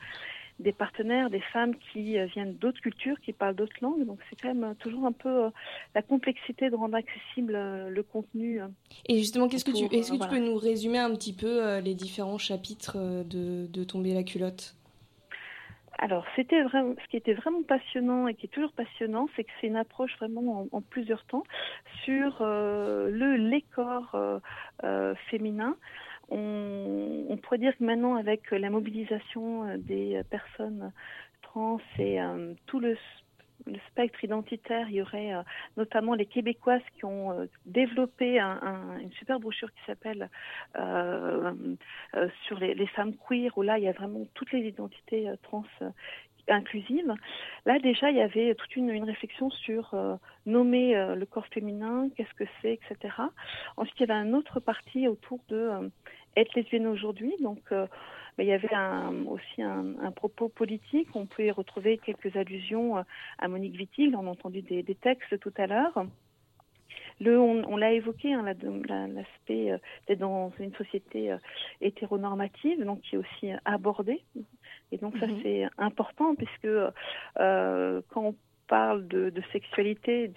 des 0.59 0.73
partenaires, 0.73 1.29
des 1.29 1.39
femmes 1.39 1.75
qui 1.75 2.17
euh, 2.17 2.25
viennent 2.25 2.55
d'autres 2.55 2.81
cultures, 2.81 3.19
qui 3.21 3.33
parlent 3.33 3.55
d'autres 3.55 3.77
langues. 3.81 4.05
Donc 4.05 4.19
c'est 4.29 4.39
quand 4.39 4.49
même 4.49 4.63
euh, 4.63 4.73
toujours 4.75 5.05
un 5.05 5.11
peu 5.11 5.45
euh, 5.45 5.49
la 5.95 6.01
complexité 6.01 6.69
de 6.69 6.75
rendre 6.75 6.95
accessible 6.95 7.55
euh, 7.55 7.89
le 7.89 8.03
contenu. 8.03 8.61
euh. 8.61 8.67
Et 9.07 9.17
justement, 9.19 9.47
qu'est-ce 9.47 9.65
que 9.65 9.71
tu, 9.71 9.85
est-ce 9.95 10.11
que 10.11 10.21
tu 10.21 10.29
peux 10.29 10.39
nous 10.39 10.57
résumer 10.57 10.99
un 10.99 11.11
petit 11.15 11.33
peu 11.33 11.79
les 11.79 11.95
différents 11.95 12.37
chapitres 12.37 12.97
de, 13.23 13.67
de 13.67 13.83
Tomber 13.83 14.13
la 14.13 14.23
culotte? 14.23 14.75
Alors, 16.01 16.25
c'était 16.37 16.61
vraiment, 16.63 16.95
ce 17.03 17.09
qui 17.09 17.17
était 17.17 17.33
vraiment 17.33 17.61
passionnant 17.61 18.29
et 18.29 18.33
qui 18.33 18.45
est 18.45 18.49
toujours 18.49 18.71
passionnant, 18.71 19.27
c'est 19.35 19.43
que 19.43 19.51
c'est 19.59 19.67
une 19.67 19.75
approche 19.75 20.15
vraiment 20.17 20.61
en, 20.61 20.77
en 20.77 20.81
plusieurs 20.81 21.25
temps 21.25 21.43
sur 22.05 22.37
euh, 22.39 23.09
le 23.09 23.35
les 23.35 23.63
corps 23.75 24.11
euh, 24.15 24.39
euh, 24.85 25.13
féminin. 25.29 25.75
On, 26.31 27.37
pourrait 27.41 27.57
dire 27.57 27.75
que 27.77 27.83
maintenant, 27.83 28.15
avec 28.15 28.51
la 28.51 28.69
mobilisation 28.69 29.65
euh, 29.65 29.77
des 29.77 30.21
personnes 30.29 30.91
trans 31.41 31.79
et 31.97 32.21
euh, 32.21 32.53
tout 32.67 32.79
le, 32.79 32.97
spectre 33.89 34.23
identitaire, 34.23 34.87
il 34.89 34.95
y 34.95 35.01
aurait 35.01 35.33
euh, 35.33 35.41
notamment 35.75 36.15
les 36.15 36.25
Québécoises 36.25 36.81
qui 36.95 37.05
ont 37.05 37.47
développé 37.65 38.39
un, 38.39 38.59
un, 38.61 38.99
une 38.99 39.11
super 39.11 39.39
brochure 39.39 39.71
qui 39.73 39.81
s'appelle 39.85 40.29
sur 40.73 42.59
les, 42.59 42.87
femmes 42.87 43.13
queer, 43.27 43.55
où 43.57 43.61
là, 43.61 43.77
il 43.77 43.83
y 43.83 43.87
a 43.87 43.91
vraiment 43.91 44.25
toutes 44.33 44.51
les 44.53 44.61
identités 44.61 45.29
trans 45.43 45.65
inclusives. 46.47 47.13
Là, 47.65 47.79
déjà, 47.79 48.09
il 48.09 48.17
y 48.17 48.21
avait 48.21 48.55
toute 48.55 48.75
une, 48.75 49.03
réflexion 49.03 49.49
sur 49.49 49.93
nommer 50.45 50.93
le 51.15 51.25
corps 51.25 51.47
féminin, 51.47 52.09
qu'est-ce 52.15 52.33
que 52.33 52.49
c'est, 52.61 52.73
etc. 52.73 53.13
Ensuite, 53.77 53.99
il 53.99 54.07
y 54.07 54.11
avait 54.11 54.19
un 54.19 54.33
autre 54.33 54.59
parti 54.59 55.07
autour 55.07 55.39
de 55.49 55.91
être 56.35 56.53
lesbienne 56.55 56.87
aujourd'hui. 56.87 57.33
Donc, 57.41 57.59
euh, 57.71 57.87
il 58.37 58.45
y 58.45 58.53
avait 58.53 58.73
un, 58.73 59.25
aussi 59.25 59.61
un, 59.61 59.95
un 60.01 60.11
propos 60.11 60.47
politique. 60.49 61.09
On 61.13 61.25
peut 61.25 61.43
y 61.45 61.51
retrouver 61.51 61.97
quelques 61.97 62.35
allusions 62.37 62.97
euh, 62.97 63.01
à 63.37 63.47
Monique 63.47 63.77
Wittig. 63.77 64.15
On 64.15 64.27
a 64.27 64.29
entendu 64.31 64.61
des, 64.61 64.81
des 64.83 64.95
textes 64.95 65.39
tout 65.39 65.53
à 65.57 65.67
l'heure. 65.67 66.05
Le, 67.19 67.37
on, 67.37 67.63
on 67.67 67.75
l'a 67.75 67.91
évoqué, 67.91 68.33
hein, 68.33 68.43
la- 68.43 68.53
la- 68.87 69.07
l'aspect 69.07 69.71
euh, 69.71 69.77
d'être 70.07 70.19
dans 70.19 70.53
une 70.57 70.73
société 70.75 71.31
euh, 71.31 71.37
hétéronormative, 71.81 72.81
donc 72.85 73.01
qui 73.01 73.15
est 73.15 73.17
aussi 73.19 73.51
abordé. 73.65 74.21
Et 74.93 74.97
donc 74.97 75.17
ça 75.17 75.27
Mhm. 75.27 75.39
c'est 75.43 75.67
important 75.77 76.35
puisque 76.35 76.65
euh, 77.39 78.01
quand 78.09 78.23
on 78.23 78.35
parle 78.69 79.07
de, 79.07 79.33
sexualité 79.51 80.31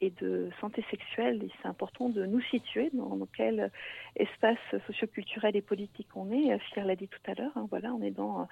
et 0.00 0.10
de 0.10 0.50
santé 0.60 0.84
sexuelle, 0.90 1.40
c'est 1.62 1.68
important 1.68 2.08
de 2.08 2.26
nous 2.26 2.40
situer 2.42 2.90
dans, 2.92 3.16
quel 3.34 3.70
espace 4.16 4.58
socioculturel 4.86 5.56
et 5.56 5.62
politique 5.62 6.08
on 6.16 6.30
est. 6.32 6.52
Euh, 6.52 6.58
Fier 6.58 6.84
l'a 6.84 6.96
dit 6.96 7.08
tout 7.08 7.30
à 7.30 7.34
l'heure, 7.34 7.52
hein, 7.56 7.66
voilà, 7.70 7.94
on 7.94 8.02
est 8.02 8.10
dans, 8.10 8.48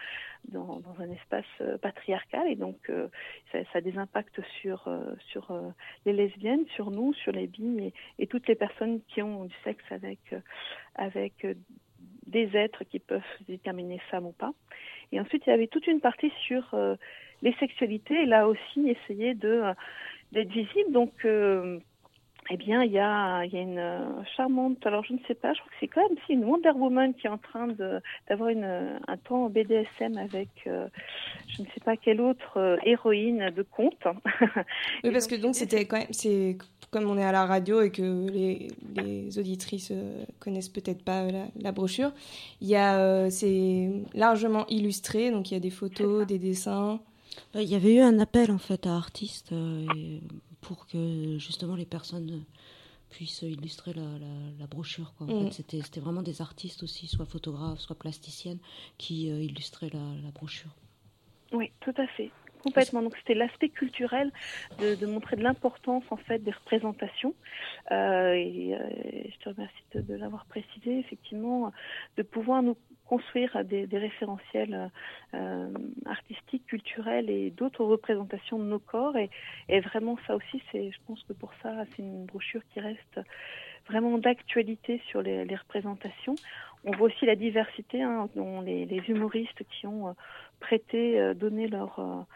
un 0.55 1.11
espace 1.11 1.44
euh, 1.61 1.76
patriarcal 1.78 2.46
et 2.48 2.55
donc 2.55 2.78
euh, 2.88 3.09
ça, 3.50 3.59
a 3.74 3.80
des 3.80 3.98
impacts 3.98 4.40
sur, 4.61 4.88
les 6.07 6.12
lesbiennes, 6.12 6.66
sur 6.76 6.90
nous, 6.90 7.12
sur 7.14 7.32
les 7.32 7.48
bi 7.48 7.92
et, 8.18 8.26
toutes 8.28 8.46
les 8.46 8.55
personnes 8.55 9.00
qui 9.09 9.20
ont 9.20 9.44
du 9.44 9.55
sexe 9.64 9.84
avec, 10.94 11.46
des 12.26 12.57
êtres 12.57 12.84
qui 12.84 13.00
peuvent 13.00 13.20
se 13.38 13.44
déterminer 13.44 13.98
femmes 14.11 14.26
ou 14.26 14.32
pas. 14.32 14.53
Et 15.11 15.20
ensuite, 15.20 15.42
il 15.46 15.50
y 15.50 15.53
avait 15.53 15.66
toute 15.66 15.86
une 15.86 16.00
partie 16.00 16.32
sur 16.46 16.74
les 17.43 17.55
sexualités, 17.55 18.22
et 18.22 18.26
là 18.26 18.49
aussi, 18.49 18.88
essayer 18.88 19.34
de 19.34 19.49
euh, 19.49 19.74
d'être 20.32 20.51
visible. 20.51 20.93
Donc, 20.93 21.12
euh, 21.24 21.78
eh 22.51 22.57
bien, 22.57 22.82
il 22.82 22.90
y 22.90 22.99
a, 22.99 23.45
il 23.45 23.53
y 23.53 23.57
a 23.57 23.61
une 23.61 23.78
euh, 23.78 24.24
charmante, 24.36 24.84
alors 24.84 25.05
je 25.05 25.12
ne 25.12 25.18
sais 25.28 25.34
pas, 25.34 25.55
je 25.55 25.61
crois 25.61 25.70
que 25.70 25.76
c'est 25.78 25.86
quand 25.86 26.03
même 26.09 26.18
si 26.26 26.32
une 26.32 26.45
Wonder 26.45 26.72
Woman 26.74 27.14
qui 27.14 27.26
est 27.26 27.30
en 27.30 27.38
train 27.38 27.68
d'avoir 28.28 28.51
un 28.51 29.16
temps 29.16 29.49
BDSM 29.49 30.18
avec 30.18 30.49
euh, 30.66 30.88
je 31.49 31.62
ne 31.62 31.66
sais 31.68 31.80
pas 31.84 31.97
quelle 31.97 32.20
autre 32.20 32.57
euh, 32.57 32.76
héroïne 32.84 33.51
de 33.51 33.62
conte. 33.62 34.05
oui, 35.05 35.12
parce 35.12 35.28
que 35.28 35.36
donc 35.36 35.55
c'était 35.55 35.84
quand 35.86 35.99
même 35.99 36.09
c'est 36.11 36.59
comme 36.90 37.09
on 37.09 37.16
est 37.16 37.24
à 37.24 37.32
la 37.32 37.47
radio 37.47 37.80
et 37.80 37.90
que 37.90 38.28
les, 38.28 38.68
les 38.97 39.38
auditrices 39.38 39.93
connaissent 40.40 40.68
peut-être 40.68 41.03
pas 41.05 41.30
la, 41.30 41.47
la, 41.57 41.72
brochure, 41.72 42.12
il 42.61 42.68
y 42.68 42.76
a 42.76 43.30
c'est 43.30 43.88
largement 44.12 44.66
illustré, 44.66 45.30
donc 45.30 45.51
il 45.51 45.55
y 45.55 45.57
a 45.57 45.61
des 45.61 45.70
photos, 45.70 46.26
des 46.26 46.38
dessins. 46.38 47.01
Bah, 47.55 47.62
il 47.62 47.68
y 47.68 47.74
avait 47.74 47.95
eu 47.95 48.01
un 48.01 48.18
appel 48.18 48.51
en 48.51 48.59
fait 48.59 48.87
à 48.87 48.95
artistes 48.95 49.53
et 49.53 50.20
pour 50.61 50.87
que 50.87 51.39
justement 51.39 51.76
les 51.76 51.87
personnes 51.87 52.45
puissent 53.12 53.43
illustrer 53.43 53.93
la, 53.93 54.03
la, 54.59 54.66
brochure. 54.66 55.12
Quoi. 55.16 55.28
En 55.28 55.43
mm. 55.43 55.51
fait, 55.51 55.76
c'était 55.83 56.01
vraiment 56.01 56.22
des 56.22 56.41
artistes 56.41 56.83
aussi, 56.83 57.07
soit 57.07 57.26
photographes, 57.26 57.78
soit 57.78 57.97
plasticiennes, 57.97 58.59
qui 58.99 59.30
euh, 59.30 59.39
illustraient 59.39 59.91
la, 59.93 60.30
brochure. 60.35 60.74
Oui, 61.53 61.70
tout 61.80 61.95
à 61.99 62.07
fait. 62.07 62.30
Complètement. 62.62 63.03
Donc 63.03 63.16
c'était 63.16 63.35
l'aspect 63.35 63.68
culturel 63.68 64.33
de, 64.78 64.95
de, 64.95 65.07
montrer 65.07 65.37
de 65.37 65.43
l'importance 65.43 66.05
en 66.11 66.16
fait 66.16 66.39
des 66.39 66.53
représentations. 66.53 67.35
Euh, 67.91 68.33
et, 68.35 68.74
euh, 68.74 68.78
je 69.28 69.39
te 69.39 69.49
remercie 69.49 69.85
de, 69.95 70.01
de 70.01 70.14
l'avoir 70.14 70.47
précisé. 70.47 70.99
Effectivement, 71.01 71.72
de 72.16 72.22
pouvoir 72.22 72.62
nous 72.62 72.76
construire 73.12 73.62
des, 73.66 73.86
référentiels 73.92 74.90
euh, 75.34 75.68
artistiques, 76.06 76.64
culturels 76.66 77.28
et 77.28 77.50
d'autres 77.50 77.84
représentations 77.84 78.58
de 78.58 78.64
nos 78.64 78.78
corps. 78.78 79.14
Et, 79.68 79.80
vraiment, 79.80 80.16
ça 80.26 80.34
aussi, 80.34 80.62
c'est, 80.70 80.90
je 80.90 80.98
pense 81.06 81.22
que 81.24 81.34
pour 81.34 81.52
ça, 81.62 81.84
c'est 81.90 81.98
une 82.02 82.24
brochure 82.24 82.62
qui 82.72 82.80
reste 82.80 83.20
vraiment 83.86 84.16
d'actualité 84.16 85.02
sur 85.08 85.20
les, 85.20 85.44
représentations. 85.54 86.36
On 86.84 86.92
voit 86.92 87.08
aussi 87.08 87.26
la 87.26 87.36
diversité, 87.36 88.00
hein, 88.02 88.30
dont 88.34 88.62
les, 88.62 89.02
humoristes 89.08 89.62
qui 89.72 89.86
ont 89.86 90.08
euh, 90.08 90.12
prêté, 90.60 91.20
euh, 91.20 91.34
donné 91.34 91.68
leur 91.68 92.26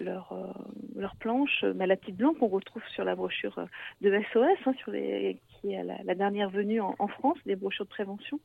leur, 0.00 0.32
euh, 0.32 1.08
planche, 1.18 1.64
mais 1.74 1.86
la 1.86 1.96
petite 1.96 2.16
blanc 2.16 2.34
qu'on 2.34 2.46
retrouve 2.48 2.86
sur 2.94 3.04
la 3.04 3.16
brochure 3.16 3.58
de 4.02 4.10
SOS, 4.32 4.58
hein, 4.66 4.72
qui 4.82 5.72
est 5.72 5.82
la, 5.82 6.14
dernière 6.14 6.50
venue 6.50 6.80
en, 6.80 6.94
en, 6.98 7.08
France, 7.08 7.38
des 7.46 7.56
brochures 7.56 7.86
de 7.86 7.90
prévention. 7.90 8.38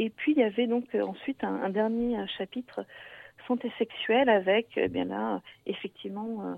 Et 0.00 0.08
puis 0.08 0.32
il 0.32 0.38
y 0.38 0.42
avait 0.42 0.66
donc 0.66 0.86
euh, 0.94 1.02
ensuite 1.02 1.44
un, 1.44 1.68
dernier 1.68 2.16
chapitre 2.38 2.86
santé 3.46 3.70
sexuelle 3.76 4.30
avec 4.30 4.68
eh 4.76 4.88
bien 4.88 5.04
là 5.04 5.42
effectivement 5.66 6.42
euh, 6.42 6.54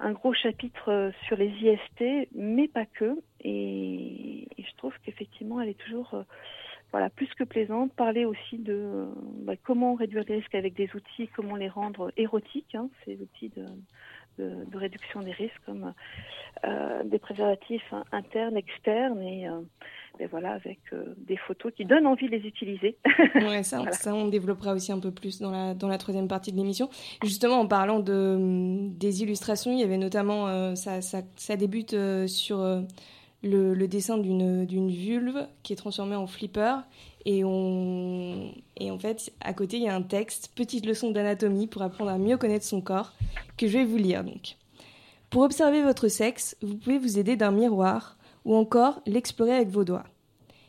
un 0.00 0.12
gros 0.12 0.32
chapitre 0.32 0.90
euh, 0.90 1.10
sur 1.26 1.36
les 1.36 1.50
IST, 1.50 2.30
mais 2.34 2.66
pas 2.66 2.86
que. 2.86 3.18
Et, 3.42 4.48
et 4.56 4.62
je 4.62 4.76
trouve 4.78 4.94
qu'effectivement 5.04 5.60
elle 5.60 5.68
est 5.68 5.78
toujours 5.78 6.24
voilà, 6.92 7.10
plus 7.10 7.28
que 7.34 7.44
plaisante. 7.44 7.92
Parler 7.92 8.24
aussi 8.24 8.56
de 8.56 9.06
bah, 9.42 9.56
comment 9.62 9.94
réduire 9.94 10.24
les 10.26 10.36
risques 10.36 10.54
avec 10.54 10.72
des 10.72 10.88
outils, 10.94 11.28
comment 11.36 11.56
les 11.56 11.68
rendre 11.68 12.10
érotiques, 12.16 12.74
hein, 12.74 12.88
ces 13.04 13.20
outils 13.20 13.50
de, 13.50 13.66
de, 14.38 14.64
de, 14.70 14.78
réduction 14.78 15.20
des 15.20 15.32
risques 15.32 15.60
comme 15.66 15.92
euh, 16.64 17.02
des 17.04 17.18
préservatifs 17.18 17.94
internes, 18.12 18.56
externes 18.56 19.22
et, 19.22 19.48
euh, 19.48 19.60
et 20.20 20.26
voilà 20.26 20.52
avec 20.52 20.78
euh, 20.92 21.14
des 21.16 21.36
photos 21.36 21.72
qui 21.74 21.84
donnent 21.84 22.06
envie 22.06 22.26
de 22.26 22.32
les 22.32 22.46
utiliser. 22.46 22.96
ouais, 23.34 23.62
ça, 23.62 23.78
voilà. 23.78 23.92
ça, 23.92 24.14
on 24.14 24.28
développera 24.28 24.72
aussi 24.72 24.92
un 24.92 25.00
peu 25.00 25.10
plus 25.10 25.40
dans 25.40 25.50
la, 25.50 25.74
dans 25.74 25.88
la 25.88 25.98
troisième 25.98 26.28
partie 26.28 26.52
de 26.52 26.56
l'émission. 26.56 26.88
Justement, 27.22 27.58
en 27.58 27.66
parlant 27.66 27.98
de, 27.98 28.88
des 28.90 29.22
illustrations, 29.22 29.72
il 29.72 29.80
y 29.80 29.82
avait 29.82 29.98
notamment, 29.98 30.46
euh, 30.46 30.74
ça, 30.76 31.00
ça, 31.02 31.22
ça, 31.36 31.56
débute 31.56 31.94
euh, 31.94 32.26
sur 32.28 32.58
le, 33.44 33.86
dessin 33.86 34.18
d'une 34.18 34.90
vulve 34.90 35.46
qui 35.62 35.72
est 35.72 35.76
transformée 35.76 36.16
en 36.16 36.26
flipper 36.26 36.78
et 37.26 37.44
en 37.44 38.98
fait, 38.98 39.32
à 39.40 39.54
côté, 39.54 39.76
il 39.76 39.84
y 39.84 39.88
a 39.88 39.94
un 39.94 40.02
texte, 40.02 40.50
petite 40.54 40.84
leçon 40.84 41.10
d'anatomie 41.10 41.66
pour 41.66 41.82
apprendre 41.82 42.10
à 42.10 42.18
mieux 42.18 42.36
connaître 42.36 42.66
son 42.66 42.80
corps, 42.80 43.12
que 43.56 43.66
je 43.66 43.78
vais 43.78 43.84
vous 43.84 43.96
lire 43.96 44.24
donc. 44.24 44.56
Pour 45.30 45.42
observer 45.42 45.82
votre 45.82 46.08
sexe, 46.08 46.56
vous 46.62 46.76
pouvez 46.76 46.98
vous 46.98 47.18
aider 47.18 47.36
d'un 47.36 47.50
miroir 47.50 48.16
ou 48.44 48.54
encore 48.54 49.00
l'explorer 49.06 49.54
avec 49.54 49.68
vos 49.68 49.84
doigts. 49.84 50.04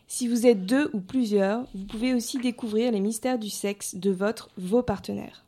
Si 0.08 0.28
vous 0.28 0.46
êtes 0.46 0.66
deux 0.66 0.90
ou 0.94 1.02
plusieurs, 1.02 1.66
vous 1.74 1.86
pouvez 1.86 2.14
aussi 2.14 2.38
découvrir 2.38 2.92
les 2.92 3.00
mystères 3.00 3.40
du 3.40 3.50
sexe 3.50 3.96
de 3.96 4.12
votre, 4.12 4.50
vos 4.58 4.84
partenaires. 4.84 5.46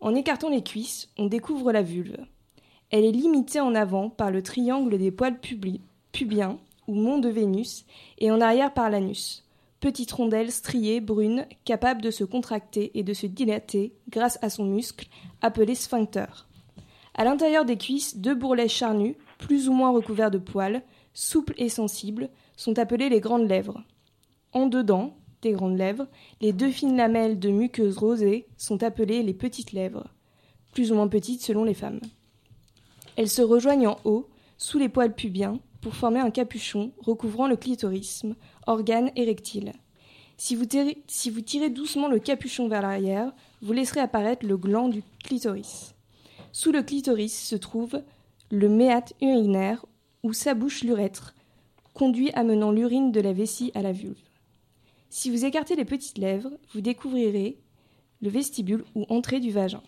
En 0.00 0.14
écartant 0.14 0.50
les 0.50 0.62
cuisses, 0.62 1.08
on 1.16 1.26
découvre 1.26 1.72
la 1.72 1.82
vulve. 1.82 2.18
Elle 2.90 3.04
est 3.04 3.12
limitée 3.12 3.60
en 3.60 3.74
avant 3.74 4.10
par 4.10 4.30
le 4.30 4.42
triangle 4.42 4.98
des 4.98 5.10
poils 5.10 5.38
pubiens 6.12 6.58
ou 6.86 6.94
mont 6.94 7.18
de 7.18 7.28
Vénus 7.28 7.84
et 8.18 8.30
en 8.30 8.40
arrière 8.40 8.72
par 8.72 8.90
l'anus 8.90 9.44
petite 9.80 10.10
rondelle 10.12 10.50
striée, 10.50 11.00
brune, 11.00 11.46
capable 11.64 12.02
de 12.02 12.10
se 12.10 12.24
contracter 12.24 12.90
et 12.98 13.02
de 13.02 13.14
se 13.14 13.26
dilater 13.26 13.94
grâce 14.08 14.38
à 14.42 14.50
son 14.50 14.64
muscle, 14.64 15.06
appelé 15.40 15.74
sphincter. 15.74 16.26
À 17.14 17.24
l'intérieur 17.24 17.64
des 17.64 17.76
cuisses, 17.76 18.16
deux 18.16 18.34
bourrelets 18.34 18.68
charnus, 18.68 19.16
plus 19.38 19.68
ou 19.68 19.72
moins 19.72 19.90
recouverts 19.90 20.30
de 20.30 20.38
poils, 20.38 20.82
souples 21.14 21.54
et 21.58 21.68
sensibles, 21.68 22.28
sont 22.56 22.78
appelés 22.78 23.08
les 23.08 23.20
grandes 23.20 23.48
lèvres. 23.48 23.82
En 24.52 24.66
dedans, 24.66 25.16
des 25.42 25.52
grandes 25.52 25.78
lèvres, 25.78 26.08
les 26.40 26.52
deux 26.52 26.70
fines 26.70 26.96
lamelles 26.96 27.38
de 27.38 27.50
muqueuse 27.50 27.98
rosée 27.98 28.46
sont 28.56 28.82
appelées 28.82 29.22
les 29.22 29.34
petites 29.34 29.72
lèvres, 29.72 30.08
plus 30.72 30.90
ou 30.90 30.96
moins 30.96 31.08
petites 31.08 31.42
selon 31.42 31.64
les 31.64 31.74
femmes. 31.74 32.00
Elles 33.16 33.28
se 33.28 33.42
rejoignent 33.42 33.88
en 33.88 33.98
haut, 34.04 34.28
sous 34.56 34.78
les 34.78 34.88
poils 34.88 35.14
pubiens, 35.14 35.60
pour 35.80 35.94
former 35.94 36.20
un 36.20 36.30
capuchon 36.30 36.92
recouvrant 36.98 37.48
le 37.48 37.56
clitorisme, 37.56 38.34
organe 38.66 39.10
érectile. 39.16 39.72
Si 40.36 40.54
vous, 40.54 40.66
tirez, 40.66 41.70
doucement 41.70 42.08
le 42.08 42.20
capuchon 42.20 42.68
vers 42.68 42.82
l'arrière, 42.82 43.32
vous 43.60 43.72
laisserez 43.72 44.00
apparaître 44.00 44.46
le 44.46 44.56
gland 44.56 44.88
du 44.88 45.02
clitoris. 45.24 45.94
Sous 46.52 46.70
le 46.70 46.82
clitoris 46.82 47.36
se 47.36 47.56
trouve 47.56 48.00
le 48.50 48.68
méate 48.68 49.14
urinaire 49.20 49.84
où 50.22 50.32
s'abouche 50.32 50.84
l'urètre, 50.84 51.34
conduit 51.92 52.30
amenant 52.34 52.70
l'urine 52.70 53.10
de 53.10 53.20
la 53.20 53.32
vessie 53.32 53.72
à 53.74 53.82
la 53.82 53.92
vulve. 53.92 54.16
Si 55.10 55.30
vous 55.30 55.44
écartez 55.44 55.74
les 55.74 55.84
petites 55.84 56.18
lèvres, 56.18 56.52
vous 56.72 56.80
découvrirez 56.80 57.58
le 58.20 58.28
vestibule 58.28 58.84
ou 58.94 59.06
entrée 59.08 59.40
du 59.40 59.50
vagin. 59.50 59.82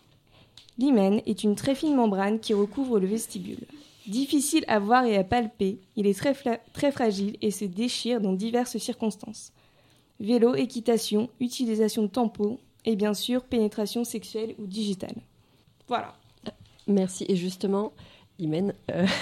L'hymen 0.78 1.20
est 1.26 1.44
une 1.44 1.54
très 1.54 1.74
fine 1.74 1.94
membrane 1.94 2.40
qui 2.40 2.54
recouvre 2.54 2.98
le 2.98 3.06
vestibule. 3.06 3.66
Difficile 4.10 4.64
à 4.66 4.80
voir 4.80 5.04
et 5.04 5.16
à 5.16 5.22
palper, 5.22 5.78
il 5.94 6.06
est 6.08 6.18
très, 6.18 6.34
très 6.72 6.90
fragile 6.90 7.36
et 7.42 7.52
se 7.52 7.64
déchire 7.64 8.20
dans 8.20 8.32
diverses 8.32 8.76
circonstances. 8.78 9.52
Vélo, 10.18 10.56
équitation, 10.56 11.30
utilisation 11.38 12.02
de 12.02 12.08
tampons 12.08 12.58
et 12.84 12.96
bien 12.96 13.14
sûr 13.14 13.44
pénétration 13.44 14.02
sexuelle 14.02 14.54
ou 14.58 14.66
digitale. 14.66 15.14
Voilà. 15.86 16.16
Merci. 16.88 17.24
Et 17.28 17.36
justement, 17.36 17.92
Imen. 18.40 18.74
Euh... 18.90 19.06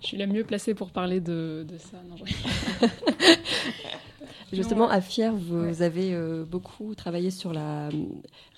Je 0.00 0.06
suis 0.06 0.16
la 0.16 0.26
mieux 0.26 0.44
placée 0.44 0.74
pour 0.74 0.90
parler 0.90 1.20
de, 1.20 1.66
de 1.68 1.78
ça. 1.78 1.98
Non, 2.08 2.16
Justement, 4.52 4.88
à 4.88 5.00
Fier, 5.00 5.34
vous 5.34 5.62
ouais. 5.62 5.82
avez 5.82 6.14
euh, 6.14 6.44
beaucoup 6.44 6.94
travaillé 6.94 7.30
sur 7.30 7.52
la 7.52 7.88
euh, 7.88 7.90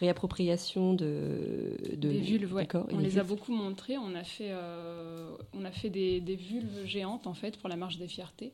réappropriation 0.01 0.95
de, 0.95 1.77
de 1.91 2.09
des 2.09 2.21
vulves. 2.21 2.53
Ouais. 2.53 2.67
On 2.75 2.99
les, 2.99 3.05
les 3.05 3.19
a 3.19 3.25
beaucoup 3.25 3.53
montrées. 3.53 3.99
On 3.99 4.15
a 4.15 4.25
fait, 4.25 4.51
euh, 4.51 5.31
on 5.53 5.65
a 5.65 5.71
fait 5.71 5.91
des, 5.91 6.21
des, 6.21 6.37
vulves 6.37 6.85
géantes 6.87 7.27
en 7.27 7.35
fait 7.35 7.57
pour 7.59 7.69
la 7.69 7.77
marche 7.77 7.99
des 7.99 8.09
fiertés 8.09 8.53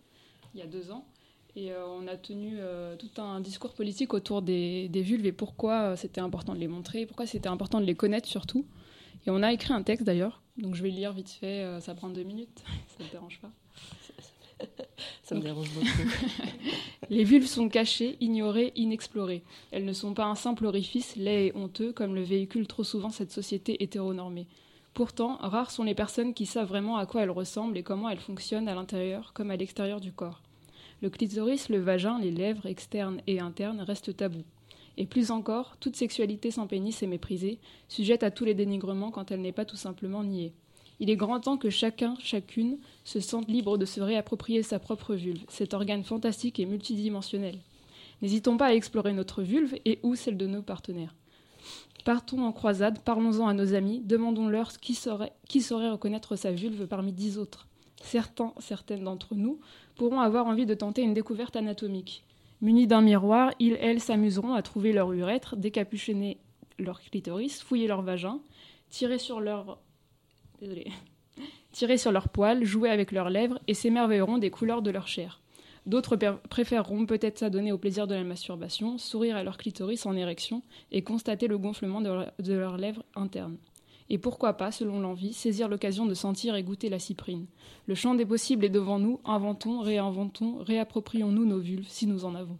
il 0.54 0.60
y 0.60 0.62
a 0.62 0.66
deux 0.66 0.90
ans. 0.90 1.04
Et 1.56 1.72
euh, 1.72 1.84
on 1.86 2.06
a 2.06 2.16
tenu 2.16 2.58
tout 2.98 3.20
un 3.20 3.40
discours 3.40 3.74
politique 3.74 4.14
autour 4.14 4.42
des, 4.42 4.88
des 4.88 5.02
vulves 5.02 5.26
et 5.26 5.32
pourquoi 5.32 5.96
c'était 5.96 6.20
important 6.20 6.54
de 6.54 6.60
les 6.60 6.68
montrer, 6.68 7.06
pourquoi 7.06 7.26
c'était 7.26 7.48
important 7.48 7.80
de 7.80 7.86
les 7.86 7.94
connaître 7.94 8.28
surtout. 8.28 8.64
Et 9.26 9.30
on 9.30 9.42
a 9.42 9.52
écrit 9.52 9.72
un 9.72 9.82
texte 9.82 10.06
d'ailleurs, 10.06 10.42
donc 10.56 10.74
je 10.74 10.82
vais 10.82 10.90
le 10.90 10.96
lire 10.96 11.12
vite 11.12 11.30
fait, 11.30 11.80
ça 11.80 11.94
prend 11.94 12.08
deux 12.08 12.22
minutes, 12.22 12.62
ça 12.88 13.02
ne 13.02 13.08
te 13.08 13.12
dérange 13.12 13.40
pas 13.40 13.50
ça 15.22 15.34
me 15.34 15.40
dérange 15.40 15.70
beaucoup. 15.70 16.10
les 17.10 17.24
vulves 17.24 17.46
sont 17.46 17.68
cachées, 17.68 18.16
ignorées, 18.20 18.72
inexplorées. 18.76 19.42
Elles 19.70 19.84
ne 19.84 19.92
sont 19.92 20.14
pas 20.14 20.26
un 20.26 20.34
simple 20.34 20.66
orifice 20.66 21.16
laid 21.16 21.46
et 21.46 21.52
honteux 21.56 21.92
comme 21.92 22.14
le 22.14 22.22
véhicule 22.22 22.66
trop 22.66 22.84
souvent 22.84 23.10
cette 23.10 23.32
société 23.32 23.82
hétéronormée. 23.82 24.46
Pourtant, 24.94 25.36
rares 25.40 25.70
sont 25.70 25.84
les 25.84 25.94
personnes 25.94 26.34
qui 26.34 26.46
savent 26.46 26.68
vraiment 26.68 26.96
à 26.96 27.06
quoi 27.06 27.22
elles 27.22 27.30
ressemblent 27.30 27.78
et 27.78 27.82
comment 27.82 28.08
elles 28.08 28.18
fonctionnent 28.18 28.68
à 28.68 28.74
l'intérieur 28.74 29.32
comme 29.32 29.50
à 29.50 29.56
l'extérieur 29.56 30.00
du 30.00 30.12
corps. 30.12 30.42
Le 31.00 31.10
clitoris, 31.10 31.68
le 31.68 31.78
vagin, 31.78 32.18
les 32.18 32.32
lèvres 32.32 32.66
externes 32.66 33.20
et 33.28 33.38
internes 33.38 33.80
restent 33.80 34.16
tabous. 34.16 34.44
Et 34.96 35.06
plus 35.06 35.30
encore, 35.30 35.76
toute 35.78 35.94
sexualité 35.94 36.50
sans 36.50 36.66
pénis 36.66 37.00
est 37.04 37.06
méprisée, 37.06 37.60
sujette 37.86 38.24
à 38.24 38.32
tous 38.32 38.44
les 38.44 38.54
dénigrements 38.54 39.12
quand 39.12 39.30
elle 39.30 39.40
n'est 39.40 39.52
pas 39.52 39.64
tout 39.64 39.76
simplement 39.76 40.24
niée. 40.24 40.52
Il 41.00 41.10
est 41.10 41.16
grand 41.16 41.40
temps 41.40 41.56
que 41.56 41.70
chacun, 41.70 42.14
chacune, 42.18 42.78
se 43.04 43.20
sente 43.20 43.48
libre 43.48 43.78
de 43.78 43.84
se 43.84 44.00
réapproprier 44.00 44.62
sa 44.62 44.78
propre 44.78 45.14
vulve, 45.14 45.44
cet 45.48 45.74
organe 45.74 46.02
fantastique 46.02 46.58
et 46.58 46.66
multidimensionnel. 46.66 47.58
N'hésitons 48.20 48.56
pas 48.56 48.66
à 48.66 48.74
explorer 48.74 49.12
notre 49.12 49.42
vulve 49.42 49.76
et 49.84 50.00
ou 50.02 50.16
celle 50.16 50.36
de 50.36 50.46
nos 50.46 50.62
partenaires. 50.62 51.14
Partons 52.04 52.42
en 52.42 52.52
croisade, 52.52 53.00
parlons-en 53.04 53.46
à 53.46 53.54
nos 53.54 53.74
amis, 53.74 54.00
demandons-leur 54.04 54.72
qui 54.78 54.94
saurait, 54.94 55.30
reconnaître 55.90 56.36
sa 56.36 56.50
vulve 56.50 56.86
parmi 56.86 57.12
dix 57.12 57.38
autres. 57.38 57.68
Certains, 58.02 58.52
certaines 58.58 59.04
d'entre 59.04 59.34
nous 59.34 59.60
pourront 59.96 60.20
avoir 60.20 60.46
envie 60.46 60.66
de 60.66 60.74
tenter 60.74 61.02
une 61.02 61.14
découverte 61.14 61.56
anatomique. 61.56 62.24
Munis 62.60 62.86
d'un 62.86 63.02
miroir, 63.02 63.52
ils, 63.58 63.76
elles, 63.80 64.00
s'amuseront 64.00 64.54
à 64.54 64.62
trouver 64.62 64.92
leur 64.92 65.12
urètre, 65.12 65.56
décapuchonner 65.56 66.38
leur 66.78 67.00
clitoris, 67.00 67.62
fouiller 67.62 67.86
leur 67.86 68.02
vagin, 68.02 68.40
tirer 68.90 69.18
sur 69.18 69.40
leur... 69.40 69.78
Tirer 71.72 71.98
sur 71.98 72.12
leurs 72.12 72.28
poils, 72.28 72.64
jouer 72.64 72.90
avec 72.90 73.12
leurs 73.12 73.30
lèvres 73.30 73.60
et 73.68 73.74
s'émerveilleront 73.74 74.38
des 74.38 74.50
couleurs 74.50 74.82
de 74.82 74.90
leur 74.90 75.06
chair. 75.06 75.40
D'autres 75.86 76.16
préféreront 76.50 77.06
peut-être 77.06 77.38
s'adonner 77.38 77.72
au 77.72 77.78
plaisir 77.78 78.06
de 78.06 78.14
la 78.14 78.24
masturbation, 78.24 78.98
sourire 78.98 79.36
à 79.36 79.42
leur 79.42 79.56
clitoris 79.56 80.04
en 80.04 80.16
érection 80.16 80.62
et 80.92 81.02
constater 81.02 81.46
le 81.46 81.56
gonflement 81.56 82.00
de, 82.00 82.26
de 82.40 82.54
leurs 82.54 82.76
lèvres 82.76 83.04
internes. 83.14 83.56
Et 84.10 84.18
pourquoi 84.18 84.54
pas, 84.54 84.70
selon 84.70 85.00
l'envie, 85.00 85.32
saisir 85.32 85.68
l'occasion 85.68 86.06
de 86.06 86.14
sentir 86.14 86.56
et 86.56 86.62
goûter 86.62 86.88
la 86.88 86.98
cyprine. 86.98 87.46
Le 87.86 87.94
champ 87.94 88.14
des 88.14 88.26
possibles 88.26 88.64
est 88.64 88.70
devant 88.70 88.98
nous, 88.98 89.20
inventons, 89.24 89.80
réinventons, 89.80 90.58
réapproprions-nous 90.64 91.44
nos 91.44 91.58
vulves 91.58 91.88
si 91.88 92.06
nous 92.06 92.24
en 92.24 92.34
avons. 92.34 92.58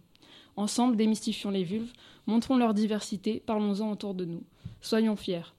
Ensemble, 0.55 0.95
démystifions 0.95 1.51
les 1.51 1.63
vulves, 1.63 1.93
montrons 2.27 2.57
leur 2.57 2.73
diversité, 2.73 3.41
parlons-en 3.45 3.91
autour 3.91 4.13
de 4.13 4.25
nous. 4.25 4.43
Soyons 4.81 5.15
fiers. 5.15 5.53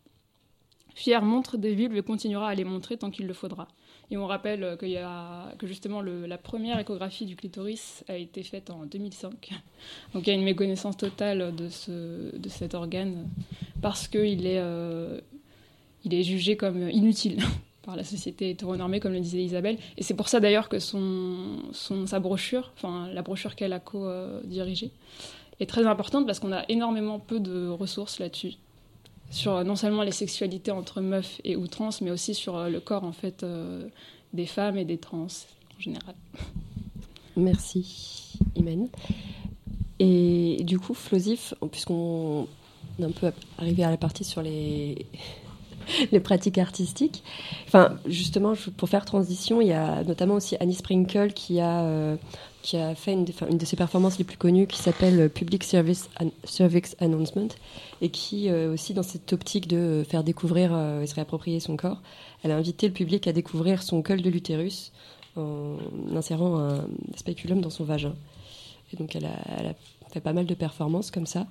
Fier 0.94 1.22
montre 1.22 1.56
des 1.56 1.74
vulves 1.74 1.96
et 1.96 2.02
continuera 2.02 2.48
à 2.48 2.54
les 2.54 2.64
montrer 2.64 2.96
tant 2.96 3.10
qu'il 3.10 3.26
le 3.26 3.32
faudra. 3.32 3.68
Et 4.10 4.16
on 4.16 4.26
rappelle 4.26 4.76
y 4.82 4.96
a, 4.96 5.52
que 5.58 5.66
justement 5.66 6.02
la 6.02 6.38
première 6.38 6.78
échographie 6.78 7.26
du 7.26 7.36
clitoris 7.36 8.04
a 8.08 8.16
été 8.16 8.42
faite 8.42 8.70
en 8.70 8.86
2005. 8.86 9.50
Donc 10.14 10.26
il 10.26 10.30
y 10.30 10.32
a 10.32 10.34
une 10.34 10.44
méconnaissance 10.44 10.96
totale 10.96 11.54
de, 11.54 11.68
ce, 11.68 12.36
de 12.36 12.48
cet 12.48 12.74
organe 12.74 13.28
parce 13.80 14.08
qu'il 14.08 14.46
est, 14.46 14.58
euh, 14.58 15.20
est 16.10 16.22
jugé 16.22 16.56
comme 16.56 16.90
inutile 16.90 17.38
par 17.82 17.94
la 17.94 18.02
société 18.02 18.50
hétéronormée, 18.50 18.98
comme 18.98 19.12
le 19.12 19.20
disait 19.20 19.42
Isabelle. 19.42 19.78
Et 19.96 20.02
c'est 20.02 20.14
pour 20.14 20.28
ça 20.28 20.40
d'ailleurs 20.40 20.68
que 20.68 20.80
son, 20.80 21.58
son, 21.72 22.06
sa 22.06 22.18
brochure, 22.18 22.72
enfin 22.76 23.08
la 23.12 23.22
brochure 23.22 23.54
qu'elle 23.54 23.72
a 23.72 23.80
co-dirigée, 23.80 24.90
est 25.60 25.66
très 25.66 25.86
importante 25.86 26.26
parce 26.26 26.40
qu'on 26.40 26.52
a 26.52 26.64
énormément 26.68 27.20
peu 27.20 27.38
de 27.38 27.68
ressources 27.68 28.18
là-dessus 28.18 28.54
sur 29.30 29.64
non 29.64 29.76
seulement 29.76 30.02
les 30.02 30.12
sexualités 30.12 30.72
entre 30.72 31.00
meufs 31.00 31.40
et 31.44 31.56
ou 31.56 31.66
mais 32.02 32.10
aussi 32.10 32.34
sur 32.34 32.68
le 32.68 32.80
corps 32.80 33.04
en 33.04 33.12
fait 33.12 33.42
euh, 33.42 33.88
des 34.32 34.46
femmes 34.46 34.76
et 34.76 34.84
des 34.84 34.98
trans 34.98 35.26
en 35.26 35.80
général. 35.80 36.14
Merci, 37.36 38.38
Imen. 38.56 38.88
Et 39.98 40.62
du 40.64 40.78
coup, 40.78 40.94
Flosif, 40.94 41.54
puisqu'on 41.70 42.48
est 42.98 43.04
un 43.04 43.10
peu 43.10 43.30
arrivé 43.58 43.84
à 43.84 43.90
la 43.90 43.96
partie 43.96 44.24
sur 44.24 44.42
les, 44.42 45.06
les 46.12 46.20
pratiques 46.20 46.58
artistiques, 46.58 47.22
enfin, 47.66 47.96
justement, 48.06 48.54
pour 48.76 48.88
faire 48.88 49.04
transition, 49.04 49.60
il 49.60 49.68
y 49.68 49.72
a 49.72 50.02
notamment 50.04 50.34
aussi 50.34 50.56
Annie 50.58 50.74
Sprinkle 50.74 51.32
qui 51.32 51.60
a, 51.60 51.82
euh, 51.82 52.16
qui 52.62 52.76
a 52.76 52.94
fait 52.94 53.12
une 53.12 53.24
de, 53.24 53.64
ses 53.64 53.76
performances 53.76 54.18
les 54.18 54.24
plus 54.24 54.36
connues 54.36 54.66
qui 54.66 54.78
s'appelle 54.78 55.30
Public 55.30 55.64
Service, 55.64 56.10
Service 56.44 56.96
Announcement 57.00 57.48
et 58.02 58.10
qui 58.10 58.50
euh, 58.50 58.72
aussi 58.72 58.94
dans 58.94 59.02
cette 59.02 59.32
optique 59.32 59.66
de 59.66 60.04
faire 60.08 60.24
découvrir 60.24 60.72
euh, 60.74 61.00
et 61.00 61.06
se 61.06 61.14
réapproprier 61.14 61.60
son 61.60 61.76
corps, 61.76 62.02
elle 62.42 62.50
a 62.50 62.56
invité 62.56 62.86
le 62.86 62.92
public 62.92 63.26
à 63.26 63.32
découvrir 63.32 63.82
son 63.82 64.02
col 64.02 64.20
de 64.22 64.30
l'utérus 64.30 64.92
en 65.36 65.78
insérant 66.14 66.58
un 66.58 66.86
spéculum 67.16 67.60
dans 67.60 67.70
son 67.70 67.84
vagin. 67.84 68.14
Et 68.92 68.96
donc 68.96 69.14
elle 69.14 69.26
a, 69.26 69.38
elle 69.58 69.66
a 69.68 69.74
fait 70.12 70.20
pas 70.20 70.32
mal 70.32 70.46
de 70.46 70.54
performances 70.54 71.10
comme 71.10 71.26
ça. 71.26 71.46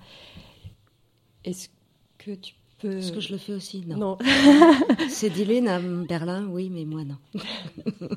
Est-ce 1.45 1.69
que 2.17 2.31
tu 2.31 2.53
peux... 2.79 2.97
Est-ce 2.97 3.11
que 3.11 3.19
je 3.19 3.31
le 3.31 3.37
fais 3.37 3.53
aussi 3.53 3.83
Non. 3.85 3.97
Non. 3.97 4.17
C'est 5.09 5.29
Dylan 5.29 5.67
à 5.67 5.79
Berlin, 5.79 6.47
oui, 6.47 6.69
mais 6.69 6.85
moi 6.85 7.03
non. 7.03 7.17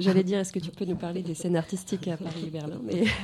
J'allais 0.00 0.24
dire, 0.24 0.38
est-ce 0.38 0.52
que 0.52 0.58
tu 0.58 0.70
peux 0.70 0.84
nous 0.84 0.96
parler 0.96 1.22
des 1.22 1.34
scènes 1.34 1.56
artistiques 1.56 2.08
à 2.08 2.16
Paris 2.16 2.44
et 2.46 2.50
Berlin 2.50 2.80
mais... 2.84 3.04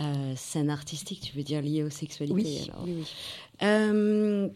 Euh, 0.00 0.32
scène 0.36 0.70
artistique, 0.70 1.20
tu 1.20 1.36
veux 1.36 1.42
dire 1.42 1.60
liée 1.60 1.82
aux 1.82 1.90
sexualités 1.90 2.34
oui, 2.34 2.70
alors. 2.70 2.82
oui, 2.84 2.94
oui. 2.96 3.04
Euh, 3.62 4.48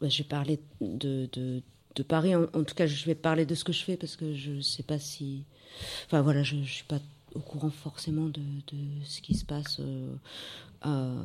bah, 0.00 0.08
je 0.08 0.18
vais 0.18 0.28
parler 0.28 0.58
de, 0.80 1.28
de, 1.32 1.62
de 1.94 2.02
Paris. 2.02 2.34
En, 2.34 2.42
en, 2.42 2.64
tout 2.64 2.74
cas, 2.74 2.86
je 2.86 3.06
vais 3.06 3.14
parler 3.14 3.46
de 3.46 3.54
ce 3.54 3.62
que 3.62 3.72
je 3.72 3.84
fais 3.84 3.96
parce 3.96 4.16
que 4.16 4.34
je 4.34 4.50
ne 4.50 4.60
sais 4.60 4.82
pas 4.82 4.98
si. 4.98 5.44
Enfin 6.06 6.20
voilà, 6.20 6.42
je 6.42 6.56
ne 6.56 6.64
suis 6.64 6.84
pas 6.84 6.98
au 7.34 7.40
courant 7.40 7.70
forcément 7.70 8.26
de, 8.26 8.40
de 8.40 9.04
ce 9.04 9.20
qui 9.20 9.34
se 9.34 9.44
passe 9.44 9.78
euh, 9.80 10.14
euh, 10.86 11.22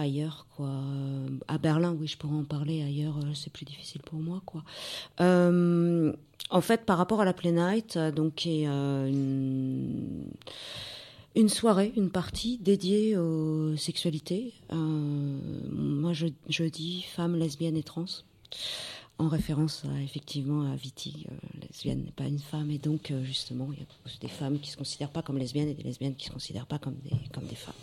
ailleurs 0.00 0.46
quoi. 0.56 0.70
À 1.48 1.58
Berlin 1.58 1.94
oui 1.98 2.06
je 2.06 2.16
pourrais 2.16 2.36
en 2.36 2.44
parler 2.44 2.82
ailleurs 2.82 3.16
c'est 3.34 3.52
plus 3.52 3.64
difficile 3.64 4.02
pour 4.02 4.18
moi 4.18 4.42
quoi. 4.46 4.62
Euh, 5.20 6.12
en 6.50 6.60
fait 6.60 6.84
par 6.84 6.98
rapport 6.98 7.20
à 7.20 7.24
la 7.24 7.32
Play 7.32 7.52
Night 7.52 7.98
donc 7.98 8.34
qui 8.34 8.62
est 8.62 8.68
euh, 8.68 9.08
une, 11.36 11.48
soirée 11.48 11.92
une 11.96 12.10
partie 12.10 12.58
dédiée 12.58 13.16
aux 13.16 13.76
sexualités 13.76 14.52
euh, 14.72 14.76
moi 15.70 16.12
je, 16.12 16.28
je 16.48 16.64
dis 16.64 17.02
femmes 17.02 17.36
lesbiennes 17.36 17.76
et 17.76 17.82
trans 17.82 18.06
en 19.20 19.28
référence 19.28 19.84
à, 19.84 20.00
effectivement 20.02 20.70
à 20.72 20.74
Viti, 20.76 21.26
euh, 21.30 21.34
lesbienne 21.62 22.04
n'est 22.04 22.10
pas 22.10 22.24
une 22.24 22.38
femme, 22.38 22.70
et 22.70 22.78
donc 22.78 23.10
euh, 23.10 23.22
justement 23.22 23.68
il 23.72 23.80
y 23.80 23.82
a 23.82 23.86
des 24.20 24.28
femmes 24.28 24.58
qui 24.58 24.70
se 24.70 24.76
considèrent 24.76 25.10
pas 25.10 25.22
comme 25.22 25.36
lesbiennes 25.36 25.68
et 25.68 25.74
des 25.74 25.82
lesbiennes 25.82 26.14
qui 26.14 26.26
se 26.26 26.30
considèrent 26.32 26.66
pas 26.66 26.78
comme 26.78 26.96
des 27.04 27.16
comme 27.32 27.44
des 27.44 27.54
femmes. 27.54 27.74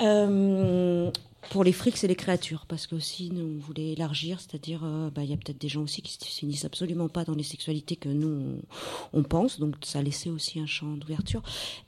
Euh, 0.00 1.10
pour 1.50 1.64
les 1.64 1.72
frics 1.72 2.02
et 2.02 2.08
les 2.08 2.16
créatures, 2.16 2.66
parce 2.66 2.86
que 2.86 2.94
aussi 2.94 3.30
nous 3.30 3.56
on 3.56 3.58
voulait 3.58 3.92
élargir, 3.92 4.40
c'est-à-dire 4.40 4.82
euh, 4.84 5.10
bah, 5.10 5.22
il 5.22 5.30
y 5.30 5.32
a 5.32 5.36
peut-être 5.36 5.60
des 5.60 5.68
gens 5.68 5.82
aussi 5.82 6.02
qui 6.02 6.12
se 6.12 6.24
finissent 6.24 6.64
absolument 6.64 7.08
pas 7.08 7.24
dans 7.24 7.34
les 7.34 7.42
sexualités 7.42 7.96
que 7.96 8.08
nous 8.08 8.60
on, 9.12 9.22
pense, 9.22 9.58
donc 9.60 9.76
ça 9.82 10.02
laissait 10.02 10.30
aussi 10.30 10.60
un 10.60 10.66
champ 10.66 10.96
d'ouverture. 10.96 11.42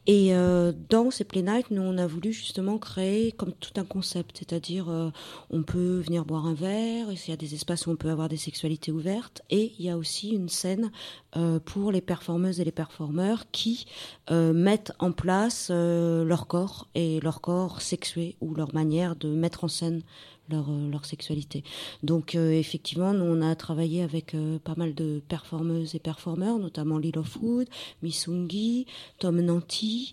Et 0.07 0.35
euh, 0.35 0.73
dans 0.89 1.11
ces 1.11 1.25
play 1.25 1.43
nights, 1.43 1.71
nous 1.71 1.83
on 1.83 1.99
a 1.99 2.07
voulu 2.07 2.33
justement 2.33 2.79
créer 2.79 3.33
comme 3.33 3.53
tout 3.53 3.79
un 3.81 3.85
concept, 3.85 4.39
c'est-à-dire 4.39 4.89
euh, 4.89 5.11
on 5.51 5.63
peut 5.63 6.01
venir 6.01 6.25
boire 6.25 6.47
un 6.47 6.55
verre, 6.55 7.09
il 7.11 7.31
y 7.31 7.33
a 7.33 7.37
des 7.37 7.55
espaces 7.55 7.87
où 7.87 7.91
on 7.91 7.97
peut 7.97 8.11
avoir 8.11 8.29
des 8.29 8.37
sexualités 8.37 8.93
ouvertes, 8.93 9.43
et 9.51 9.73
il 9.79 9.85
y 9.85 9.91
a 9.91 9.97
aussi 9.97 10.31
une 10.31 10.49
scène 10.49 10.91
euh, 11.37 11.59
pour 11.59 11.93
les 11.93 12.01
performeuses 12.01 12.61
et 12.61 12.65
les 12.65 12.73
performeurs 12.73 13.45
qui 13.53 13.87
mettent 14.31 14.93
en 14.99 15.11
place 15.11 15.71
leur 15.71 16.47
corps 16.47 16.89
et 16.95 17.19
leur 17.21 17.41
corps 17.41 17.81
sexué 17.81 18.37
ou 18.41 18.55
leur 18.55 18.75
manière 18.75 19.17
de 19.17 19.29
mettre 19.29 19.48
en 19.65 19.69
scène 19.69 20.03
leur, 20.49 20.71
leur 20.71 21.05
sexualité. 21.05 21.65
Donc 22.03 22.35
euh, 22.35 22.53
effectivement, 22.53 23.13
nous 23.13 23.25
on 23.25 23.43
a 23.43 23.55
travaillé 23.55 24.03
avec 24.03 24.35
euh, 24.35 24.59
pas 24.59 24.75
mal 24.77 24.95
de 24.95 25.23
performeuses 25.29 25.95
et 25.95 25.99
performeurs, 25.99 26.59
notamment 26.59 26.99
Lil 26.99 27.19
of 27.19 27.37
Wood, 27.41 27.69
Missungi, 28.03 28.87
Tom 29.19 29.41
Nanti, 29.41 30.13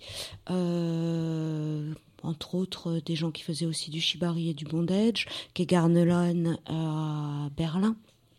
euh, 0.50 1.94
entre 2.24 2.56
autres 2.56 3.02
des 3.06 3.16
gens 3.16 3.32
qui 3.32 3.44
faisaient 3.44 3.66
aussi 3.66 3.92
du 3.92 4.02
shibari 4.02 4.50
et 4.50 4.54
du 4.54 4.66
bondage, 4.66 5.28
Kegar 5.54 5.90
Nolan 5.90 6.58
à 6.66 7.50
Berlin. 7.56 7.96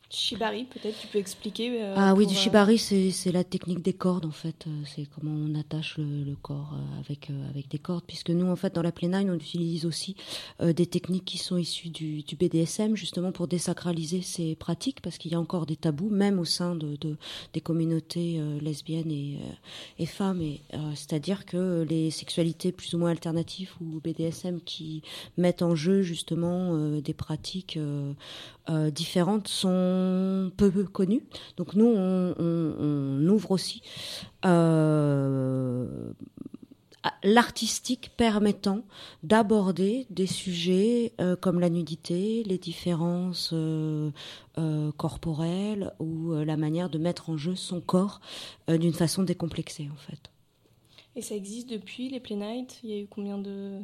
Shibari, 0.08 0.64
peut-être 0.64 0.98
tu 1.00 1.08
peux 1.08 1.18
expliquer. 1.18 1.82
Euh, 1.82 1.94
ah 1.96 2.14
oui, 2.14 2.26
du 2.26 2.34
shibari, 2.34 2.78
c'est 2.78 3.32
la 3.32 3.42
technique 3.42 3.82
des 3.82 3.92
cordes 3.92 4.24
en 4.24 4.30
fait. 4.30 4.66
C'est 4.84 5.06
comment 5.06 5.32
on 5.32 5.58
attache 5.58 5.98
le, 5.98 6.22
le 6.24 6.36
corps 6.36 6.74
avec 7.00 7.30
euh, 7.30 7.48
avec 7.50 7.68
des 7.68 7.78
cordes. 7.78 8.04
Puisque 8.06 8.30
nous, 8.30 8.46
en 8.46 8.56
fait, 8.56 8.74
dans 8.74 8.82
la 8.82 8.92
Play-Nine, 8.92 9.30
on 9.30 9.34
utilise 9.34 9.86
aussi 9.86 10.16
euh, 10.60 10.72
des 10.72 10.86
techniques 10.86 11.24
qui 11.24 11.38
sont 11.38 11.56
issues 11.56 11.88
du, 11.88 12.22
du, 12.22 12.36
BDSM, 12.36 12.96
justement 12.96 13.32
pour 13.32 13.48
désacraliser 13.48 14.22
ces 14.22 14.54
pratiques, 14.54 15.00
parce 15.00 15.18
qu'il 15.18 15.32
y 15.32 15.34
a 15.34 15.40
encore 15.40 15.66
des 15.66 15.76
tabous, 15.76 16.10
même 16.10 16.38
au 16.38 16.44
sein 16.44 16.74
de, 16.74 16.96
de 16.96 17.16
des 17.52 17.60
communautés 17.60 18.36
euh, 18.38 18.60
lesbiennes 18.60 19.10
et, 19.10 19.38
et 19.98 20.06
femmes. 20.06 20.40
Et 20.40 20.60
c'est-à-dire 20.94 21.46
que 21.46 21.86
les 21.88 22.10
sexualités 22.10 22.72
plus 22.72 22.94
ou 22.94 22.98
moins 22.98 23.10
alternatives 23.10 23.72
ou 23.80 24.00
BDSM 24.00 24.60
qui 24.60 25.02
mettent 25.36 25.62
en 25.62 25.74
jeu 25.74 26.02
justement 26.02 26.76
des 27.00 27.14
pratiques 27.14 27.78
différentes 28.92 29.48
sont 29.48 30.50
peu, 30.56 30.70
connus. 30.84 31.22
Donc 31.56 31.74
nous, 31.74 31.86
on, 31.86 33.28
ouvre 33.28 33.52
aussi 33.52 33.82
euh, 34.44 35.86
l'artistique 37.22 38.10
permettant 38.16 38.82
d'aborder 39.22 40.06
des 40.10 40.26
sujets 40.26 41.12
euh, 41.20 41.36
comme 41.36 41.60
la 41.60 41.70
nudité, 41.70 42.42
les 42.44 42.58
différences 42.58 43.50
euh, 43.52 44.10
euh, 44.58 44.92
corporelles 44.92 45.92
ou 45.98 46.32
la 46.32 46.56
manière 46.56 46.90
de 46.90 46.98
mettre 46.98 47.30
en 47.30 47.36
jeu 47.36 47.54
son 47.54 47.80
corps 47.80 48.20
d'une 48.68 48.92
façon 48.92 49.22
décomplexée 49.22 49.88
en 49.92 49.96
fait. 49.96 50.30
Et 51.18 51.22
ça 51.22 51.34
existe 51.34 51.70
depuis 51.70 52.10
les 52.10 52.20
Play 52.20 52.36
Night? 52.36 52.78
Il 52.84 52.90
y 52.90 52.92
a 52.92 52.98
eu 52.98 53.06
combien 53.06 53.38
de 53.38 53.78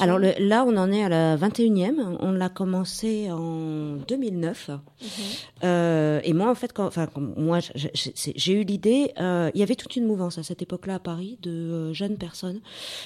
Alors 0.00 0.18
là, 0.18 0.64
on 0.66 0.76
en 0.76 0.90
est 0.90 1.04
à 1.04 1.08
la 1.08 1.36
21e. 1.36 2.16
On 2.18 2.32
l'a 2.32 2.48
commencé 2.48 3.30
en 3.30 3.98
2009. 4.08 4.68
Mhm. 4.68 5.08
Euh, 5.62 6.20
et 6.24 6.32
moi, 6.32 6.50
en 6.50 6.56
fait, 6.56 6.72
quand, 6.72 6.86
enfin, 6.86 7.08
moi, 7.14 7.60
j'ai 7.76 8.52
eu 8.52 8.64
l'idée. 8.64 9.12
Euh, 9.20 9.52
il 9.54 9.60
y 9.60 9.62
avait 9.62 9.76
toute 9.76 9.94
une 9.94 10.06
mouvance 10.06 10.38
à 10.38 10.42
cette 10.42 10.60
époque-là 10.60 10.96
à 10.96 10.98
Paris 10.98 11.38
de 11.40 11.52
euh, 11.52 11.92
jeunes 11.92 12.16
personnes. 12.16 12.60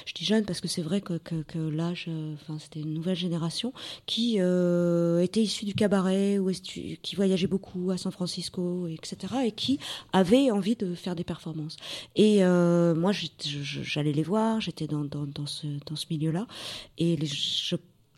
Je 0.06 0.14
dis 0.14 0.24
jeunes 0.24 0.46
parce 0.46 0.62
que 0.62 0.68
c'est 0.68 0.80
vrai 0.80 1.02
que, 1.02 1.18
que, 1.18 1.42
que 1.42 1.58
l'âge, 1.58 2.08
enfin, 2.40 2.58
c'était 2.58 2.80
une 2.80 2.94
nouvelle 2.94 3.14
génération 3.14 3.74
qui 4.06 4.38
était 4.38 5.42
issue 5.42 5.66
du 5.66 5.74
cabaret 5.74 6.38
ou 6.38 6.50
qui 6.50 7.14
voyageait 7.14 7.46
beaucoup 7.46 7.90
à 7.90 7.98
San 7.98 8.10
Francisco, 8.10 8.86
etc. 8.86 9.34
Et 9.44 9.52
qui 9.52 9.78
avait 10.14 10.50
envie 10.50 10.76
de 10.76 10.94
faire 10.94 11.14
des 11.14 11.24
performances. 11.24 11.76
Et 12.14 12.42
moi, 12.42 13.12
je 13.12 13.26
j'allais 13.66 14.12
les 14.12 14.22
voir, 14.22 14.60
j'étais 14.60 14.86
dans, 14.86 15.04
dans, 15.04 15.26
dans, 15.26 15.46
ce, 15.46 15.66
dans 15.86 15.96
ce 15.96 16.06
milieu-là. 16.10 16.46
Et 16.98 17.16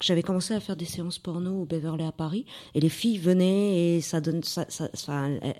j'avais 0.01 0.23
commencé 0.23 0.55
à 0.55 0.61
faire 0.61 0.77
des 0.77 0.85
séances 0.85 1.19
porno 1.19 1.63
au 1.63 1.65
Beverly 1.65 2.05
à 2.05 2.13
Paris. 2.13 2.47
Et 2.75 2.81
les 2.81 2.89
filles 2.89 3.19
venaient 3.19 3.97
et 3.97 4.01
ça 4.01 4.21
donne 4.21 4.43
ça, 4.43 4.67
ça, 4.69 4.89
euh, 5.25 5.39
euh, 5.45 5.53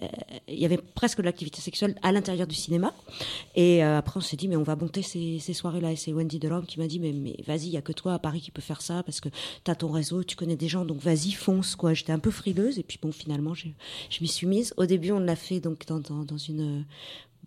il 0.49 0.59
y 0.59 0.65
avait 0.65 0.79
presque 0.79 1.19
de 1.19 1.25
l'activité 1.25 1.61
sexuelle 1.61 1.97
à 2.03 2.13
l'intérieur 2.13 2.47
du 2.47 2.55
cinéma. 2.55 2.95
Et 3.55 3.85
euh, 3.85 3.99
après 3.99 4.19
on 4.19 4.21
s'est 4.21 4.37
dit 4.37 4.49
mais 4.49 4.57
on 4.57 4.63
va 4.63 4.77
monter 4.77 5.03
ces, 5.03 5.39
ces 5.41 5.55
soirées 5.55 5.81
là 5.81 5.93
et 5.93 5.97
c'est 5.97 6.13
Wendy 6.13 6.39
Delorme 6.39 6.67
qui 6.67 6.79
m'a 6.79 6.87
dit 6.87 7.01
mais, 7.01 7.13
mais 7.13 7.37
vas-y 7.47 7.67
il 7.67 7.73
y 7.73 7.77
a 7.77 7.83
que 7.83 7.93
toi 7.93 8.15
à 8.15 8.19
Paris 8.19 8.41
qui 8.41 8.51
peut 8.51 8.63
faire 8.63 8.83
ça 8.83 9.03
parce 9.03 9.21
que 9.21 9.29
tu 9.65 9.71
as 9.71 9.75
ton 9.75 9.91
réseau 9.91 10.23
tu 10.23 10.37
connais 10.37 10.57
des 10.57 10.69
gens 10.69 10.85
donc 10.85 10.99
vas-y 10.99 11.33
fonce 11.33 11.75
quoi. 11.75 11.95
J'étais 11.95 12.13
un 12.13 12.19
peu 12.19 12.31
frileuse. 12.31 12.79
Et 12.79 12.83
puis 12.83 12.99
bon 13.03 13.13
finalement 13.13 13.55
je 13.55 13.69
m'y 14.21 14.29
suis 14.29 14.47
mise. 14.47 14.73
Au 14.77 14.87
début 14.87 15.11
on 15.11 15.21
l'a 15.21 15.37
fait 15.37 15.61
donc 15.61 15.87
dans, 15.87 15.99
dans, 15.99 16.25
dans 16.25 16.39
une 16.39 16.85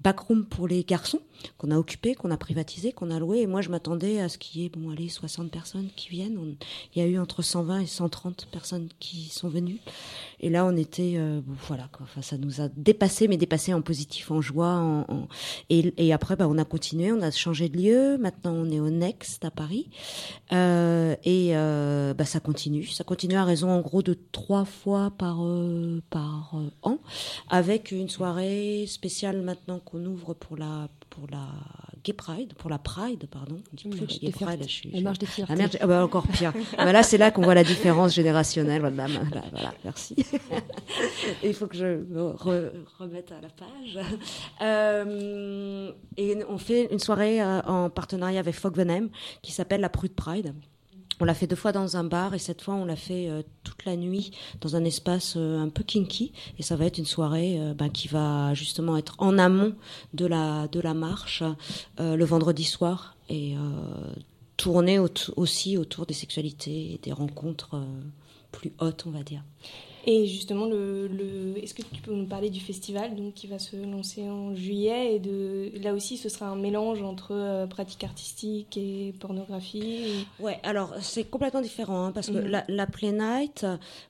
backroom 0.04 0.46
pour 0.46 0.68
les 0.68 0.84
garçons 0.84 1.20
qu'on 1.58 1.72
a 1.72 1.78
occupé, 1.78 2.16
qu'on 2.16 2.32
a 2.32 2.38
privatisé, 2.38 2.92
qu'on 2.92 3.10
a 3.12 3.20
loué. 3.20 3.40
Et 3.40 3.48
moi, 3.48 3.62
je 3.62 3.70
m'attendais 3.70 4.20
à 4.20 4.30
ce 4.30 4.38
qu'il 4.38 4.62
y 4.62 4.66
ait, 4.66 4.70
bon, 4.70 4.92
allez, 4.92 5.10
60 5.10 5.50
personnes 5.50 5.90
qui 5.96 6.10
viennent. 6.10 6.56
il 6.96 7.02
y 7.02 7.06
a 7.06 7.08
eu 7.08 7.18
entre 7.18 7.42
120 7.42 7.80
et 7.80 7.86
130 7.88 8.48
personnes 8.52 8.90
qui 9.00 9.30
sont 9.30 9.50
venues. 9.50 9.80
Et 10.40 10.50
là, 10.50 10.66
on 10.66 10.76
était, 10.76 11.16
euh, 11.18 11.42
voilà, 11.68 11.88
quoi. 11.92 12.04
Enfin, 12.04 12.22
ça 12.22 12.38
nous 12.38 12.62
a 12.62 12.68
dépassé, 12.70 13.28
mais 13.28 13.38
dépassé 13.38 13.74
en 13.74 13.82
positif, 13.82 14.32
en 14.32 14.42
joie. 14.42 14.74
En, 14.76 15.28
Et, 15.70 15.94
et, 15.98 16.14
après, 16.14 16.36
bah, 16.36 16.48
on 16.48 16.58
a 16.58 16.66
continué, 16.66 17.12
on 17.12 17.22
a 17.22 17.32
changé 17.32 17.70
de 17.70 17.78
lieu. 17.78 18.18
Maintenant, 18.18 18.54
on 18.54 18.70
est 18.70 18.80
au 18.80 18.90
Next 18.90 19.44
à 19.46 19.52
Paris. 19.52 19.90
Euh, 20.52 21.16
et 21.24 21.56
euh, 21.56 22.14
bah, 22.14 22.26
ça 22.26 22.40
continue. 22.40 22.86
Ça 22.86 23.04
continue 23.04 23.36
à 23.36 23.46
raison, 23.46 23.70
en 23.70 23.82
gros, 23.82 24.02
de 24.02 24.18
trois 24.32 24.66
fois 24.66 25.12
par, 25.18 25.40
euh, 25.42 26.02
par 26.10 26.54
euh, 26.56 26.70
an, 26.84 27.00
avec 27.50 27.92
une 27.92 28.10
soirée 28.10 28.86
spéciale 28.88 29.42
maintenant 29.42 29.80
qu'on 29.92 30.06
ouvre 30.06 30.34
pour 30.34 30.58
la 30.58 30.88
pour 31.10 31.28
la 31.30 31.48
Gay 32.04 32.14
Pride, 32.14 32.54
pour 32.54 32.70
la 32.70 32.80
Pride, 32.80 33.28
pardon. 33.30 33.58
On 33.72 33.76
dit 33.76 33.90
plus 33.90 34.20
Gay 34.20 34.32
Pride, 34.32 34.64
je 34.64 34.68
suis. 34.68 34.92
La 34.92 35.02
marche 35.02 35.20
des 35.20 35.28
merde, 35.56 35.78
ah, 35.82 35.88
bah, 35.88 36.04
encore 36.04 36.26
pire. 36.28 36.54
ah, 36.78 36.86
bah, 36.86 36.92
là, 36.92 37.04
c'est 37.04 37.18
là 37.18 37.32
qu'on 37.32 37.42
voit 37.42 37.54
la 37.54 37.64
différence 37.64 38.16
générationnelle. 38.16 38.82
Voilà, 38.82 39.08
voilà 39.52 39.74
merci. 39.84 40.16
il 41.44 41.54
faut 41.54 41.68
que 41.68 41.76
je 41.76 41.86
me 41.86 42.34
remette 42.98 43.32
à 43.32 43.42
la 43.42 43.50
page. 43.50 44.00
Euh, 44.62 45.92
et 46.18 46.38
on 46.48 46.58
fait 46.58 46.92
une 46.92 47.00
soirée 47.00 47.42
euh, 47.42 47.62
en 47.64 47.90
partenariat 47.90 48.40
avec 48.40 48.56
Fog 48.56 48.76
Venom 48.76 49.10
qui 49.42 49.52
s'appelle 49.52 49.82
la 49.82 49.90
Prude 49.90 50.16
Pride. 50.16 50.54
On 51.22 51.24
l'a 51.24 51.36
fait 51.36 51.46
deux 51.46 51.56
fois 51.56 51.72
dans 51.72 51.98
un 51.98 52.04
bar 52.04 52.34
et 52.34 52.40
cette 52.40 52.64
fois 52.64 52.74
on 52.74 52.84
l'a 52.84 52.96
fait 52.96 53.30
euh, 53.30 53.44
toute 53.64 53.86
la 53.86 53.96
nuit 53.96 54.32
dans 54.60 54.76
un 54.76 54.84
espace 54.84 55.36
euh, 55.38 55.60
un 55.60 55.70
peu 55.70 55.84
kinky 55.84 56.34
et 56.58 56.64
ça 56.64 56.76
va 56.76 56.86
être 56.86 56.98
une 56.98 57.06
soirée 57.06 57.60
euh, 57.60 57.76
ben, 57.76 57.90
qui 57.90 58.08
va 58.08 58.56
justement 58.56 58.98
être 58.98 59.14
en 59.20 59.38
amont 59.38 59.76
de 60.16 60.26
la 60.26 60.68
de 60.68 60.80
la 60.80 60.96
marche 60.96 61.44
le 62.00 62.26
vendredi 62.26 62.64
soir 62.64 63.16
et 63.30 63.56
tourner 64.58 64.98
aussi 64.98 65.78
autour 65.78 66.08
des 66.08 66.16
sexualités 66.16 66.94
et 66.94 67.00
des 67.04 67.12
rencontres 67.12 67.80
plus 68.52 68.74
hautes 68.80 69.04
on 69.06 69.12
va 69.12 69.22
dire. 69.22 69.44
Et 70.06 70.26
justement, 70.26 70.66
le, 70.66 71.08
le 71.08 71.64
est-ce 71.64 71.76
que 71.76 71.84
tu 71.84 72.02
peux 72.02 72.14
nous 72.14 72.26
parler 72.26 72.50
du 72.50 72.60
festival 72.60 73.16
donc, 73.16 73.36
qui 73.36 73.46
va 73.46 73.60
se 73.60 73.76
lancer 73.76 74.28
en 74.28 74.56
juillet 74.56 75.16
et 75.16 75.20
de, 75.20 75.72
Là 75.84 75.94
aussi, 75.94 76.18
ce 76.18 76.28
sera 76.28 76.48
un 76.48 76.56
mélange 76.56 77.04
entre 77.04 77.34
euh, 77.34 77.68
pratique 77.68 78.04
artistique 78.04 78.78
et 78.78 79.14
pornographie 79.20 80.26
Ouais, 80.40 80.60
alors 80.64 80.96
c'est 81.02 81.26
complètement 81.26 81.62
différent 81.62 82.06
hein, 82.06 82.12
parce 82.12 82.28
que 82.28 82.38
mhm. 82.38 82.48
la, 82.48 82.64
la, 82.68 82.88
Play 82.88 83.12
Night, 83.12 83.66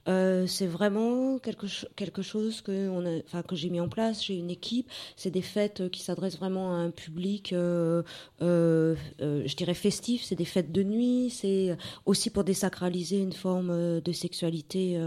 euh, 0.07 0.47
c'est 0.47 0.65
vraiment 0.65 1.39
quelque, 1.39 1.67
quelque 1.95 2.21
chose 2.21 2.61
que, 2.61 2.89
on 2.89 3.05
a, 3.05 3.19
enfin, 3.25 3.41
que 3.43 3.55
j'ai 3.55 3.69
mis 3.69 3.81
en 3.81 3.89
place. 3.89 4.23
J'ai 4.23 4.37
une 4.37 4.49
équipe. 4.49 4.89
C'est 5.17 5.31
des 5.31 5.41
fêtes 5.41 5.89
qui 5.89 6.01
s'adressent 6.01 6.37
vraiment 6.37 6.73
à 6.73 6.77
un 6.77 6.91
public, 6.91 7.53
euh 7.53 8.03
je 8.39 9.55
dirais, 9.55 9.73
festif. 9.73 10.23
C'est 10.23 10.35
des 10.35 10.45
fêtes 10.45 10.71
de 10.71 10.83
nuit. 10.83 11.29
C'est 11.29 11.75
aussi 12.05 12.29
pour 12.29 12.43
désacraliser 12.43 13.19
une 13.19 13.33
forme 13.33 14.01
de 14.01 14.11
sexualité, 14.11 14.99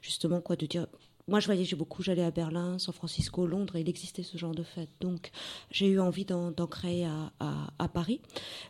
justement 0.00 0.21
quoi 0.42 0.56
de 0.56 0.66
dire 0.66 0.86
moi, 1.28 1.38
je 1.38 1.46
voyageais 1.46 1.76
beaucoup, 1.76 2.02
j'allais 2.02 2.24
à 2.24 2.32
Berlin, 2.32 2.78
San 2.80 2.92
Francisco, 2.92 3.46
Londres, 3.46 3.76
et 3.76 3.82
il 3.82 3.88
existait 3.88 4.24
ce 4.24 4.36
genre 4.36 4.54
de 4.54 4.64
fête. 4.64 4.90
Donc, 5.00 5.30
j'ai 5.70 5.86
eu 5.86 6.00
envie 6.00 6.24
d'en 6.24 6.52
créer 6.66 7.06
à, 7.06 7.32
à, 7.78 7.88
Paris. 7.88 8.20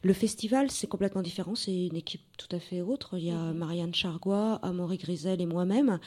Le 0.03 0.13
festival, 0.13 0.71
c'est 0.71 0.87
complètement 0.87 1.23
différent, 1.23 1.55
c'est 1.55 1.87
une 1.87 1.97
équipe 1.97 2.21
tout 2.37 2.55
à 2.55 2.61
fait 2.61 2.83
autre. 2.83 3.17
Il 3.17 3.25
y 3.25 3.31
a 3.31 3.37
mhm. 3.37 3.57
Marianne 3.57 3.95
Chargois, 3.95 4.57
Amaury 4.63 4.99
Grisel 4.99 5.41
et 5.41 5.47
moi-même. 5.47 5.99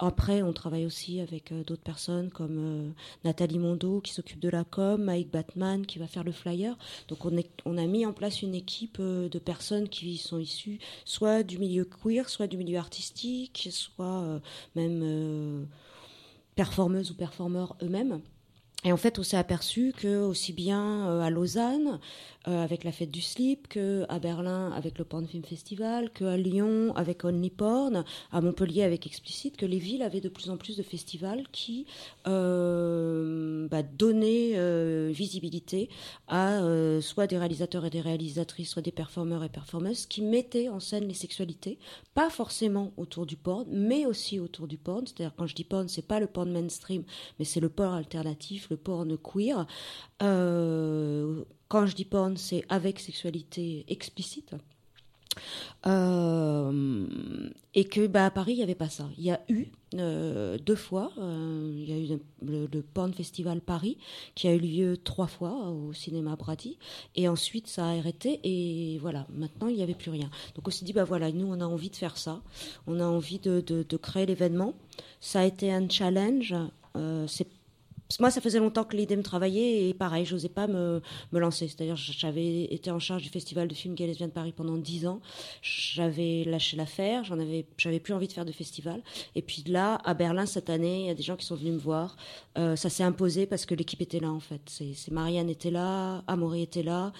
Après, 0.00 0.42
on 0.42 0.52
travaille 0.52 0.86
aussi 0.86 1.20
avec 1.20 1.52
euh, 1.52 1.62
d'autres 1.62 1.82
personnes 1.82 2.30
comme 2.30 2.58
euh, 2.58 2.90
Nathalie 3.22 3.60
Mondo 3.60 4.00
qui 4.00 4.12
s'occupe 4.12 4.40
de 4.40 4.48
la 4.48 4.64
com, 4.64 5.00
Mike 5.02 5.30
Batman 5.30 5.86
qui 5.86 6.00
va 6.00 6.08
faire 6.08 6.24
le 6.24 6.32
flyer. 6.32 6.76
Donc, 7.08 7.24
on, 7.24 7.78
a 7.78 7.86
mis 7.86 8.04
en 8.04 8.12
place 8.12 8.42
une 8.42 8.56
équipe 8.56 8.98
euh, 8.98 9.28
de 9.28 9.38
personnes 9.38 9.88
qui 9.88 10.16
sont 10.16 10.38
issues 10.38 10.80
soit 11.04 11.44
du 11.44 11.58
milieu 11.58 11.84
queer, 11.84 12.28
soit 12.28 12.48
du 12.48 12.56
milieu 12.56 12.78
artistique, 12.78 13.68
soit 13.70 14.40
même 14.74 15.66
performeuses 16.56 17.10
ou 17.12 17.14
performeurs 17.14 17.76
eux-mêmes. 17.82 18.20
Et 18.84 18.92
en 18.92 18.96
fait, 18.96 19.18
on 19.18 19.22
s'est 19.22 19.36
aperçu 19.36 19.94
que 19.96 20.22
aussi 20.22 20.52
bien 20.52 21.20
à 21.20 21.30
Lausanne, 21.30 22.00
euh, 22.46 22.62
avec 22.62 22.84
la 22.84 22.92
fête 22.92 23.10
du 23.10 23.22
slip, 23.22 23.68
que 23.68 24.04
à 24.10 24.18
Berlin 24.18 24.70
avec 24.72 24.98
le 24.98 25.04
Porn 25.06 25.26
Film 25.26 25.44
Festival, 25.44 26.10
que 26.10 26.26
à 26.26 26.36
Lyon 26.36 26.92
avec 26.94 27.24
Only 27.24 27.48
Porn, 27.48 28.04
à 28.32 28.40
Montpellier 28.42 28.82
avec 28.82 29.06
Explicit, 29.06 29.56
que 29.56 29.64
les 29.64 29.78
villes 29.78 30.02
avaient 30.02 30.20
de 30.20 30.28
plus 30.28 30.50
en 30.50 30.58
plus 30.58 30.76
de 30.76 30.82
festivals 30.82 31.44
qui 31.52 31.86
euh, 32.26 33.66
bah, 33.68 33.82
donnaient 33.82 34.52
euh, 34.56 35.10
visibilité 35.10 35.88
à 36.28 36.60
soit 37.00 37.26
des 37.26 37.38
réalisateurs 37.38 37.86
et 37.86 37.90
des 37.90 38.02
réalisatrices, 38.02 38.70
soit 38.70 38.82
des 38.82 38.92
performeurs 38.92 39.44
et 39.44 39.48
performeuses 39.48 40.04
qui 40.04 40.20
mettaient 40.20 40.68
en 40.68 40.80
scène 40.80 41.08
les 41.08 41.14
sexualités, 41.14 41.78
pas 42.14 42.28
forcément 42.28 42.92
autour 42.98 43.24
du 43.24 43.36
porn, 43.36 43.64
mais 43.70 44.04
aussi 44.04 44.38
autour 44.38 44.66
du 44.66 44.76
porn. 44.76 45.06
C'est-à-dire 45.06 45.34
quand 45.36 45.46
je 45.46 45.54
dis 45.54 45.64
porn, 45.64 45.88
c'est 45.88 46.06
pas 46.06 46.20
le 46.20 46.26
porn 46.26 46.50
mainstream, 46.50 47.04
mais 47.38 47.46
c'est 47.46 47.60
le 47.60 47.70
porn 47.70 47.94
alternatif, 47.94 48.68
le 48.68 48.76
porn 48.76 49.16
queer. 49.16 49.66
Quand 51.68 51.86
je 51.86 51.94
dis 51.94 52.04
porn, 52.04 52.36
c'est 52.36 52.64
avec 52.68 53.00
sexualité 53.00 53.84
explicite. 53.88 54.54
Euh, 55.86 57.06
et 57.74 57.84
que 57.84 58.06
bah, 58.06 58.26
à 58.26 58.30
Paris, 58.30 58.52
il 58.52 58.56
n'y 58.56 58.62
avait 58.62 58.74
pas 58.74 58.88
ça. 58.88 59.08
Il 59.18 59.24
y 59.24 59.30
a 59.30 59.40
eu 59.48 59.66
euh, 59.96 60.58
deux 60.58 60.76
fois, 60.76 61.10
il 61.16 61.88
y 61.88 61.92
a 61.92 62.14
eu 62.14 62.18
le, 62.42 62.82
Porn 62.82 63.12
Festival 63.12 63.60
Paris, 63.60 63.98
qui 64.34 64.48
a 64.48 64.54
eu 64.54 64.58
lieu 64.58 64.96
trois 64.96 65.26
fois 65.26 65.68
au 65.68 65.92
cinéma 65.92 66.36
Brady, 66.36 66.78
et 67.16 67.28
ensuite 67.28 67.66
ça 67.66 67.86
a 67.86 67.98
arrêté, 67.98 68.40
et 68.44 68.98
voilà, 68.98 69.26
maintenant 69.32 69.68
il 69.68 69.76
n'y 69.76 69.82
avait 69.82 69.94
plus 69.94 70.10
rien. 70.10 70.30
Donc 70.54 70.66
on 70.68 70.70
s'est 70.70 70.84
dit, 70.84 70.92
bah 70.92 71.04
voilà, 71.04 71.30
nous 71.32 71.46
on 71.46 71.60
a 71.60 71.66
envie 71.66 71.90
de 71.90 71.96
faire 71.96 72.16
ça, 72.16 72.40
on 72.86 73.00
a 73.00 73.04
envie 73.04 73.38
de, 73.38 73.60
de, 73.60 73.96
créer 73.96 74.26
l'événement. 74.26 74.74
Ça 75.20 75.40
a 75.40 75.44
été 75.44 75.72
un 75.72 75.88
challenge, 75.88 76.54
moi, 78.20 78.30
ça 78.30 78.40
faisait 78.40 78.58
longtemps 78.58 78.84
que 78.84 78.96
l'idée 78.96 79.16
me 79.16 79.22
travaillait 79.22 79.88
et 79.88 79.94
pareil, 79.94 80.24
j'osais 80.24 80.48
pas 80.48 80.66
me, 80.66 81.00
me 81.32 81.38
lancer. 81.40 81.68
C'est-à-dire, 81.68 81.96
j'avais 81.96 82.64
été 82.64 82.90
en 82.90 82.98
charge 82.98 83.22
du 83.22 83.28
festival 83.28 83.66
de 83.66 83.74
films 83.74 83.94
gay 83.94 84.06
de 84.06 84.26
Paris 84.26 84.52
pendant 84.52 84.76
dix 84.76 85.06
ans. 85.06 85.20
J'avais 85.62 86.44
lâché 86.44 86.76
l'affaire, 86.76 87.24
j'en 87.24 87.38
avais, 87.38 87.66
j'avais 87.78 88.00
plus 88.00 88.12
envie 88.14 88.28
de 88.28 88.32
faire 88.32 88.44
de 88.44 88.52
festival. 88.52 89.02
Et 89.34 89.42
puis 89.42 89.64
là, 89.66 90.00
à 90.04 90.14
Berlin 90.14 90.46
cette 90.46 90.70
année, 90.70 91.00
il 91.00 91.06
y 91.06 91.10
a 91.10 91.14
des 91.14 91.22
gens 91.22 91.36
qui 91.36 91.46
sont 91.46 91.56
venus 91.56 91.72
me 91.72 91.78
voir. 91.78 92.16
Euh, 92.58 92.76
ça 92.76 92.90
s'est 92.90 93.02
imposé 93.02 93.46
parce 93.46 93.66
que 93.66 93.74
l'équipe 93.74 94.00
était 94.00 94.20
là 94.20 94.30
en 94.30 94.40
fait. 94.40 94.60
C'est 94.66 95.10
Marianne 95.10 95.50
était 95.50 95.70
là, 95.70 96.22
Amaury 96.26 96.62
était 96.62 96.82
là, 96.82 97.12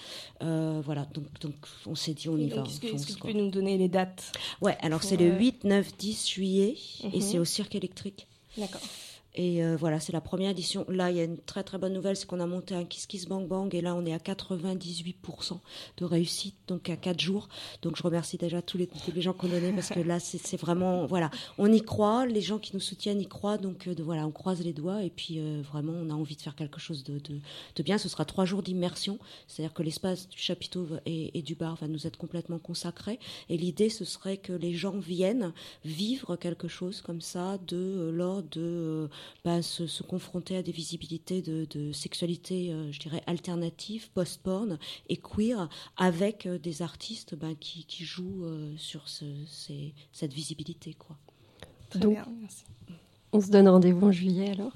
euh, 0.43 0.81
voilà. 0.85 1.07
Donc, 1.07 1.25
donc 1.41 1.55
on 1.87 1.95
s'est 1.95 2.15
dit 2.15 2.29
on 2.29 2.37
y 2.37 2.49
va. 2.49 2.63
Est-ce 2.63 2.81
que, 2.81 3.13
tu 3.13 3.21
peux 3.21 3.33
nous 3.33 3.51
donner 3.51 3.79
les 3.79 3.89
dates 3.89 4.33
Ouais, 4.61 4.77
alors 4.81 5.03
c'est 5.03 5.17
le 5.17 5.33
8, 5.33 5.65
9, 5.65 5.97
10 5.97 6.29
juillet 6.29 6.77
et 7.03 7.17
mhm. 7.17 7.21
c'est 7.21 7.39
au 7.39 7.45
Cirque 7.45 7.75
électrique. 7.75 8.27
D'accord. 8.57 8.81
Et 9.37 9.65
euh, 9.65 9.77
voilà, 9.77 9.99
c'est 9.99 10.13
la 10.13 10.21
première 10.21 10.51
édition. 10.51 10.85
Là, 10.89 11.11
il 11.11 11.17
y 11.17 11.21
a 11.21 11.25
une 11.25 11.39
très 11.39 11.65
très 11.65 11.77
bonne 11.77 11.93
nouvelle, 11.93 12.17
c'est 12.17 12.27
qu'on 12.27 12.39
a 12.39 12.47
monté 12.47 12.75
un 12.75 12.85
Kiss 12.85 13.07
Kiss 13.07 13.27
Bang 13.27 13.49
Bang 13.49 13.75
et 13.75 13.81
là, 13.81 13.95
on 13.97 14.07
est 14.07 14.13
à 14.13 14.19
98% 14.19 15.59
de 15.97 16.05
réussite, 16.05 16.55
donc 16.69 16.89
à 16.89 16.97
4 16.97 17.21
jours. 17.21 17.49
Donc 17.83 17.97
je 17.97 18.03
remercie 18.03 18.37
déjà 18.37 18.63
tous 18.63 18.79
les, 18.79 18.89
les 19.13 19.23
gens 19.23 19.33
qu'on 19.33 19.49
donnait 19.49 19.73
parce 19.73 19.89
que 19.89 20.01
là, 20.01 20.21
c'est 20.21 20.57
vraiment, 20.57 21.07
voilà, 21.07 21.31
on 21.59 21.73
y 21.73 21.83
croit, 21.83 22.27
les 22.27 22.41
gens 22.41 22.59
qui 22.59 22.75
nous 22.75 22.81
soutiennent 22.81 23.21
y 23.21 23.27
croient, 23.27 23.59
donc 23.59 23.89
euh, 23.89 23.95
de, 23.95 24.05
voilà, 24.05 24.25
on 24.25 24.31
croise 24.31 24.63
les 24.63 24.73
doigts 24.73 25.03
et 25.03 25.11
puis 25.11 25.41
euh, 25.41 25.63
vraiment, 25.63 25.93
on 25.93 26.11
a 26.11 26.15
envie 26.15 26.37
de 26.37 26.43
faire 26.43 26.55
quelque 26.55 26.79
chose 26.79 27.03
de, 27.03 27.19
de, 27.19 27.41
de 27.75 27.83
bien. 27.83 27.99
Ce 27.99 28.09
sera 28.09 28.25
trois 28.25 28.45
jours 28.45 28.63
d'immersion, 28.63 29.19
c'est-à-dire 29.49 29.75
que 29.75 29.83
l'espace 29.83 30.29
du 30.29 30.39
chapiteau 30.39 30.87
et, 31.07 31.37
et, 31.37 31.43
du 31.43 31.57
bar 31.57 31.75
va 31.75 31.89
nous 31.89 32.07
être 32.07 32.17
complètement 32.17 32.59
consacré. 32.59 33.19
Et 33.49 33.57
l'idée, 33.57 33.89
ce 33.89 34.05
serait 34.05 34.37
que 34.37 34.53
les 34.53 34.75
gens 34.75 34.99
viennent 34.99 35.53
vivre 35.85 36.37
quelque 36.37 36.69
chose 36.69 37.01
comme 37.01 37.21
ça 37.21 37.59
de 37.67 38.11
lors 38.15 38.43
de 38.45 39.09
bah, 39.45 39.63
se, 39.63 39.87
se, 39.87 40.03
confronter 40.03 40.57
à 40.57 40.63
des 40.63 40.73
visibilités 40.73 41.43
de, 41.43 41.67
de 41.71 41.93
sexualité, 41.93 42.73
euh, 42.73 42.91
je 42.93 43.01
dirais, 43.01 43.23
alternative, 43.27 44.11
post-porn 44.11 44.79
et 45.09 45.17
queer, 45.17 45.69
avec 45.97 46.47
euh, 46.47 46.59
des 46.59 46.83
artistes 46.83 47.35
bah, 47.35 47.55
qui, 47.59 47.85
qui, 47.85 48.05
jouent 48.05 48.45
euh, 48.45 48.75
sur 48.77 49.09
ce, 49.09 49.25
ces, 49.47 49.95
cette 50.13 50.33
visibilité. 50.33 50.95
Quoi. 50.95 51.17
Très 51.91 52.01
Donc, 52.01 52.15
bien, 52.15 52.27
on 53.33 53.41
se 53.41 53.51
donne 53.51 53.69
rendez-vous 53.69 54.07
en 54.07 54.13
juillet 54.13 54.51
alors. 54.51 54.73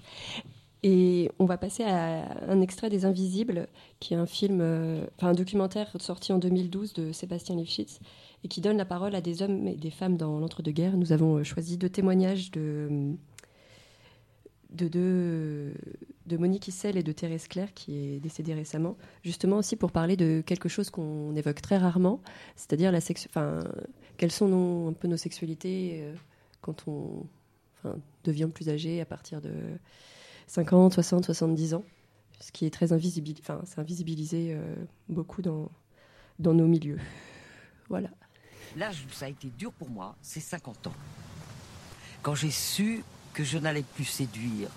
Et 0.82 1.30
on 1.40 1.44
va 1.44 1.58
passer 1.58 1.82
à 1.82 2.40
un 2.48 2.60
extrait 2.60 2.88
des 2.88 3.04
Invisibles, 3.04 3.66
qui 3.98 4.14
est 4.14 4.16
un 4.16 4.26
film, 4.26 4.60
euh, 4.60 5.04
enfin 5.16 5.28
un 5.28 5.34
documentaire 5.34 5.90
sorti 5.98 6.32
en 6.32 6.38
2012 6.38 6.92
de 6.92 7.12
Sébastien 7.12 7.56
Lifshitz, 7.56 7.98
et 8.44 8.48
qui 8.48 8.60
donne 8.60 8.76
la 8.76 8.84
parole 8.84 9.16
à 9.16 9.20
des 9.20 9.42
hommes 9.42 9.66
et 9.66 9.74
des 9.74 9.90
femmes 9.90 10.16
dans 10.16 10.38
l'entre-deux-guerres. 10.38 10.96
Nous 10.96 11.12
avons 11.12 11.42
choisi 11.42 11.78
deux 11.78 11.88
témoignages 11.88 12.52
de 12.52 13.16
de, 14.70 14.88
de, 14.88 15.72
de 16.26 16.36
Monique 16.36 16.68
Issel 16.68 16.96
et 16.96 17.02
de 17.02 17.12
Thérèse 17.12 17.48
Claire, 17.48 17.72
qui 17.74 17.96
est 17.96 18.20
décédée 18.20 18.54
récemment, 18.54 18.96
justement 19.24 19.56
aussi 19.56 19.76
pour 19.76 19.92
parler 19.92 20.16
de 20.16 20.42
quelque 20.44 20.68
chose 20.68 20.90
qu'on 20.90 21.34
évoque 21.34 21.62
très 21.62 21.78
rarement, 21.78 22.20
c'est-à-dire 22.56 22.92
la 22.92 23.00
quelles 24.16 24.32
sont 24.32 24.48
nos, 24.48 24.88
un 24.88 24.92
peu 24.92 25.08
nos 25.08 25.16
sexualités 25.16 26.00
euh, 26.02 26.14
quand 26.60 26.88
on 26.88 27.26
devient 28.24 28.48
plus 28.52 28.68
âgé 28.68 29.00
à 29.00 29.04
partir 29.04 29.40
de 29.40 29.52
50, 30.48 30.94
60, 30.94 31.24
70 31.24 31.74
ans, 31.74 31.84
ce 32.40 32.52
qui 32.52 32.66
est 32.66 32.70
très 32.70 32.92
invisibilisé, 32.92 33.42
enfin, 33.42 33.60
c'est 33.64 33.78
invisibilisé 33.78 34.54
euh, 34.54 34.74
beaucoup 35.08 35.42
dans, 35.42 35.70
dans 36.38 36.54
nos 36.54 36.66
milieux. 36.66 36.98
Voilà. 37.88 38.10
L'âge 38.76 39.06
où 39.08 39.12
ça 39.12 39.26
a 39.26 39.28
été 39.28 39.48
dur 39.48 39.72
pour 39.72 39.88
moi, 39.88 40.16
c'est 40.20 40.40
50 40.40 40.88
ans. 40.88 40.94
Quand 42.20 42.34
j'ai 42.34 42.50
su 42.50 43.02
que 43.38 43.44
je 43.44 43.56
n'allais 43.56 43.84
plus 43.84 44.04
séduire 44.04 44.68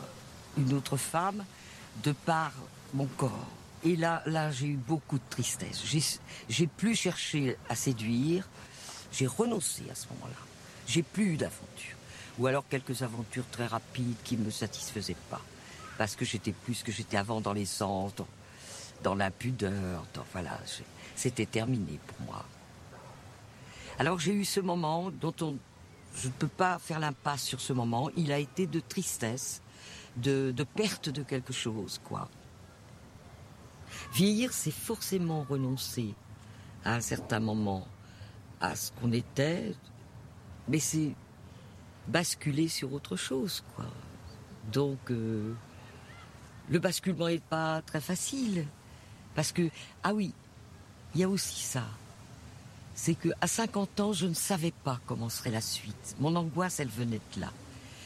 une 0.55 0.73
autre 0.73 0.95
femme 0.95 1.43
de 2.03 2.11
par 2.11 2.51
mon 2.93 3.07
corps. 3.07 3.47
Et 3.83 3.95
là, 3.95 4.21
là, 4.27 4.51
j'ai 4.51 4.67
eu 4.67 4.75
beaucoup 4.75 5.17
de 5.17 5.23
tristesse. 5.31 5.81
J'ai 6.47 6.67
plus 6.67 6.93
cherché 6.93 7.57
à 7.69 7.75
séduire. 7.75 8.47
J'ai 9.11 9.25
renoncé 9.25 9.81
à 9.91 9.95
ce 9.95 10.05
moment-là. 10.09 10.37
J'ai 10.85 11.01
plus 11.01 11.33
eu 11.33 11.37
d'aventure. 11.37 11.95
Ou 12.37 12.45
alors 12.45 12.63
quelques 12.69 13.01
aventures 13.01 13.49
très 13.51 13.65
rapides 13.65 14.21
qui 14.23 14.37
me 14.37 14.51
satisfaisaient 14.51 15.17
pas. 15.31 15.41
Parce 15.97 16.15
que 16.15 16.23
j'étais 16.23 16.51
plus 16.51 16.83
que 16.83 16.91
j'étais 16.91 17.17
avant 17.17 17.41
dans 17.41 17.53
les 17.53 17.65
sens, 17.65 18.13
dans, 18.13 18.27
dans 19.01 19.15
l'impudeur. 19.15 20.05
Voilà, 20.33 20.59
c'était 21.15 21.47
terminé 21.47 21.99
pour 22.05 22.27
moi. 22.27 22.45
Alors 23.97 24.19
j'ai 24.19 24.33
eu 24.33 24.45
ce 24.45 24.59
moment 24.59 25.09
dont 25.09 25.33
on 25.41 25.57
je 26.15 26.27
ne 26.27 26.33
peux 26.33 26.47
pas 26.47 26.79
faire 26.79 26.99
l'impasse 26.99 27.43
sur 27.43 27.61
ce 27.61 27.73
moment. 27.73 28.09
Il 28.17 28.31
a 28.31 28.39
été 28.39 28.67
de 28.67 28.79
tristesse, 28.79 29.61
de, 30.17 30.53
perte 30.75 31.09
de 31.09 31.23
quelque 31.23 31.53
chose, 31.53 31.99
quoi. 32.03 32.29
Vieillir, 34.13 34.53
c'est 34.53 34.71
forcément 34.71 35.45
renoncer 35.49 36.13
à 36.83 36.95
un 36.95 37.01
certain 37.01 37.39
moment 37.39 37.87
à 38.59 38.75
ce 38.75 38.91
qu'on 38.93 39.11
était, 39.11 39.73
mais 40.67 40.79
c'est 40.79 41.13
basculer 42.07 42.67
sur 42.67 42.93
autre 42.93 43.15
chose, 43.15 43.63
quoi. 43.75 43.85
Donc, 44.71 45.11
euh, 45.11 45.53
le 46.69 46.79
basculement 46.79 47.27
n'est 47.27 47.39
pas 47.39 47.81
très 47.81 48.01
facile. 48.01 48.67
Parce 49.35 49.51
que, 49.51 49.69
ah 50.03 50.13
oui, 50.13 50.33
il 51.15 51.21
y 51.21 51.23
a 51.23 51.29
aussi 51.29 51.61
ça 51.61 51.85
c'est 52.95 53.15
que 53.15 53.29
à 53.41 53.47
50 53.47 53.99
ans, 53.99 54.13
je 54.13 54.27
ne 54.27 54.33
savais 54.33 54.71
pas 54.71 54.99
comment 55.07 55.29
serait 55.29 55.51
la 55.51 55.61
suite. 55.61 56.15
Mon 56.19 56.35
angoisse, 56.35 56.79
elle 56.79 56.89
venait 56.89 57.21
de 57.35 57.41
là. 57.41 57.51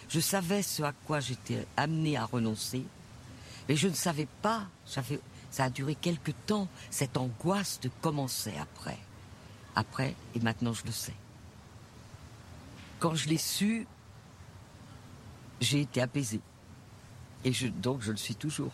Je 0.10 0.20
savais 0.20 0.62
ce 0.62 0.84
à 0.84 0.94
quoi 1.06 1.20
j'étais 1.20 1.66
amenée 1.78 2.18
à 2.18 2.26
renoncer, 2.26 2.84
mais 3.68 3.76
je 3.76 3.88
ne 3.88 3.94
savais 3.94 4.28
pas, 4.42 4.68
ça, 4.86 5.02
a 5.58 5.70
duré 5.70 5.96
quelque 5.96 6.32
temps, 6.32 6.68
cette 6.92 7.18
angoisse 7.18 7.80
de 7.82 7.90
commencer 8.02 8.54
après. 8.60 8.98
Après, 9.76 10.16
et 10.36 10.40
maintenant 10.40 10.74
je 10.74 10.86
le 10.86 10.92
sais. 10.92 11.16
Quand 13.00 13.16
je 13.16 13.28
l'ai 13.28 13.38
su, 13.38 13.88
j'ai 15.60 15.82
été 15.82 16.02
apaisée. 16.02 16.42
Et 17.44 17.52
je, 17.52 17.68
donc 17.68 18.02
je 18.02 18.12
le 18.12 18.18
suis 18.18 18.36
toujours. 18.36 18.72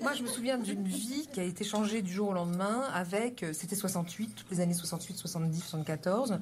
Moi, 0.00 0.14
je 0.14 0.22
me 0.22 0.28
souviens 0.28 0.56
d'une 0.56 0.88
vie 0.88 1.28
qui 1.30 1.40
a 1.40 1.42
été 1.42 1.62
changée 1.62 2.00
du 2.00 2.10
jour 2.10 2.28
au 2.28 2.32
lendemain 2.32 2.84
avec, 2.94 3.42
euh, 3.42 3.52
c'était 3.52 3.76
68, 3.76 4.34
toutes 4.34 4.50
les 4.50 4.60
années 4.60 4.74
68, 4.74 5.18
70, 5.18 5.60
74 5.60 6.38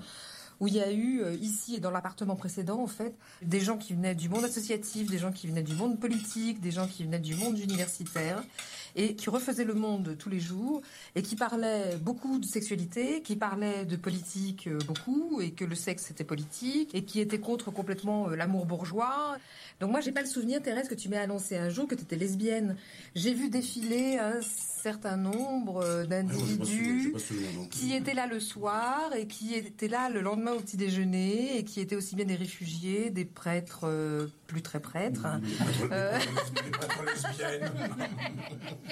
où 0.61 0.67
il 0.67 0.75
y 0.75 0.81
a 0.81 0.91
eu 0.91 1.23
euh, 1.23 1.35
ici 1.35 1.77
et 1.77 1.81
dans 1.81 1.91
l'appartement 1.91 2.37
précédent 2.37 2.81
en 2.81 2.87
fait 2.87 3.15
des 3.43 3.61
gens 3.61 3.77
qui 3.77 3.95
venaient 3.95 4.15
du 4.15 4.29
monde 4.29 4.45
associatif, 4.45 5.11
des 5.11 5.19
gens 5.19 5.33
qui 5.33 5.47
venaient 5.47 5.63
du 5.63 5.75
monde 5.75 6.01
politique, 6.01 6.61
des 6.61 6.71
gens 6.71 6.87
qui 6.87 7.05
venaient 7.05 7.21
du 7.21 7.35
monde 7.37 7.59
universitaire 7.59 8.43
et 8.99 9.15
qui 9.15 9.31
refaisaient 9.31 9.65
le 9.65 9.75
monde 9.75 10.17
tous 10.19 10.29
les 10.29 10.41
jours 10.41 10.83
et 11.15 11.23
qui 11.23 11.37
parlaient 11.37 11.97
beaucoup 12.03 12.39
de 12.39 12.45
sexualité, 12.45 13.23
qui 13.23 13.37
parlaient 13.37 13.87
de 13.87 13.97
politique 13.97 14.67
euh, 14.67 14.79
beaucoup 14.87 15.41
et 15.41 15.53
que 15.53 15.65
le 15.65 15.77
sexe 15.77 16.07
c'était 16.09 16.25
politique 16.25 16.95
et 16.95 17.05
qui 17.05 17.21
étaient 17.21 17.39
contre 17.39 17.71
complètement 17.71 18.29
l'amour 18.29 18.67
bourgeois. 18.67 19.39
Donc 19.81 19.93
moi, 19.93 20.01
j'ai 20.01 20.11
pas 20.11 20.23
le 20.23 20.27
souvenir, 20.27 20.61
Thérèse, 20.61 20.89
que 20.89 20.95
tu 20.95 21.09
m'aies 21.09 21.19
annoncé 21.19 21.57
un 21.57 21.69
jour 21.69 21.87
que 21.87 21.95
tu 21.95 22.03
étais 22.03 22.17
lesbienne. 22.17 22.77
J'ai 23.15 23.33
vu 23.33 23.49
défiler 23.49 24.19
un 24.19 24.41
certain 24.41 25.17
nombre 25.17 25.85
euh, 25.85 26.05
d'individus 26.05 27.15
qui 27.71 27.95
étaient 27.95 28.15
là 28.15 28.27
le 28.27 28.41
soir 28.41 29.13
et 29.17 29.27
qui 29.27 29.55
étaient 29.55 29.89
là 29.89 30.09
le 30.09 30.21
lendemain 30.21 30.53
au 30.53 30.61
petit 30.61 30.77
déjeuner 30.77 31.59
et 31.59 31.65
qui 31.65 31.81
étaient 31.81 31.97
aussi 31.97 32.17
bien 32.17 32.25
des 32.25 32.35
réfugiés, 32.35 33.11
des 33.11 33.25
prêtres, 33.25 33.85
euh, 33.85 34.27
plus 34.47 34.63
très 34.63 34.81
prêtres. 34.81 35.27
Hein. 35.27 35.41
Euh... 35.93 36.19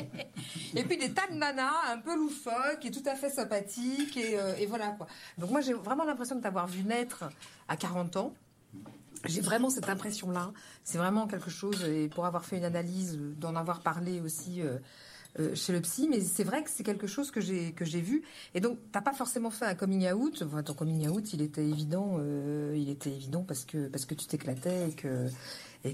et 0.74 0.84
puis 0.84 0.96
des 0.96 1.12
tas 1.12 1.26
de 1.30 1.36
nanas 1.36 1.92
un 1.92 1.98
peu 1.98 2.16
loufoques 2.16 2.84
et 2.84 2.90
tout 2.90 3.02
à 3.06 3.14
fait 3.14 3.30
sympathiques 3.30 4.16
et, 4.16 4.38
euh, 4.38 4.54
voilà 4.68 4.88
quoi. 4.90 5.06
Donc 5.38 5.50
moi 5.50 5.60
j'ai 5.60 5.72
vraiment 5.72 6.04
l'impression 6.04 6.36
de 6.36 6.42
t'avoir 6.42 6.66
vu 6.66 6.82
naître 6.82 7.24
à 7.68 7.76
40 7.76 8.16
ans. 8.16 8.34
J'ai 9.24 9.40
vraiment 9.40 9.70
cette 9.70 9.88
impression-là. 9.88 10.52
C'est 10.84 10.98
vraiment 10.98 11.26
quelque 11.26 11.50
chose, 11.50 11.82
et 11.84 12.08
pour 12.08 12.26
avoir 12.26 12.44
fait 12.44 12.58
une 12.58 12.64
analyse, 12.64 13.18
d'en 13.38 13.56
avoir 13.56 13.80
parlé 13.80 14.20
aussi 14.20 14.62
euh, 14.62 14.78
euh, 15.38 15.54
chez 15.54 15.72
le 15.72 15.80
psy, 15.82 16.08
mais 16.08 16.20
c'est 16.20 16.44
vrai 16.44 16.62
que 16.62 16.70
c'est 16.70 16.82
quelque 16.82 17.06
chose 17.06 17.30
que 17.30 17.40
j'ai 17.40 18.00
vu. 18.00 18.22
Et 18.54 18.60
donc, 18.60 18.78
t'as 18.90 19.02
pas 19.02 19.12
forcément 19.12 19.50
fait 19.50 19.66
un 19.66 19.74
coming 19.74 20.10
out. 20.10 20.42
Enfin, 20.46 20.62
ton 20.62 20.72
coming 20.72 21.08
out, 21.08 21.32
il 21.34 21.42
était 21.42 21.64
évident. 21.64 22.16
Euh, 22.18 22.74
il 22.76 22.88
était 22.88 23.10
évident 23.10 23.42
parce 23.42 23.66
que 23.66 23.88
parce 23.88 24.06
que 24.06 24.14
tu 24.14 24.26
t'éclatais 24.26 24.90
et 24.90 24.92
que 24.92 25.28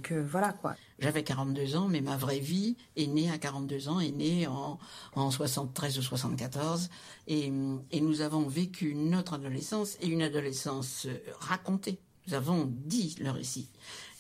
voilà 0.00 0.52
quoi. 0.52 0.74
J'avais 0.98 1.24
42 1.24 1.76
ans, 1.76 1.88
mais 1.88 2.00
ma 2.00 2.16
vraie 2.16 2.38
vie 2.38 2.76
est 2.96 3.06
née 3.06 3.30
à 3.30 3.38
42 3.38 3.88
ans, 3.88 4.00
est 4.00 4.12
née 4.12 4.46
en, 4.46 4.78
en 5.14 5.30
73 5.30 5.98
ou 5.98 6.02
74, 6.02 6.88
et, 7.26 7.50
nous 7.50 8.20
avons 8.20 8.46
vécu 8.46 8.94
notre 8.94 9.34
adolescence 9.34 9.96
et 10.00 10.06
une 10.06 10.22
adolescence 10.22 11.06
racontée. 11.40 11.98
Nous 12.28 12.34
avons 12.34 12.68
dit 12.70 13.16
le 13.20 13.30
récit. 13.30 13.68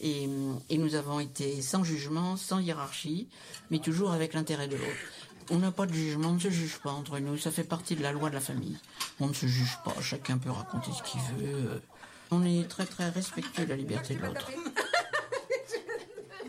Et, 0.00 0.28
et, 0.70 0.78
nous 0.78 0.94
avons 0.96 1.20
été 1.20 1.62
sans 1.62 1.84
jugement, 1.84 2.36
sans 2.36 2.58
hiérarchie, 2.58 3.28
mais 3.70 3.78
toujours 3.78 4.12
avec 4.12 4.34
l'intérêt 4.34 4.66
de 4.66 4.76
l'autre. 4.76 4.90
On 5.50 5.58
n'a 5.58 5.72
pas 5.72 5.86
de 5.86 5.92
jugement, 5.92 6.30
on 6.30 6.34
ne 6.34 6.40
se 6.40 6.50
juge 6.50 6.78
pas 6.78 6.90
entre 6.90 7.18
nous, 7.18 7.36
ça 7.36 7.50
fait 7.50 7.64
partie 7.64 7.94
de 7.94 8.02
la 8.02 8.12
loi 8.12 8.28
de 8.28 8.34
la 8.34 8.40
famille. 8.40 8.78
On 9.20 9.28
ne 9.28 9.34
se 9.34 9.46
juge 9.46 9.78
pas, 9.84 9.94
chacun 10.00 10.38
peut 10.38 10.50
raconter 10.50 10.90
ce 10.92 11.02
qu'il 11.02 11.20
veut. 11.36 11.82
On 12.30 12.44
est 12.44 12.68
très 12.68 12.86
très 12.86 13.10
respectueux 13.10 13.64
de 13.64 13.70
la 13.70 13.76
liberté 13.76 14.14
de 14.14 14.22
l'autre. 14.22 14.50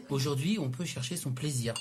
Aujourd'hui, 0.10 0.58
on 0.60 0.70
peut 0.70 0.86
chercher 0.86 1.18
son 1.18 1.32
plaisir. 1.32 1.74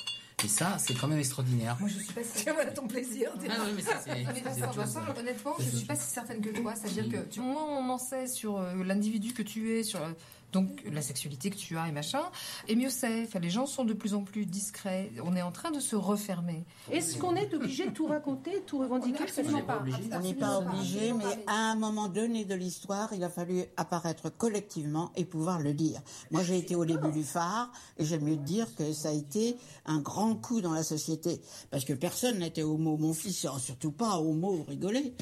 Et 0.44 0.48
ça, 0.48 0.76
c'est 0.78 0.94
quand 0.94 1.06
même 1.06 1.18
extraordinaire. 1.18 1.76
Moi, 1.78 1.88
je 1.88 2.02
suis 2.02 2.12
pas 2.12 2.24
si 2.24 2.44
voilà 2.44 2.72
ton 2.72 2.88
plaisir. 2.88 3.30
Ah 3.48 3.54
oui, 3.64 3.72
mais 3.76 3.82
ça, 3.82 4.00
c'est. 4.04 5.20
honnêtement, 5.20 5.54
je 5.58 5.76
suis 5.76 5.86
pas 5.86 5.94
si 5.94 6.10
certaine 6.10 6.40
que 6.40 6.50
toi. 6.50 6.74
C'est-à-dire 6.74 7.08
que 7.08 7.28
tu, 7.28 7.40
moins 7.40 7.64
on 7.64 7.88
en 7.88 7.98
sait 7.98 8.26
sur 8.26 8.58
euh, 8.58 8.82
l'individu 8.82 9.32
que 9.32 9.42
tu 9.42 9.72
es, 9.72 9.84
sur 9.84 10.02
euh, 10.02 10.10
donc 10.52 10.82
la 10.90 11.02
sexualité 11.02 11.50
que 11.50 11.56
tu 11.56 11.76
as 11.76 11.88
et 11.88 11.92
machin. 11.92 12.22
Et 12.68 12.76
mieux 12.76 12.90
c'est, 12.90 13.28
les 13.40 13.50
gens 13.50 13.66
sont 13.66 13.84
de 13.84 13.94
plus 13.94 14.14
en 14.14 14.22
plus 14.22 14.46
discrets. 14.46 15.10
On 15.24 15.34
est 15.34 15.42
en 15.42 15.52
train 15.52 15.70
de 15.70 15.80
se 15.80 15.96
refermer. 15.96 16.64
Est-ce 16.90 17.18
qu'on 17.18 17.34
est 17.34 17.52
obligé 17.54 17.86
de 17.86 17.90
tout 17.90 18.06
raconter, 18.06 18.62
tout 18.66 18.78
revendiquer? 18.78 19.22
Absolument 19.22 19.62
pas. 19.62 19.82
On 20.12 20.20
n'est 20.20 20.34
pas 20.34 20.58
obligé, 20.58 21.12
mais 21.12 21.44
à 21.46 21.72
un 21.72 21.74
moment 21.74 22.08
donné 22.08 22.44
de 22.44 22.54
l'histoire, 22.54 23.12
il 23.12 23.24
a 23.24 23.30
fallu 23.30 23.64
apparaître 23.76 24.30
collectivement 24.30 25.10
et 25.16 25.24
pouvoir 25.24 25.60
le 25.60 25.74
dire. 25.74 26.00
Moi, 26.30 26.42
j'ai 26.42 26.58
été 26.58 26.74
au 26.74 26.84
début 26.84 27.10
du 27.10 27.24
phare 27.24 27.70
et 27.98 28.04
j'aime 28.04 28.24
mieux 28.24 28.36
dire 28.36 28.66
que 28.76 28.92
ça 28.92 29.08
a 29.08 29.12
été 29.12 29.56
un 29.86 30.00
grand 30.00 30.34
coup 30.34 30.60
dans 30.60 30.72
la 30.72 30.82
société 30.82 31.40
parce 31.70 31.84
que 31.84 31.92
personne 31.92 32.38
n'était 32.38 32.62
homo. 32.62 32.96
Mon 32.96 33.14
fils, 33.14 33.46
surtout 33.58 33.92
pas 33.92 34.18
homo, 34.18 34.64
rigolait. 34.68 35.14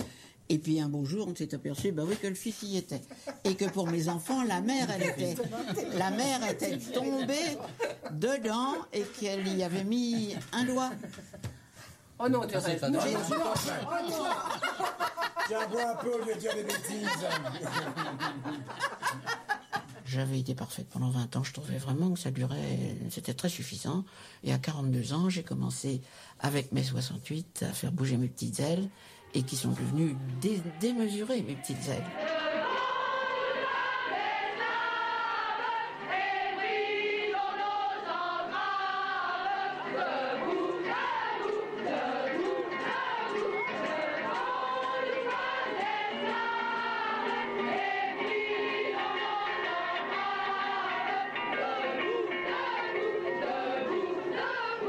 Et 0.51 0.59
puis 0.59 0.81
un 0.81 0.89
beau 0.89 1.05
jour, 1.05 1.29
on 1.31 1.35
s'est 1.37 1.55
aperçu, 1.55 1.93
bah 1.93 2.03
oui, 2.05 2.17
que 2.17 2.27
le 2.27 2.35
fils 2.35 2.65
y 2.65 2.77
était. 2.77 3.01
Et 3.45 3.55
que 3.55 3.67
pour 3.67 3.87
mes 3.87 4.09
enfants, 4.09 4.43
la 4.43 4.61
mère, 4.61 4.89
elle 4.91 5.05
était, 5.05 5.37
la 5.97 6.11
mère 6.11 6.45
était 6.51 6.77
tombée 6.77 7.57
dedans 8.11 8.75
et 8.93 9.03
qu'elle 9.03 9.47
y 9.47 9.63
avait 9.63 9.85
mis 9.85 10.35
un 10.53 10.65
doigt. 10.65 10.91
Oh 12.19 12.29
non, 12.29 12.45
Thérèse. 12.49 12.83
Non, 12.83 12.99
Tiens, 15.47 15.67
bois 15.69 15.93
un 15.93 15.95
peu 15.95 16.15
au 16.15 16.19
lieu 16.19 16.35
de 16.35 16.41
dire 16.41 16.55
des 16.55 16.65
bêtises. 16.65 17.09
J'avais 20.05 20.41
été 20.41 20.57
parfaite 20.57 20.89
pendant 20.91 21.11
20 21.11 21.37
ans. 21.37 21.45
Je 21.45 21.53
trouvais 21.53 21.79
vraiment 21.79 22.11
que 22.11 22.19
ça 22.19 22.33
durait, 22.33 22.97
c'était 23.11 23.35
très 23.35 23.49
suffisant. 23.49 24.05
Et 24.43 24.53
à 24.53 24.59
42 24.59 25.13
ans, 25.13 25.31
j'ai 25.31 25.45
commencé 25.45 26.01
avec 26.41 26.73
mes 26.73 26.83
68 26.83 27.65
à 27.69 27.73
faire 27.73 27.93
bouger 27.93 28.17
mes 28.17 28.27
petites 28.27 28.59
ailes 28.59 28.91
et 29.35 29.43
qui 29.43 29.57
sont 29.57 29.71
devenues 29.71 30.17
dé 30.41 30.61
démesurées, 30.81 31.43
mes 31.43 31.55
petites 31.55 31.89
ailes. 31.89 32.05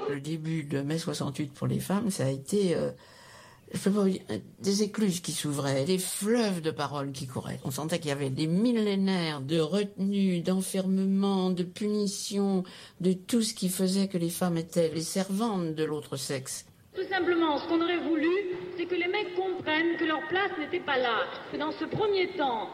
Le 0.10 0.20
début 0.20 0.64
de 0.64 0.82
mai 0.82 0.98
68 0.98 1.54
pour 1.54 1.68
les 1.68 1.80
femmes, 1.80 2.10
ça 2.10 2.26
a 2.26 2.30
été 2.30 2.76
euh, 2.76 2.92
des 4.60 4.84
écluses 4.84 5.22
qui 5.22 5.32
s'ouvraient, 5.32 5.86
des 5.86 5.98
fleuves 5.98 6.62
de 6.62 6.72
paroles 6.72 7.12
qui 7.12 7.28
couraient. 7.28 7.60
On 7.64 7.72
sentait 7.72 8.00
qu'il 8.00 8.10
y 8.10 8.12
avait 8.12 8.30
des 8.30 8.48
millénaires 8.48 9.42
de 9.42 9.60
retenue, 9.60 10.42
d'enfermement, 10.42 11.50
de 11.50 11.64
punition, 11.64 12.64
de 13.00 13.14
tout 13.14 13.42
ce 13.42 13.54
qui 13.54 13.70
faisait 13.70 14.08
que 14.08 14.18
les 14.18 14.30
femmes 14.30 14.58
étaient 14.58 14.90
les 14.90 15.02
servantes 15.02 15.76
de 15.76 15.84
l'autre 15.84 16.18
sexe. 16.18 16.66
Tout 16.94 17.08
simplement, 17.10 17.58
ce 17.58 17.68
qu'on 17.68 17.82
aurait 17.82 18.04
voulu, 18.10 18.30
c'est 18.78 18.86
que 18.86 18.96
les 18.96 19.08
mecs 19.08 19.36
comprennent 19.36 19.96
que 19.98 20.06
leur 20.06 20.28
place 20.28 20.52
n'était 20.60 20.84
pas 20.84 20.98
là. 20.98 21.24
Que 21.52 21.58
dans 21.58 21.72
ce 21.72 21.86
premier 21.86 22.28
temps 22.36 22.68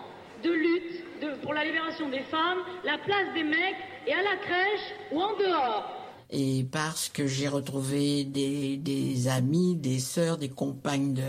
de 0.44 0.52
lutte 0.52 1.42
pour 1.44 1.54
la 1.54 1.64
libération 1.66 2.10
des 2.10 2.24
femmes, 2.24 2.60
la 2.84 2.98
place 2.98 3.34
des 3.36 3.44
mecs 3.44 3.78
est 4.08 4.14
à 4.14 4.24
la 4.24 4.38
crèche 4.38 4.94
ou 5.12 5.22
en 5.22 5.38
dehors. 5.38 5.97
Et 6.30 6.66
parce 6.70 7.10
que 7.10 7.26
j'ai 7.26 7.48
retrouvé 7.48 8.26
des, 8.26 9.28
amis, 9.28 9.76
des 9.76 10.00
sœurs, 10.00 10.38
des 10.38 10.50
compagnes 10.50 11.14
de, 11.14 11.24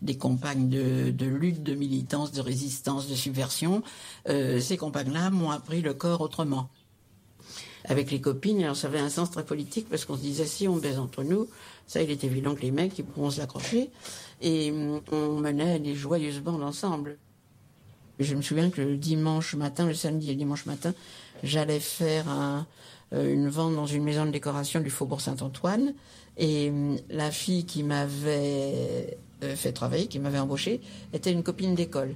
des 0.00 0.16
compagnes 0.16 0.68
de, 0.68 1.26
lutte, 1.26 1.62
de 1.62 1.74
militance, 1.74 2.32
de 2.32 2.40
résistance, 2.40 3.08
de 3.08 3.14
subversion, 3.14 3.82
euh, 4.28 4.58
ces 4.60 4.76
compagnes-là 4.76 5.30
m'ont 5.30 5.50
appris 5.50 5.82
le 5.82 5.92
corps 5.92 6.22
autrement. 6.22 6.70
Avec 7.84 8.10
les 8.10 8.20
copines, 8.20 8.62
alors 8.62 8.76
ça 8.76 8.88
avait 8.88 8.98
un 8.98 9.10
sens 9.10 9.30
très 9.30 9.44
politique 9.44 9.88
parce 9.88 10.04
qu'on 10.04 10.16
se 10.16 10.22
disait 10.22 10.46
si 10.46 10.66
on 10.66 10.76
baise 10.76 10.98
entre 10.98 11.22
nous, 11.22 11.48
ça 11.86 12.02
il 12.02 12.10
est 12.10 12.24
évident 12.24 12.54
que 12.54 12.62
les 12.62 12.70
mecs 12.70 12.98
ils 12.98 13.04
pourront 13.04 13.30
se 13.30 13.38
l'accrocher 13.38 13.90
et 14.40 14.70
hum, 14.70 15.00
on 15.12 15.40
menait 15.40 15.78
des 15.78 15.94
joyeuses 15.94 16.40
bandes 16.40 16.62
ensemble. 16.62 17.18
Je 18.18 18.34
me 18.34 18.42
souviens 18.42 18.70
que 18.70 18.80
le 18.80 18.96
dimanche 18.96 19.54
matin, 19.54 19.86
le 19.86 19.94
samedi 19.94 20.28
et 20.28 20.32
le 20.32 20.38
dimanche 20.38 20.66
matin, 20.66 20.92
j'allais 21.44 21.78
faire 21.78 22.28
un, 22.28 22.66
une 23.12 23.48
vente 23.48 23.74
dans 23.74 23.86
une 23.86 24.04
maison 24.04 24.26
de 24.26 24.30
décoration 24.30 24.80
du 24.80 24.90
Faubourg 24.90 25.20
Saint-Antoine. 25.20 25.94
Et 26.36 26.70
hum, 26.70 26.96
la 27.10 27.30
fille 27.30 27.64
qui 27.64 27.82
m'avait 27.82 29.18
euh, 29.42 29.56
fait 29.56 29.72
travailler, 29.72 30.06
qui 30.06 30.18
m'avait 30.18 30.38
embauché, 30.38 30.80
était 31.12 31.32
une 31.32 31.42
copine 31.42 31.74
d'école. 31.74 32.14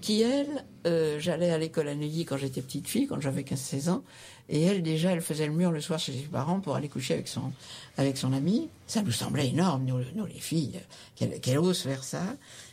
Qui, 0.00 0.22
elle, 0.22 0.64
euh, 0.86 1.18
j'allais 1.18 1.50
à 1.50 1.58
l'école 1.58 1.88
à 1.88 1.94
Neuilly 1.94 2.24
quand 2.24 2.38
j'étais 2.38 2.62
petite 2.62 2.88
fille, 2.88 3.06
quand 3.06 3.20
j'avais 3.20 3.42
15-16 3.42 3.90
ans. 3.90 4.02
Et 4.48 4.62
elle, 4.62 4.82
déjà, 4.82 5.12
elle 5.12 5.20
faisait 5.20 5.46
le 5.46 5.52
mur 5.52 5.70
le 5.70 5.80
soir 5.80 5.98
chez 5.98 6.12
ses 6.12 6.22
parents 6.22 6.60
pour 6.60 6.74
aller 6.74 6.88
coucher 6.88 7.14
avec 7.14 7.28
son, 7.28 7.52
avec 7.98 8.16
son 8.16 8.32
ami. 8.32 8.68
Ça 8.86 9.02
nous 9.02 9.12
semblait 9.12 9.48
énorme, 9.48 9.84
nous, 9.84 10.00
nous 10.14 10.26
les 10.26 10.40
filles, 10.40 10.72
euh, 10.76 10.94
qu'elle 11.16 11.40
qu'elle 11.40 11.58
ose 11.58 11.82
faire 11.82 12.02
ça. 12.02 12.22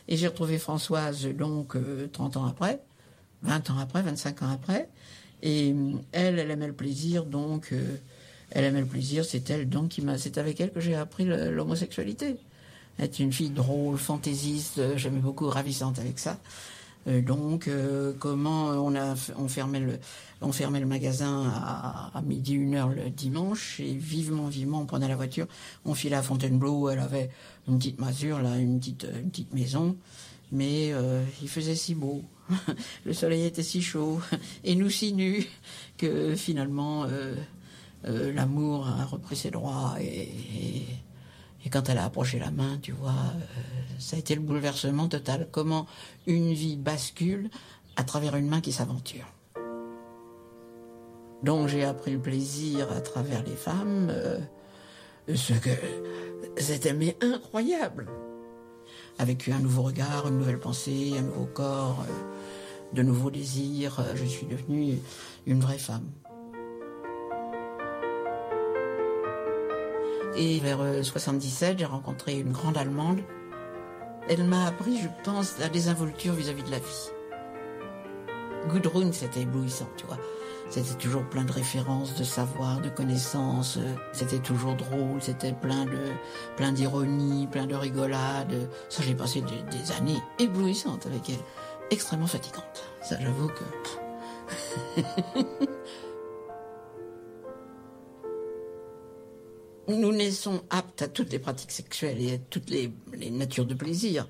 Et 0.08 0.16
j'ai 0.16 0.28
retrouvé 0.28 0.58
Françoise, 0.58 1.28
donc, 1.28 1.76
euh, 1.76 2.10
30 2.12 2.38
ans 2.38 2.45
après, 2.45 2.82
20 3.43 3.70
ans 3.72 3.78
après, 3.78 4.01
25 4.01 4.41
ans 4.43 4.51
après. 4.51 4.89
Et 5.44 5.72
hum, 5.72 6.02
elle, 6.12 6.40
elle 6.40 6.52
aimait 6.52 6.68
le 6.68 6.74
plaisir, 6.74 7.26
donc, 7.26 7.70
euh, 7.72 7.98
elle 8.52 8.64
aimait 8.64 8.82
le 8.82 8.88
plaisir, 8.88 9.26
c'est 9.26 9.50
elle, 9.50 9.70
donc, 9.70 9.90
qui 9.90 10.02
m'a, 10.02 10.18
c'est 10.18 10.38
avec 10.38 10.60
elle 10.60 10.72
que 10.72 10.80
j'ai 10.80 10.96
appris 10.96 11.26
l'homosexualité. 11.26 12.38
Elle 12.98 13.06
est 13.06 13.20
une 13.20 13.32
fille 13.32 13.52
drôle, 13.52 13.98
fantaisiste, 13.98 14.80
euh, 14.80 14.98
j'aimais 14.98 15.20
beaucoup, 15.20 15.48
ravissante 15.48 16.00
avec 16.00 16.18
ça. 16.18 16.40
Euh, 17.08 17.22
donc, 17.22 17.68
euh, 17.68 18.14
comment 18.20 18.70
on 18.70 18.96
a, 18.96 19.16
on 19.38 19.48
fermait 19.48 19.80
le, 19.80 20.00
on 20.42 20.52
fermait 20.52 20.80
le 20.80 20.86
magasin 20.86 21.50
à, 21.54 22.12
à 22.14 22.22
midi, 22.22 22.54
une 22.54 22.76
heure 22.76 22.90
le 22.90 23.10
dimanche, 23.10 23.80
et 23.80 23.94
vivement, 23.94 24.48
vivement, 24.48 24.82
on 24.82 24.86
prenait 24.86 25.08
la 25.08 25.16
voiture, 25.16 25.48
on 25.86 25.94
filait 25.94 26.16
à 26.16 26.24
Fontainebleau, 26.24 26.90
elle 26.90 27.00
avait 27.00 27.30
une 27.68 27.78
petite 27.78 28.00
masure, 28.00 28.42
là, 28.42 28.58
une 28.58 28.80
petite, 28.80 29.08
une 29.24 29.30
petite 29.30 29.54
maison, 29.54 29.96
mais 30.52 30.92
euh, 30.92 31.24
il 31.42 31.50
faisait 31.50 31.76
si 31.76 31.96
beau, 31.96 32.24
le 33.06 33.14
soleil 33.14 33.45
était 33.45 33.64
si 33.64 33.82
chaud, 33.82 34.20
et 34.64 34.76
nous 34.76 34.89
si 34.89 35.14
nus, 35.14 35.48
que 35.98 36.36
finalement, 36.36 37.04
euh, 37.06 37.36
euh, 38.06 38.34
l'amour 38.34 38.88
a 38.88 39.06
repris 39.06 39.36
ses 39.36 39.52
droits, 39.52 39.95
et, 40.00 40.84
quand 41.70 41.89
elle 41.89 41.98
a 41.98 42.06
approché 42.06 42.39
la 42.39 42.50
main, 42.50 42.78
tu 42.82 42.93
vois, 42.93 43.10
euh, 43.12 43.62
ça 44.00 44.16
a 44.16 44.20
été 44.20 44.36
le 44.36 44.41
bouleversement 44.41 45.10
total. 45.10 45.50
Comment 45.52 45.86
une 46.26 46.54
vie 46.54 46.78
bascule 46.78 47.50
à 47.98 48.06
travers 48.06 48.38
une 48.38 48.48
main 48.48 48.62
qui 48.62 48.72
s'aventure. 48.72 49.26
Donc 51.43 51.68
j'ai 51.68 51.84
appris 51.84 52.12
le 52.12 52.20
plaisir 52.20 52.89
à 52.93 53.02
travers 53.02 53.43
les 53.43 53.58
femmes, 53.58 54.14
ce 55.28 55.52
que 55.52 55.72
c'était 56.56 56.93
mais 56.93 57.18
incroyable. 57.22 58.08
Avec 59.20 59.50
un 59.50 59.60
nouveau 59.60 59.82
regard, 59.82 60.30
une 60.30 60.38
nouvelle 60.38 60.60
pensée, 60.60 61.16
un 61.18 61.24
nouveau 61.24 61.48
corps, 61.48 62.06
de 62.94 63.04
nouveaux 63.04 63.30
désirs, 63.32 64.00
euh, 64.00 64.16
je 64.16 64.26
suis 64.26 64.46
devenue 64.46 65.00
une 65.46 65.60
vraie 65.60 65.78
femme. 65.78 66.06
Et 70.36 70.60
vers 70.60 70.82
euh, 70.82 71.02
77, 71.04 71.80
j'ai 71.80 71.86
rencontré 71.86 72.40
une 72.40 72.52
grande 72.52 72.78
Allemande. 72.78 73.22
Elle 74.30 74.44
m'a 74.44 74.68
appris, 74.68 75.00
je 75.00 75.08
pense, 75.24 75.58
la 75.60 75.70
désinvolture 75.70 76.34
vis-à-vis 76.34 76.64
de 76.64 76.72
la 76.72 76.80
vie. 76.80 77.10
Gudrun, 78.70 79.12
c'était 79.14 79.42
éblouissant, 79.42 79.88
tu 79.98 80.06
vois. 80.06 80.18
C'était 80.70 80.96
toujours 80.96 81.24
plein 81.24 81.46
de 81.46 81.52
références, 81.54 82.14
de 82.16 82.26
savoir, 82.26 82.82
de 82.82 82.90
connaissances. 82.90 83.78
euh, 83.78 83.96
C'était 84.12 84.40
toujours 84.40 84.76
drôle, 84.76 85.22
c'était 85.22 85.54
plein 85.54 85.86
de, 85.86 85.98
plein 86.58 86.74
d'ironie, 86.74 87.48
plein 87.48 87.66
de 87.66 87.76
rigolade. 87.76 88.70
Ça, 88.90 89.02
j'ai 89.02 89.16
passé 89.16 89.42
des 89.42 89.92
années 89.94 90.20
éblouissantes 90.40 91.06
avec 91.06 91.30
elle. 91.30 91.40
Extrêmement 91.90 92.28
fatigante. 92.28 92.84
Ça, 93.02 93.18
j'avoue 93.20 93.48
que... 93.48 93.64
Nous 99.88 100.12
naissons 100.12 100.62
aptes 100.70 101.02
à 101.02 101.08
toutes 101.08 101.32
les 101.32 101.40
pratiques 101.40 101.72
sexuelles 101.72 102.22
et 102.22 102.34
à 102.34 102.38
toutes 102.38 102.70
les, 102.70 102.92
les 103.14 103.32
natures 103.32 103.66
de 103.66 103.74
plaisir, 103.74 104.28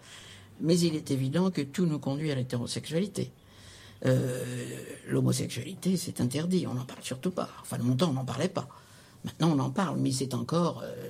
mais 0.62 0.78
il 0.80 0.96
est 0.96 1.10
évident 1.10 1.50
que 1.50 1.62
tout 1.62 1.88
nous 1.88 1.98
conduit 1.98 2.32
à 2.32 2.36
l'hétérosexualité. 2.36 3.32
Euh, 4.06 4.66
L'homosexualité, 5.08 5.98
c'est 5.98 6.22
interdit, 6.22 6.68
on 6.68 6.76
n'en 6.76 6.86
parle 6.86 7.02
surtout 7.02 7.32
pas. 7.32 7.50
Enfin, 7.62 7.80
de 7.80 7.84
mon 7.84 7.96
temps, 7.96 8.10
on 8.12 8.14
n'en 8.14 8.26
parlait 8.26 8.50
pas. 8.50 8.70
Maintenant, 9.26 9.52
on 9.56 9.60
en 9.60 9.72
parle, 9.72 9.98
mais 9.98 10.12
c'est 10.12 10.36
encore... 10.36 10.84
euh, 10.84 11.10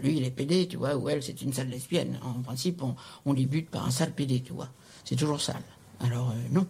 lui, 0.00 0.18
il 0.18 0.24
est 0.24 0.30
pédé, 0.30 0.68
tu 0.68 0.76
vois, 0.76 0.94
ou 0.94 1.08
elle, 1.08 1.20
c'est 1.20 1.42
une 1.42 1.52
sale 1.52 1.68
lesbienne. 1.68 2.20
En 2.22 2.40
principe, 2.40 2.84
on, 2.84 2.94
on 3.26 3.34
débute 3.34 3.68
par 3.68 3.84
un 3.84 3.90
sale 3.90 4.12
pédé, 4.12 4.40
tu 4.42 4.52
vois. 4.52 4.68
C'est 5.04 5.16
toujours 5.16 5.40
sale. 5.40 5.56
Alors, 6.00 6.30
euh, 6.30 6.48
non. 6.50 6.66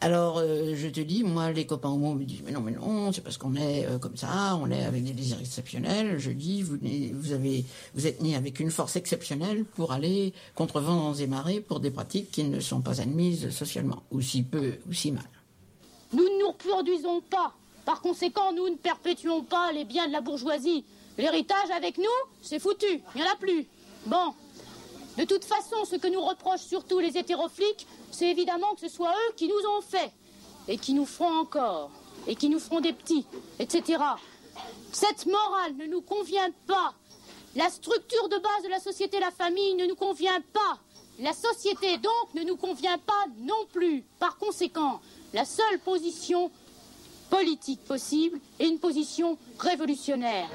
Alors, 0.00 0.38
euh, 0.38 0.74
je 0.74 0.88
te 0.88 1.00
dis, 1.00 1.22
moi, 1.24 1.50
les 1.52 1.66
copains 1.66 1.88
homo 1.88 2.14
me 2.14 2.24
disent, 2.24 2.42
mais 2.44 2.52
non, 2.52 2.60
mais 2.60 2.72
non, 2.72 3.10
c'est 3.12 3.22
parce 3.22 3.38
qu'on 3.38 3.54
est 3.54 3.86
euh, 3.86 3.98
comme 3.98 4.16
ça, 4.16 4.58
on 4.60 4.70
est 4.70 4.84
avec 4.84 5.02
des 5.02 5.12
désirs 5.12 5.40
exceptionnels. 5.40 6.18
Je 6.18 6.30
dis, 6.30 6.62
vous, 6.62 6.76
êtes 8.06 8.20
né 8.20 8.36
avec 8.36 8.60
une 8.60 8.70
force 8.70 8.96
exceptionnelle 8.96 9.64
pour 9.64 9.92
aller 9.92 10.34
contre 10.54 10.80
vents 10.80 11.14
et 11.14 11.26
marées 11.26 11.60
pour 11.60 11.80
des 11.80 11.90
pratiques 11.90 12.30
qui 12.30 12.44
ne 12.44 12.60
sont 12.60 12.82
pas 12.82 13.00
admises 13.00 13.48
socialement, 13.50 14.02
ou 14.10 14.20
si 14.20 14.42
peu, 14.42 14.74
ou 14.88 14.92
si 14.92 15.10
mal. 15.10 15.24
Nous 16.12 16.24
ne 16.24 16.40
nous 16.40 16.50
reproduisons 16.50 17.22
pas. 17.22 17.54
Par 17.86 18.00
conséquent, 18.02 18.52
nous 18.52 18.68
ne 18.68 18.76
perpétuons 18.76 19.42
pas 19.42 19.72
les 19.72 19.84
biens 19.84 20.06
de 20.06 20.12
la 20.12 20.20
bourgeoisie. 20.20 20.84
L'héritage 21.16 21.70
avec 21.74 21.96
nous, 21.98 22.04
c'est 22.42 22.58
foutu. 22.58 23.00
Il 23.14 23.22
n'y 23.22 23.22
en 23.22 23.32
a 23.32 23.36
plus. 23.36 23.66
Bon. 24.06 24.34
De 25.16 25.24
toute 25.24 25.44
façon, 25.44 25.84
ce 25.84 25.96
que 25.96 26.08
nous 26.08 26.20
reprochent 26.20 26.62
surtout 26.62 26.98
les 26.98 27.16
hétérofliques, 27.16 27.86
c'est 28.10 28.28
évidemment 28.28 28.74
que 28.74 28.80
ce 28.80 28.88
soit 28.88 29.10
eux 29.12 29.34
qui 29.36 29.46
nous 29.46 29.68
ont 29.76 29.80
fait, 29.80 30.10
et 30.66 30.76
qui 30.76 30.92
nous 30.92 31.06
feront 31.06 31.38
encore, 31.38 31.90
et 32.26 32.34
qui 32.34 32.48
nous 32.48 32.58
feront 32.58 32.80
des 32.80 32.92
petits, 32.92 33.24
etc. 33.58 34.02
Cette 34.92 35.26
morale 35.26 35.76
ne 35.76 35.86
nous 35.86 36.00
convient 36.00 36.50
pas. 36.66 36.94
La 37.54 37.70
structure 37.70 38.28
de 38.28 38.38
base 38.38 38.64
de 38.64 38.68
la 38.68 38.80
société, 38.80 39.20
la 39.20 39.30
famille, 39.30 39.74
ne 39.74 39.86
nous 39.86 39.94
convient 39.94 40.40
pas. 40.52 40.78
La 41.20 41.32
société, 41.32 41.98
donc, 41.98 42.34
ne 42.34 42.42
nous 42.42 42.56
convient 42.56 42.98
pas 42.98 43.26
non 43.38 43.66
plus. 43.72 44.02
Par 44.18 44.36
conséquent, 44.36 45.00
la 45.32 45.44
seule 45.44 45.78
position 45.78 46.50
politique 47.30 47.84
possible 47.84 48.40
est 48.58 48.66
une 48.66 48.80
position 48.80 49.38
révolutionnaire. 49.58 50.48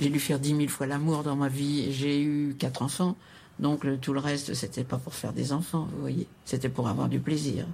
J'ai 0.00 0.10
dû 0.10 0.20
faire 0.20 0.38
dix 0.38 0.52
mille 0.54 0.68
fois 0.68 0.86
l'amour 0.86 1.22
dans 1.22 1.36
ma 1.36 1.48
vie. 1.48 1.92
J'ai 1.92 2.20
eu 2.22 2.54
quatre 2.58 2.82
enfants. 2.82 3.16
Donc 3.58 3.86
tout 4.02 4.12
le 4.12 4.20
reste, 4.20 4.52
c'était 4.52 4.84
pas 4.84 4.98
pour 4.98 5.14
faire 5.14 5.32
des 5.32 5.52
enfants, 5.54 5.88
vous 5.94 6.00
voyez. 6.02 6.26
C'était 6.44 6.68
pour 6.68 6.88
avoir 6.88 7.08
du 7.08 7.18
plaisir. 7.20 7.66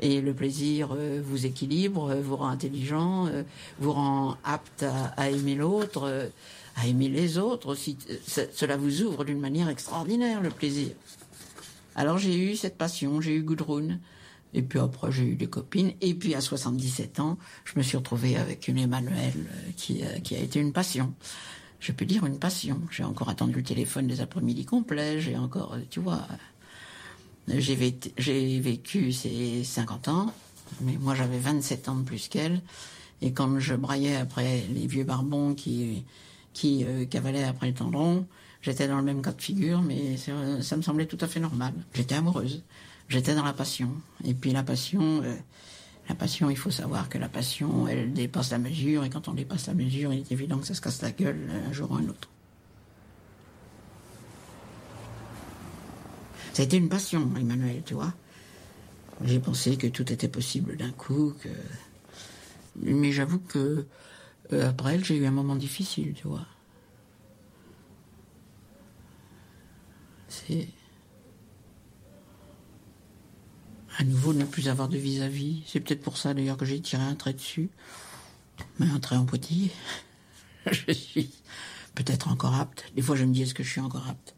Et 0.00 0.20
le 0.20 0.32
plaisir 0.32 0.90
euh, 0.96 1.20
vous 1.24 1.46
équilibre, 1.46 2.10
euh, 2.10 2.20
vous 2.20 2.36
rend 2.36 2.48
intelligent, 2.48 3.26
euh, 3.26 3.42
vous 3.80 3.92
rend 3.92 4.36
apte 4.44 4.84
à, 5.16 5.30
aimer 5.30 5.54
l'autre, 5.56 6.30
à 6.76 6.86
aimer 6.86 7.08
les 7.08 7.38
autres 7.38 7.68
aussi. 7.68 7.96
Ce- 8.26 8.40
cela 8.52 8.76
vous 8.76 9.02
ouvre 9.02 9.24
d'une 9.24 9.40
manière 9.40 9.68
extraordinaire, 9.68 10.40
le 10.40 10.50
plaisir. 10.50 10.90
Alors 11.96 12.18
j'ai 12.18 12.36
eu 12.36 12.54
cette 12.56 12.76
passion, 12.76 13.20
j'ai 13.20 13.34
eu 13.36 13.42
Gudrun. 13.42 13.98
Et 14.54 14.62
puis 14.62 14.78
après, 14.78 15.10
j'ai 15.10 15.24
eu 15.24 15.34
des 15.34 15.48
copines. 15.48 15.92
Et 16.00 16.14
puis 16.14 16.34
à 16.34 16.40
77 16.40 17.20
ans, 17.20 17.36
je 17.64 17.72
me 17.76 17.82
suis 17.82 17.96
retrouvée 17.96 18.36
avec 18.36 18.68
une 18.68 18.78
Emmanuelle 18.78 19.32
euh, 19.36 19.70
qui, 19.76 20.04
euh, 20.04 20.20
qui 20.20 20.36
a 20.36 20.38
été 20.38 20.60
une 20.60 20.72
passion. 20.72 21.12
Je 21.80 21.92
peux 21.92 22.04
dire 22.04 22.24
une 22.24 22.38
passion. 22.38 22.80
J'ai 22.90 23.02
encore 23.02 23.28
attendu 23.28 23.54
le 23.54 23.62
téléphone 23.64 24.06
des 24.06 24.20
après-midi 24.20 24.64
complets. 24.64 25.20
J'ai 25.20 25.36
encore, 25.36 25.74
euh, 25.74 25.80
tu 25.90 25.98
vois, 25.98 26.26
j'ai 27.48 27.74
vécu, 28.60 29.12
ces 29.12 29.64
50 29.64 30.08
ans. 30.08 30.32
Mais 30.80 30.96
moi, 30.98 31.14
j'avais 31.14 31.38
27 31.38 31.88
ans 31.88 31.96
de 31.96 32.04
plus 32.04 32.28
qu'elle. 32.28 32.62
Et 33.22 33.32
quand 33.32 33.58
je 33.58 33.74
braillais 33.74 34.16
après 34.16 34.64
les 34.72 34.86
vieux 34.86 35.04
barbons 35.04 35.54
qui, 35.54 36.04
cavalaient 37.10 37.44
après 37.44 37.68
le 37.68 37.74
tendron, 37.74 38.26
j'étais 38.62 38.88
dans 38.88 38.96
le 38.96 39.02
même 39.02 39.22
cas 39.22 39.32
de 39.32 39.42
figure, 39.42 39.82
mais 39.82 40.16
ça 40.16 40.76
me 40.76 40.82
semblait 40.82 41.06
tout 41.06 41.18
à 41.20 41.26
fait 41.26 41.40
normal. 41.40 41.74
J'étais 41.92 42.14
amoureuse. 42.14 42.62
J'étais 43.08 43.34
dans 43.34 43.44
la 43.44 43.52
passion. 43.52 43.90
Et 44.24 44.34
puis 44.34 44.52
la 44.52 44.62
passion, 44.62 45.22
euh, 45.22 45.36
la 46.08 46.14
passion, 46.14 46.50
il 46.50 46.56
faut 46.56 46.70
savoir 46.70 47.08
que 47.08 47.18
la 47.18 47.28
passion, 47.28 47.86
elle 47.86 48.12
dépasse 48.12 48.50
la 48.50 48.58
mesure. 48.58 49.04
Et 49.04 49.10
quand 49.10 49.28
on 49.28 49.34
dépasse 49.34 49.66
la 49.66 49.74
mesure, 49.74 50.12
il 50.12 50.20
est 50.20 50.32
évident 50.32 50.58
que 50.58 50.66
ça 50.66 50.74
se 50.74 50.80
casse 50.80 51.02
la 51.02 51.12
gueule 51.12 51.48
euh, 51.48 51.68
un 51.68 51.72
jour 51.72 51.90
ou 51.90 51.96
un 51.96 52.08
autre. 52.08 52.28
Ça 56.52 56.62
a 56.62 56.64
été 56.64 56.76
une 56.76 56.88
passion, 56.88 57.30
Emmanuel, 57.36 57.82
tu 57.84 57.94
vois. 57.94 58.12
J'ai 59.24 59.40
pensé 59.40 59.76
que 59.76 59.86
tout 59.86 60.12
était 60.12 60.28
possible 60.28 60.76
d'un 60.76 60.92
coup, 60.92 61.34
que... 61.40 61.48
Mais 62.76 63.12
j'avoue 63.12 63.38
que 63.38 63.86
euh, 64.52 64.68
après 64.68 64.94
elle, 64.94 65.04
j'ai 65.04 65.16
eu 65.16 65.26
un 65.26 65.30
moment 65.30 65.56
difficile, 65.56 66.14
tu 66.14 66.26
vois. 66.26 66.46
C'est 70.28 70.68
à 73.96 74.04
nouveau 74.04 74.32
ne 74.32 74.44
plus 74.44 74.68
avoir 74.68 74.88
de 74.88 74.96
vis-à-vis. 74.96 75.62
C'est 75.66 75.80
peut-être 75.80 76.02
pour 76.02 76.16
ça 76.16 76.34
d'ailleurs 76.34 76.56
que 76.56 76.64
j'ai 76.64 76.80
tiré 76.80 77.02
un 77.02 77.14
trait 77.14 77.32
dessus. 77.32 77.70
Mais 78.78 78.88
un 78.88 79.00
trait 79.00 79.16
en 79.16 79.24
pointillé. 79.24 79.70
je 80.70 80.92
suis 80.92 81.30
peut-être 81.94 82.28
encore 82.28 82.54
apte. 82.54 82.90
Des 82.94 83.02
fois 83.02 83.16
je 83.16 83.24
me 83.24 83.32
dis 83.32 83.42
est-ce 83.42 83.54
que 83.54 83.62
je 83.62 83.70
suis 83.70 83.80
encore 83.80 84.08
apte? 84.08 84.34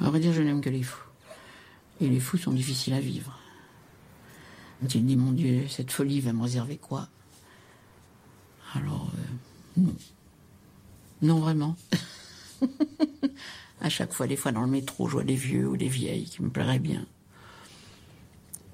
À 0.00 0.10
vrai 0.10 0.20
dire, 0.20 0.32
je 0.32 0.42
n'aime 0.42 0.60
que 0.60 0.68
les 0.68 0.82
fous. 0.82 1.08
Et 2.00 2.08
les 2.08 2.20
fous 2.20 2.36
sont 2.36 2.52
difficiles 2.52 2.92
à 2.92 3.00
vivre. 3.00 3.38
Tu 4.88 4.98
dis, 4.98 5.16
mon 5.16 5.32
Dieu, 5.32 5.66
cette 5.68 5.90
folie 5.90 6.20
va 6.20 6.34
me 6.34 6.42
réserver 6.42 6.76
quoi? 6.76 7.08
Alors, 8.74 9.10
euh, 9.14 9.80
non. 9.80 9.94
Non, 11.22 11.40
vraiment. 11.40 11.76
à 13.80 13.88
chaque 13.88 14.12
fois, 14.12 14.26
des 14.26 14.36
fois 14.36 14.52
dans 14.52 14.62
le 14.62 14.70
métro, 14.70 15.06
je 15.08 15.12
vois 15.12 15.24
des 15.24 15.34
vieux 15.34 15.68
ou 15.68 15.76
des 15.76 15.88
vieilles 15.88 16.24
qui 16.24 16.42
me 16.42 16.50
plairaient 16.50 16.78
bien. 16.78 17.06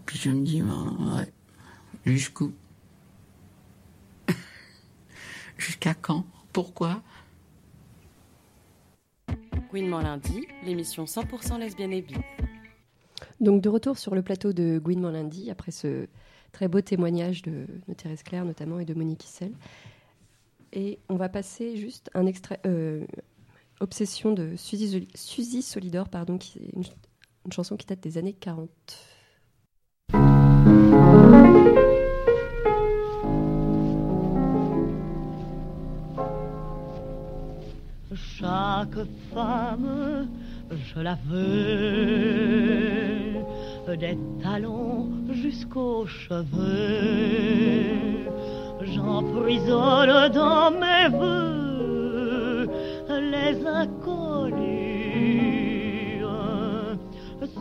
Puis 0.06 0.18
je 0.18 0.30
me 0.30 0.44
dis, 0.44 0.62
ben, 0.62 1.16
ouais, 1.16 1.32
jusqu'où? 2.04 2.52
Jusqu'à 5.58 5.94
quand? 5.94 6.24
Pourquoi? 6.52 7.02
Gouinement 9.70 10.00
lundi, 10.00 10.46
l'émission 10.64 11.04
100% 11.04 11.58
lesbienne 11.58 11.92
et 11.92 12.02
bi. 12.02 12.14
Donc 13.40 13.62
de 13.62 13.68
retour 13.68 13.98
sur 13.98 14.14
le 14.14 14.22
plateau 14.22 14.52
de 14.52 14.78
Gouinement 14.78 15.10
lundi, 15.10 15.50
après 15.50 15.70
ce 15.70 16.06
très 16.52 16.68
beau 16.68 16.80
témoignage 16.80 17.42
de, 17.42 17.66
de 17.88 17.94
Thérèse 17.94 18.22
Claire 18.22 18.44
notamment 18.44 18.78
et 18.78 18.84
de 18.84 18.94
Monique 18.94 19.24
Issel. 19.24 19.52
Et 20.72 20.98
on 21.08 21.16
va 21.16 21.28
passer 21.28 21.76
juste 21.76 22.10
un 22.14 22.26
extrait, 22.26 22.60
euh, 22.66 23.04
Obsession 23.82 24.32
de 24.32 24.54
Suzy, 24.56 25.60
Solidor, 25.60 26.08
pardon, 26.08 26.38
qui 26.38 26.60
une, 26.72 26.84
une 27.44 27.52
chanson 27.52 27.76
qui 27.76 27.84
date 27.84 27.98
des 28.00 28.16
années 28.16 28.32
40. 28.32 28.70
Chaque 38.14 39.04
femme, 39.34 40.28
je 40.70 41.00
la 41.00 41.18
veux, 41.26 41.56
des 43.96 44.16
talons 44.40 45.10
jusqu'aux 45.32 46.06
cheveux. 46.06 46.52
J'emprisonne 48.82 50.32
dans 50.32 50.70
mes 50.70 51.08
voeux 51.08 51.61
les 53.42 53.58
inconnus. 53.66 55.02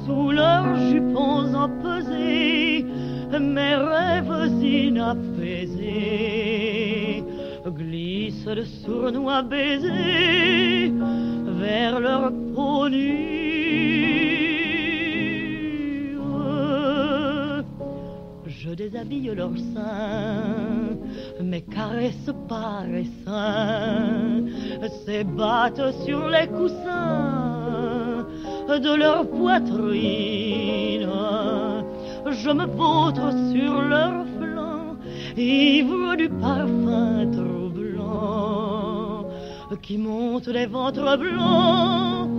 Sous 0.06 0.32
leurs 0.32 0.76
jupons 0.90 1.54
empesés, 1.54 2.86
mes 3.40 3.76
rêves 3.76 4.52
inapaisés 4.62 6.04
glissent 7.68 8.46
de 8.46 8.64
sournois 8.64 9.44
baisers 9.44 10.92
vers 11.64 12.00
leur 12.00 12.32
peau 12.54 12.90
nue. 12.90 13.32
Je 18.48 18.72
déshabille 18.76 19.32
leurs 19.36 19.58
seins, 19.74 20.96
mes 21.40 21.62
caresses 21.62 22.34
par 22.48 22.84
les 22.86 23.08
seins 23.26 24.44
s'ébattent 25.06 25.94
sur 26.06 26.28
les 26.28 26.48
coussins 26.48 28.26
de 28.68 28.96
leur 28.96 29.28
poitrine. 29.30 31.08
Je 32.30 32.50
me 32.52 32.66
vautre 32.66 33.32
sur 33.52 33.82
leur 33.82 34.26
flanc, 34.40 34.96
ivre 35.38 36.16
du 36.16 36.30
parfum 36.30 37.30
troublant 37.32 39.26
qui 39.82 39.98
monte 39.98 40.50
des 40.50 40.66
ventres 40.66 41.18
blancs 41.18 42.30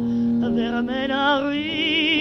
vers 0.54 0.82
mes 0.82 1.08
narines. 1.08 2.11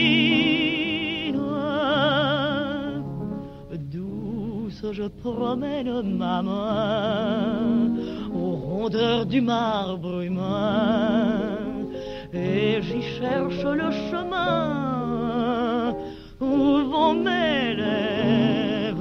Je 4.91 5.03
promène 5.03 6.01
ma 6.17 6.41
main 6.41 7.91
aux 8.33 8.55
rondeurs 8.55 9.25
du 9.27 9.39
marbre 9.41 10.21
humain 10.21 11.49
et 12.33 12.81
j'y 12.81 13.03
cherche 13.19 13.63
le 13.63 13.91
chemin 14.09 15.93
où 16.39 16.81
vont 16.91 17.13
mes 17.13 17.75
lèvres. 17.75 18.99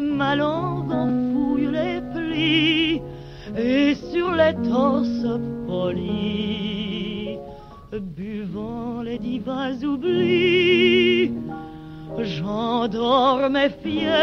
Ma 0.00 0.34
langue 0.34 0.92
en 0.92 1.08
fouille 1.32 1.68
les 1.70 2.00
plis 2.12 3.00
et 3.56 3.94
sur 3.94 4.32
les 4.32 4.54
torses 4.68 5.38
polis, 5.66 7.38
buvant 7.92 9.02
les 9.02 9.18
divins 9.18 9.80
oublis, 9.82 11.30
j'endors 12.22 13.50
mes 13.50 13.70
fièvres. 13.70 14.16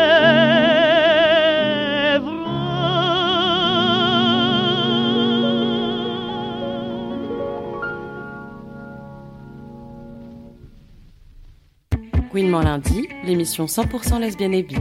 Queenement 12.32 12.62
lundi, 12.62 13.08
l'émission 13.26 13.66
100% 13.66 14.20
lesbienne 14.20 14.56
et 14.56 14.64
bi. 14.64 14.76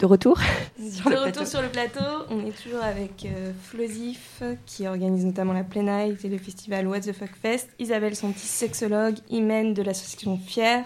De 0.00 0.06
retour 0.06 0.38
sur 0.90 1.10
de 1.10 1.16
retour 1.16 1.32
plateau. 1.32 1.44
sur 1.44 1.60
le 1.60 1.68
plateau, 1.68 2.24
on 2.30 2.46
est 2.46 2.56
toujours 2.62 2.82
avec 2.82 3.26
euh, 3.26 3.52
Flosif 3.64 4.42
qui 4.64 4.86
organise 4.86 5.26
notamment 5.26 5.52
la 5.52 5.62
Night 5.62 6.24
et 6.24 6.28
le 6.28 6.38
festival 6.38 6.88
What 6.88 7.00
the 7.00 7.12
Fuck 7.12 7.36
Fest, 7.42 7.68
Isabelle 7.78 8.16
Santis, 8.16 8.40
sexologue, 8.40 9.16
Imen 9.28 9.74
de 9.74 9.82
l'association 9.82 10.38
Fier 10.38 10.84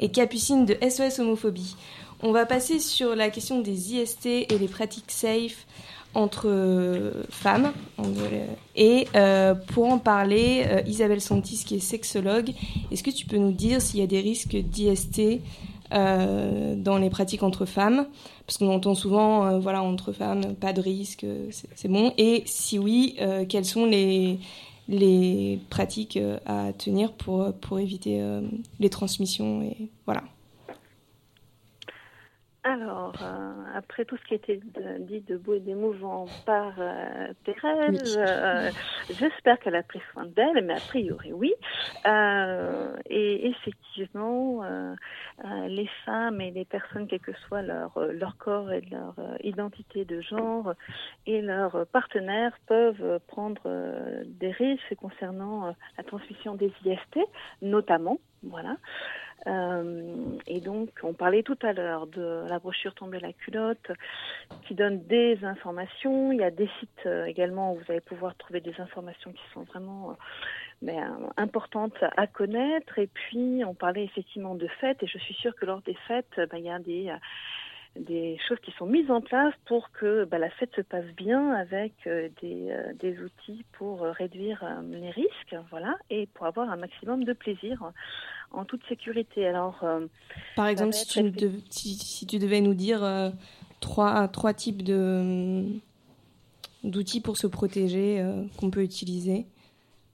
et 0.00 0.10
Capucine 0.10 0.66
de 0.66 0.76
SOS 0.82 1.20
Homophobie. 1.20 1.76
On 2.22 2.32
va 2.32 2.44
passer 2.44 2.80
sur 2.80 3.14
la 3.14 3.30
question 3.30 3.60
des 3.60 3.94
IST 3.94 4.26
et 4.26 4.58
les 4.58 4.68
pratiques 4.68 5.12
safe 5.12 5.64
entre 6.16 6.48
euh, 6.48 7.24
femmes. 7.30 7.72
Et 8.74 9.06
euh, 9.14 9.54
pour 9.54 9.86
en 9.86 9.98
parler, 9.98 10.64
euh, 10.66 10.80
Isabelle 10.86 11.20
Santis, 11.20 11.62
qui 11.64 11.76
est 11.76 11.80
sexologue, 11.80 12.52
est-ce 12.90 13.02
que 13.02 13.10
tu 13.10 13.26
peux 13.26 13.36
nous 13.36 13.52
dire 13.52 13.80
s'il 13.82 14.00
y 14.00 14.02
a 14.02 14.06
des 14.06 14.20
risques 14.20 14.56
d'IST 14.56 15.40
dans 15.90 16.98
les 16.98 17.10
pratiques 17.10 17.42
entre 17.42 17.64
femmes 17.66 18.06
Parce 18.46 18.58
qu'on 18.58 18.72
entend 18.72 18.94
souvent, 18.94 19.58
voilà, 19.58 19.82
entre 19.82 20.12
femmes, 20.12 20.54
pas 20.54 20.72
de 20.72 20.80
risque, 20.80 21.26
c'est 21.74 21.88
bon. 21.88 22.12
Et 22.18 22.42
si 22.46 22.78
oui, 22.78 23.16
quelles 23.48 23.64
sont 23.64 23.86
les, 23.86 24.38
les 24.88 25.58
pratiques 25.70 26.18
à 26.46 26.72
tenir 26.72 27.12
pour, 27.12 27.52
pour 27.60 27.78
éviter 27.78 28.22
les 28.80 28.90
transmissions 28.90 29.62
et 29.62 29.90
voilà. 30.06 30.22
Alors, 32.68 33.14
euh, 33.22 33.52
après 33.76 34.04
tout 34.04 34.16
ce 34.16 34.24
qui 34.24 34.34
a 34.34 34.36
été 34.38 34.60
dit 34.98 35.20
de 35.20 35.36
beau 35.36 35.54
et 35.54 35.60
d'émouvant 35.60 36.26
par 36.46 36.72
euh, 36.80 37.32
Thérèse, 37.44 38.16
euh, 38.18 38.72
j'espère 39.08 39.60
qu'elle 39.60 39.76
a 39.76 39.84
pris 39.84 40.00
soin 40.12 40.26
d'elle, 40.26 40.64
mais 40.64 40.74
a 40.74 40.80
priori 40.80 41.32
oui. 41.32 41.54
et 43.08 43.46
effectivement, 43.46 44.64
les 45.68 45.88
femmes 46.04 46.40
et 46.40 46.50
les 46.50 46.64
personnes, 46.64 47.06
quel 47.06 47.20
que 47.20 47.34
soit 47.46 47.62
leur, 47.62 48.00
leur 48.00 48.36
corps 48.36 48.72
et 48.72 48.80
leur 48.90 49.14
identité 49.44 50.04
de 50.04 50.20
genre 50.20 50.74
et 51.24 51.42
leurs 51.42 51.86
partenaires, 51.86 52.58
peuvent 52.66 53.20
prendre 53.28 53.62
des 54.24 54.50
risques 54.50 54.96
concernant 54.96 55.72
la 55.96 56.02
transmission 56.02 56.56
des 56.56 56.72
IST, 56.84 57.20
notamment. 57.62 58.18
Voilà. 58.42 58.76
Euh, 59.46 60.38
et 60.46 60.60
donc, 60.60 60.90
on 61.02 61.12
parlait 61.12 61.42
tout 61.42 61.58
à 61.62 61.72
l'heure 61.72 62.06
de 62.06 62.44
la 62.48 62.58
brochure 62.58 62.94
Tomber 62.94 63.20
la 63.20 63.32
culotte 63.32 63.92
qui 64.66 64.74
donne 64.74 65.04
des 65.06 65.44
informations. 65.44 66.32
Il 66.32 66.38
y 66.38 66.44
a 66.44 66.50
des 66.50 66.68
sites 66.80 67.06
euh, 67.06 67.24
également 67.26 67.72
où 67.72 67.76
vous 67.76 67.84
allez 67.88 68.00
pouvoir 68.00 68.34
trouver 68.36 68.60
des 68.60 68.74
informations 68.80 69.32
qui 69.32 69.42
sont 69.52 69.62
vraiment 69.62 70.16
euh, 70.86 70.92
importantes 71.36 72.02
à 72.16 72.26
connaître. 72.26 72.98
Et 72.98 73.06
puis, 73.06 73.62
on 73.64 73.74
parlait 73.74 74.04
effectivement 74.04 74.54
de 74.54 74.66
fêtes 74.80 75.02
et 75.02 75.06
je 75.06 75.18
suis 75.18 75.34
sûre 75.34 75.54
que 75.54 75.66
lors 75.66 75.82
des 75.82 75.96
fêtes, 76.08 76.40
ben, 76.50 76.58
il 76.58 76.64
y 76.64 76.70
a 76.70 76.78
des 77.98 78.38
choses 78.46 78.58
qui 78.60 78.72
sont 78.72 78.86
mises 78.86 79.10
en 79.10 79.20
place 79.20 79.54
pour 79.64 79.90
que 79.92 80.24
bah, 80.24 80.38
la 80.38 80.50
fête 80.50 80.74
se 80.74 80.82
passe 80.82 81.06
bien 81.16 81.52
avec 81.52 81.94
des, 82.42 82.74
des, 82.94 83.20
outils 83.22 83.64
pour 83.72 84.02
réduire 84.02 84.62
les 84.90 85.08
risques, 85.08 85.56
voilà, 85.70 85.96
et 86.10 86.26
pour 86.34 86.44
avoir 86.44 86.68
un 86.68 86.76
maximum 86.76 87.24
de 87.24 87.32
plaisir 87.32 87.92
en 88.56 88.64
toute 88.64 88.84
sécurité. 88.88 89.46
Alors, 89.46 89.78
euh, 89.82 90.06
par 90.56 90.66
exemple, 90.66 90.94
si 90.94 91.06
tu, 91.06 91.50
si, 91.70 92.26
tu, 92.26 92.38
devais 92.38 92.60
nous 92.60 92.74
dire 92.74 93.04
euh, 93.04 93.30
trois, 93.80 94.26
trois 94.28 94.54
types 94.54 94.82
de 94.82 95.64
d'outils 96.82 97.20
pour 97.20 97.36
se 97.36 97.46
protéger 97.46 98.20
euh, 98.20 98.44
qu'on 98.58 98.70
peut 98.70 98.82
utiliser. 98.82 99.46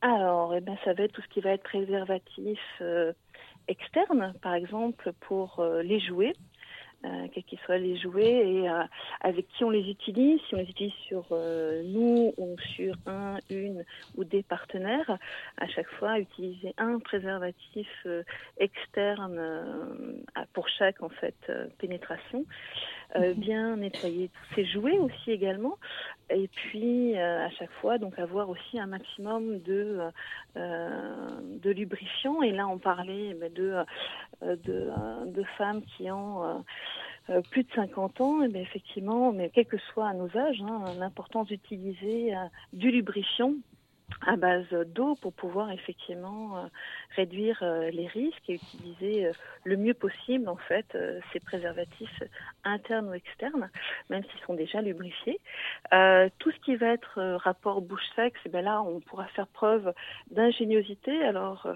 Alors, 0.01 0.55
eh 0.55 0.61
ben, 0.61 0.77
ça 0.85 0.95
va 0.95 1.05
être 1.05 1.13
tout 1.13 1.23
ce 1.23 1.29
qui 1.29 1.41
va 1.41 1.51
être 1.51 1.63
préservatif 1.63 2.59
externe, 3.69 4.35
par 4.43 4.55
exemple 4.55 5.13
pour 5.21 5.65
les 5.83 6.01
jouets 6.01 6.33
euh, 7.05 7.27
quels 7.33 7.45
qu'ils 7.45 7.59
soient 7.61 7.79
les 7.79 7.97
jouets 7.97 8.49
et 8.49 8.69
euh, 8.69 8.83
avec 9.21 9.49
qui 9.49 9.65
on 9.65 9.71
les 9.71 9.89
utilise, 9.91 10.41
si 10.49 10.55
on 10.55 10.59
les 10.59 10.71
utilise 10.71 10.95
sur 11.09 11.25
euh, 11.33 11.83
nous 11.85 12.33
ou 12.37 12.57
sur 12.77 12.95
un, 13.07 13.39
une 13.51 13.85
ou 14.17 14.25
des 14.25 14.43
partenaires, 14.43 15.19
à 15.59 15.67
chaque 15.69 15.89
fois 15.99 16.19
utiliser 16.19 16.75
un 16.79 16.99
préservatif 17.01 17.89
euh, 18.07 18.23
externe 18.59 19.41
pour 20.53 20.69
chaque 20.69 21.03
en 21.03 21.09
fait 21.09 21.35
pénétration. 21.79 22.45
Mhm. 23.19 23.35
bien 23.35 23.77
nettoyer 23.77 24.29
tous 24.29 24.55
ces 24.55 24.65
jouets 24.65 24.99
aussi 24.99 25.31
également 25.31 25.79
et 26.31 26.49
puis 26.49 27.17
à 27.17 27.51
chaque 27.51 27.71
fois 27.81 27.99
donc 27.99 28.19
avoir 28.19 28.49
aussi 28.49 28.79
un 28.79 28.87
maximum 28.87 29.61
de 29.61 30.01
de 30.57 31.71
lubrifiant 31.71 32.41
et 32.43 32.53
là 32.53 32.67
on 32.69 32.79
parlait 32.79 33.35
de 33.55 33.85
de, 34.41 34.91
de 35.27 35.43
femmes 35.59 35.83
qui 35.83 36.11
ont 36.11 36.63
euh, 37.31 37.41
plus 37.41 37.63
de 37.63 37.69
50 37.77 38.21
ans, 38.21 38.43
et 38.43 38.49
bien 38.49 38.63
effectivement, 38.63 39.33
mais 39.33 39.51
quel 39.55 39.67
que 39.67 39.79
soit 39.93 40.13
nos 40.13 40.29
âges, 40.37 40.61
hein, 40.63 40.93
l'importance 40.99 41.47
d'utiliser 41.47 42.35
euh, 42.35 42.39
du 42.73 42.91
lubrifiant 42.91 43.53
à 44.27 44.37
base 44.37 44.69
d'eau 44.87 45.17
pour 45.17 45.33
pouvoir 45.33 45.71
effectivement 45.71 46.57
euh, 46.57 46.67
réduire 47.17 47.59
euh, 47.63 47.91
les 47.91 48.07
risques 48.07 48.49
et 48.49 48.55
utiliser 48.55 49.27
euh, 49.27 49.33
le 49.65 49.77
mieux 49.77 49.95
possible 49.95 50.49
en 50.49 50.57
fait 50.57 50.97
ces 51.33 51.41
préservatifs 51.41 52.23
internes 52.65 53.09
ou 53.09 53.15
externes, 53.15 53.71
même 54.11 54.23
s'ils 54.25 54.41
sont 54.47 54.55
déjà 54.55 54.81
lubrifiés. 54.81 55.41
tout 56.39 56.51
ce 56.51 56.59
qui 56.65 56.77
va 56.77 56.89
être 56.89 57.21
rapport 57.37 57.81
bouche-sexe, 57.81 58.41
ben 58.51 58.65
là 58.65 58.83
on 58.83 59.01
pourra 59.01 59.27
faire 59.29 59.47
preuve 59.47 59.93
d'ingéniosité. 60.31 61.23
Alors 61.23 61.69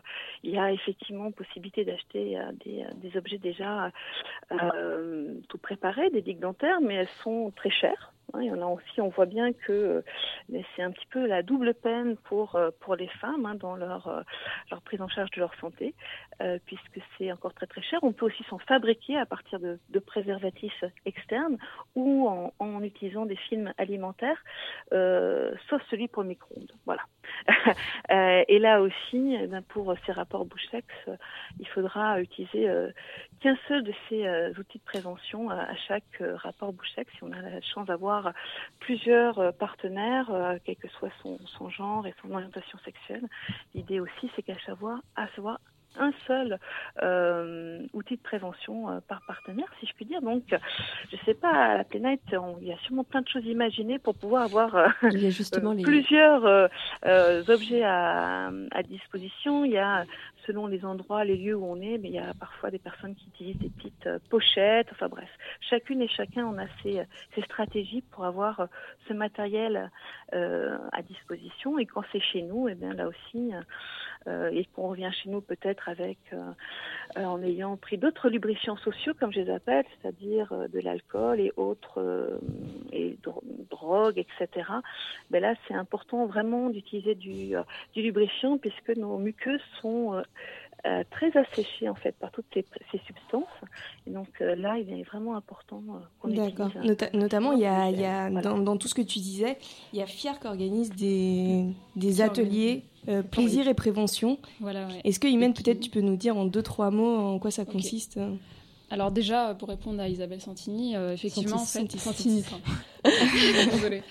il 0.43 0.51
y 0.51 0.59
a 0.59 0.73
effectivement 0.73 1.31
possibilité 1.31 1.85
d'acheter 1.85 2.39
des, 2.65 3.17
objets 3.17 3.39
déjà 3.39 3.91
tout 5.49 5.59
préparés, 5.59 6.11
des 6.11 6.23
digues 6.23 6.41
dentaires, 6.41 6.81
mais 6.81 6.95
elles 6.95 7.15
sont 7.23 7.53
très 7.55 7.71
chères. 7.71 8.13
Hein, 8.33 8.41
en 8.53 8.63
a 8.63 8.67
aussi, 8.67 9.01
on 9.01 9.09
voit 9.09 9.27
bien 9.27 9.53
que 9.53 10.03
c'est 10.75 10.83
un 10.83 10.91
petit 10.91 11.07
peu 11.07 11.27
la 11.27 11.43
double 11.43 11.75
peine 11.75 12.17
pour, 12.25 12.59
pour 12.81 12.97
les 12.97 13.09
femmes 13.21 13.47
hein, 13.47 13.55
dans 13.55 13.77
leur, 13.77 14.25
leur 14.71 14.83
prise 14.83 15.01
en 15.01 15.09
charge 15.09 15.31
de 15.31 15.41
leur 15.41 15.55
santé, 15.61 15.95
euh, 16.43 16.59
puisque 16.67 17.01
c'est 17.17 17.33
encore 17.33 17.55
très 17.55 17.67
très 17.67 17.83
cher. 17.83 17.99
On 18.03 18.13
peut 18.13 18.27
aussi 18.27 18.43
s'en 18.45 18.59
fabriquer 18.59 19.17
à 19.17 19.27
partir 19.27 19.59
de, 19.61 19.79
préservatifs 19.99 20.85
externes 21.05 21.57
ou 21.95 22.29
en, 22.29 22.83
utilisant 22.83 23.27
des 23.27 23.37
films 23.37 23.73
alimentaires, 23.79 24.43
euh, 24.93 25.55
sauf 25.69 25.83
celui 25.91 26.09
pour 26.09 26.23
le 26.23 26.29
micro-ondes. 26.29 26.73
Voilà. 26.85 27.03
Euh, 28.13 28.45
et 28.47 28.61
là 28.61 28.81
aussi, 28.81 29.37
eh 29.41 29.49
ben, 29.49 29.61
pour 29.63 29.93
ces 30.07 30.13
rapports 30.13 30.45
bouche-sexe, 30.45 30.95
il 31.59 31.67
faudra 31.67 32.21
utiliser 32.21 32.69
qu'un 33.41 33.57
seul 33.67 33.83
de 33.83 33.93
ces 34.09 34.25
outils 34.59 34.79
de 34.79 34.85
prévention 34.85 35.51
à 35.51 35.75
chaque 35.89 36.23
rapport 36.37 36.73
bouche-sexe. 36.73 37.13
Si 37.17 37.25
on 37.25 37.33
a 37.33 37.43
la 37.43 37.61
chance 37.63 37.87
d'avoir 37.87 38.33
plusieurs 38.79 39.53
partenaires, 39.55 40.31
quel 40.65 40.77
que 40.77 40.89
soit 40.89 41.11
son, 41.21 41.39
son 41.59 41.69
genre 41.69 42.07
et 42.07 42.15
son 42.23 42.31
orientation 42.31 42.79
sexuelle, 42.85 43.27
l'idée 43.75 43.99
aussi, 43.99 44.31
c'est 44.37 44.43
qu'à 44.43 44.59
savoir, 44.65 45.01
à 45.17 45.27
savoir 45.35 45.59
un 45.99 46.13
seul 46.27 46.59
euh, 47.03 47.81
outil 47.93 48.17
de 48.17 48.23
prévention 48.23 48.91
euh, 48.91 48.99
par 49.09 49.21
partenaire, 49.27 49.69
si 49.81 49.87
je 49.87 49.93
puis 49.95 50.05
dire. 50.05 50.23
Donc, 50.23 50.43
je 50.49 51.17
ne 51.17 51.21
sais 51.25 51.35
pas, 51.35 51.51
à 51.51 51.77
la 51.79 51.85
Plénite, 51.85 52.21
il 52.61 52.69
y 52.69 52.73
a 52.73 52.79
sûrement 52.79 53.05
plein 53.05 53.23
de 53.23 53.29
choses 53.29 53.47
imaginées 53.47 53.99
pour 53.99 54.15
pouvoir 54.15 54.43
avoir 54.45 54.75
euh, 54.75 54.89
plusieurs 55.85 56.71
objets 57.49 57.83
à, 57.83 58.51
à, 58.71 58.83
disposition. 58.83 59.65
Il 59.65 59.73
y 59.73 59.79
a 59.79 60.05
selon 60.47 60.67
les 60.67 60.85
endroits, 60.85 61.25
les 61.25 61.37
lieux 61.37 61.55
où 61.55 61.65
on 61.65 61.81
est, 61.81 61.99
mais 61.99 62.09
il 62.09 62.15
y 62.15 62.19
a 62.19 62.35
parfois 62.35 62.71
des 62.71 62.79
personnes 62.79 63.15
qui 63.15 63.29
utilisent 63.29 63.59
des 63.59 63.71
petites 63.71 64.07
euh, 64.07 64.19
pochettes. 64.31 64.89
Enfin 64.93 65.09
bref, 65.09 65.29
chacune 65.61 66.03
et 66.03 66.09
chacun 66.09 66.47
on 66.47 66.59
a 66.59 66.67
ses, 66.83 67.03
ses 67.35 67.43
stratégies 67.43 68.03
pour 68.11 68.25
avoir 68.25 68.61
euh, 68.61 68.67
ce 69.09 69.13
matériel 69.13 69.91
euh, 70.35 70.79
à 70.93 71.03
disposition. 71.03 71.79
Et 71.79 71.87
quand 71.87 72.03
c'est 72.13 72.21
chez 72.21 72.43
nous, 72.43 72.69
et 72.69 72.73
eh 72.73 72.75
bien 72.75 72.93
là 72.93 73.09
aussi, 73.09 73.53
euh, 74.27 74.51
et 74.53 74.65
qu'on 74.67 74.89
revient 74.89 75.11
chez 75.23 75.31
nous 75.31 75.41
peut-être 75.41 75.89
avec 75.89 76.19
en 77.15 77.41
ayant 77.43 77.77
pris 77.77 77.99
d'autres 77.99 78.29
lubrifiants 78.29 78.77
sociaux, 78.77 79.13
comme 79.19 79.33
je 79.33 79.41
les 79.41 79.51
appelle, 79.51 79.85
c'est-à-dire 80.03 80.53
de 80.69 80.81
l'alcool 80.81 81.41
et 81.41 81.53
autres 81.57 82.41
et 82.93 83.17
drogues, 83.71 84.19
etc. 84.19 84.69
Ben 85.31 85.41
là, 85.41 85.55
c'est 85.67 85.75
important 85.75 86.27
vraiment 86.27 86.71
d'utiliser 86.71 87.15
du, 87.15 87.55
du 87.95 88.03
lubrifiant 88.03 88.59
puisque 88.59 88.97
nos 88.97 89.19
muqueuses 89.19 89.61
sont 89.81 90.23
euh, 90.87 91.03
très 91.11 91.37
asséché 91.37 91.89
en 91.89 91.95
fait 91.95 92.13
par 92.13 92.31
toutes 92.31 92.47
ces, 92.55 92.65
substances. 93.07 93.45
Et 94.07 94.11
donc 94.11 94.29
euh, 94.41 94.55
là, 94.55 94.79
il 94.79 94.93
est 94.93 95.03
vraiment 95.03 95.35
important 95.35 95.83
euh, 95.89 95.99
qu'on 96.21 96.29
D'accord. 96.29 96.71
notamment, 97.13 97.53
il 97.53 97.61
y 97.61 97.67
a, 97.67 97.91
il 97.91 97.99
y 98.01 98.05
a 98.05 98.31
dans, 98.31 98.77
tout 98.77 98.87
ce 98.87 98.95
que 98.95 99.03
tu 99.03 99.19
disais, 99.19 99.59
il 99.93 99.99
y 99.99 100.03
a 100.03 100.07
FIAR 100.07 100.39
qui 100.39 100.47
organise 100.47 100.91
des, 100.91 101.65
des 101.97 102.21
ateliers 102.21 102.85
plaisir 103.31 103.69
et 103.69 103.75
prévention. 103.75 104.39
Voilà, 104.61 104.89
Est-ce 105.05 105.19
que 105.19 105.27
Imen, 105.27 105.55
peut-être 105.55 105.81
tu 105.81 105.91
peux 105.91 106.01
nous 106.01 106.17
dire 106.17 106.37
en 106.37 106.45
deux, 106.45 106.63
trois 106.63 106.91
mots 106.91 107.17
en 107.17 107.39
quoi 107.39 107.51
ça 107.51 107.65
consiste 107.65 108.19
Alors 108.91 109.11
déjà, 109.11 109.55
pour 109.55 109.69
répondre 109.69 110.01
à 110.01 110.09
Isabelle 110.09 110.41
Santini, 110.41 110.97
euh, 110.97 111.15
effectivement, 111.15 111.59
Santini, 111.59 111.85
en 111.85 111.91
fait, 111.91 111.99
Santini. 111.99 112.43
Santini, 112.43 113.71
Désolée. 113.73 114.03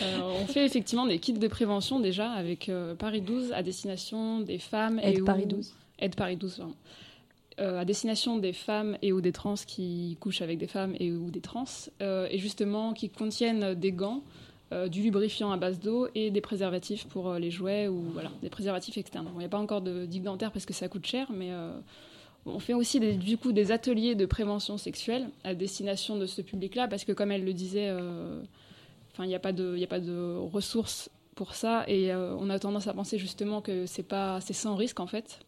Euh, 0.00 0.20
on 0.42 0.46
fait 0.46 0.64
effectivement 0.64 1.06
des 1.06 1.18
kits 1.18 1.32
de 1.34 1.48
prévention 1.48 2.00
déjà 2.00 2.30
avec 2.30 2.68
euh, 2.68 2.94
Paris 2.94 3.20
12 3.20 3.52
à 3.52 3.62
destination 3.62 4.40
des 4.40 4.58
femmes 4.58 4.98
Aide 5.02 5.18
et 5.18 5.20
ou- 5.20 5.24
Paris 5.24 5.46
12. 5.46 5.74
Aide 5.98 6.14
Paris 6.14 6.36
12, 6.36 6.56
pardon. 6.56 6.74
Euh, 7.60 7.78
à 7.80 7.84
destination 7.84 8.38
des 8.38 8.54
femmes 8.54 8.96
et 9.02 9.12
ou 9.12 9.20
des 9.20 9.32
trans 9.32 9.54
qui 9.66 10.16
couchent 10.20 10.40
avec 10.40 10.56
des 10.58 10.66
femmes 10.66 10.94
et 10.98 11.12
ou 11.12 11.30
des 11.30 11.40
trans, 11.42 11.64
euh, 12.00 12.26
et 12.30 12.38
justement 12.38 12.94
qui 12.94 13.10
contiennent 13.10 13.74
des 13.74 13.92
gants, 13.92 14.22
euh, 14.72 14.88
du 14.88 15.02
lubrifiant 15.02 15.52
à 15.52 15.58
base 15.58 15.78
d'eau 15.78 16.08
et 16.14 16.30
des 16.30 16.40
préservatifs 16.40 17.04
pour 17.08 17.34
les 17.34 17.50
jouets 17.50 17.88
ou 17.88 18.00
voilà, 18.14 18.30
des 18.42 18.48
préservatifs 18.48 18.96
externes. 18.96 19.26
Bon, 19.26 19.32
Il 19.34 19.38
n'y 19.40 19.44
a 19.44 19.50
pas 19.50 19.58
encore 19.58 19.82
de 19.82 20.06
digue 20.06 20.22
dentaire 20.22 20.50
parce 20.50 20.64
que 20.64 20.72
ça 20.72 20.88
coûte 20.88 21.06
cher, 21.06 21.26
mais 21.30 21.50
on 22.46 22.58
fait 22.58 22.72
aussi 22.72 22.98
des, 22.98 23.12
du 23.12 23.36
coup 23.36 23.52
des 23.52 23.70
ateliers 23.70 24.14
de 24.14 24.24
prévention 24.24 24.78
sexuelle 24.78 25.28
à 25.44 25.54
destination 25.54 26.16
de 26.16 26.24
ce 26.24 26.40
public-là 26.40 26.88
parce 26.88 27.04
que 27.04 27.12
comme 27.12 27.30
elle 27.30 27.44
le 27.44 27.52
disait, 27.52 27.90
enfin 29.12 29.24
il 29.24 29.28
n'y 29.28 29.34
a 29.34 29.40
pas 29.40 29.52
de, 29.52 29.82
a 29.82 29.86
pas 29.86 30.00
de 30.00 30.36
ressources 30.36 31.10
pour 31.34 31.54
ça 31.54 31.84
et 31.88 32.12
euh, 32.12 32.34
on 32.36 32.50
a 32.50 32.58
tendance 32.58 32.86
à 32.86 32.94
penser 32.94 33.18
justement 33.18 33.60
que 33.60 33.86
c'est 33.86 34.02
pas, 34.02 34.40
c'est 34.40 34.52
sans 34.52 34.76
risque 34.76 35.00
en 35.00 35.06
fait. 35.06 35.40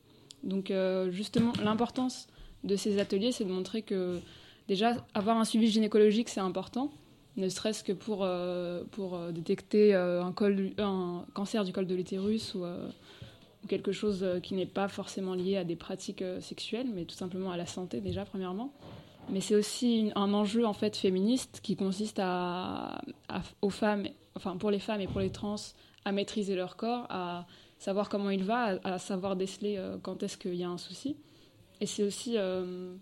Donc 0.43 0.71
euh, 0.71 1.11
justement 1.11 1.53
l'importance 1.63 2.27
de 2.65 2.77
ces 2.77 2.99
ateliers, 2.99 3.33
c'est 3.33 3.45
de 3.45 3.53
montrer 3.53 3.83
que 3.83 4.21
déjà 4.69 4.97
avoir 5.15 5.37
un 5.39 5.45
suivi 5.45 5.69
gynécologique 5.69 6.29
c'est 6.29 6.41
important, 6.41 6.91
ne 7.37 7.49
serait-ce 7.49 7.85
que 7.85 7.93
pour 7.93 8.21
euh, 8.23 8.85
pour 8.93 9.19
détecter 9.33 9.95
un, 9.95 10.33
col 10.33 10.73
un 10.79 11.25
cancer 11.35 11.65
du 11.65 11.73
col 11.73 11.87
de 11.87 11.95
l'utérus 11.95 12.55
ou 12.55 12.65
ou 12.65 13.67
quelque 13.67 13.93
chose 13.93 14.27
qui 14.43 14.55
n'est 14.55 14.67
pas 14.67 14.89
forcément 14.89 15.35
lié 15.35 15.57
à 15.57 15.65
des 15.65 15.77
pratiques 15.77 16.25
sexuelles, 16.41 16.89
mais 16.95 17.05
tout 17.05 17.15
simplement 17.15 17.51
à 17.51 17.57
la 17.57 17.67
santé 17.67 18.01
déjà 18.01 18.25
premièrement. 18.25 18.73
Mais 19.31 19.41
c'est 19.41 19.55
aussi 19.55 20.13
un 20.15 20.33
enjeu 20.35 20.67
en 20.67 20.73
fait 20.73 20.97
féministe 20.97 21.61
qui 21.63 21.77
consiste 21.77 22.21
aux 23.63 23.71
femmes, 23.71 24.09
enfin 24.37 24.57
pour 24.57 24.71
les 24.71 24.79
femmes 24.79 25.01
et 25.01 25.07
pour 25.07 25.21
les 25.21 25.31
trans, 25.31 25.57
à 26.05 26.13
maîtriser 26.13 26.55
leur 26.55 26.77
corps, 26.77 27.07
à 27.09 27.47
savoir 27.79 28.09
comment 28.09 28.31
il 28.31 28.45
va, 28.45 28.79
à, 28.85 28.99
savoir 28.99 29.37
déceler 29.37 29.77
euh, 29.77 29.97
quand 30.03 30.23
est-ce 30.23 30.37
qu'il 30.37 30.55
y 30.55 30.65
a 30.65 30.69
un 30.69 30.79
souci. 30.79 31.17
Et 31.81 31.87
c'est 31.87 32.03
aussi 32.03 32.35
euh, 32.37 32.95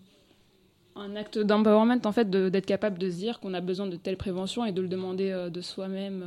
un 0.95 1.15
acte 1.15 1.37
d'empowerment 1.37 2.01
en 2.05 2.11
fait 2.11 2.29
d'être 2.29 2.65
capable 2.65 2.97
de 2.97 3.09
se 3.09 3.15
dire 3.15 3.39
qu'on 3.39 3.53
a 3.53 3.61
besoin 3.61 3.87
de 3.87 3.95
telle 3.95 4.17
prévention 4.17 4.65
et 4.65 4.71
de 4.71 4.81
le 4.81 4.87
demander 4.87 5.31
euh, 5.31 5.49
de 5.49 5.61
soi-même 5.61 6.25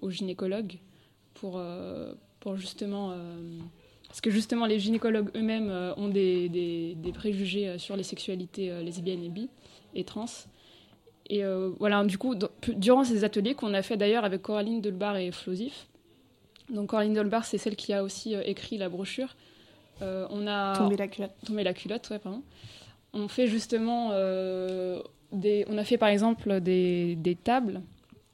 au 0.00 0.10
gynécologue 0.10 0.78
pour, 1.34 1.60
pour 2.40 2.56
justement 2.56 3.14
parce 4.12 4.20
que 4.20 4.30
justement 4.30 4.66
les 4.66 4.78
gynécologues 4.78 5.30
eux-mêmes 5.34 5.70
euh, 5.70 5.94
ont 5.96 6.08
des, 6.08 6.50
des- 6.50 6.94
des 6.96 7.12
préjugés 7.12 7.66
euh, 7.66 7.78
sur 7.78 7.96
les 7.96 8.02
sexualités 8.02 8.70
euh, 8.70 8.82
lesbiennes 8.82 9.24
et 9.24 9.30
bi 9.30 9.48
et 9.94 10.04
trans. 10.04 10.26
Et 11.30 11.42
voilà 11.78 12.04
du 12.04 12.18
coup 12.18 12.34
durant 12.76 13.04
ces 13.04 13.24
ateliers 13.24 13.54
qu'on 13.54 13.72
a 13.72 13.80
fait 13.80 13.96
d'ailleurs 13.96 14.24
avec 14.24 14.42
Coraline 14.42 14.82
Delbar 14.82 15.16
et 15.16 15.30
Flosif 15.32 15.86
donc 16.68 16.90
Coraline 16.90 17.14
Delbar 17.14 17.44
c'est 17.46 17.56
celle 17.58 17.76
qui 17.76 17.94
a 17.94 18.02
aussi 18.02 18.34
écrit 18.34 18.76
la 18.76 18.90
brochure 18.90 19.34
on 20.02 20.46
a 20.46 20.76
Tomber 20.76 20.96
la 20.96 21.08
culotte. 21.08 21.30
la 21.48 21.72
culotte 21.72 22.10
ouais 22.10 22.18
pardon. 22.18 22.42
On 23.14 23.28
fait 23.28 23.46
justement 23.46 24.10
des, 25.32 25.64
on 25.68 25.78
a 25.78 25.84
fait 25.84 25.96
par 25.96 26.08
exemple 26.10 26.60
des, 26.60 27.14
des 27.14 27.36
tables 27.36 27.80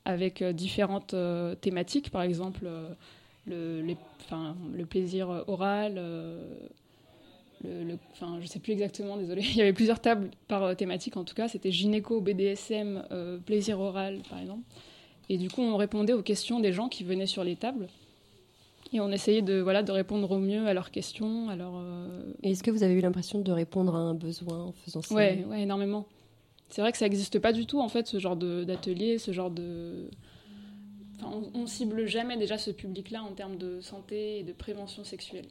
avec 0.05 0.42
différentes 0.42 1.14
thématiques, 1.60 2.10
par 2.10 2.22
exemple 2.22 2.66
le, 3.48 3.80
les- 3.82 3.96
enfin, 4.20 4.56
le 4.74 4.84
plaisir 4.86 5.44
oral, 5.46 5.94
euh, 5.96 6.54
le, 7.64 7.82
le- 7.84 7.98
enfin, 8.12 8.38
je 8.40 8.46
sais 8.46 8.58
plus 8.60 8.72
exactement, 8.72 9.16
désolé. 9.16 9.42
Il 9.50 9.56
y 9.56 9.62
avait 9.62 9.72
plusieurs 9.72 10.00
tables 10.00 10.30
par 10.46 10.62
euh, 10.62 10.74
thématique 10.74 11.16
en 11.16 11.24
tout 11.24 11.34
cas. 11.34 11.48
C'était 11.48 11.72
gynéco, 11.72 12.20
BDSM, 12.20 13.04
euh, 13.10 13.38
plaisir 13.38 13.80
oral 13.80 14.20
par 14.30 14.38
exemple. 14.40 14.62
Et 15.28 15.36
du 15.38 15.50
coup, 15.50 15.60
on 15.62 15.76
répondait 15.76 16.12
aux 16.14 16.22
questions 16.22 16.60
des 16.60 16.72
gens 16.72 16.88
qui 16.88 17.04
venaient 17.04 17.26
sur 17.26 17.44
les 17.44 17.56
tables. 17.56 17.88
Et 18.94 19.00
on 19.00 19.10
essayait 19.10 19.42
de, 19.42 19.60
voilà, 19.60 19.82
de 19.82 19.92
répondre 19.92 20.30
au 20.30 20.38
mieux 20.38 20.66
à 20.66 20.72
leurs 20.72 20.90
questions. 20.90 21.48
Euh, 21.50 22.22
est-ce 22.42 22.62
que 22.62 22.70
vous 22.70 22.82
avez 22.82 22.94
eu 22.94 23.00
l'impression 23.00 23.40
de 23.40 23.52
répondre 23.52 23.94
à 23.94 23.98
un 23.98 24.14
besoin 24.14 24.62
en 24.64 24.72
faisant 24.72 25.02
ça? 25.02 25.14
Ouais, 25.14 25.44
ouais, 25.46 25.62
énormément. 25.62 26.06
C'est 26.70 26.80
vrai 26.80 26.92
que 26.92 26.96
ça 26.98 27.04
n'existe 27.04 27.38
pas 27.38 27.52
du 27.52 27.66
tout, 27.66 27.80
en 27.80 27.88
fait, 27.88 28.06
ce 28.06 28.18
genre 28.18 28.36
d'atelier, 28.36 29.18
ce 29.18 29.32
genre 29.32 29.50
de... 29.50 30.08
On, 31.24 31.61
on 31.61 31.66
cible 31.66 32.07
jamais 32.07 32.36
déjà 32.36 32.59
ce 32.59 32.70
public-là 32.70 33.23
en 33.23 33.32
termes 33.32 33.57
de 33.57 33.81
santé 33.81 34.39
et 34.39 34.43
de 34.43 34.53
prévention 34.53 35.05
sexuelle. 35.05 35.47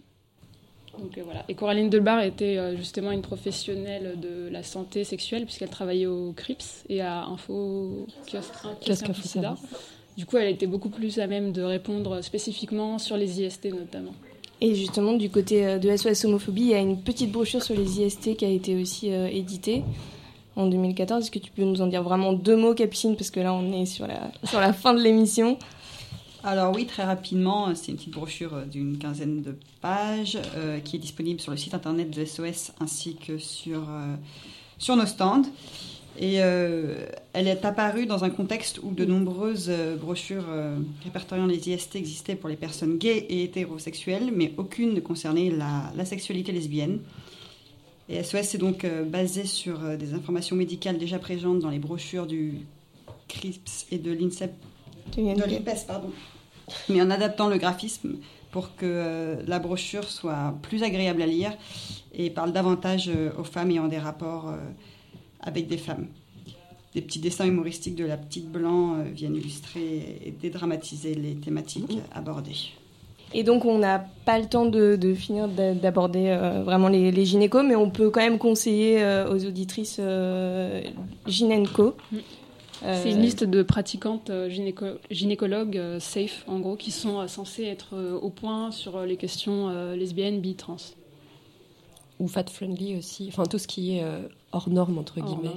Donc 0.97 1.17
euh, 1.17 1.21
voilà. 1.23 1.43
Et 1.47 1.55
Coraline 1.55 1.89
Delbar 1.89 2.21
était 2.21 2.57
euh, 2.57 2.77
justement 2.77 3.11
une 3.11 3.21
professionnelle 3.21 4.19
de 4.19 4.49
la 4.49 4.63
santé 4.63 5.03
sexuelle 5.03 5.45
puisqu'elle 5.45 5.69
travaillait 5.69 6.05
au 6.05 6.33
CRIPS 6.33 6.85
et 6.89 7.01
à 7.01 7.25
Info 7.25 8.07
Kiosque, 8.25 9.09
Info 9.09 9.21
Sida. 9.21 9.57
Du 10.17 10.25
coup, 10.25 10.37
elle 10.37 10.49
était 10.49 10.65
beaucoup 10.65 10.89
plus 10.89 11.19
à 11.19 11.27
même 11.27 11.51
de 11.51 11.61
répondre 11.61 12.23
spécifiquement 12.23 12.97
sur 12.97 13.17
les 13.17 13.41
IST 13.41 13.65
notamment. 13.65 14.13
Et 14.59 14.73
justement, 14.73 15.13
du 15.13 15.29
côté 15.29 15.65
euh, 15.65 15.77
de 15.77 15.95
SOS 15.95 16.25
Homophobie, 16.25 16.61
il 16.61 16.67
y 16.69 16.73
a 16.73 16.79
une 16.79 16.99
petite 16.99 17.31
brochure 17.31 17.61
sur 17.61 17.75
les 17.75 18.01
IST 18.01 18.35
qui 18.35 18.45
a 18.45 18.49
été 18.49 18.75
aussi 18.75 19.13
euh, 19.13 19.27
éditée 19.27 19.83
en 20.57 20.67
2014. 20.67 21.23
Est-ce 21.23 21.31
que 21.31 21.39
tu 21.39 21.51
peux 21.51 21.63
nous 21.63 21.81
en 21.81 21.87
dire 21.87 22.03
vraiment 22.03 22.33
deux 22.33 22.55
mots, 22.55 22.73
Capucine 22.73 23.15
Parce 23.15 23.31
que 23.31 23.39
là, 23.39 23.53
on 23.53 23.71
est 23.71 23.85
sur 23.85 24.07
la, 24.07 24.31
sur 24.43 24.59
la 24.59 24.73
fin 24.73 24.93
de 24.93 25.01
l'émission. 25.01 25.57
Alors 26.43 26.73
oui, 26.75 26.85
très 26.85 27.03
rapidement, 27.03 27.73
c'est 27.75 27.91
une 27.91 27.97
petite 27.97 28.13
brochure 28.13 28.53
euh, 28.53 28.65
d'une 28.65 28.97
quinzaine 28.97 29.41
de 29.41 29.55
pages 29.81 30.37
euh, 30.55 30.79
qui 30.79 30.95
est 30.95 30.99
disponible 30.99 31.39
sur 31.41 31.51
le 31.51 31.57
site 31.57 31.73
internet 31.73 32.09
de 32.09 32.25
SOS 32.25 32.71
ainsi 32.79 33.15
que 33.15 33.37
sur, 33.37 33.79
euh, 33.89 34.15
sur 34.77 34.95
nos 34.95 35.05
stands. 35.05 35.43
Et 36.19 36.41
euh, 36.41 36.95
elle 37.33 37.47
est 37.47 37.63
apparue 37.63 38.07
dans 38.07 38.23
un 38.23 38.31
contexte 38.31 38.79
où 38.81 38.91
de 38.91 39.05
nombreuses 39.05 39.67
euh, 39.69 39.95
brochures 39.95 40.45
euh, 40.49 40.77
répertoriant 41.03 41.45
les 41.45 41.69
IST 41.69 41.95
existaient 41.95 42.35
pour 42.35 42.49
les 42.49 42.55
personnes 42.55 42.97
gays 42.97 43.25
et 43.29 43.43
hétérosexuelles, 43.43 44.31
mais 44.33 44.51
aucune 44.57 44.95
ne 44.95 44.99
concernait 44.99 45.51
la 45.51 46.05
sexualité 46.05 46.51
lesbienne. 46.51 46.99
Et 48.09 48.23
SOS 48.23 48.55
est 48.55 48.57
donc 48.57 48.85
euh, 48.85 49.03
basé 49.03 49.45
sur 49.45 49.83
euh, 49.83 49.97
des 49.97 50.13
informations 50.13 50.55
médicales 50.55 50.97
déjà 50.97 51.19
présentes 51.19 51.59
dans 51.59 51.69
les 51.69 51.79
brochures 51.79 52.25
du 52.25 52.59
CRIPS 53.27 53.87
et 53.91 53.97
de 53.97 54.11
l'INSEP, 54.11 54.53
de 55.17 55.43
l'IPES, 55.45 55.85
pardon, 55.85 56.11
mais 56.87 57.01
en 57.01 57.11
adaptant 57.11 57.49
le 57.49 57.57
graphisme 57.57 58.15
pour 58.51 58.75
que 58.75 58.85
euh, 58.85 59.43
la 59.45 59.59
brochure 59.59 60.05
soit 60.05 60.55
plus 60.61 60.83
agréable 60.83 61.21
à 61.21 61.25
lire 61.25 61.51
et 62.13 62.29
parle 62.29 62.53
davantage 62.53 63.11
aux 63.37 63.43
femmes 63.43 63.71
ayant 63.71 63.87
des 63.87 63.99
rapports 63.99 64.53
avec 65.41 65.67
des 65.67 65.77
femmes. 65.77 66.07
Des 66.95 67.01
petits 67.01 67.19
dessins 67.19 67.45
humoristiques 67.45 67.95
de 67.95 68.05
la 68.05 68.17
petite 68.17 68.49
blanc 68.49 69.03
viennent 69.13 69.35
illustrer 69.35 70.19
et 70.25 70.31
dédramatiser 70.31 71.13
les 71.13 71.35
thématiques 71.35 71.99
abordées. 72.11 72.71
Et 73.33 73.43
donc, 73.43 73.65
on 73.65 73.77
n'a 73.77 73.99
pas 74.25 74.39
le 74.39 74.45
temps 74.45 74.65
de, 74.65 74.95
de 74.95 75.13
finir 75.13 75.47
d'a- 75.47 75.73
d'aborder 75.73 76.27
euh, 76.29 76.63
vraiment 76.63 76.87
les, 76.87 77.11
les 77.11 77.25
gynécos, 77.25 77.63
mais 77.65 77.75
on 77.75 77.89
peut 77.89 78.09
quand 78.09 78.21
même 78.21 78.37
conseiller 78.39 79.03
euh, 79.03 79.29
aux 79.29 79.45
auditrices 79.45 79.97
euh, 79.99 80.81
Gynenco. 81.27 81.95
Euh, 82.83 82.99
C'est 83.03 83.11
une 83.11 83.21
liste 83.21 83.43
de 83.43 83.63
pratiquantes 83.63 84.29
euh, 84.29 84.49
gynéco- 84.49 84.97
gynécologues 85.11 85.77
euh, 85.77 85.99
safe, 85.99 86.43
en 86.47 86.59
gros, 86.59 86.75
qui 86.75 86.91
sont 86.91 87.19
euh, 87.19 87.27
censées 87.27 87.63
être 87.65 87.95
euh, 87.95 88.17
au 88.17 88.29
point 88.29 88.71
sur 88.71 88.95
euh, 88.97 89.05
les 89.05 89.17
questions 89.17 89.69
euh, 89.69 89.95
lesbiennes, 89.95 90.39
bi, 90.39 90.55
trans. 90.55 90.77
Ou 92.19 92.27
fat 92.27 92.45
friendly 92.49 92.95
aussi, 92.97 93.27
enfin 93.29 93.43
tout 93.45 93.59
ce 93.59 93.67
qui 93.67 93.97
est 93.97 94.03
euh, 94.03 94.21
hors 94.51 94.69
norme 94.69 94.97
entre 94.97 95.19
guillemets, 95.21 95.49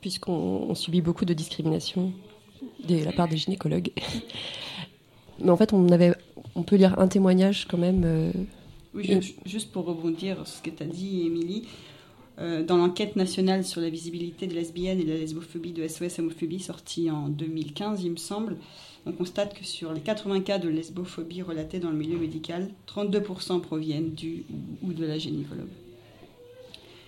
puisqu'on 0.00 0.32
on 0.68 0.74
subit 0.74 1.00
beaucoup 1.00 1.24
de 1.24 1.32
discrimination 1.34 2.10
de 2.88 3.04
la 3.04 3.12
part 3.12 3.28
des 3.28 3.36
gynécologues. 3.36 3.90
Mais 5.40 5.50
en 5.50 5.56
fait, 5.56 5.72
on 5.72 5.88
avait, 5.90 6.14
on 6.54 6.62
peut 6.62 6.76
lire 6.76 6.98
un 6.98 7.08
témoignage 7.08 7.66
quand 7.68 7.78
même. 7.78 8.02
euh, 8.04 8.32
Oui, 8.94 9.34
juste 9.46 9.72
pour 9.72 9.84
rebondir 9.84 10.36
sur 10.46 10.46
ce 10.46 10.62
que 10.62 10.70
tu 10.70 10.82
as 10.82 10.86
dit, 10.86 11.22
Émilie, 11.26 11.64
euh, 12.40 12.64
dans 12.64 12.76
l'enquête 12.76 13.16
nationale 13.16 13.64
sur 13.64 13.80
la 13.80 13.90
visibilité 13.90 14.46
des 14.46 14.54
lesbiennes 14.54 15.00
et 15.00 15.04
la 15.04 15.14
lesbophobie 15.16 15.72
de 15.72 15.86
SOS 15.86 16.18
Homophobie, 16.18 16.60
sortie 16.60 17.10
en 17.10 17.28
2015, 17.28 18.02
il 18.04 18.10
me 18.12 18.16
semble, 18.16 18.56
on 19.06 19.12
constate 19.12 19.54
que 19.54 19.64
sur 19.64 19.92
les 19.92 20.00
80 20.00 20.40
cas 20.40 20.58
de 20.58 20.68
lesbophobie 20.68 21.42
relatés 21.42 21.78
dans 21.78 21.90
le 21.90 21.96
milieu 21.96 22.18
médical, 22.18 22.70
32% 22.88 23.60
proviennent 23.60 24.14
du 24.14 24.44
ou 24.82 24.92
de 24.92 25.04
la 25.04 25.18
gynécologue. 25.18 25.68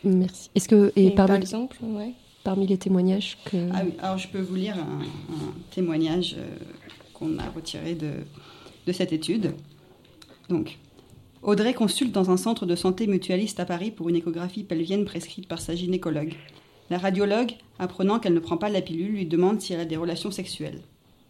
Merci. 0.05 0.51
Est-ce 0.55 0.69
que 0.69 0.93
et, 0.95 1.07
Et 1.07 1.11
parmi, 1.11 1.29
par 1.29 1.37
exemple, 1.37 1.77
ouais. 1.83 2.13
parmi 2.45 2.67
les 2.67 2.79
témoignages 2.79 3.39
que 3.47 3.57
Ah 3.73 3.83
oui, 3.85 3.93
alors 4.01 4.19
je 4.19 4.29
peux 4.29 4.41
vous 4.41 4.55
lire 4.55 4.77
un, 4.79 5.01
un 5.03 5.53
témoignage 5.73 6.37
euh, 6.39 6.47
qu'on 7.15 7.39
a 7.39 7.49
retiré 7.51 7.95
de, 7.95 8.11
de 8.87 8.93
cette 8.93 9.13
étude. 9.13 9.53
Donc, 10.49 10.79
Audrey 11.43 11.75
consulte 11.75 12.13
dans 12.13 12.31
un 12.31 12.37
centre 12.37 12.67
de 12.67 12.75
santé 12.75 13.07
mutualiste 13.07 13.61
à 13.61 13.65
Paris 13.65 13.91
pour 13.91 14.09
une 14.09 14.17
échographie 14.17 14.65
pelvienne 14.65 15.05
prescrite 15.05 15.49
par 15.49 15.61
sa 15.61 15.75
gynécologue. 15.75 16.35
La 16.89 16.99
radiologue, 16.99 17.53
apprenant 17.79 18.19
qu'elle 18.19 18.35
ne 18.35 18.41
prend 18.41 18.57
pas 18.57 18.69
la 18.69 18.81
pilule, 18.81 19.13
lui 19.13 19.27
demande 19.27 19.61
si 19.61 19.73
elle 19.73 19.81
a 19.81 19.85
des 19.85 19.97
relations 19.97 20.31
sexuelles. 20.31 20.81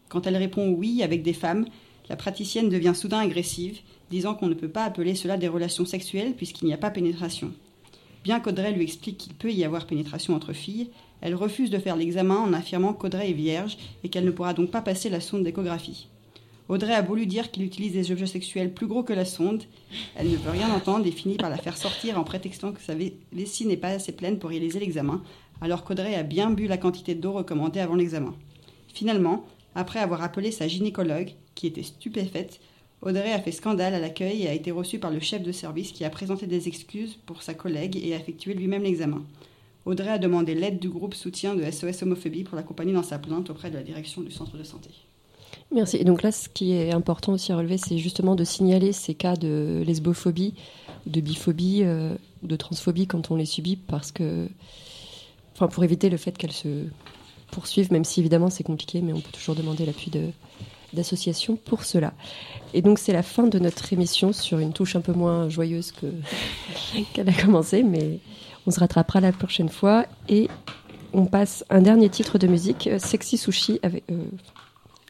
Quand 0.08 0.26
elle 0.26 0.36
répond 0.36 0.70
oui 0.70 1.02
avec 1.02 1.22
des 1.22 1.32
femmes, 1.32 1.66
la 2.08 2.16
praticienne 2.16 2.68
devient 2.68 2.92
soudain 2.94 3.18
agressive, 3.18 3.80
disant 4.10 4.34
qu'on 4.34 4.48
ne 4.48 4.54
peut 4.54 4.68
pas 4.68 4.84
appeler 4.84 5.14
cela 5.14 5.36
des 5.36 5.48
relations 5.48 5.84
sexuelles 5.84 6.34
puisqu'il 6.36 6.66
n'y 6.66 6.74
a 6.74 6.78
pas 6.78 6.90
pénétration. 6.90 7.52
Bien 8.22 8.40
qu'Audrey 8.40 8.72
lui 8.72 8.84
explique 8.84 9.18
qu'il 9.18 9.34
peut 9.34 9.52
y 9.52 9.64
avoir 9.64 9.86
pénétration 9.86 10.34
entre 10.34 10.52
filles, 10.52 10.90
elle 11.20 11.34
refuse 11.34 11.70
de 11.70 11.78
faire 11.78 11.96
l'examen 11.96 12.38
en 12.38 12.52
affirmant 12.52 12.92
qu'Audrey 12.92 13.30
est 13.30 13.34
vierge 13.34 13.78
et 14.04 14.08
qu'elle 14.08 14.24
ne 14.24 14.30
pourra 14.30 14.54
donc 14.54 14.70
pas 14.70 14.82
passer 14.82 15.08
la 15.08 15.20
sonde 15.20 15.42
d'échographie. 15.42 16.08
Audrey 16.68 16.94
a 16.94 17.02
voulu 17.02 17.26
dire 17.26 17.52
qu'il 17.52 17.62
utilise 17.62 17.92
des 17.92 18.10
objets 18.10 18.26
sexuels 18.26 18.74
plus 18.74 18.88
gros 18.88 19.04
que 19.04 19.12
la 19.12 19.24
sonde. 19.24 19.62
Elle 20.16 20.30
ne 20.30 20.36
veut 20.36 20.50
rien 20.50 20.68
entendre 20.72 21.06
et 21.06 21.12
finit 21.12 21.36
par 21.36 21.48
la 21.48 21.58
faire 21.58 21.76
sortir 21.76 22.18
en 22.18 22.24
prétextant 22.24 22.72
que 22.72 22.80
sa 22.80 22.94
vessie 23.32 23.66
n'est 23.66 23.76
pas 23.76 23.90
assez 23.90 24.10
pleine 24.12 24.40
pour 24.40 24.50
réaliser 24.50 24.80
l'examen, 24.80 25.22
alors 25.60 25.84
qu'Audrey 25.84 26.16
a 26.16 26.24
bien 26.24 26.50
bu 26.50 26.66
la 26.66 26.76
quantité 26.76 27.14
d'eau 27.14 27.32
recommandée 27.32 27.78
avant 27.78 27.94
l'examen. 27.94 28.34
Finalement, 28.92 29.44
après 29.76 30.00
avoir 30.00 30.22
appelé 30.22 30.50
sa 30.50 30.66
gynécologue, 30.66 31.34
qui 31.54 31.68
était 31.68 31.84
stupéfaite, 31.84 32.60
Audrey 33.00 33.32
a 33.32 33.40
fait 33.40 33.52
scandale 33.52 33.94
à 33.94 34.00
l'accueil 34.00 34.42
et 34.42 34.48
a 34.48 34.54
été 34.54 34.72
reçue 34.72 34.98
par 34.98 35.12
le 35.12 35.20
chef 35.20 35.42
de 35.42 35.52
service 35.52 35.92
qui 35.92 36.04
a 36.04 36.10
présenté 36.10 36.46
des 36.46 36.66
excuses 36.66 37.16
pour 37.26 37.42
sa 37.42 37.54
collègue 37.54 37.96
et 38.02 38.12
a 38.14 38.16
effectué 38.16 38.54
lui-même 38.54 38.82
l'examen. 38.82 39.22
Audrey 39.84 40.08
a 40.08 40.18
demandé 40.18 40.56
l'aide 40.56 40.80
du 40.80 40.88
groupe 40.88 41.14
soutien 41.14 41.54
de 41.54 41.70
SOS 41.70 42.02
Homophobie 42.02 42.42
pour 42.42 42.56
l'accompagner 42.56 42.92
dans 42.92 43.04
sa 43.04 43.20
plainte 43.20 43.50
auprès 43.50 43.70
de 43.70 43.76
la 43.76 43.84
direction 43.84 44.22
du 44.22 44.32
centre 44.32 44.56
de 44.56 44.64
santé. 44.64 44.90
Merci. 45.72 45.96
Et 45.96 46.04
donc 46.04 46.22
là, 46.22 46.32
ce 46.32 46.48
qui 46.48 46.72
est 46.72 46.92
important 46.92 47.32
aussi 47.32 47.52
à 47.52 47.56
relever, 47.56 47.76
c'est 47.76 47.98
justement 47.98 48.34
de 48.34 48.44
signaler 48.44 48.92
ces 48.92 49.14
cas 49.14 49.36
de 49.36 49.82
lesbophobie, 49.84 50.54
de 51.06 51.20
biphobie, 51.20 51.82
euh, 51.82 52.14
de 52.42 52.56
transphobie 52.56 53.06
quand 53.06 53.30
on 53.30 53.36
les 53.36 53.46
subit, 53.46 53.76
parce 53.76 54.12
que, 54.12 54.48
enfin, 55.54 55.66
pour 55.66 55.82
éviter 55.84 56.08
le 56.08 56.16
fait 56.16 56.38
qu'elles 56.38 56.52
se 56.52 56.84
poursuivent, 57.50 57.92
même 57.92 58.04
si 58.04 58.20
évidemment 58.20 58.50
c'est 58.50 58.64
compliqué, 58.64 59.02
mais 59.02 59.12
on 59.12 59.20
peut 59.20 59.32
toujours 59.32 59.54
demander 59.54 59.86
l'appui 59.86 60.10
d'associations 60.92 61.56
pour 61.56 61.84
cela. 61.84 62.12
Et 62.74 62.82
donc 62.82 62.98
c'est 62.98 63.12
la 63.12 63.22
fin 63.22 63.44
de 63.44 63.58
notre 63.58 63.92
émission 63.92 64.32
sur 64.32 64.58
une 64.58 64.72
touche 64.72 64.96
un 64.96 65.00
peu 65.00 65.12
moins 65.12 65.48
joyeuse 65.48 65.92
que 65.92 66.06
qu'elle 67.12 67.28
a 67.28 67.32
commencé, 67.32 67.82
mais 67.82 68.18
on 68.66 68.70
se 68.70 68.80
rattrapera 68.80 69.20
la 69.20 69.32
prochaine 69.32 69.68
fois 69.68 70.06
et 70.28 70.48
on 71.12 71.26
passe 71.26 71.64
un 71.70 71.80
dernier 71.80 72.08
titre 72.08 72.38
de 72.38 72.46
musique, 72.46 72.86
euh, 72.86 72.98
Sexy 72.98 73.38
Sushi 73.38 73.80
avec. 73.82 74.04
Euh, 74.10 74.24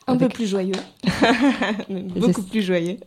un 0.06 0.16
peu 0.16 0.28
plus 0.28 0.46
joyeux. 0.46 0.74
Beaucoup 1.88 2.42
plus 2.42 2.62
joyeux. 2.62 2.98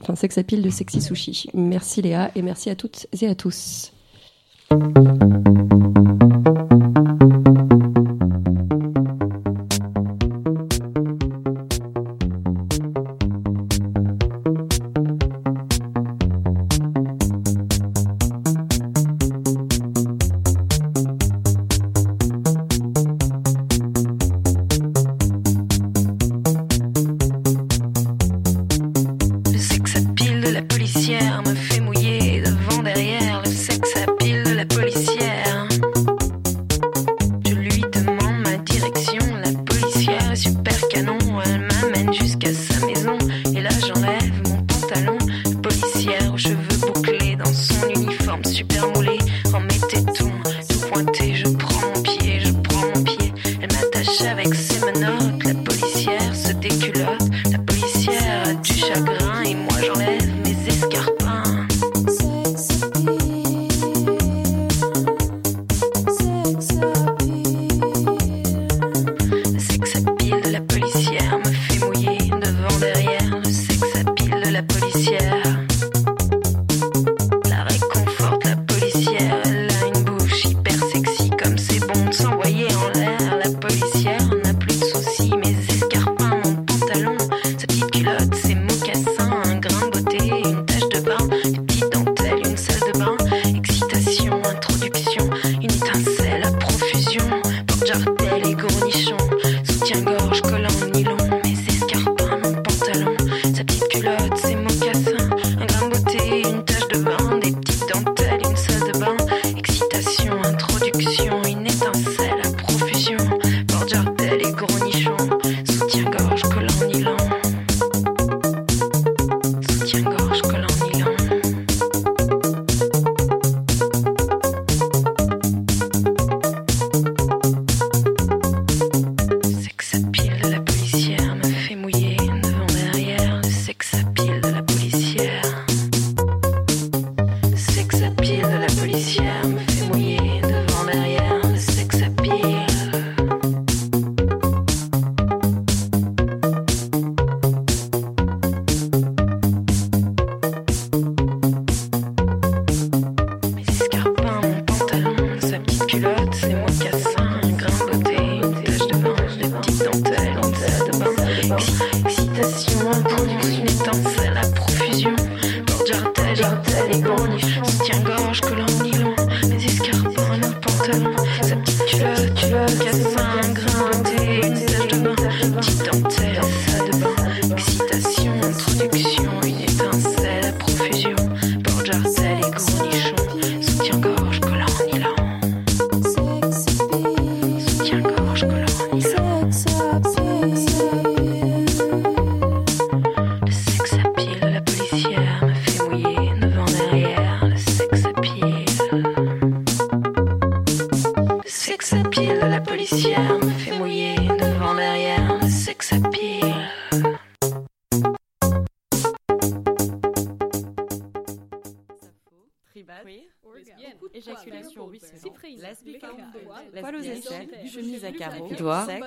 Enfin, 0.00 0.14
sex 0.14 0.38
appeal 0.38 0.62
de 0.62 0.70
Sexy 0.70 1.00
Sushi. 1.00 1.48
Merci 1.54 2.02
Léa 2.02 2.30
et 2.34 2.42
merci 2.42 2.70
à 2.70 2.76
toutes 2.76 3.06
et 3.20 3.26
à 3.26 3.34
tous. 3.34 3.92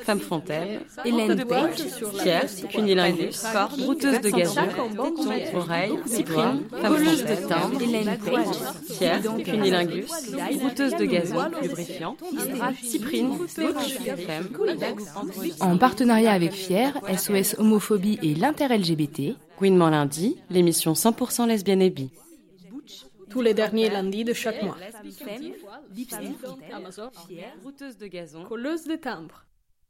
Femme 0.09 0.19
frontale, 0.21 0.81
Hélène 1.05 1.45
Page, 1.45 1.85
Pierre, 2.23 2.49
cunilingus, 2.71 3.43
corps, 3.53 3.77
brouteuse 3.77 4.21
de 4.21 4.29
gazon, 4.31 4.67
oreille, 5.53 5.99
cyprine, 6.07 6.63
femme 6.81 6.95
de 6.95 7.47
timbre, 7.47 7.79
Hélène 7.79 8.17
Page, 8.17 8.55
Pierre, 8.97 9.21
cunilingus, 9.43 10.09
brouteuse 10.57 10.95
de 10.95 11.05
gazon, 11.05 11.51
lubrifiant, 11.61 12.17
cyprine, 12.81 13.37
femme, 14.25 14.47
En 15.59 15.77
partenariat 15.77 16.31
avec 16.31 16.53
Fier, 16.53 16.91
SOS 17.15 17.59
Homophobie 17.59 18.17
et 18.23 18.33
l'Inter-LGBT, 18.33 19.35
Gouinement 19.59 19.91
lundi, 19.91 20.37
l'émission 20.49 20.93
100% 20.93 21.47
lesbienne 21.47 21.83
et 21.83 21.91
bi. 21.91 22.09
Tous 23.29 23.41
les 23.41 23.53
derniers 23.53 23.91
lundis 23.91 24.23
de 24.23 24.33
chaque 24.33 24.63
mois. 24.63 24.77
Brouteuse 27.61 27.97
de 27.97 28.07
gazon, 28.07 28.43
Colleuse 28.45 28.85
de 28.85 28.95
timbre. 28.95 29.45